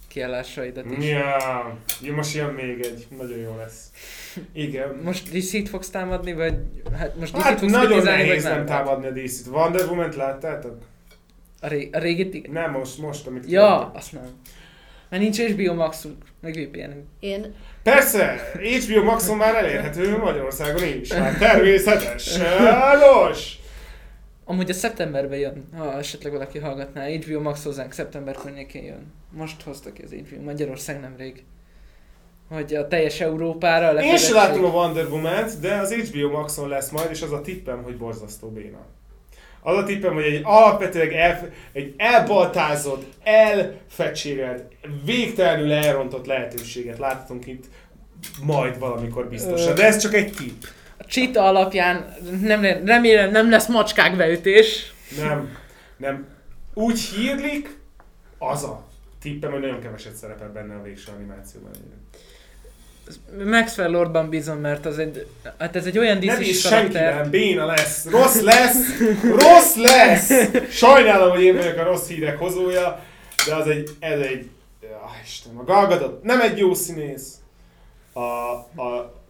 kiállásaidat 0.08 0.84
is. 0.98 1.08
Ja, 1.08 1.78
ja, 2.02 2.14
most 2.14 2.34
jön 2.34 2.52
még 2.54 2.80
egy, 2.80 3.06
nagyon 3.18 3.38
jó 3.38 3.56
lesz. 3.58 3.90
Igen. 4.52 5.00
Most 5.02 5.30
DC-t 5.30 5.68
fogsz 5.68 5.90
támadni, 5.90 6.32
vagy 6.32 6.54
hát 6.98 7.16
most 7.18 7.32
DC-t 7.32 7.42
hát 7.42 7.58
fogsz 7.58 7.72
nagyon 7.72 8.02
nehéz 8.02 8.44
nem 8.44 8.66
támadni 8.66 9.06
a 9.06 9.10
DC-t. 9.10 9.46
Wonder 9.46 9.88
Woman-t 9.88 10.14
láttátok? 10.16 10.78
A, 11.60 11.66
ré- 11.68 11.94
a 11.94 11.98
régit 11.98 12.34
igen. 12.34 12.52
Nem, 12.52 12.70
most, 12.70 12.98
most, 12.98 13.26
amit 13.26 13.50
Ja, 13.50 13.78
kérdez. 13.78 14.02
azt 14.02 14.12
nem. 14.12 14.30
Mert 15.08 15.22
nincs 15.22 15.40
HBO 15.40 15.74
Maxunk, 15.74 16.24
meg 16.40 16.54
vpn 16.54 16.90
Én... 17.20 17.54
Persze, 17.82 18.52
HBO 18.54 19.02
Maxon 19.02 19.36
már 19.36 19.54
elérhető 19.54 20.18
Magyarországon 20.18 20.82
is. 21.00 21.12
Hát 21.12 21.38
természetes. 21.38 22.36
Nos! 23.00 23.58
Amúgy 24.44 24.70
a 24.70 24.72
szeptemberben 24.72 25.38
jön, 25.38 25.68
ha 25.76 25.98
esetleg 25.98 26.32
valaki 26.32 26.58
hallgatná. 26.58 27.06
HBO 27.06 27.40
Max 27.40 27.64
hozzánk 27.64 27.92
szeptember 27.92 28.34
környékén 28.34 28.84
jön. 28.84 29.12
Most 29.30 29.62
hoztak 29.62 29.94
ki 29.94 30.02
az 30.02 30.12
HBO, 30.12 30.42
Magyarország 30.42 31.00
nemrég. 31.00 31.44
Hogy 32.48 32.74
a 32.74 32.88
teljes 32.88 33.20
Európára 33.20 34.02
Én 34.02 34.16
sem 34.16 34.34
láttam 34.34 34.64
a 34.64 34.68
Wonder 34.68 35.06
woman 35.06 35.44
de 35.60 35.74
az 35.74 35.94
HBO 35.94 36.30
Maxon 36.30 36.68
lesz 36.68 36.90
majd, 36.90 37.10
és 37.10 37.22
az 37.22 37.32
a 37.32 37.40
tippem, 37.40 37.82
hogy 37.82 37.96
borzasztó 37.96 38.48
béna. 38.48 38.86
Az 39.62 39.76
a 39.76 39.84
tippem, 39.84 40.14
hogy 40.14 40.24
egy 40.24 40.40
alapvetően 40.42 41.10
el, 41.10 41.50
egy 41.72 41.94
elbaltázott, 41.96 43.04
elfecsérelt, 43.22 44.64
végtelenül 45.04 45.72
elrontott 45.72 46.26
lehetőséget 46.26 46.98
láthatunk 46.98 47.46
itt 47.46 47.64
majd 48.42 48.78
valamikor 48.78 49.28
biztosan. 49.28 49.74
De 49.74 49.86
ez 49.86 49.96
csak 49.96 50.14
egy 50.14 50.32
tipp. 50.32 50.62
Csita 51.14 51.44
alapján 51.44 52.14
nem, 52.40 52.62
remélem 52.84 53.30
nem 53.30 53.50
lesz 53.50 53.66
macskák 53.66 54.16
beütés. 54.16 54.92
Nem, 55.18 55.56
nem. 55.96 56.26
Úgy 56.74 57.00
hírlik, 57.00 57.78
az 58.38 58.62
a 58.62 58.84
tippem, 59.22 59.50
hogy 59.50 59.60
nagyon 59.60 59.80
keveset 59.80 60.14
szerepel 60.14 60.52
benne 60.52 60.74
a 60.74 60.82
végső 60.82 61.12
animációban. 61.16 61.70
Maxwell 63.44 63.90
Lordban 63.90 64.28
bízom, 64.28 64.58
mert 64.58 64.86
az 64.86 64.98
egy, 64.98 65.26
hát 65.58 65.76
ez 65.76 65.86
egy 65.86 65.98
olyan 65.98 66.20
dc 66.20 66.38
is 66.40 66.68
karakter. 66.68 67.30
béna 67.30 67.66
lesz, 67.66 68.06
rossz 68.10 68.40
lesz, 68.40 68.98
rossz 69.22 69.76
lesz! 69.76 70.30
Sajnálom, 70.70 71.30
hogy 71.30 71.42
én 71.42 71.56
vagyok 71.56 71.78
a 71.78 71.82
rossz 71.82 72.08
hírek 72.08 72.38
hozója, 72.38 73.04
de 73.46 73.54
az 73.54 73.68
egy, 73.68 73.90
ez 73.98 74.20
egy, 74.20 74.50
ah, 74.82 75.22
Istenem, 75.24 75.58
a 75.58 75.64
Galgadot 75.64 76.22
nem 76.22 76.40
egy 76.40 76.58
jó 76.58 76.74
színész. 76.74 77.34
A, 78.12 78.20
a 78.82 79.22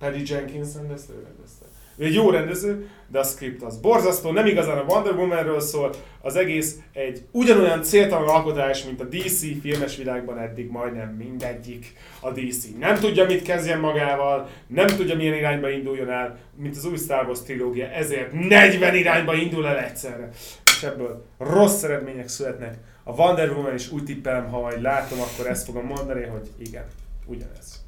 Paddy 0.00 0.22
Jenkins 0.26 0.74
rendezte, 0.74 1.12
ő 1.12 1.22
rendezte. 1.26 1.64
Ő 1.96 2.04
egy 2.04 2.14
jó 2.14 2.30
rendező, 2.30 2.88
de 3.08 3.18
a 3.18 3.22
script 3.22 3.62
az 3.62 3.76
borzasztó, 3.76 4.30
nem 4.30 4.46
igazán 4.46 4.78
a 4.78 4.82
Wonder 4.82 5.14
Woman-ről 5.14 5.60
szól, 5.60 5.90
az 6.20 6.36
egész 6.36 6.78
egy 6.92 7.22
ugyanolyan 7.30 7.82
céltalan 7.82 8.28
alkotás, 8.28 8.84
mint 8.84 9.00
a 9.00 9.04
DC 9.04 9.60
filmes 9.60 9.96
világban 9.96 10.38
eddig 10.38 10.70
majdnem 10.70 11.08
mindegyik. 11.08 11.92
A 12.20 12.30
DC 12.30 12.64
nem 12.78 12.98
tudja, 12.98 13.24
mit 13.24 13.42
kezdjen 13.42 13.80
magával, 13.80 14.48
nem 14.66 14.86
tudja, 14.86 15.16
milyen 15.16 15.34
irányba 15.34 15.70
induljon 15.70 16.10
el, 16.10 16.38
mint 16.56 16.76
az 16.76 16.84
új 16.84 16.96
Star 16.96 17.26
Wars 17.26 17.42
trilógia, 17.42 17.86
ezért 17.86 18.32
40 18.32 18.94
irányba 18.94 19.34
indul 19.34 19.66
el 19.66 19.78
egyszerre. 19.78 20.28
És 20.64 20.82
ebből 20.82 21.24
rossz 21.38 21.82
eredmények 21.82 22.28
születnek. 22.28 22.78
A 23.04 23.12
Wonder 23.12 23.50
Woman 23.50 23.74
is 23.74 23.92
úgy 23.92 24.04
tippelem, 24.04 24.48
ha 24.48 24.60
majd 24.60 24.80
látom, 24.80 25.20
akkor 25.20 25.46
ezt 25.46 25.64
fogom 25.64 25.86
mondani, 25.86 26.24
hogy 26.24 26.48
igen, 26.58 26.84
ugyanez 27.26 27.79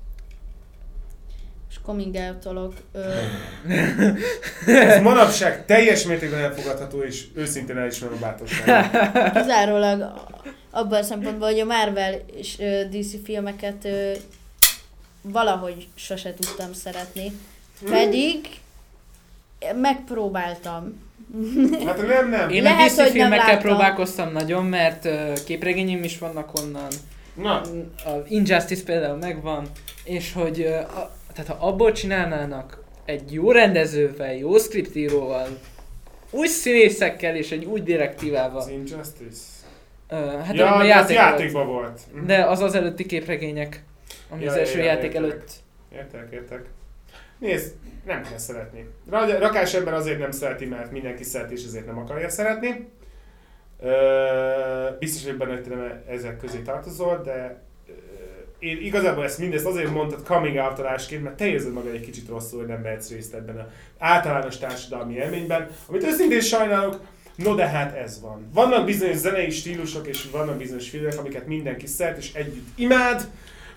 coming 1.83 2.17
out 2.17 2.47
Ez 4.67 5.03
manapság 5.03 5.67
teljes 5.67 6.05
mértékben 6.05 6.41
elfogadható, 6.41 7.03
és 7.03 7.25
őszintén 7.35 7.77
elismerem 7.77 8.17
a 8.17 8.21
bátorságot. 8.21 8.91
Kizárólag 9.41 10.13
abban 10.71 10.99
a 10.99 11.03
szempontból, 11.03 11.49
hogy 11.49 11.61
a 11.61 11.65
Marvel 11.65 12.15
és 12.37 12.57
DC 12.91 13.25
filmeket 13.25 13.89
valahogy 15.23 15.89
sose 15.95 16.35
tudtam 16.35 16.73
szeretni. 16.73 17.33
Pedig 17.91 18.49
megpróbáltam. 19.81 21.11
Hát 21.85 22.07
nem, 22.07 22.29
nem. 22.29 22.49
Én 22.51 22.63
Lehet, 22.63 22.99
a 22.99 23.03
DC 23.03 23.11
filmekkel 23.11 23.59
próbálkoztam 23.59 24.33
nagyon, 24.33 24.65
mert 24.65 25.09
képregényim 25.45 26.03
is 26.03 26.19
vannak 26.19 26.51
onnan. 26.61 26.89
Na. 27.35 27.61
A 28.05 28.25
Injustice 28.29 28.85
például 28.85 29.17
megvan, 29.17 29.67
és 30.05 30.33
hogy 30.33 30.63
a, 30.97 31.13
tehát 31.35 31.51
ha 31.51 31.67
abból 31.67 31.93
csinálnának 31.93 32.85
egy 33.05 33.33
jó 33.33 33.51
rendezővel, 33.51 34.35
jó 34.35 34.59
szkriptíróval, 34.59 35.49
új 36.31 36.47
színészekkel 36.47 37.37
és 37.37 37.51
egy 37.51 37.65
új 37.65 37.81
direktívával. 37.81 38.61
Az 38.61 38.69
Injustice? 38.69 39.43
Uh, 40.11 40.41
hát 40.41 40.57
ja, 40.57 40.75
a 40.75 40.85
játék 40.85 41.17
játékban 41.17 41.67
volt. 41.67 42.01
Mhm. 42.15 42.27
De 42.27 42.45
az 42.45 42.61
az 42.61 42.75
előtti 42.75 43.07
képregények, 43.07 43.85
ami 44.29 44.43
ja, 44.43 44.51
az 44.51 44.57
első 44.57 44.79
ja, 44.79 44.85
játék 44.85 45.13
ja, 45.13 45.19
előtt 45.19 45.51
Értek, 45.95 46.33
értek. 46.33 46.65
Nézd, 47.39 47.75
nem 48.05 48.23
kell 48.23 48.39
szeretni. 48.39 48.89
Rakás 49.39 49.75
ember 49.75 49.95
azért 49.95 50.19
nem 50.19 50.31
szereti, 50.31 50.67
mert 50.67 50.91
mindenki 50.91 51.25
szereti, 51.25 51.55
és 51.55 51.65
ezért 51.65 51.87
nem 51.87 51.99
akarja 51.99 52.29
szeretni. 52.29 52.89
biztos, 54.99 55.25
hogy 55.25 55.37
benne, 55.37 55.55
hogy 55.55 56.15
ezek 56.15 56.37
közé 56.37 56.59
tartozol, 56.59 57.21
de 57.25 57.63
én 58.63 58.79
igazából 58.83 59.25
ezt 59.25 59.39
mindezt 59.39 59.67
azért 59.67 59.91
mondtad 59.91 60.23
coming 60.25 60.57
out 60.57 60.83
mert 61.23 61.37
te 61.37 61.47
érzed 61.47 61.73
magad 61.73 61.95
egy 61.95 62.05
kicsit 62.05 62.29
rosszul, 62.29 62.59
hogy 62.59 62.69
nem 62.69 62.83
vehetsz 62.83 63.11
részt 63.11 63.35
ebben 63.35 63.59
az 63.59 63.65
általános 63.99 64.59
társadalmi 64.59 65.15
élményben, 65.15 65.71
amit 65.87 66.05
őszintén 66.05 66.41
sajnálok, 66.41 67.01
no 67.37 67.55
de 67.55 67.67
hát 67.67 67.97
ez 67.97 68.21
van. 68.21 68.51
Vannak 68.55 68.85
bizonyos 68.85 69.17
zenei 69.17 69.51
stílusok, 69.51 70.07
és 70.07 70.25
vannak 70.31 70.57
bizonyos 70.57 70.89
filmek, 70.89 71.19
amiket 71.19 71.47
mindenki 71.47 71.87
szeret, 71.87 72.19
és 72.19 72.33
együtt 72.33 72.67
imád, 72.77 73.29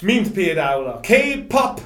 mint 0.02 0.32
például 0.32 0.86
a 0.86 1.00
K-pop. 1.00 1.82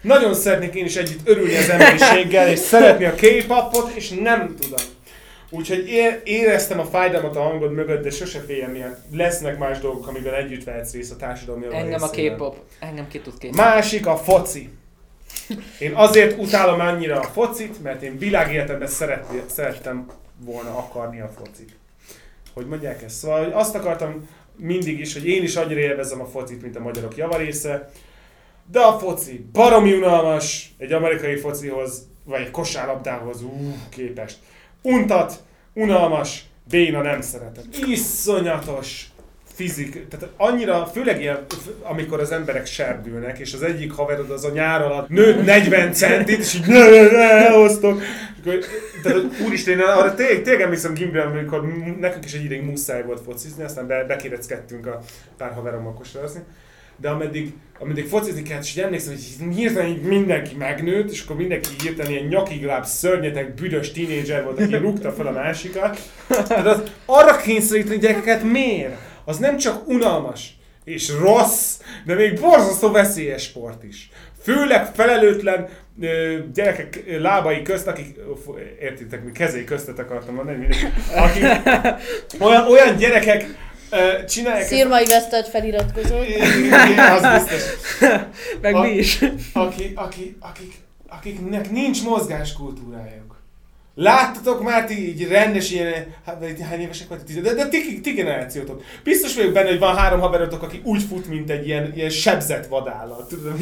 Nagyon 0.00 0.34
szeretnék 0.34 0.74
én 0.74 0.84
is 0.84 0.96
együtt 0.96 1.28
örülni 1.28 1.56
az 1.56 1.68
emberiséggel, 1.68 2.48
és 2.48 2.58
szeretni 2.58 3.04
a 3.04 3.14
K-popot, 3.14 3.90
és 3.94 4.08
nem 4.08 4.54
tudom. 4.60 4.84
Úgyhogy 5.50 5.88
éreztem 6.24 6.80
a 6.80 6.84
fájdalmat 6.84 7.36
a 7.36 7.40
hangod 7.40 7.72
mögött, 7.72 8.02
de 8.02 8.10
sose 8.10 8.40
féljen 8.40 8.70
miatt. 8.70 8.98
Lesznek 9.12 9.58
más 9.58 9.78
dolgok, 9.78 10.06
amiben 10.06 10.34
együtt 10.34 10.64
vehetsz 10.64 10.92
részt 10.92 11.12
a 11.12 11.16
társadalmi 11.16 11.66
Engem 11.70 12.02
a 12.02 12.08
K-pop, 12.08 12.56
engem 12.78 13.08
ki 13.08 13.20
tud 13.20 13.38
képzelni. 13.38 13.70
Másik 13.70 14.06
a 14.06 14.16
foci. 14.16 14.70
Én 15.78 15.94
azért 15.94 16.38
utálom 16.38 16.80
annyira 16.80 17.20
a 17.20 17.22
focit, 17.22 17.82
mert 17.82 18.02
én 18.02 18.18
világéletemben 18.18 18.88
szerettem 19.46 20.06
volna 20.44 20.76
akarni 20.76 21.20
a 21.20 21.30
focit. 21.36 21.76
Hogy 22.54 22.66
mondják 22.66 23.02
ezt? 23.02 23.16
Szóval 23.16 23.44
hogy 23.44 23.52
azt 23.52 23.74
akartam 23.74 24.28
mindig 24.56 25.00
is, 25.00 25.12
hogy 25.12 25.26
én 25.26 25.42
is 25.42 25.56
annyira 25.56 25.80
élvezem 25.80 26.20
a 26.20 26.26
focit, 26.26 26.62
mint 26.62 26.76
a 26.76 26.80
magyarok 26.80 27.16
javarésze, 27.16 27.90
de 28.70 28.80
a 28.80 28.98
foci 28.98 29.46
baromi 29.52 29.92
unalmas 29.92 30.74
egy 30.78 30.92
amerikai 30.92 31.36
focihoz, 31.36 32.06
vagy 32.24 32.40
egy 32.40 32.50
kosárlabdához, 32.50 33.42
ú, 33.42 33.76
képest. 33.88 34.38
Untat, 34.82 35.32
unalmas, 35.74 36.44
béna 36.70 37.02
nem 37.02 37.20
szeretem. 37.20 37.64
Iszonyatos 37.86 39.06
fizik, 39.54 40.08
tehát 40.08 40.28
annyira, 40.36 40.86
főleg 40.86 41.20
ilyen, 41.20 41.44
amikor 41.82 42.20
az 42.20 42.32
emberek 42.32 42.66
serdülnek, 42.66 43.38
és 43.38 43.54
az 43.54 43.62
egyik 43.62 43.92
haverod 43.92 44.30
az 44.30 44.44
a 44.44 44.50
nyár 44.50 44.82
alatt 44.82 45.08
nőtt 45.08 45.44
40 45.44 45.92
centit, 45.92 46.38
és 46.38 46.54
így 46.54 46.70
elhoztok. 46.70 48.02
Tehát 49.02 49.22
úristen, 49.46 49.78
én 49.78 49.84
arra 49.84 50.14
tényleg, 50.14 50.42
tényleg 50.42 50.62
emlékszem 50.62 50.94
Gimben, 50.94 51.26
amikor 51.26 51.66
nekünk 52.00 52.24
is 52.24 52.34
egy 52.34 52.44
ideig 52.44 52.62
muszáj 52.62 53.02
volt 53.02 53.20
focizni, 53.20 53.62
aztán 53.62 53.86
be, 53.86 54.04
bekéreckedtünk 54.04 54.86
a 54.86 55.00
pár 55.36 55.52
haverommal 55.52 55.92
kosarazni 55.92 56.42
de 57.00 57.08
ameddig, 57.08 57.52
ameddig 57.78 58.06
focizni 58.06 58.42
kellett, 58.42 58.64
és 58.64 58.76
emlékszem, 58.76 59.14
hogy 59.14 59.54
hirtelen 59.54 59.88
így 59.88 60.02
mindenki 60.02 60.56
megnőtt, 60.56 61.10
és 61.10 61.24
akkor 61.24 61.36
mindenki 61.36 61.68
hirtelen 61.82 62.10
ilyen 62.10 62.26
nyakigláb, 62.26 62.84
szörnyetek, 62.84 63.54
büdös 63.54 63.92
tínédzser 63.92 64.44
volt, 64.44 64.60
aki 64.60 64.76
rúgta 64.76 65.12
fel 65.12 65.26
a 65.26 65.32
másikat. 65.32 66.00
Tehát 66.28 66.66
az 66.66 66.82
arra 67.04 67.36
kényszeríteni 67.36 67.98
gyerekeket 67.98 68.42
miért? 68.42 68.96
Az 69.24 69.38
nem 69.38 69.56
csak 69.56 69.88
unalmas 69.88 70.58
és 70.88 71.12
rossz, 71.20 71.80
de 72.04 72.14
még 72.14 72.40
borzasztó 72.40 72.90
veszélyes 72.90 73.42
sport 73.42 73.84
is. 73.84 74.10
Főleg 74.42 74.94
felelőtlen 74.94 75.68
ö, 76.00 76.38
gyerekek 76.54 77.04
lábai 77.18 77.62
közt, 77.62 77.86
akik, 77.86 78.16
értitek, 78.80 79.24
mi 79.24 79.32
kezei 79.32 79.64
köztet 79.64 79.98
akartam 79.98 80.34
mondani, 80.34 80.68
akik, 81.16 81.44
olyan, 82.46 82.66
olyan 82.66 82.96
gyerekek, 82.96 83.46
csinálják... 84.28 84.66
Szírmai 84.66 85.04
vesztett 85.04 85.48
feliratkozó. 85.48 86.22
Igen, 86.22 86.98
az 86.98 87.42
biztos. 87.42 87.62
Meg 88.60 88.74
a, 88.74 88.80
mi 88.80 88.88
is. 88.88 89.18
Aki, 89.52 89.92
aki, 89.94 90.36
akik, 90.40 90.74
akiknek 91.08 91.70
nincs 91.70 92.02
mozgáskultúrájuk. 92.02 93.27
Láttatok 94.00 94.62
már 94.62 94.84
ti 94.84 95.08
így 95.08 95.28
rendes 95.28 95.70
ilyen, 95.70 96.14
hát, 96.24 96.60
hány 96.60 96.80
évesek 96.80 97.08
vagytok? 97.08 97.42
De, 97.42 97.54
de 97.54 97.68
ti, 97.68 98.00
ti 98.00 98.10
generációtok. 98.12 98.82
Biztos 99.04 99.34
vagyok 99.34 99.52
benne, 99.52 99.68
hogy 99.68 99.78
van 99.78 99.96
három 99.96 100.20
haverotok, 100.20 100.62
aki 100.62 100.80
úgy 100.84 101.02
fut, 101.02 101.28
mint 101.28 101.50
egy 101.50 101.66
ilyen, 101.66 101.92
ilyen 101.94 102.10
sebzett 102.10 102.66
vadállat. 102.66 103.28
Tudod, 103.28 103.58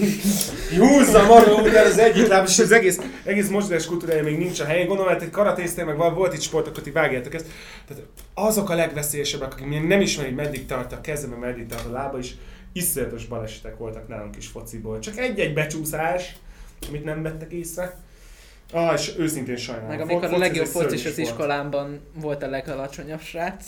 húzza 0.78 1.26
maga 1.26 1.54
után 1.54 1.86
az 1.86 1.98
egyik 1.98 2.26
láb, 2.26 2.46
és 2.46 2.58
az 2.58 2.72
egész, 2.72 3.00
egész 3.24 3.48
mozgás 3.48 3.86
kultúrája 3.86 4.22
még 4.22 4.38
nincs 4.38 4.60
a 4.60 4.64
helyén. 4.64 4.86
Gondolom, 4.86 5.12
hogy 5.12 5.22
egy 5.22 5.30
karatésztél, 5.30 5.84
meg 5.84 5.96
volt 5.96 6.34
itt 6.34 6.40
sport, 6.40 6.66
akkor 6.66 6.82
ti 6.82 6.90
vágjátok 6.90 7.34
ezt. 7.34 7.46
Tehát 7.88 8.02
azok 8.34 8.70
a 8.70 8.74
legveszélyesebbek, 8.74 9.52
akik 9.52 9.86
nem 9.86 10.00
ismerik, 10.00 10.34
meddig 10.34 10.66
tart 10.66 10.92
a 10.92 11.00
kezem, 11.00 11.30
meddig 11.30 11.66
tart 11.66 11.86
a 11.86 11.90
lába, 11.90 12.18
és 12.18 12.30
iszonyatos 12.72 13.26
balesetek 13.26 13.76
voltak 13.76 14.08
nálunk 14.08 14.36
is 14.36 14.46
fociból. 14.46 14.98
Csak 14.98 15.18
egy-egy 15.18 15.52
becsúszás, 15.52 16.36
amit 16.88 17.04
nem 17.04 17.22
vettek 17.22 17.52
észre 17.52 18.04
Ah, 18.76 18.92
és 18.92 19.12
őszintén 19.18 19.56
sajnálom. 19.56 19.88
Meg 19.88 20.00
amikor 20.00 20.32
a 20.32 20.38
legjobb 20.38 20.66
focis 20.66 21.04
az 21.04 21.18
iskolámban 21.18 22.00
volt 22.20 22.42
a 22.42 22.48
legalacsonyabb 22.48 23.20
srác. 23.20 23.64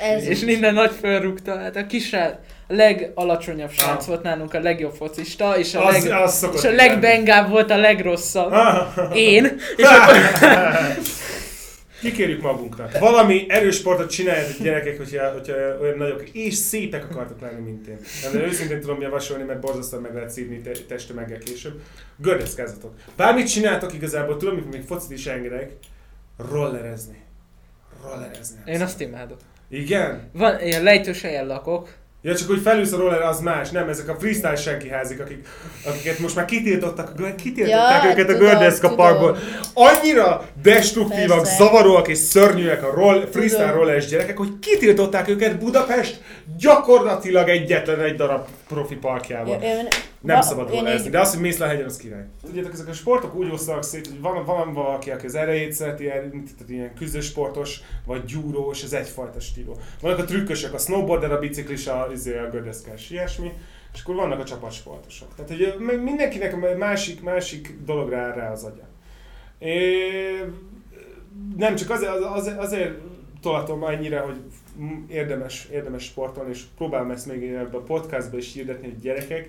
Ez 0.00 0.26
és 0.32 0.40
minden 0.40 0.74
nagy 0.74 0.92
fölrúgta. 1.00 1.58
Hát 1.58 1.76
a 1.76 1.86
kis 1.86 2.12
a 2.12 2.40
legalacsonyabb 2.68 3.70
srác 3.70 4.02
ah. 4.02 4.06
volt 4.06 4.22
nálunk 4.22 4.54
a 4.54 4.60
legjobb 4.60 4.92
focista, 4.92 5.58
és 5.58 5.74
a, 5.74 5.86
az, 5.86 6.04
leg, 6.04 6.22
az 6.22 6.48
és 6.54 6.64
a 6.64 6.70
legbengább 6.70 7.50
volt 7.50 7.70
a 7.70 7.76
legrosszabb. 7.76 8.52
Ah. 8.52 8.86
Én. 9.12 9.44
És 9.76 9.84
akkor... 9.96 10.16
Kikérjük 12.00 12.42
magunknak. 12.42 12.98
Valami 12.98 13.46
erős 13.48 13.76
sportot 13.76 14.10
csináljatok 14.10 14.62
gyerekek, 14.62 14.96
hogyha, 14.96 15.30
hogyha 15.32 15.54
olyan 15.80 15.96
nagyok 15.96 16.28
és 16.28 16.54
szépek 16.54 17.10
akartok 17.10 17.40
lenni, 17.40 17.60
mint 17.60 17.86
én. 17.86 17.98
De 18.32 18.44
őszintén 18.44 18.80
tudom 18.80 19.00
javasolni, 19.00 19.42
mert 19.44 19.60
borzasztóan 19.60 20.02
meg 20.02 20.14
lehet 20.14 20.30
szívni 20.30 20.60
te- 20.60 20.84
testemeggel 20.88 21.38
később. 21.38 21.80
Gördeszkázzatok. 22.16 22.94
Bármit 23.16 23.50
csináltok 23.50 23.94
igazából, 23.94 24.36
tudom, 24.36 24.54
hogy 24.54 24.72
még 24.72 24.82
focit 24.82 25.10
is 25.10 25.26
engedek, 25.26 25.72
rollerezni. 26.50 27.22
Rollerezni. 28.02 28.58
Én 28.66 28.80
azt 28.82 29.00
imádok. 29.00 29.38
Igen? 29.68 30.30
Van, 30.32 30.60
ilyen 30.60 30.82
lejtős 30.82 31.22
helyen 31.22 31.46
lakok, 31.46 31.94
Ja, 32.26 32.36
csak 32.36 32.48
hogy 32.48 32.60
felülsz 32.60 32.92
a 32.92 32.96
roller, 32.96 33.22
az 33.22 33.40
más. 33.40 33.70
Nem, 33.70 33.88
ezek 33.88 34.08
a 34.08 34.16
freestyle 34.18 34.56
senki 34.56 34.88
házik, 34.88 35.20
akik, 35.20 35.48
akiket 35.86 36.18
most 36.18 36.34
már 36.34 36.44
kitiltottak, 36.44 37.36
kitiltották 37.36 38.02
ja, 38.02 38.10
őket 38.10 38.26
tudom, 38.26 38.40
a 38.40 38.44
Gördeszka 38.44 38.94
Parkból. 38.94 39.36
Annyira 39.74 40.48
destruktívak, 40.62 41.42
Persze. 41.42 41.56
zavaróak 41.56 42.08
és 42.08 42.18
szörnyűek 42.18 42.82
a 42.82 42.94
roll, 42.94 43.26
freestyle 43.30 43.70
rolleres 43.70 44.06
gyerekek, 44.06 44.36
hogy 44.36 44.58
kitiltották 44.58 45.28
őket 45.28 45.58
Budapest 45.58 46.20
gyakorlatilag 46.58 47.48
egyetlen 47.48 48.00
egy 48.00 48.14
darab 48.14 48.46
profi 48.68 48.94
parkjában. 48.94 49.62
Ja, 49.62 49.68
én, 49.68 49.88
nem 50.20 50.40
szabad 50.40 50.70
rollerezni, 50.70 51.10
de 51.10 51.20
az, 51.20 51.32
hogy 51.32 51.40
mész 51.40 51.58
le 51.58 51.64
a 51.64 51.68
hegyen, 51.68 51.84
az 51.84 51.96
király. 51.96 52.24
Tudjátok, 52.44 52.72
ezek 52.72 52.88
a 52.88 52.92
sportok 52.92 53.34
úgy 53.34 53.50
osztanak 53.50 53.82
szét, 53.82 54.06
hogy 54.06 54.20
van, 54.20 54.44
van 54.44 54.72
valaki, 54.72 55.10
aki 55.10 55.26
az 55.26 55.34
erejét 55.34 55.72
szereti, 55.72 56.02
ilyen, 56.02 56.44
ilyen 56.68 56.94
küzdősportos, 56.94 57.80
vagy 58.06 58.24
gyúrós, 58.24 58.82
ez 58.82 58.92
egyfajta 58.92 59.40
stíló. 59.40 59.76
Vannak 60.00 60.18
a 60.18 60.24
trükkösök, 60.24 60.74
a 60.74 60.78
snowboarder, 60.78 61.32
a 61.32 61.38
biciklis, 61.38 61.86
a, 61.86 62.08
izé, 62.16 62.38
a 62.38 62.50
gördeszkás, 62.50 63.10
ilyesmi. 63.10 63.52
És 63.94 64.02
akkor 64.02 64.14
vannak 64.14 64.40
a 64.40 64.44
csapatsportosok. 64.44 65.34
Tehát, 65.34 65.50
hogy 65.50 66.00
mindenkinek 66.02 66.76
másik, 66.76 67.22
másik 67.22 67.74
dolog 67.84 68.10
rá, 68.10 68.34
rá 68.34 68.52
az 68.52 68.64
agya. 68.64 68.88
É, 69.58 69.74
nem 71.56 71.74
csak 71.74 71.90
azért, 71.90 72.12
azért, 72.12 72.58
azért 72.58 72.94
tolatom 73.40 73.82
annyira, 73.82 74.20
hogy 74.20 74.40
érdemes, 75.08 75.68
érdemes 75.72 76.04
sportolni, 76.04 76.50
és 76.50 76.62
próbálom 76.76 77.10
ezt 77.10 77.26
még 77.26 77.42
ebbe 77.42 77.76
a 77.76 77.82
podcastba 77.82 78.36
is 78.36 78.52
hirdetni, 78.52 78.86
hogy 78.86 79.00
gyerekek, 79.00 79.48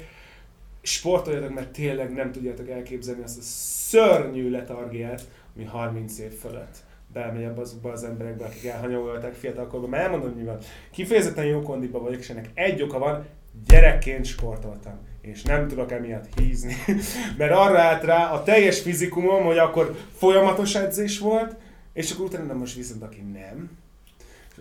sportoljatok, 0.82 1.54
mert 1.54 1.72
tényleg 1.72 2.14
nem 2.14 2.32
tudjátok 2.32 2.70
elképzelni 2.70 3.24
azt 3.24 3.38
a 3.38 3.42
szörnyű 3.42 4.50
letargiát, 4.50 5.28
ami 5.56 5.66
30 5.66 6.20
év 6.20 6.32
fölött 6.32 6.86
bemegy 7.14 7.44
abba 7.44 7.62
azokba 7.62 7.92
az 7.92 8.04
emberekbe, 8.04 8.46
akik 8.46 8.66
elhanyagolták 8.66 9.34
fiatalkorban. 9.34 9.90
Mert 9.90 10.04
elmondom, 10.04 10.30
hogy 10.30 10.40
mi 10.40 10.46
van. 10.46 10.58
Kifejezetten 10.92 11.46
jó 11.46 11.62
kondiba 11.62 12.00
vagyok, 12.00 12.20
és 12.20 12.30
ennek 12.30 12.50
egy 12.54 12.82
oka 12.82 13.00
van, 13.00 13.26
gyerekként 13.68 14.26
sportoltam. 14.26 15.00
És 15.22 15.44
nem 15.44 15.68
tudok 15.68 15.92
emiatt 15.92 16.40
hízni. 16.40 16.76
Mert 17.38 17.52
arra 17.52 17.80
állt 17.80 18.04
rá 18.04 18.32
a 18.32 18.44
teljes 18.44 18.82
fizikumom, 18.82 19.44
hogy 19.44 19.58
akkor 19.58 19.96
folyamatos 20.18 20.76
edzés 20.76 21.20
volt, 21.20 21.56
és 21.94 22.12
akkor 22.12 22.26
utána 22.26 22.54
most 22.54 22.76
viszont 22.76 23.04
aki 23.04 23.22
nem, 23.34 23.78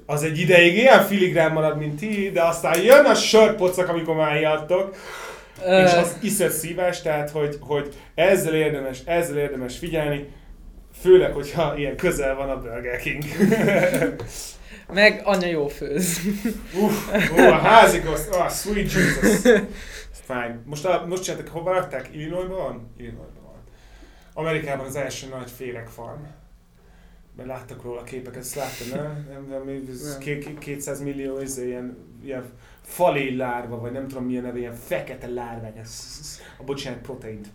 az 0.06 0.22
egy 0.22 0.38
ideig 0.38 0.76
ilyen 0.76 1.02
filigrán 1.02 1.52
marad, 1.52 1.78
mint 1.78 1.98
ti, 1.98 2.30
de 2.30 2.42
aztán 2.42 2.82
jön 2.82 3.04
a 3.04 3.14
sörpocak, 3.14 3.88
amikor 3.88 4.16
már 4.16 4.40
játtok, 4.40 4.96
és 5.58 5.92
az 5.92 6.16
iszett 6.22 6.50
szívás, 6.50 7.02
tehát 7.02 7.30
hogy, 7.30 7.58
hogy 7.60 7.94
ezzel 8.14 8.54
érdemes, 8.54 9.02
ezzel 9.04 9.38
érdemes 9.38 9.78
figyelni, 9.78 10.28
főleg, 11.00 11.32
hogyha 11.32 11.76
ilyen 11.76 11.96
közel 11.96 12.34
van 12.34 12.50
a 12.50 12.60
Burger 12.60 12.98
King. 12.98 13.24
Meg 14.92 15.20
anya 15.24 15.46
jó 15.46 15.68
főz. 15.68 16.20
Uff, 16.80 17.12
ó, 17.38 17.38
a 17.38 17.58
házikoszt, 17.58 18.34
oh, 18.34 18.50
sweet 18.50 18.92
Jesus. 18.92 19.40
Fine. 20.10 20.58
Most, 20.64 20.84
a, 20.84 21.04
most 21.08 21.22
csináltak, 21.22 21.48
hova 21.48 21.72
rakták? 21.72 22.08
Illinoisban 22.12 22.56
van? 22.56 22.94
Illinoisban 22.96 23.42
van. 23.42 23.62
Amerikában 24.34 24.86
az 24.86 24.96
első 24.96 25.28
nagy 25.28 25.50
félek 25.50 25.88
farm 25.88 26.20
mert 27.36 27.48
láttak 27.48 27.82
róla 27.82 28.00
a 28.00 28.04
képeket, 28.04 28.42
ezt 28.42 28.54
láttad, 28.54 28.88
nem? 28.90 29.26
nem, 29.30 29.46
nem, 29.48 29.82
nem. 30.44 30.58
200 30.58 31.00
millió 31.00 31.40
izé, 31.40 31.66
ilyen, 31.66 31.96
ilyen 32.24 32.44
falé 32.82 33.34
lárva, 33.34 33.78
vagy 33.78 33.92
nem 33.92 34.08
tudom 34.08 34.24
milyen 34.24 34.42
neve, 34.42 34.58
ilyen 34.58 34.74
fekete 34.74 35.28
lárvák, 35.28 35.86
a 36.58 36.64
bocsánat, 36.64 37.00
proteint. 37.00 37.48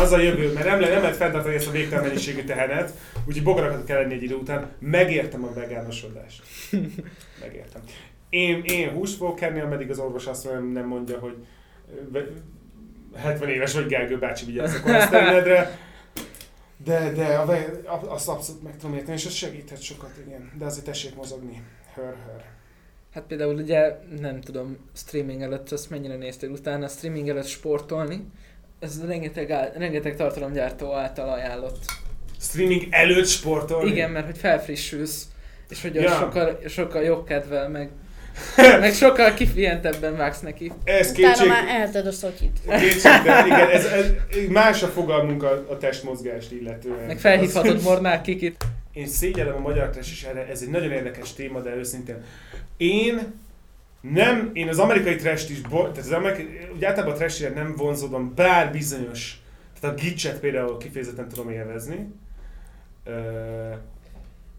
Az 0.00 0.12
a 0.12 0.18
jövő, 0.18 0.52
mert 0.52 0.66
nem, 0.66 0.78
nem 0.78 1.00
lehet 1.00 1.16
fenntartani 1.16 1.54
ezt 1.54 1.68
a 1.68 1.70
végtelen 1.70 2.04
mennyiségű 2.04 2.44
tehenet, 2.44 2.92
úgyhogy 3.26 3.42
bogarakat 3.42 3.84
kell 3.84 4.00
lenni 4.00 4.14
egy 4.14 4.22
idő 4.22 4.34
után. 4.34 4.70
Megértem 4.78 5.44
a 5.44 5.52
vegánosodást. 5.52 6.42
Megértem. 7.40 7.82
Én, 8.28 8.62
én 8.64 8.90
húst 8.90 9.16
fogok 9.16 9.36
kenni, 9.36 9.60
ameddig 9.60 9.90
az 9.90 9.98
orvos 9.98 10.26
azt 10.26 10.50
nem, 10.50 10.66
nem 10.66 10.86
mondja, 10.86 11.18
hogy 11.18 11.36
70 13.16 13.48
éves 13.48 13.74
vagy 13.74 13.86
Gergő 13.86 14.18
bácsi 14.18 14.44
vigyázz 14.44 14.74
a 14.74 14.80
koleszterinedre. 14.80 15.78
De, 16.84 17.12
de 17.12 17.24
a, 17.26 18.12
azt 18.12 18.28
abszolút 18.28 18.62
meg 18.62 18.76
tudom 18.76 18.94
érteni, 18.94 19.16
és 19.16 19.26
az 19.26 19.32
segíthet 19.32 19.82
sokat, 19.82 20.10
igen. 20.26 20.52
De 20.58 20.64
azért 20.64 20.84
tessék 20.84 21.14
mozogni. 21.14 21.62
Hör, 21.94 22.04
hör. 22.04 22.42
Hát 23.12 23.24
például 23.24 23.54
ugye, 23.54 23.98
nem 24.20 24.40
tudom, 24.40 24.76
streaming 24.94 25.42
előtt 25.42 25.72
azt 25.72 25.90
mennyire 25.90 26.16
néztél 26.16 26.50
utána, 26.50 26.88
streaming 26.88 27.28
előtt 27.28 27.46
sportolni, 27.46 28.26
ez 28.80 29.06
rengeteg, 29.06 29.72
rengeteg 29.76 30.16
tartalomgyártó 30.16 30.92
által 30.92 31.28
ajánlott. 31.28 31.84
Streaming 32.40 32.82
előtt 32.90 33.26
sportolni? 33.26 33.90
Igen, 33.90 34.10
mert 34.10 34.26
hogy 34.26 34.38
felfrissülsz, 34.38 35.28
és 35.68 35.82
hogy 35.82 35.94
ja. 35.94 36.10
sokkal, 36.10 36.58
sokkal 36.68 37.02
jobb 37.02 37.26
kedvel, 37.26 37.68
meg 37.68 37.90
meg 38.80 38.92
sokkal 38.92 39.34
kifihentebben 39.34 40.16
vágsz 40.16 40.40
neki. 40.40 40.72
Ez 40.84 41.10
Utána 41.10 41.32
kétség... 41.32 41.48
már 41.48 41.68
elted 41.68 42.06
a 42.06 42.12
szotyit. 42.12 42.58
Kétségtelen, 42.68 43.46
igen, 43.46 43.68
ez, 43.68 43.84
ez, 43.84 44.10
más 44.48 44.82
a 44.82 44.86
fogalmunk 44.86 45.42
a, 45.42 45.66
a 45.70 45.76
testmozgást 45.76 46.52
illetően. 46.52 47.06
Meg 47.06 47.18
felhívhatod 47.18 47.82
Mornál 47.82 48.20
Kikit. 48.20 48.64
Én 48.92 49.06
szégyellem 49.06 49.54
a 49.54 49.58
magyar 49.58 49.90
test, 49.90 50.10
és 50.10 50.22
erre 50.22 50.46
ez 50.46 50.62
egy 50.62 50.68
nagyon 50.68 50.92
érdekes 50.92 51.32
téma, 51.32 51.60
de 51.60 51.74
őszintén. 51.74 52.16
Én 52.76 53.32
nem, 54.12 54.50
én 54.52 54.68
az 54.68 54.78
amerikai 54.78 55.16
trash 55.16 55.50
is, 55.50 55.60
tehát 55.60 55.96
az 55.96 56.12
amerikai, 56.12 56.68
úgy 56.74 56.84
általában 56.84 57.14
a 57.14 57.16
trash 57.16 57.54
nem 57.54 57.74
vonzódom, 57.76 58.32
bár 58.34 58.72
bizonyos, 58.72 59.38
tehát 59.80 59.96
a 59.96 60.00
gicset 60.00 60.40
például 60.40 60.78
kifejezetten 60.78 61.28
tudom 61.28 61.50
élvezni. 61.50 62.06
Uh, 63.06 63.76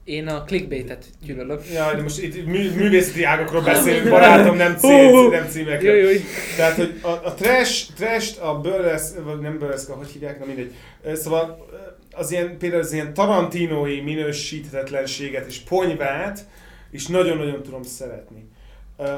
én 0.04 0.28
a 0.28 0.44
clickbaitet 0.44 1.06
gyűlölök. 1.22 1.62
Ja, 1.74 1.96
de 1.96 2.02
most 2.02 2.22
itt 2.22 2.46
mű, 2.46 2.72
művészeti 2.76 3.24
ágakról 3.24 3.62
beszélünk, 3.74 4.10
barátom, 4.10 4.56
nem, 4.56 4.76
cím, 4.78 5.30
nem 5.30 5.48
címekről. 5.48 5.96
Jó, 5.96 6.10
jó. 6.10 6.20
Tehát, 6.58 6.76
hogy 6.76 7.00
a, 7.02 7.08
a 7.08 7.34
trash, 7.34 7.94
trash 7.94 8.44
a 8.44 8.60
burlesque, 8.60 9.22
vagy 9.22 9.40
nem 9.40 9.58
burlesque, 9.58 9.96
hogy 9.96 10.08
hívják, 10.08 10.40
na 10.40 10.46
mindegy. 10.46 10.74
Szóval 11.14 11.68
az 12.12 12.32
ilyen, 12.32 12.58
például 12.58 12.82
az 12.82 12.94
ilyen 12.94 13.14
tarantinói 13.14 14.02
minősíthetetlenséget 14.02 15.48
és 15.48 15.60
ponyvát 15.60 16.46
is 16.92 17.08
nagyon-nagyon 17.08 17.64
tudom 17.64 17.84
szeretni. 17.84 18.50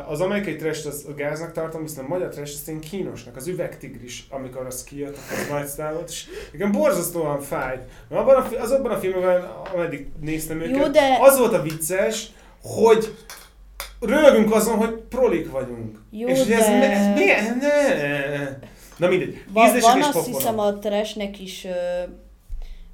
Az 0.08 0.22
amerikai 0.22 0.56
trash 0.56 0.88
az 0.88 1.06
a 1.10 1.14
gáznak 1.14 1.52
tartom, 1.52 1.82
viszont 1.82 2.08
a 2.08 2.10
magyar 2.10 2.30
trash 2.30 2.54
az 2.62 2.70
én 2.70 2.80
kínosnak. 2.80 3.36
Az 3.36 3.48
üvegtigris, 3.48 4.28
amikor 4.30 4.66
az 4.66 4.84
kijött, 4.84 5.16
az 5.16 5.48
nagy 5.49 5.66
sztávot, 5.66 6.10
és 6.10 6.26
igen, 6.54 6.72
borzasztóan 6.72 7.41
fájt. 7.41 7.82
Abban 8.10 8.36
a, 8.36 8.62
azokban 8.62 8.91
a 8.91 8.98
filmekben, 8.98 9.41
ameddig 9.74 10.08
néztem 10.22 10.62
őket, 10.62 10.78
Jó, 10.78 10.88
de... 10.88 11.18
az 11.22 11.38
volt 11.38 11.54
a 11.54 11.62
vicces, 11.62 12.28
hogy 12.62 13.16
rögünk 13.99 14.54
azon, 14.54 14.76
hogy 14.76 14.94
prolik 15.10 15.52
vagyunk. 15.52 16.02
Jó, 16.12 16.28
és 16.28 16.44
de... 16.44 16.56
ez, 16.56 16.68
ez 16.68 17.18
milyen? 17.18 17.58
Ne. 17.58 18.68
Na 18.98 19.08
mindegy. 19.08 19.44
Va, 19.54 19.80
van 19.80 20.02
azt 20.02 20.26
hiszem 20.26 20.60
a 20.60 20.74
trashnek 20.74 21.40
is 21.40 21.64
uh 21.64 22.10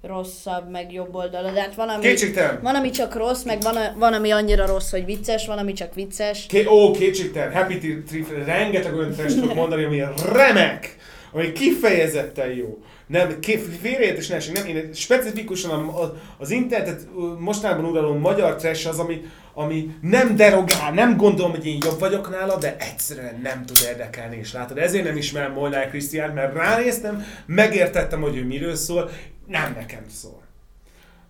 rosszabb, 0.07 0.69
meg 0.69 0.93
jobb 0.93 1.15
oldala. 1.15 1.51
De 1.51 1.61
hát 1.61 1.75
van, 1.75 1.89
ami, 1.89 2.13
van, 2.61 2.75
ami 2.75 2.89
csak 2.89 3.15
rossz, 3.15 3.43
meg 3.43 3.61
van, 3.61 3.75
van, 3.97 4.13
ami 4.13 4.31
annyira 4.31 4.65
rossz, 4.65 4.91
hogy 4.91 5.05
vicces, 5.05 5.45
van, 5.45 5.57
ami 5.57 5.73
csak 5.73 5.93
vicces. 5.93 6.45
Ké- 6.45 6.67
ó, 6.67 6.91
kétségtelen, 6.91 7.53
Happy 7.53 7.77
Tree, 7.77 8.43
rengeteg 8.45 8.95
olyan 8.95 9.15
tudok 9.15 9.53
mondani, 9.53 9.83
ami 9.83 10.03
remek, 10.33 10.97
ami 11.31 11.51
kifejezetten 11.51 12.51
jó. 12.51 12.77
Nem, 13.07 13.37
félreértés 13.81 14.27
ne 14.27 14.37
nem, 14.53 14.65
én 14.65 14.89
specifikusan 14.93 15.93
az 16.37 16.51
internetet 16.51 17.07
mostanában 17.39 17.85
uraló 17.85 18.13
magyar 18.13 18.55
trash 18.55 18.87
az, 18.87 18.99
ami, 18.99 19.21
ami 19.53 19.95
nem 20.01 20.35
derogál, 20.35 20.91
nem 20.93 21.17
gondolom, 21.17 21.51
hogy 21.51 21.65
én 21.65 21.77
jobb 21.85 21.99
vagyok 21.99 22.29
nála, 22.29 22.57
de 22.57 22.75
egyszerűen 22.79 23.39
nem 23.43 23.65
tud 23.65 23.77
érdekelni, 23.87 24.37
és 24.37 24.53
látod, 24.53 24.77
ezért 24.77 25.03
nem 25.03 25.17
ismerem 25.17 25.51
Molnár 25.51 25.89
Krisztián, 25.89 26.33
mert 26.33 26.55
ránéztem, 26.55 27.25
megértettem, 27.45 28.21
hogy 28.21 28.37
ő 28.37 28.45
miről 28.45 28.75
szól, 28.75 29.09
nem 29.47 29.73
nekem 29.73 30.03
szól. 30.09 30.41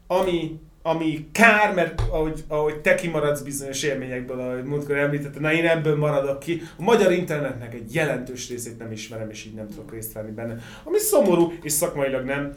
Ami, 0.08 0.60
ami 0.82 1.30
kár, 1.32 1.74
mert 1.74 2.02
ahogy, 2.10 2.44
ahogy 2.48 2.82
te 2.82 2.96
kimaradsz 2.96 3.42
bizonyos 3.42 3.84
élményekből, 3.84 4.40
ahogy 4.40 4.64
múltkor 4.64 4.98
említette, 4.98 5.40
na 5.40 5.54
én 5.54 5.68
ebből 5.68 5.98
maradok 5.98 6.40
ki. 6.40 6.62
A 6.78 6.82
magyar 6.82 7.12
internetnek 7.12 7.74
egy 7.74 7.94
jelentős 7.94 8.50
részét 8.50 8.78
nem 8.78 8.92
ismerem, 8.92 9.30
és 9.30 9.46
így 9.46 9.54
nem 9.54 9.68
tudok 9.68 9.92
részt 9.92 10.14
venni 10.14 10.32
benne. 10.32 10.58
Ami 10.84 10.98
szomorú, 10.98 11.54
és 11.62 11.72
szakmailag 11.72 12.26
nem 12.26 12.54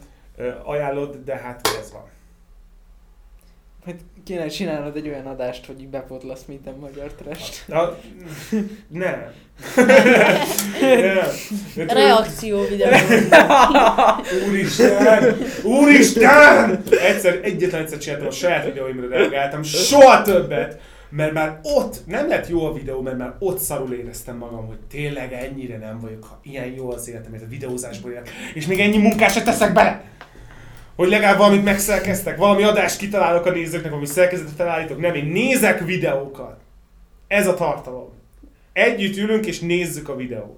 ajánlod, 0.63 1.17
de 1.25 1.35
hát 1.35 1.67
ez 1.79 1.91
van. 1.91 2.09
Hát 3.87 3.95
kéne 4.23 4.47
csinálnod 4.47 4.95
egy 4.95 5.07
olyan 5.07 5.25
adást, 5.25 5.65
hogy 5.65 5.81
így 5.81 5.87
bepotlasz 5.87 6.43
minden 6.47 6.73
magyar 6.79 7.13
trest. 7.13 7.63
Na, 7.67 7.97
nem. 8.87 9.31
nem. 9.75 11.27
Reakció 11.87 12.65
videó. 12.67 12.89
Úristen! 14.47 15.37
Úristen! 15.63 16.83
Egyszer, 17.07 17.39
egyetlen 17.43 17.81
egyszer 17.81 17.97
csináltam 17.97 18.27
a 18.27 18.31
saját 18.31 18.65
videóimra 18.65 19.07
reagáltam, 19.07 19.63
soha 19.63 20.21
többet! 20.21 20.79
Mert 21.09 21.33
már 21.33 21.59
ott 21.63 21.95
nem 22.05 22.27
lett 22.27 22.47
jó 22.47 22.65
a 22.65 22.73
videó, 22.73 23.01
mert 23.01 23.17
már 23.17 23.33
ott 23.39 23.59
szarul 23.59 23.93
éreztem 23.93 24.37
magam, 24.37 24.67
hogy 24.67 24.79
tényleg 24.89 25.33
ennyire 25.33 25.77
nem 25.77 25.99
vagyok, 25.99 26.23
ha 26.23 26.39
ilyen 26.43 26.67
jó 26.67 26.91
az 26.91 27.09
életem, 27.09 27.33
ez 27.33 27.41
a 27.41 27.47
videózásból 27.49 28.11
élek, 28.11 28.29
és 28.53 28.65
még 28.65 28.79
ennyi 28.79 28.97
munkásra 28.97 29.43
teszek 29.43 29.73
bele! 29.73 30.15
Hogy 30.97 31.09
legalább 31.09 31.37
valamit 31.37 31.63
megszerkeztek, 31.63 32.37
valami 32.37 32.63
adást 32.63 32.97
kitalálok 32.97 33.45
a 33.45 33.51
nézőknek, 33.51 33.89
valami 33.89 34.07
szerkezetet 34.07 34.55
felállítok. 34.55 34.99
Nem, 34.99 35.13
én 35.13 35.25
nézek 35.25 35.85
videókat. 35.85 36.59
Ez 37.27 37.47
a 37.47 37.53
tartalom. 37.53 38.09
Együtt 38.73 39.17
ülünk 39.17 39.45
és 39.45 39.59
nézzük 39.59 40.09
a 40.09 40.15
videókat. 40.15 40.56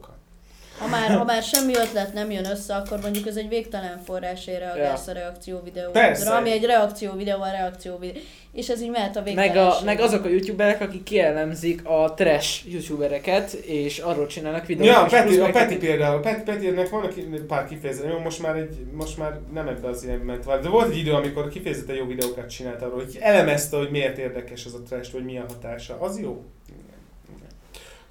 Ha 0.79 0.87
már, 0.87 1.17
ha 1.17 1.23
már 1.23 1.43
semmi 1.43 1.75
ötlet 1.75 2.13
nem 2.13 2.31
jön 2.31 2.45
össze, 2.45 2.75
akkor 2.75 2.99
mondjuk 3.01 3.27
ez 3.27 3.35
egy 3.35 3.49
végtelen 3.49 4.01
forrás 4.05 4.45
reagálsz 4.45 5.05
ja. 5.05 5.11
a 5.11 5.15
reakció 5.15 5.61
videó. 5.63 5.91
Persze. 5.91 6.31
Ami 6.31 6.51
egy 6.51 6.65
reakció 6.65 7.13
videó, 7.13 7.41
a 7.41 7.51
reakció 7.51 7.97
videó. 7.97 8.21
És 8.53 8.69
ez 8.69 8.81
így 8.81 8.89
mehet 8.89 9.15
a 9.15 9.21
meg, 9.35 9.55
a, 9.55 9.75
meg 9.85 9.99
azok 9.99 10.25
a 10.25 10.27
youtuberek, 10.27 10.81
akik 10.81 11.03
kielemzik 11.03 11.85
a 11.85 12.13
trash 12.13 12.71
youtubereket, 12.71 13.53
és 13.53 13.99
arról 13.99 14.27
csinálnak 14.27 14.65
videókat. 14.65 15.11
Ja, 15.11 15.19
Peti, 15.21 15.39
a 15.39 15.49
Peti 15.49 15.77
például. 15.77 16.21
Peti, 16.21 16.41
Petinek 16.41 16.89
van 16.89 17.13
pár 17.47 17.67
kifejezet, 17.67 18.11
jó, 18.11 18.19
most 18.19 18.41
már, 18.41 18.55
egy, 18.55 18.77
most 18.93 19.17
már 19.17 19.39
nem 19.53 19.67
ebbe 19.67 19.87
az 19.87 20.03
ilyen 20.03 20.19
ment 20.19 20.61
De 20.61 20.69
volt 20.69 20.91
egy 20.91 20.97
idő, 20.97 21.11
amikor 21.11 21.49
kifejezetten 21.49 21.95
jó 21.95 22.05
videókat 22.05 22.49
csinált 22.49 22.81
arról, 22.81 23.03
hogy 23.03 23.17
elemezte, 23.19 23.77
hogy 23.77 23.89
miért 23.91 24.17
érdekes 24.17 24.65
az 24.65 24.73
a 24.73 24.81
trash, 24.87 25.11
vagy 25.13 25.23
mi 25.23 25.37
a 25.37 25.45
hatása. 25.47 25.97
Az 25.99 26.19
jó. 26.19 26.43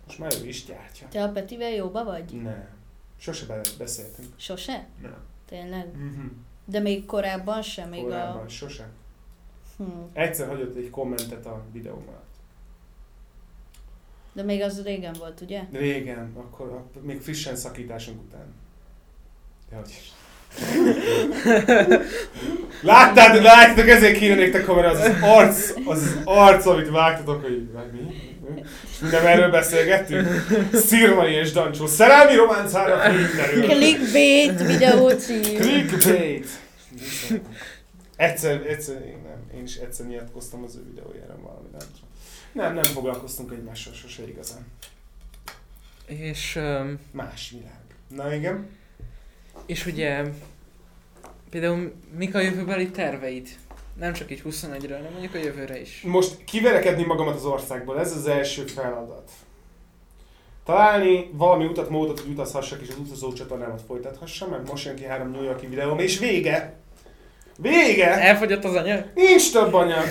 Most 0.09 0.19
már 0.19 0.33
ő 0.43 0.49
is 0.49 0.65
gyártja. 0.65 1.09
Te 1.09 1.23
a 1.23 1.29
Petivel 1.29 1.71
jóba 1.71 2.05
vagy? 2.05 2.43
Nem. 2.43 2.69
Sose 3.19 3.61
beszéltünk. 3.79 4.29
Sose? 4.37 4.87
Nem. 5.03 5.17
Tényleg? 5.49 5.87
Mm-hmm. 5.97 6.27
De 6.65 6.81
még 6.81 7.07
korábban 7.07 7.63
sem? 7.63 7.89
Még 7.89 8.03
korábban, 8.03 8.45
a... 8.45 8.49
sose. 8.49 8.89
Hmm. 9.77 10.11
Egyszer 10.13 10.49
hagyott 10.49 10.77
egy 10.77 10.91
kommentet 10.91 11.47
a 11.47 11.63
videómmal. 11.73 12.23
De 14.33 14.43
még 14.43 14.63
az 14.63 14.83
régen 14.83 15.17
volt, 15.19 15.41
ugye? 15.41 15.63
Régen, 15.73 16.33
akkor 16.37 16.73
a, 16.73 17.01
még 17.01 17.21
frissen 17.21 17.57
szakításunk 17.57 18.23
után. 18.23 18.55
De 19.71 19.77
hogy 19.77 20.13
Láttad, 22.83 23.43
látjátok, 23.43 23.89
ezért 23.89 24.19
kéne 24.19 24.35
nektek 24.35 24.65
kamera, 24.65 24.89
az 24.89 24.99
az 24.99 25.15
arc, 25.23 25.71
az, 25.71 25.87
az 25.87 26.17
arc, 26.25 26.67
amit 26.67 26.91
vágtatok, 26.91 27.43
hogy 27.43 27.69
mi? 27.93 28.38
Nem 29.11 29.27
erről 29.27 29.51
beszélgettünk? 29.51 30.29
Szirmai 30.73 31.33
és 31.33 31.53
Dancsó. 31.53 31.87
Szerelmi 31.87 32.35
románcára 32.35 32.99
filmnerül. 32.99 33.63
Clickbait 33.63 34.67
videó 34.67 35.11
cím. 35.11 35.43
Clickbait. 35.43 36.47
Egyszer, 38.17 38.67
egyszer, 38.67 39.07
én 39.07 39.19
nem. 39.25 39.59
Én 39.59 39.63
is 39.63 39.77
egyszer 39.77 40.07
nyilatkoztam 40.07 40.63
az 40.63 40.77
ő 40.77 40.85
videójára 40.85 41.39
valami, 41.41 41.69
nem 41.73 41.87
Nem, 42.53 42.75
nem 42.75 42.85
foglalkoztunk 42.85 43.53
egymással 43.53 43.93
sose 43.93 44.29
igazán. 44.29 44.67
És... 46.07 46.57
Um, 46.57 46.99
Más 47.11 47.51
világ. 47.51 47.81
Na 48.09 48.35
igen. 48.35 48.69
És 49.67 49.87
ugye... 49.87 50.25
Például 51.51 51.93
mik 52.17 52.35
a 52.35 52.41
jövőbeli 52.41 52.89
terveid? 52.91 53.49
Nem 53.99 54.13
csak 54.13 54.31
így 54.31 54.43
21-ről, 54.45 54.97
hanem 54.97 55.11
mondjuk 55.13 55.35
a 55.35 55.39
jövőre 55.39 55.81
is. 55.81 56.03
Most 56.07 56.45
kiverekedni 56.45 57.05
magamat 57.05 57.35
az 57.35 57.45
országból, 57.45 58.01
ez 58.01 58.17
az 58.17 58.27
első 58.27 58.63
feladat. 58.63 59.31
Találni 60.65 61.31
valami 61.33 61.65
utat, 61.65 61.91
módot, 61.91 62.21
hogy 62.21 62.31
utazhassak 62.31 62.81
és 62.83 62.89
az 62.89 62.99
utazó 62.99 63.33
csatornámat 63.33 63.83
folytathassam, 63.87 64.51
mert 64.51 64.71
most 64.71 64.85
jön 64.85 64.95
ki 64.95 65.05
három 65.05 65.31
New 65.31 65.43
Yorki 65.43 65.67
videóm, 65.67 65.99
és 65.99 66.19
vége! 66.19 66.75
Vége! 67.57 68.21
Elfogyott 68.21 68.65
az 68.65 68.75
anyag? 68.75 69.05
Nincs 69.15 69.53
több 69.53 69.75
anyag. 69.75 70.05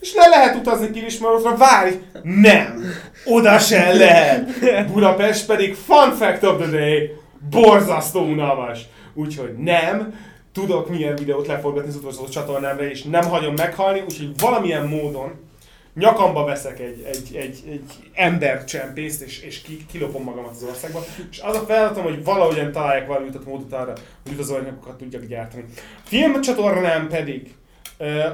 És 0.00 0.14
le 0.14 0.28
lehet 0.28 0.56
utazni 0.56 0.90
Kilismarotra, 0.90 1.56
várj! 1.56 1.94
Nem! 2.22 2.84
Oda 3.24 3.58
se 3.58 3.92
lehet! 3.92 4.92
Budapest 4.92 5.46
pedig 5.46 5.74
fun 5.74 6.12
fact 6.12 6.42
of 6.42 6.56
the 6.60 6.70
day, 6.70 7.10
borzasztó 7.50 8.20
unalmas. 8.20 8.80
Úgyhogy 9.14 9.56
nem, 9.56 10.14
tudok 10.60 10.88
milyen 10.88 11.16
videót 11.16 11.46
leforgatni 11.46 11.88
az 11.88 11.96
utolsó 11.96 12.28
csatornámra, 12.28 12.88
és 12.88 13.02
nem 13.02 13.24
hagyom 13.24 13.54
meghalni, 13.54 14.00
úgyhogy 14.00 14.38
valamilyen 14.38 14.86
módon 14.86 15.48
nyakamba 15.94 16.44
veszek 16.44 16.80
egy, 16.80 17.02
egy, 17.06 17.36
egy, 17.36 17.62
egy 17.70 17.92
embercsempészt, 18.14 19.22
és, 19.22 19.42
és 19.42 19.60
ki, 19.60 19.86
kilopom 19.92 20.22
magamat 20.22 20.50
az 20.50 20.62
országba, 20.62 21.04
és 21.30 21.40
az 21.40 21.56
a 21.56 21.60
feladatom, 21.60 22.02
hogy 22.02 22.24
valahogyan 22.24 22.72
találják 22.72 23.06
valami 23.06 23.28
utat 23.28 23.44
módot 23.44 23.72
arra, 23.72 23.92
hogy 24.22 24.32
utazóanyagokat 24.32 24.98
tudjak 24.98 25.24
gyártani. 25.24 25.64
Filmcsatornám 26.04 27.08
pedig 27.08 27.54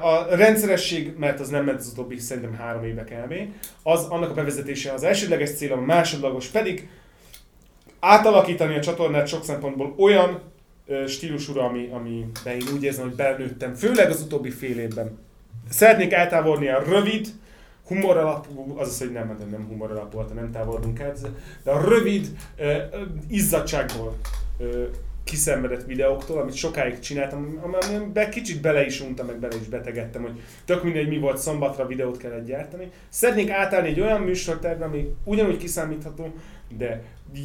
a 0.03 0.37
rendszeresség, 0.37 1.15
mert 1.19 1.41
az 1.41 1.49
nem 1.49 1.65
ment 1.65 1.79
az 1.79 1.89
utóbbi 1.93 2.19
szerintem 2.19 2.55
három 2.55 2.85
éve 2.85 3.05
kb. 3.05 3.35
Az 3.83 4.05
annak 4.05 4.31
a 4.31 4.35
bevezetése 4.35 4.93
az 4.93 5.03
elsődleges 5.03 5.55
célom, 5.55 5.79
a 5.79 5.85
másodlagos 5.85 6.47
pedig 6.47 6.89
átalakítani 8.01 8.77
a 8.77 8.81
csatornát 8.81 9.27
sok 9.27 9.45
szempontból 9.45 9.95
olyan 9.99 10.41
stílusúra, 11.07 11.65
ami, 11.65 11.89
ami 11.93 12.27
én 12.47 12.75
úgy 12.75 12.83
érzem, 12.83 13.05
hogy 13.05 13.17
belnőttem, 13.17 13.75
főleg 13.75 14.11
az 14.11 14.23
utóbbi 14.23 14.51
fél 14.51 14.79
évben. 14.79 15.19
Szeretnék 15.69 16.13
eltávolni 16.13 16.69
a 16.69 16.83
rövid, 16.83 17.29
humor 17.87 18.17
alapú, 18.17 18.75
azaz, 18.79 18.99
hogy 18.99 19.13
nem, 19.13 19.37
nem, 19.39 19.49
nem 19.51 19.67
humor 19.67 19.91
alapú, 19.91 20.21
nem 20.35 20.51
távolodunk 20.51 20.99
el, 20.99 21.15
de 21.65 21.71
a 21.71 21.89
rövid 21.89 22.27
uh, 22.59 22.67
izzadságból 23.29 24.17
uh, 24.59 24.89
kiszenvedett 25.25 25.85
videóktól, 25.85 26.41
amit 26.41 26.55
sokáig 26.55 26.99
csináltam, 26.99 27.61
amiben 27.63 28.31
kicsit 28.31 28.61
bele 28.61 28.85
is 28.85 29.01
untam, 29.01 29.27
meg 29.27 29.39
bele 29.39 29.57
is 29.61 29.67
betegedtem, 29.67 30.23
hogy 30.23 30.41
tök 30.65 30.83
mindegy, 30.83 31.09
mi 31.09 31.19
volt 31.19 31.39
szombatra 31.39 31.87
videót 31.87 32.17
kellett 32.17 32.47
gyártani. 32.47 32.91
Szeretnék 33.09 33.51
átállni 33.51 33.89
egy 33.89 34.01
olyan 34.01 34.21
műsortervre, 34.21 34.85
ami 34.85 35.15
ugyanúgy 35.25 35.57
kiszámítható, 35.57 36.35
de 36.69 37.03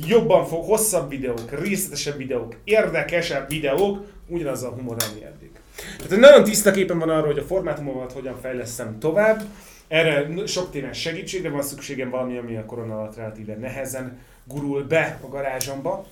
jobban 0.08 0.46
fog, 0.46 0.64
hosszabb 0.64 1.10
videók, 1.10 1.60
részletesebb 1.60 2.18
videók, 2.18 2.56
érdekesebb 2.64 3.50
videók, 3.50 4.06
ugyanaz 4.28 4.64
a 4.64 4.70
humor, 4.70 4.98
ami 5.12 5.24
eddig. 5.24 5.52
Tehát 5.98 6.20
nagyon 6.20 6.44
tiszta 6.44 6.72
képen 6.72 7.00
van 7.00 7.10
arról, 7.10 7.26
hogy 7.26 7.38
a 7.38 7.44
formátumomat 7.44 8.12
hogyan 8.12 8.40
fejlesztem 8.42 9.00
tovább. 9.00 9.42
Erre 9.88 10.46
sok 10.46 10.72
téren 10.72 10.94
segítségre 10.94 11.50
van 11.50 11.62
szükségem, 11.62 12.10
valami, 12.10 12.38
ami 12.38 12.56
a 12.56 12.66
korona 12.66 12.98
alatt 12.98 13.16
relatíve 13.16 13.56
nehezen 13.56 14.20
gurul 14.44 14.84
be 14.84 15.20
a 15.24 15.28
garázsomba, 15.28 16.06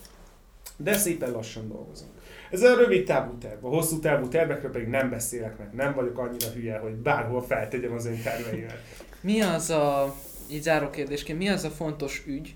de 0.77 0.94
szépen 0.94 1.31
lassan 1.31 1.68
dolgozunk. 1.68 2.11
Ez 2.52 2.61
a 2.61 2.76
rövid 2.76 3.06
távú 3.06 3.38
terv. 3.38 3.65
A 3.65 3.68
hosszú 3.68 3.99
távú 3.99 4.27
tervekről 4.27 4.72
pedig 4.72 4.88
nem 4.88 5.10
beszélek, 5.10 5.57
mert 5.57 5.73
nem 5.73 5.94
vagyok 5.94 6.18
annyira 6.18 6.49
hülye, 6.53 6.77
hogy 6.77 6.91
bárhol 6.91 7.41
feltegyem 7.41 7.94
az 7.94 8.06
én 8.06 8.22
terveimet. 8.23 8.77
Mi 9.22 9.41
az 9.41 9.69
a, 9.69 10.15
így 10.52 10.61
záró 10.61 10.90
kérdésként, 10.90 11.38
mi 11.38 11.49
az 11.49 11.64
a 11.64 11.69
fontos 11.69 12.23
ügy, 12.27 12.56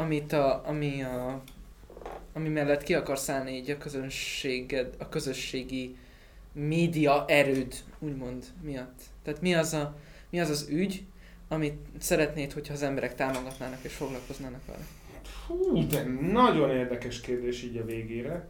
amit 0.00 0.32
a, 0.32 0.62
ami, 0.66 1.02
a, 1.02 1.42
ami 2.32 2.48
mellett 2.48 2.82
ki 2.82 2.94
akarsz 2.94 3.28
állni 3.28 3.50
így 3.50 3.70
a 3.70 3.78
közönséged, 3.78 4.94
a 4.98 5.08
közösségi 5.08 5.96
média 6.52 7.24
erőd, 7.28 7.74
úgymond, 7.98 8.44
miatt? 8.62 9.00
Tehát 9.24 9.40
mi 9.40 9.54
az, 9.54 9.72
a, 9.72 9.96
mi 10.30 10.40
az 10.40 10.50
az 10.50 10.68
ügy, 10.70 11.02
amit 11.48 11.78
szeretnéd, 11.98 12.52
hogyha 12.52 12.72
az 12.72 12.82
emberek 12.82 13.14
támogatnának 13.14 13.78
és 13.82 13.92
foglalkoznának 13.92 14.66
vele? 14.66 14.84
Hú, 15.46 15.86
de 15.86 16.02
nagyon 16.32 16.70
érdekes 16.70 17.20
kérdés 17.20 17.62
így 17.62 17.76
a 17.76 17.84
végére. 17.84 18.48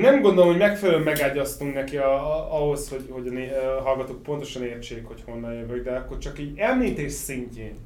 Nem 0.00 0.20
gondolom, 0.20 0.50
hogy 0.50 0.58
megfelelően 0.58 1.04
megágyaztunk 1.04 1.74
neki 1.74 1.96
a, 1.96 2.14
a, 2.14 2.62
ahhoz, 2.62 2.88
hogy, 2.88 3.06
hogy 3.10 3.26
a, 3.26 3.30
né, 3.30 3.50
a 3.50 3.80
hallgatók 3.82 4.22
pontosan 4.22 4.64
értsék, 4.64 5.06
hogy 5.06 5.22
honnan 5.24 5.54
jövök, 5.54 5.84
de 5.84 5.90
akkor 5.96 6.18
csak 6.18 6.38
így 6.38 6.58
említés 6.58 7.12
szintjén. 7.12 7.76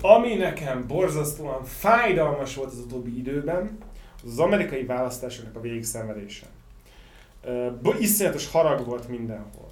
Ami 0.00 0.34
nekem 0.34 0.86
borzasztóan 0.86 1.64
fájdalmas 1.64 2.54
volt 2.54 2.68
az 2.68 2.78
utóbbi 2.78 3.18
időben, 3.18 3.78
az 4.24 4.30
az 4.30 4.38
amerikai 4.38 4.84
választásoknak 4.84 5.56
a 5.56 5.60
végigszenvedése. 5.60 6.46
Uh, 7.82 8.00
iszonyatos 8.00 8.50
harag 8.50 8.86
volt 8.86 9.08
mindenhol. 9.08 9.68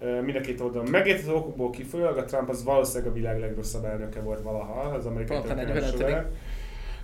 Uh, 0.00 0.20
mind 0.20 0.36
a 0.36 0.40
két 0.40 0.60
oldalon. 0.60 0.90
Megértett 0.90 1.34
okokból 1.34 1.70
kifolyólag 1.70 2.16
a 2.16 2.24
Trump 2.24 2.48
az 2.48 2.64
valószínűleg 2.64 3.12
a 3.12 3.14
világ 3.14 3.40
legrosszabb 3.40 3.84
elnöke 3.84 4.20
volt 4.20 4.42
valaha, 4.42 4.80
az 4.80 5.06
amerikai 5.06 5.40
történelem 5.40 6.26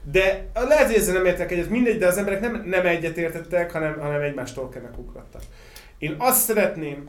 De 0.03 0.47
lehet, 0.55 0.87
hogy 0.87 0.95
ezzel 0.95 1.15
nem 1.15 1.25
értek 1.25 1.53
egyet, 1.53 1.69
mindegy, 1.69 1.99
de 1.99 2.07
az 2.07 2.17
emberek 2.17 2.41
nem, 2.41 2.63
nem 2.67 2.87
egyet 2.87 3.17
értettek, 3.17 3.73
hanem, 3.73 3.99
hanem 4.01 4.21
egymástól 4.21 4.69
kennek 4.69 4.99
ugrattak. 4.99 5.43
Én 5.99 6.15
azt 6.19 6.45
szeretném, 6.45 7.07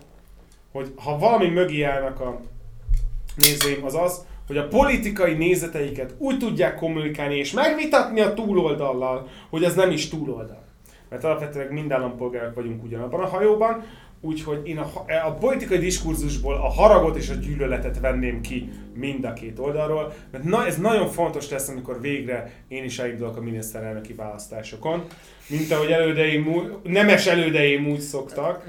hogy 0.72 0.94
ha 0.96 1.18
valami 1.18 1.50
mögé 1.50 1.84
állnak 1.84 2.20
a 2.20 2.40
nézőim, 3.36 3.86
az 3.86 3.96
az, 3.96 4.26
hogy 4.52 4.60
a 4.60 4.68
politikai 4.68 5.34
nézeteiket 5.34 6.14
úgy 6.18 6.38
tudják 6.38 6.76
kommunikálni 6.76 7.36
és 7.36 7.52
megvitatni 7.52 8.22
a 8.22 8.34
túloldallal, 8.34 9.28
hogy 9.50 9.64
ez 9.64 9.76
nem 9.76 9.92
is 9.92 10.10
túloldal. 10.10 10.64
Mert 11.10 11.24
alapvetően 11.24 11.74
mind 11.74 11.92
állampolgárok 11.92 12.56
vagyunk 12.56 12.84
ugyanabban 12.84 13.20
a 13.20 13.28
hajóban, 13.28 13.84
úgyhogy 14.22 14.68
én 14.68 14.78
a, 14.78 14.92
a 15.26 15.32
politikai 15.32 15.78
diskurzusból 15.78 16.54
a 16.54 16.70
haragot 16.70 17.16
és 17.16 17.30
a 17.30 17.34
gyűlöletet 17.34 18.00
venném 18.00 18.42
ki 18.42 18.70
mind 18.94 19.26
a 19.26 19.34
két 19.34 19.60
oldalról, 19.60 20.14
mert 20.32 20.44
na, 20.44 20.66
ez 20.66 20.78
nagyon 20.78 21.08
fontos 21.08 21.50
lesz, 21.50 21.70
amikor 21.70 22.02
végre 22.02 22.52
én 22.68 22.84
is 22.84 23.00
elindulok 23.00 23.38
a 23.38 23.42
miniszterelnöki 23.42 24.14
választásokon, 24.14 25.04
mint 25.48 25.72
ahogy 25.72 25.92
elődeim, 25.92 26.72
nemes 26.84 27.26
elődeim 27.26 27.88
úgy 27.88 28.00
szoktak. 28.00 28.66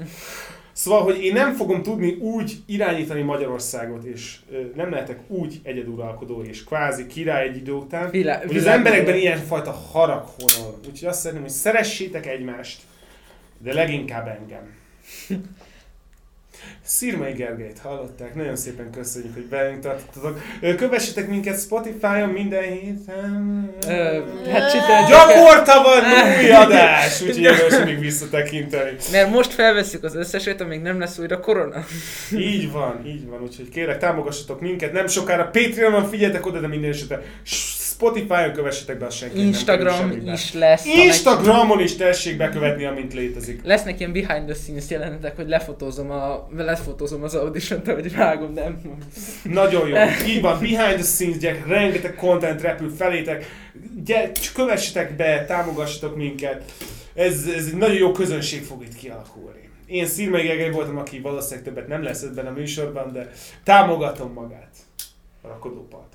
Szóval, 0.83 1.03
hogy 1.03 1.23
én 1.23 1.33
nem 1.33 1.53
fogom 1.53 1.83
tudni 1.83 2.13
úgy 2.13 2.57
irányítani 2.65 3.21
Magyarországot, 3.21 4.03
és 4.03 4.39
nem 4.75 4.91
lehetek 4.91 5.19
úgy 5.27 5.59
egyeduralkodó 5.63 6.41
és 6.41 6.63
kvázi 6.63 7.07
király 7.07 7.47
egy 7.47 7.57
idő 7.57 7.71
után, 7.71 8.11
Vilá- 8.11 8.43
hogy 8.45 8.57
az 8.57 8.65
emberekben 8.65 9.15
ilyenfajta 9.15 9.71
harag 9.71 10.25
honol. 10.39 10.79
Úgyhogy 10.89 11.07
azt 11.07 11.19
szeretném, 11.19 11.41
hogy 11.41 11.51
szeressétek 11.51 12.25
egymást, 12.25 12.81
de 13.57 13.73
leginkább 13.73 14.27
engem. 14.27 14.75
Szirmai 16.85 17.31
Gergelyt 17.31 17.79
hallották, 17.79 18.35
nagyon 18.35 18.55
szépen 18.55 18.91
köszönjük, 18.91 19.33
hogy 19.33 19.49
velünk 19.49 19.79
tartottatok. 19.79 20.41
Kövessetek 20.77 21.29
minket 21.29 21.59
Spotify-on 21.59 22.29
minden 22.29 22.63
héten. 22.63 23.69
hát 24.51 25.09
Gyakorta 25.09 25.81
van 25.83 26.03
új 26.41 26.51
adás, 26.51 27.21
úgyhogy 27.21 27.41
érdemes 27.41 27.85
még 27.85 27.99
visszatekinteni. 27.99 28.95
Mert 29.11 29.29
most 29.29 29.53
felveszünk 29.53 30.03
az 30.03 30.15
összeset, 30.15 30.61
amíg 30.61 30.81
nem 30.81 30.99
lesz 30.99 31.19
újra 31.19 31.39
korona. 31.39 31.85
így 32.51 32.71
van, 32.71 33.05
így 33.05 33.27
van, 33.27 33.41
úgyhogy 33.41 33.69
kérlek 33.69 33.99
támogassatok 33.99 34.61
minket, 34.61 34.91
nem 34.91 35.07
sokára 35.07 35.43
Patreonon 35.43 36.09
figyeljetek 36.09 36.45
oda, 36.45 36.59
de 36.59 36.67
minden 36.67 36.91
esetre 36.91 37.21
Spotify-on 37.93 38.53
kövessetek 38.53 38.97
be, 38.97 39.05
a 39.05 39.09
senki 39.09 39.39
Instagram 39.39 40.09
nem 40.09 40.33
is 40.33 40.53
lesz. 40.53 40.85
Instagramon 40.85 41.79
is 41.79 41.95
tessék 41.95 42.37
bekövetni, 42.37 42.85
amint 42.85 43.13
létezik. 43.13 43.63
Lesznek 43.63 43.99
ilyen 43.99 44.11
behind 44.11 44.45
the 44.45 44.53
scenes 44.53 44.89
jelenetek, 44.89 45.35
hogy 45.35 45.47
lefotózom, 45.47 46.11
a, 46.11 46.47
lefotózom 46.55 47.23
az 47.23 47.35
audition 47.35 47.81
hogy 47.85 48.15
vágom, 48.15 48.53
nem. 48.53 48.81
Nagyon 49.43 49.87
jó. 49.87 49.95
Így 50.27 50.41
van, 50.41 50.59
behind 50.59 50.93
the 50.93 51.03
scenes, 51.03 51.37
gyerek, 51.37 51.67
rengeteg 51.67 52.15
content 52.15 52.61
repül 52.61 52.95
felétek. 52.95 53.45
Gyere, 54.03 54.31
kövessetek 54.53 55.15
be, 55.15 55.45
támogassatok 55.45 56.15
minket. 56.15 56.63
Ez, 57.13 57.45
ez 57.55 57.65
egy 57.65 57.77
nagyon 57.77 57.97
jó 57.97 58.11
közönség 58.11 58.63
fog 58.63 58.83
itt 58.83 58.95
kialakulni. 58.95 59.69
Én 59.85 60.05
Szirmai 60.05 60.41
Gergely 60.41 60.71
voltam, 60.71 60.97
aki 60.97 61.19
valószínűleg 61.19 61.63
többet 61.63 61.87
nem 61.87 62.03
lesz 62.03 62.21
ebben 62.21 62.47
a 62.47 62.51
műsorban, 62.51 63.11
de 63.11 63.31
támogatom 63.63 64.33
magát 64.33 64.75
a 65.41 65.47
rakodóparton. 65.47 66.12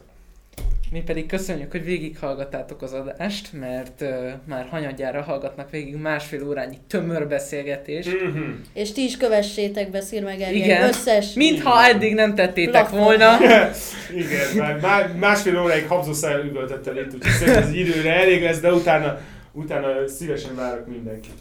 Mi 0.91 1.03
pedig 1.03 1.27
köszönjük, 1.27 1.71
hogy 1.71 1.85
végighallgattátok 1.85 2.83
az 2.83 2.93
adást, 2.93 3.53
mert 3.53 4.01
uh, 4.01 4.09
már 4.45 4.67
hanyadjára 4.71 5.23
hallgatnak 5.23 5.71
végig 5.71 5.97
másfél 5.97 6.49
órányi 6.49 6.79
tömör 6.87 7.29
beszélgetés. 7.29 8.07
Mm-hmm. 8.09 8.53
És 8.73 8.93
ti 8.93 9.05
is 9.05 9.17
kövessétek 9.17 9.91
be 9.91 10.01
Szirmeger 10.01 10.55
Igen. 10.55 10.89
összes... 10.89 11.35
Mintha 11.35 11.85
eddig 11.85 12.15
nem 12.15 12.35
tettétek 12.35 12.71
platform. 12.71 13.03
volna. 13.03 13.39
Igen, 14.23 14.57
már, 14.57 14.81
már 14.81 15.15
másfél 15.17 15.63
óráig 15.63 15.87
habzószájjal 15.87 16.45
üvöltettem 16.45 16.97
itt, 16.97 17.15
úgyhogy 17.15 17.33
szerintem 17.33 17.63
az 17.63 17.73
időre 17.73 18.13
elég 18.13 18.43
lesz, 18.43 18.61
de 18.61 18.73
utána, 18.73 19.21
utána 19.53 20.09
szívesen 20.09 20.55
várok 20.57 20.87
mindenkit. 20.87 21.39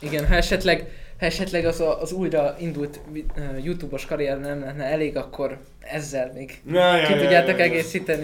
Igen, 0.00 0.26
ha 0.26 0.34
esetleg 0.34 0.86
ha 1.18 1.26
esetleg 1.26 1.64
az, 1.64 1.80
a, 1.80 2.00
az 2.00 2.12
újra 2.12 2.56
indult 2.58 3.00
uh, 3.36 3.64
YouTube-os 3.64 4.06
karrier 4.06 4.40
nem 4.40 4.60
lenne 4.60 4.84
elég, 4.84 5.16
akkor 5.16 5.58
ezzel 5.80 6.32
még 6.34 6.60
ja, 6.66 6.96
ja, 6.96 7.06
ki 7.06 7.12
ja, 7.12 7.18
tudjátok 7.18 7.58
ja, 7.58 7.64
ja, 7.64 7.70
egészíteni. 7.70 8.22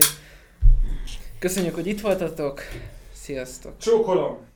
Köszönjük, 1.38 1.74
hogy 1.74 1.86
itt 1.86 2.00
voltatok. 2.00 2.60
Sziasztok! 3.12 3.78
Csókolom! 3.78 4.53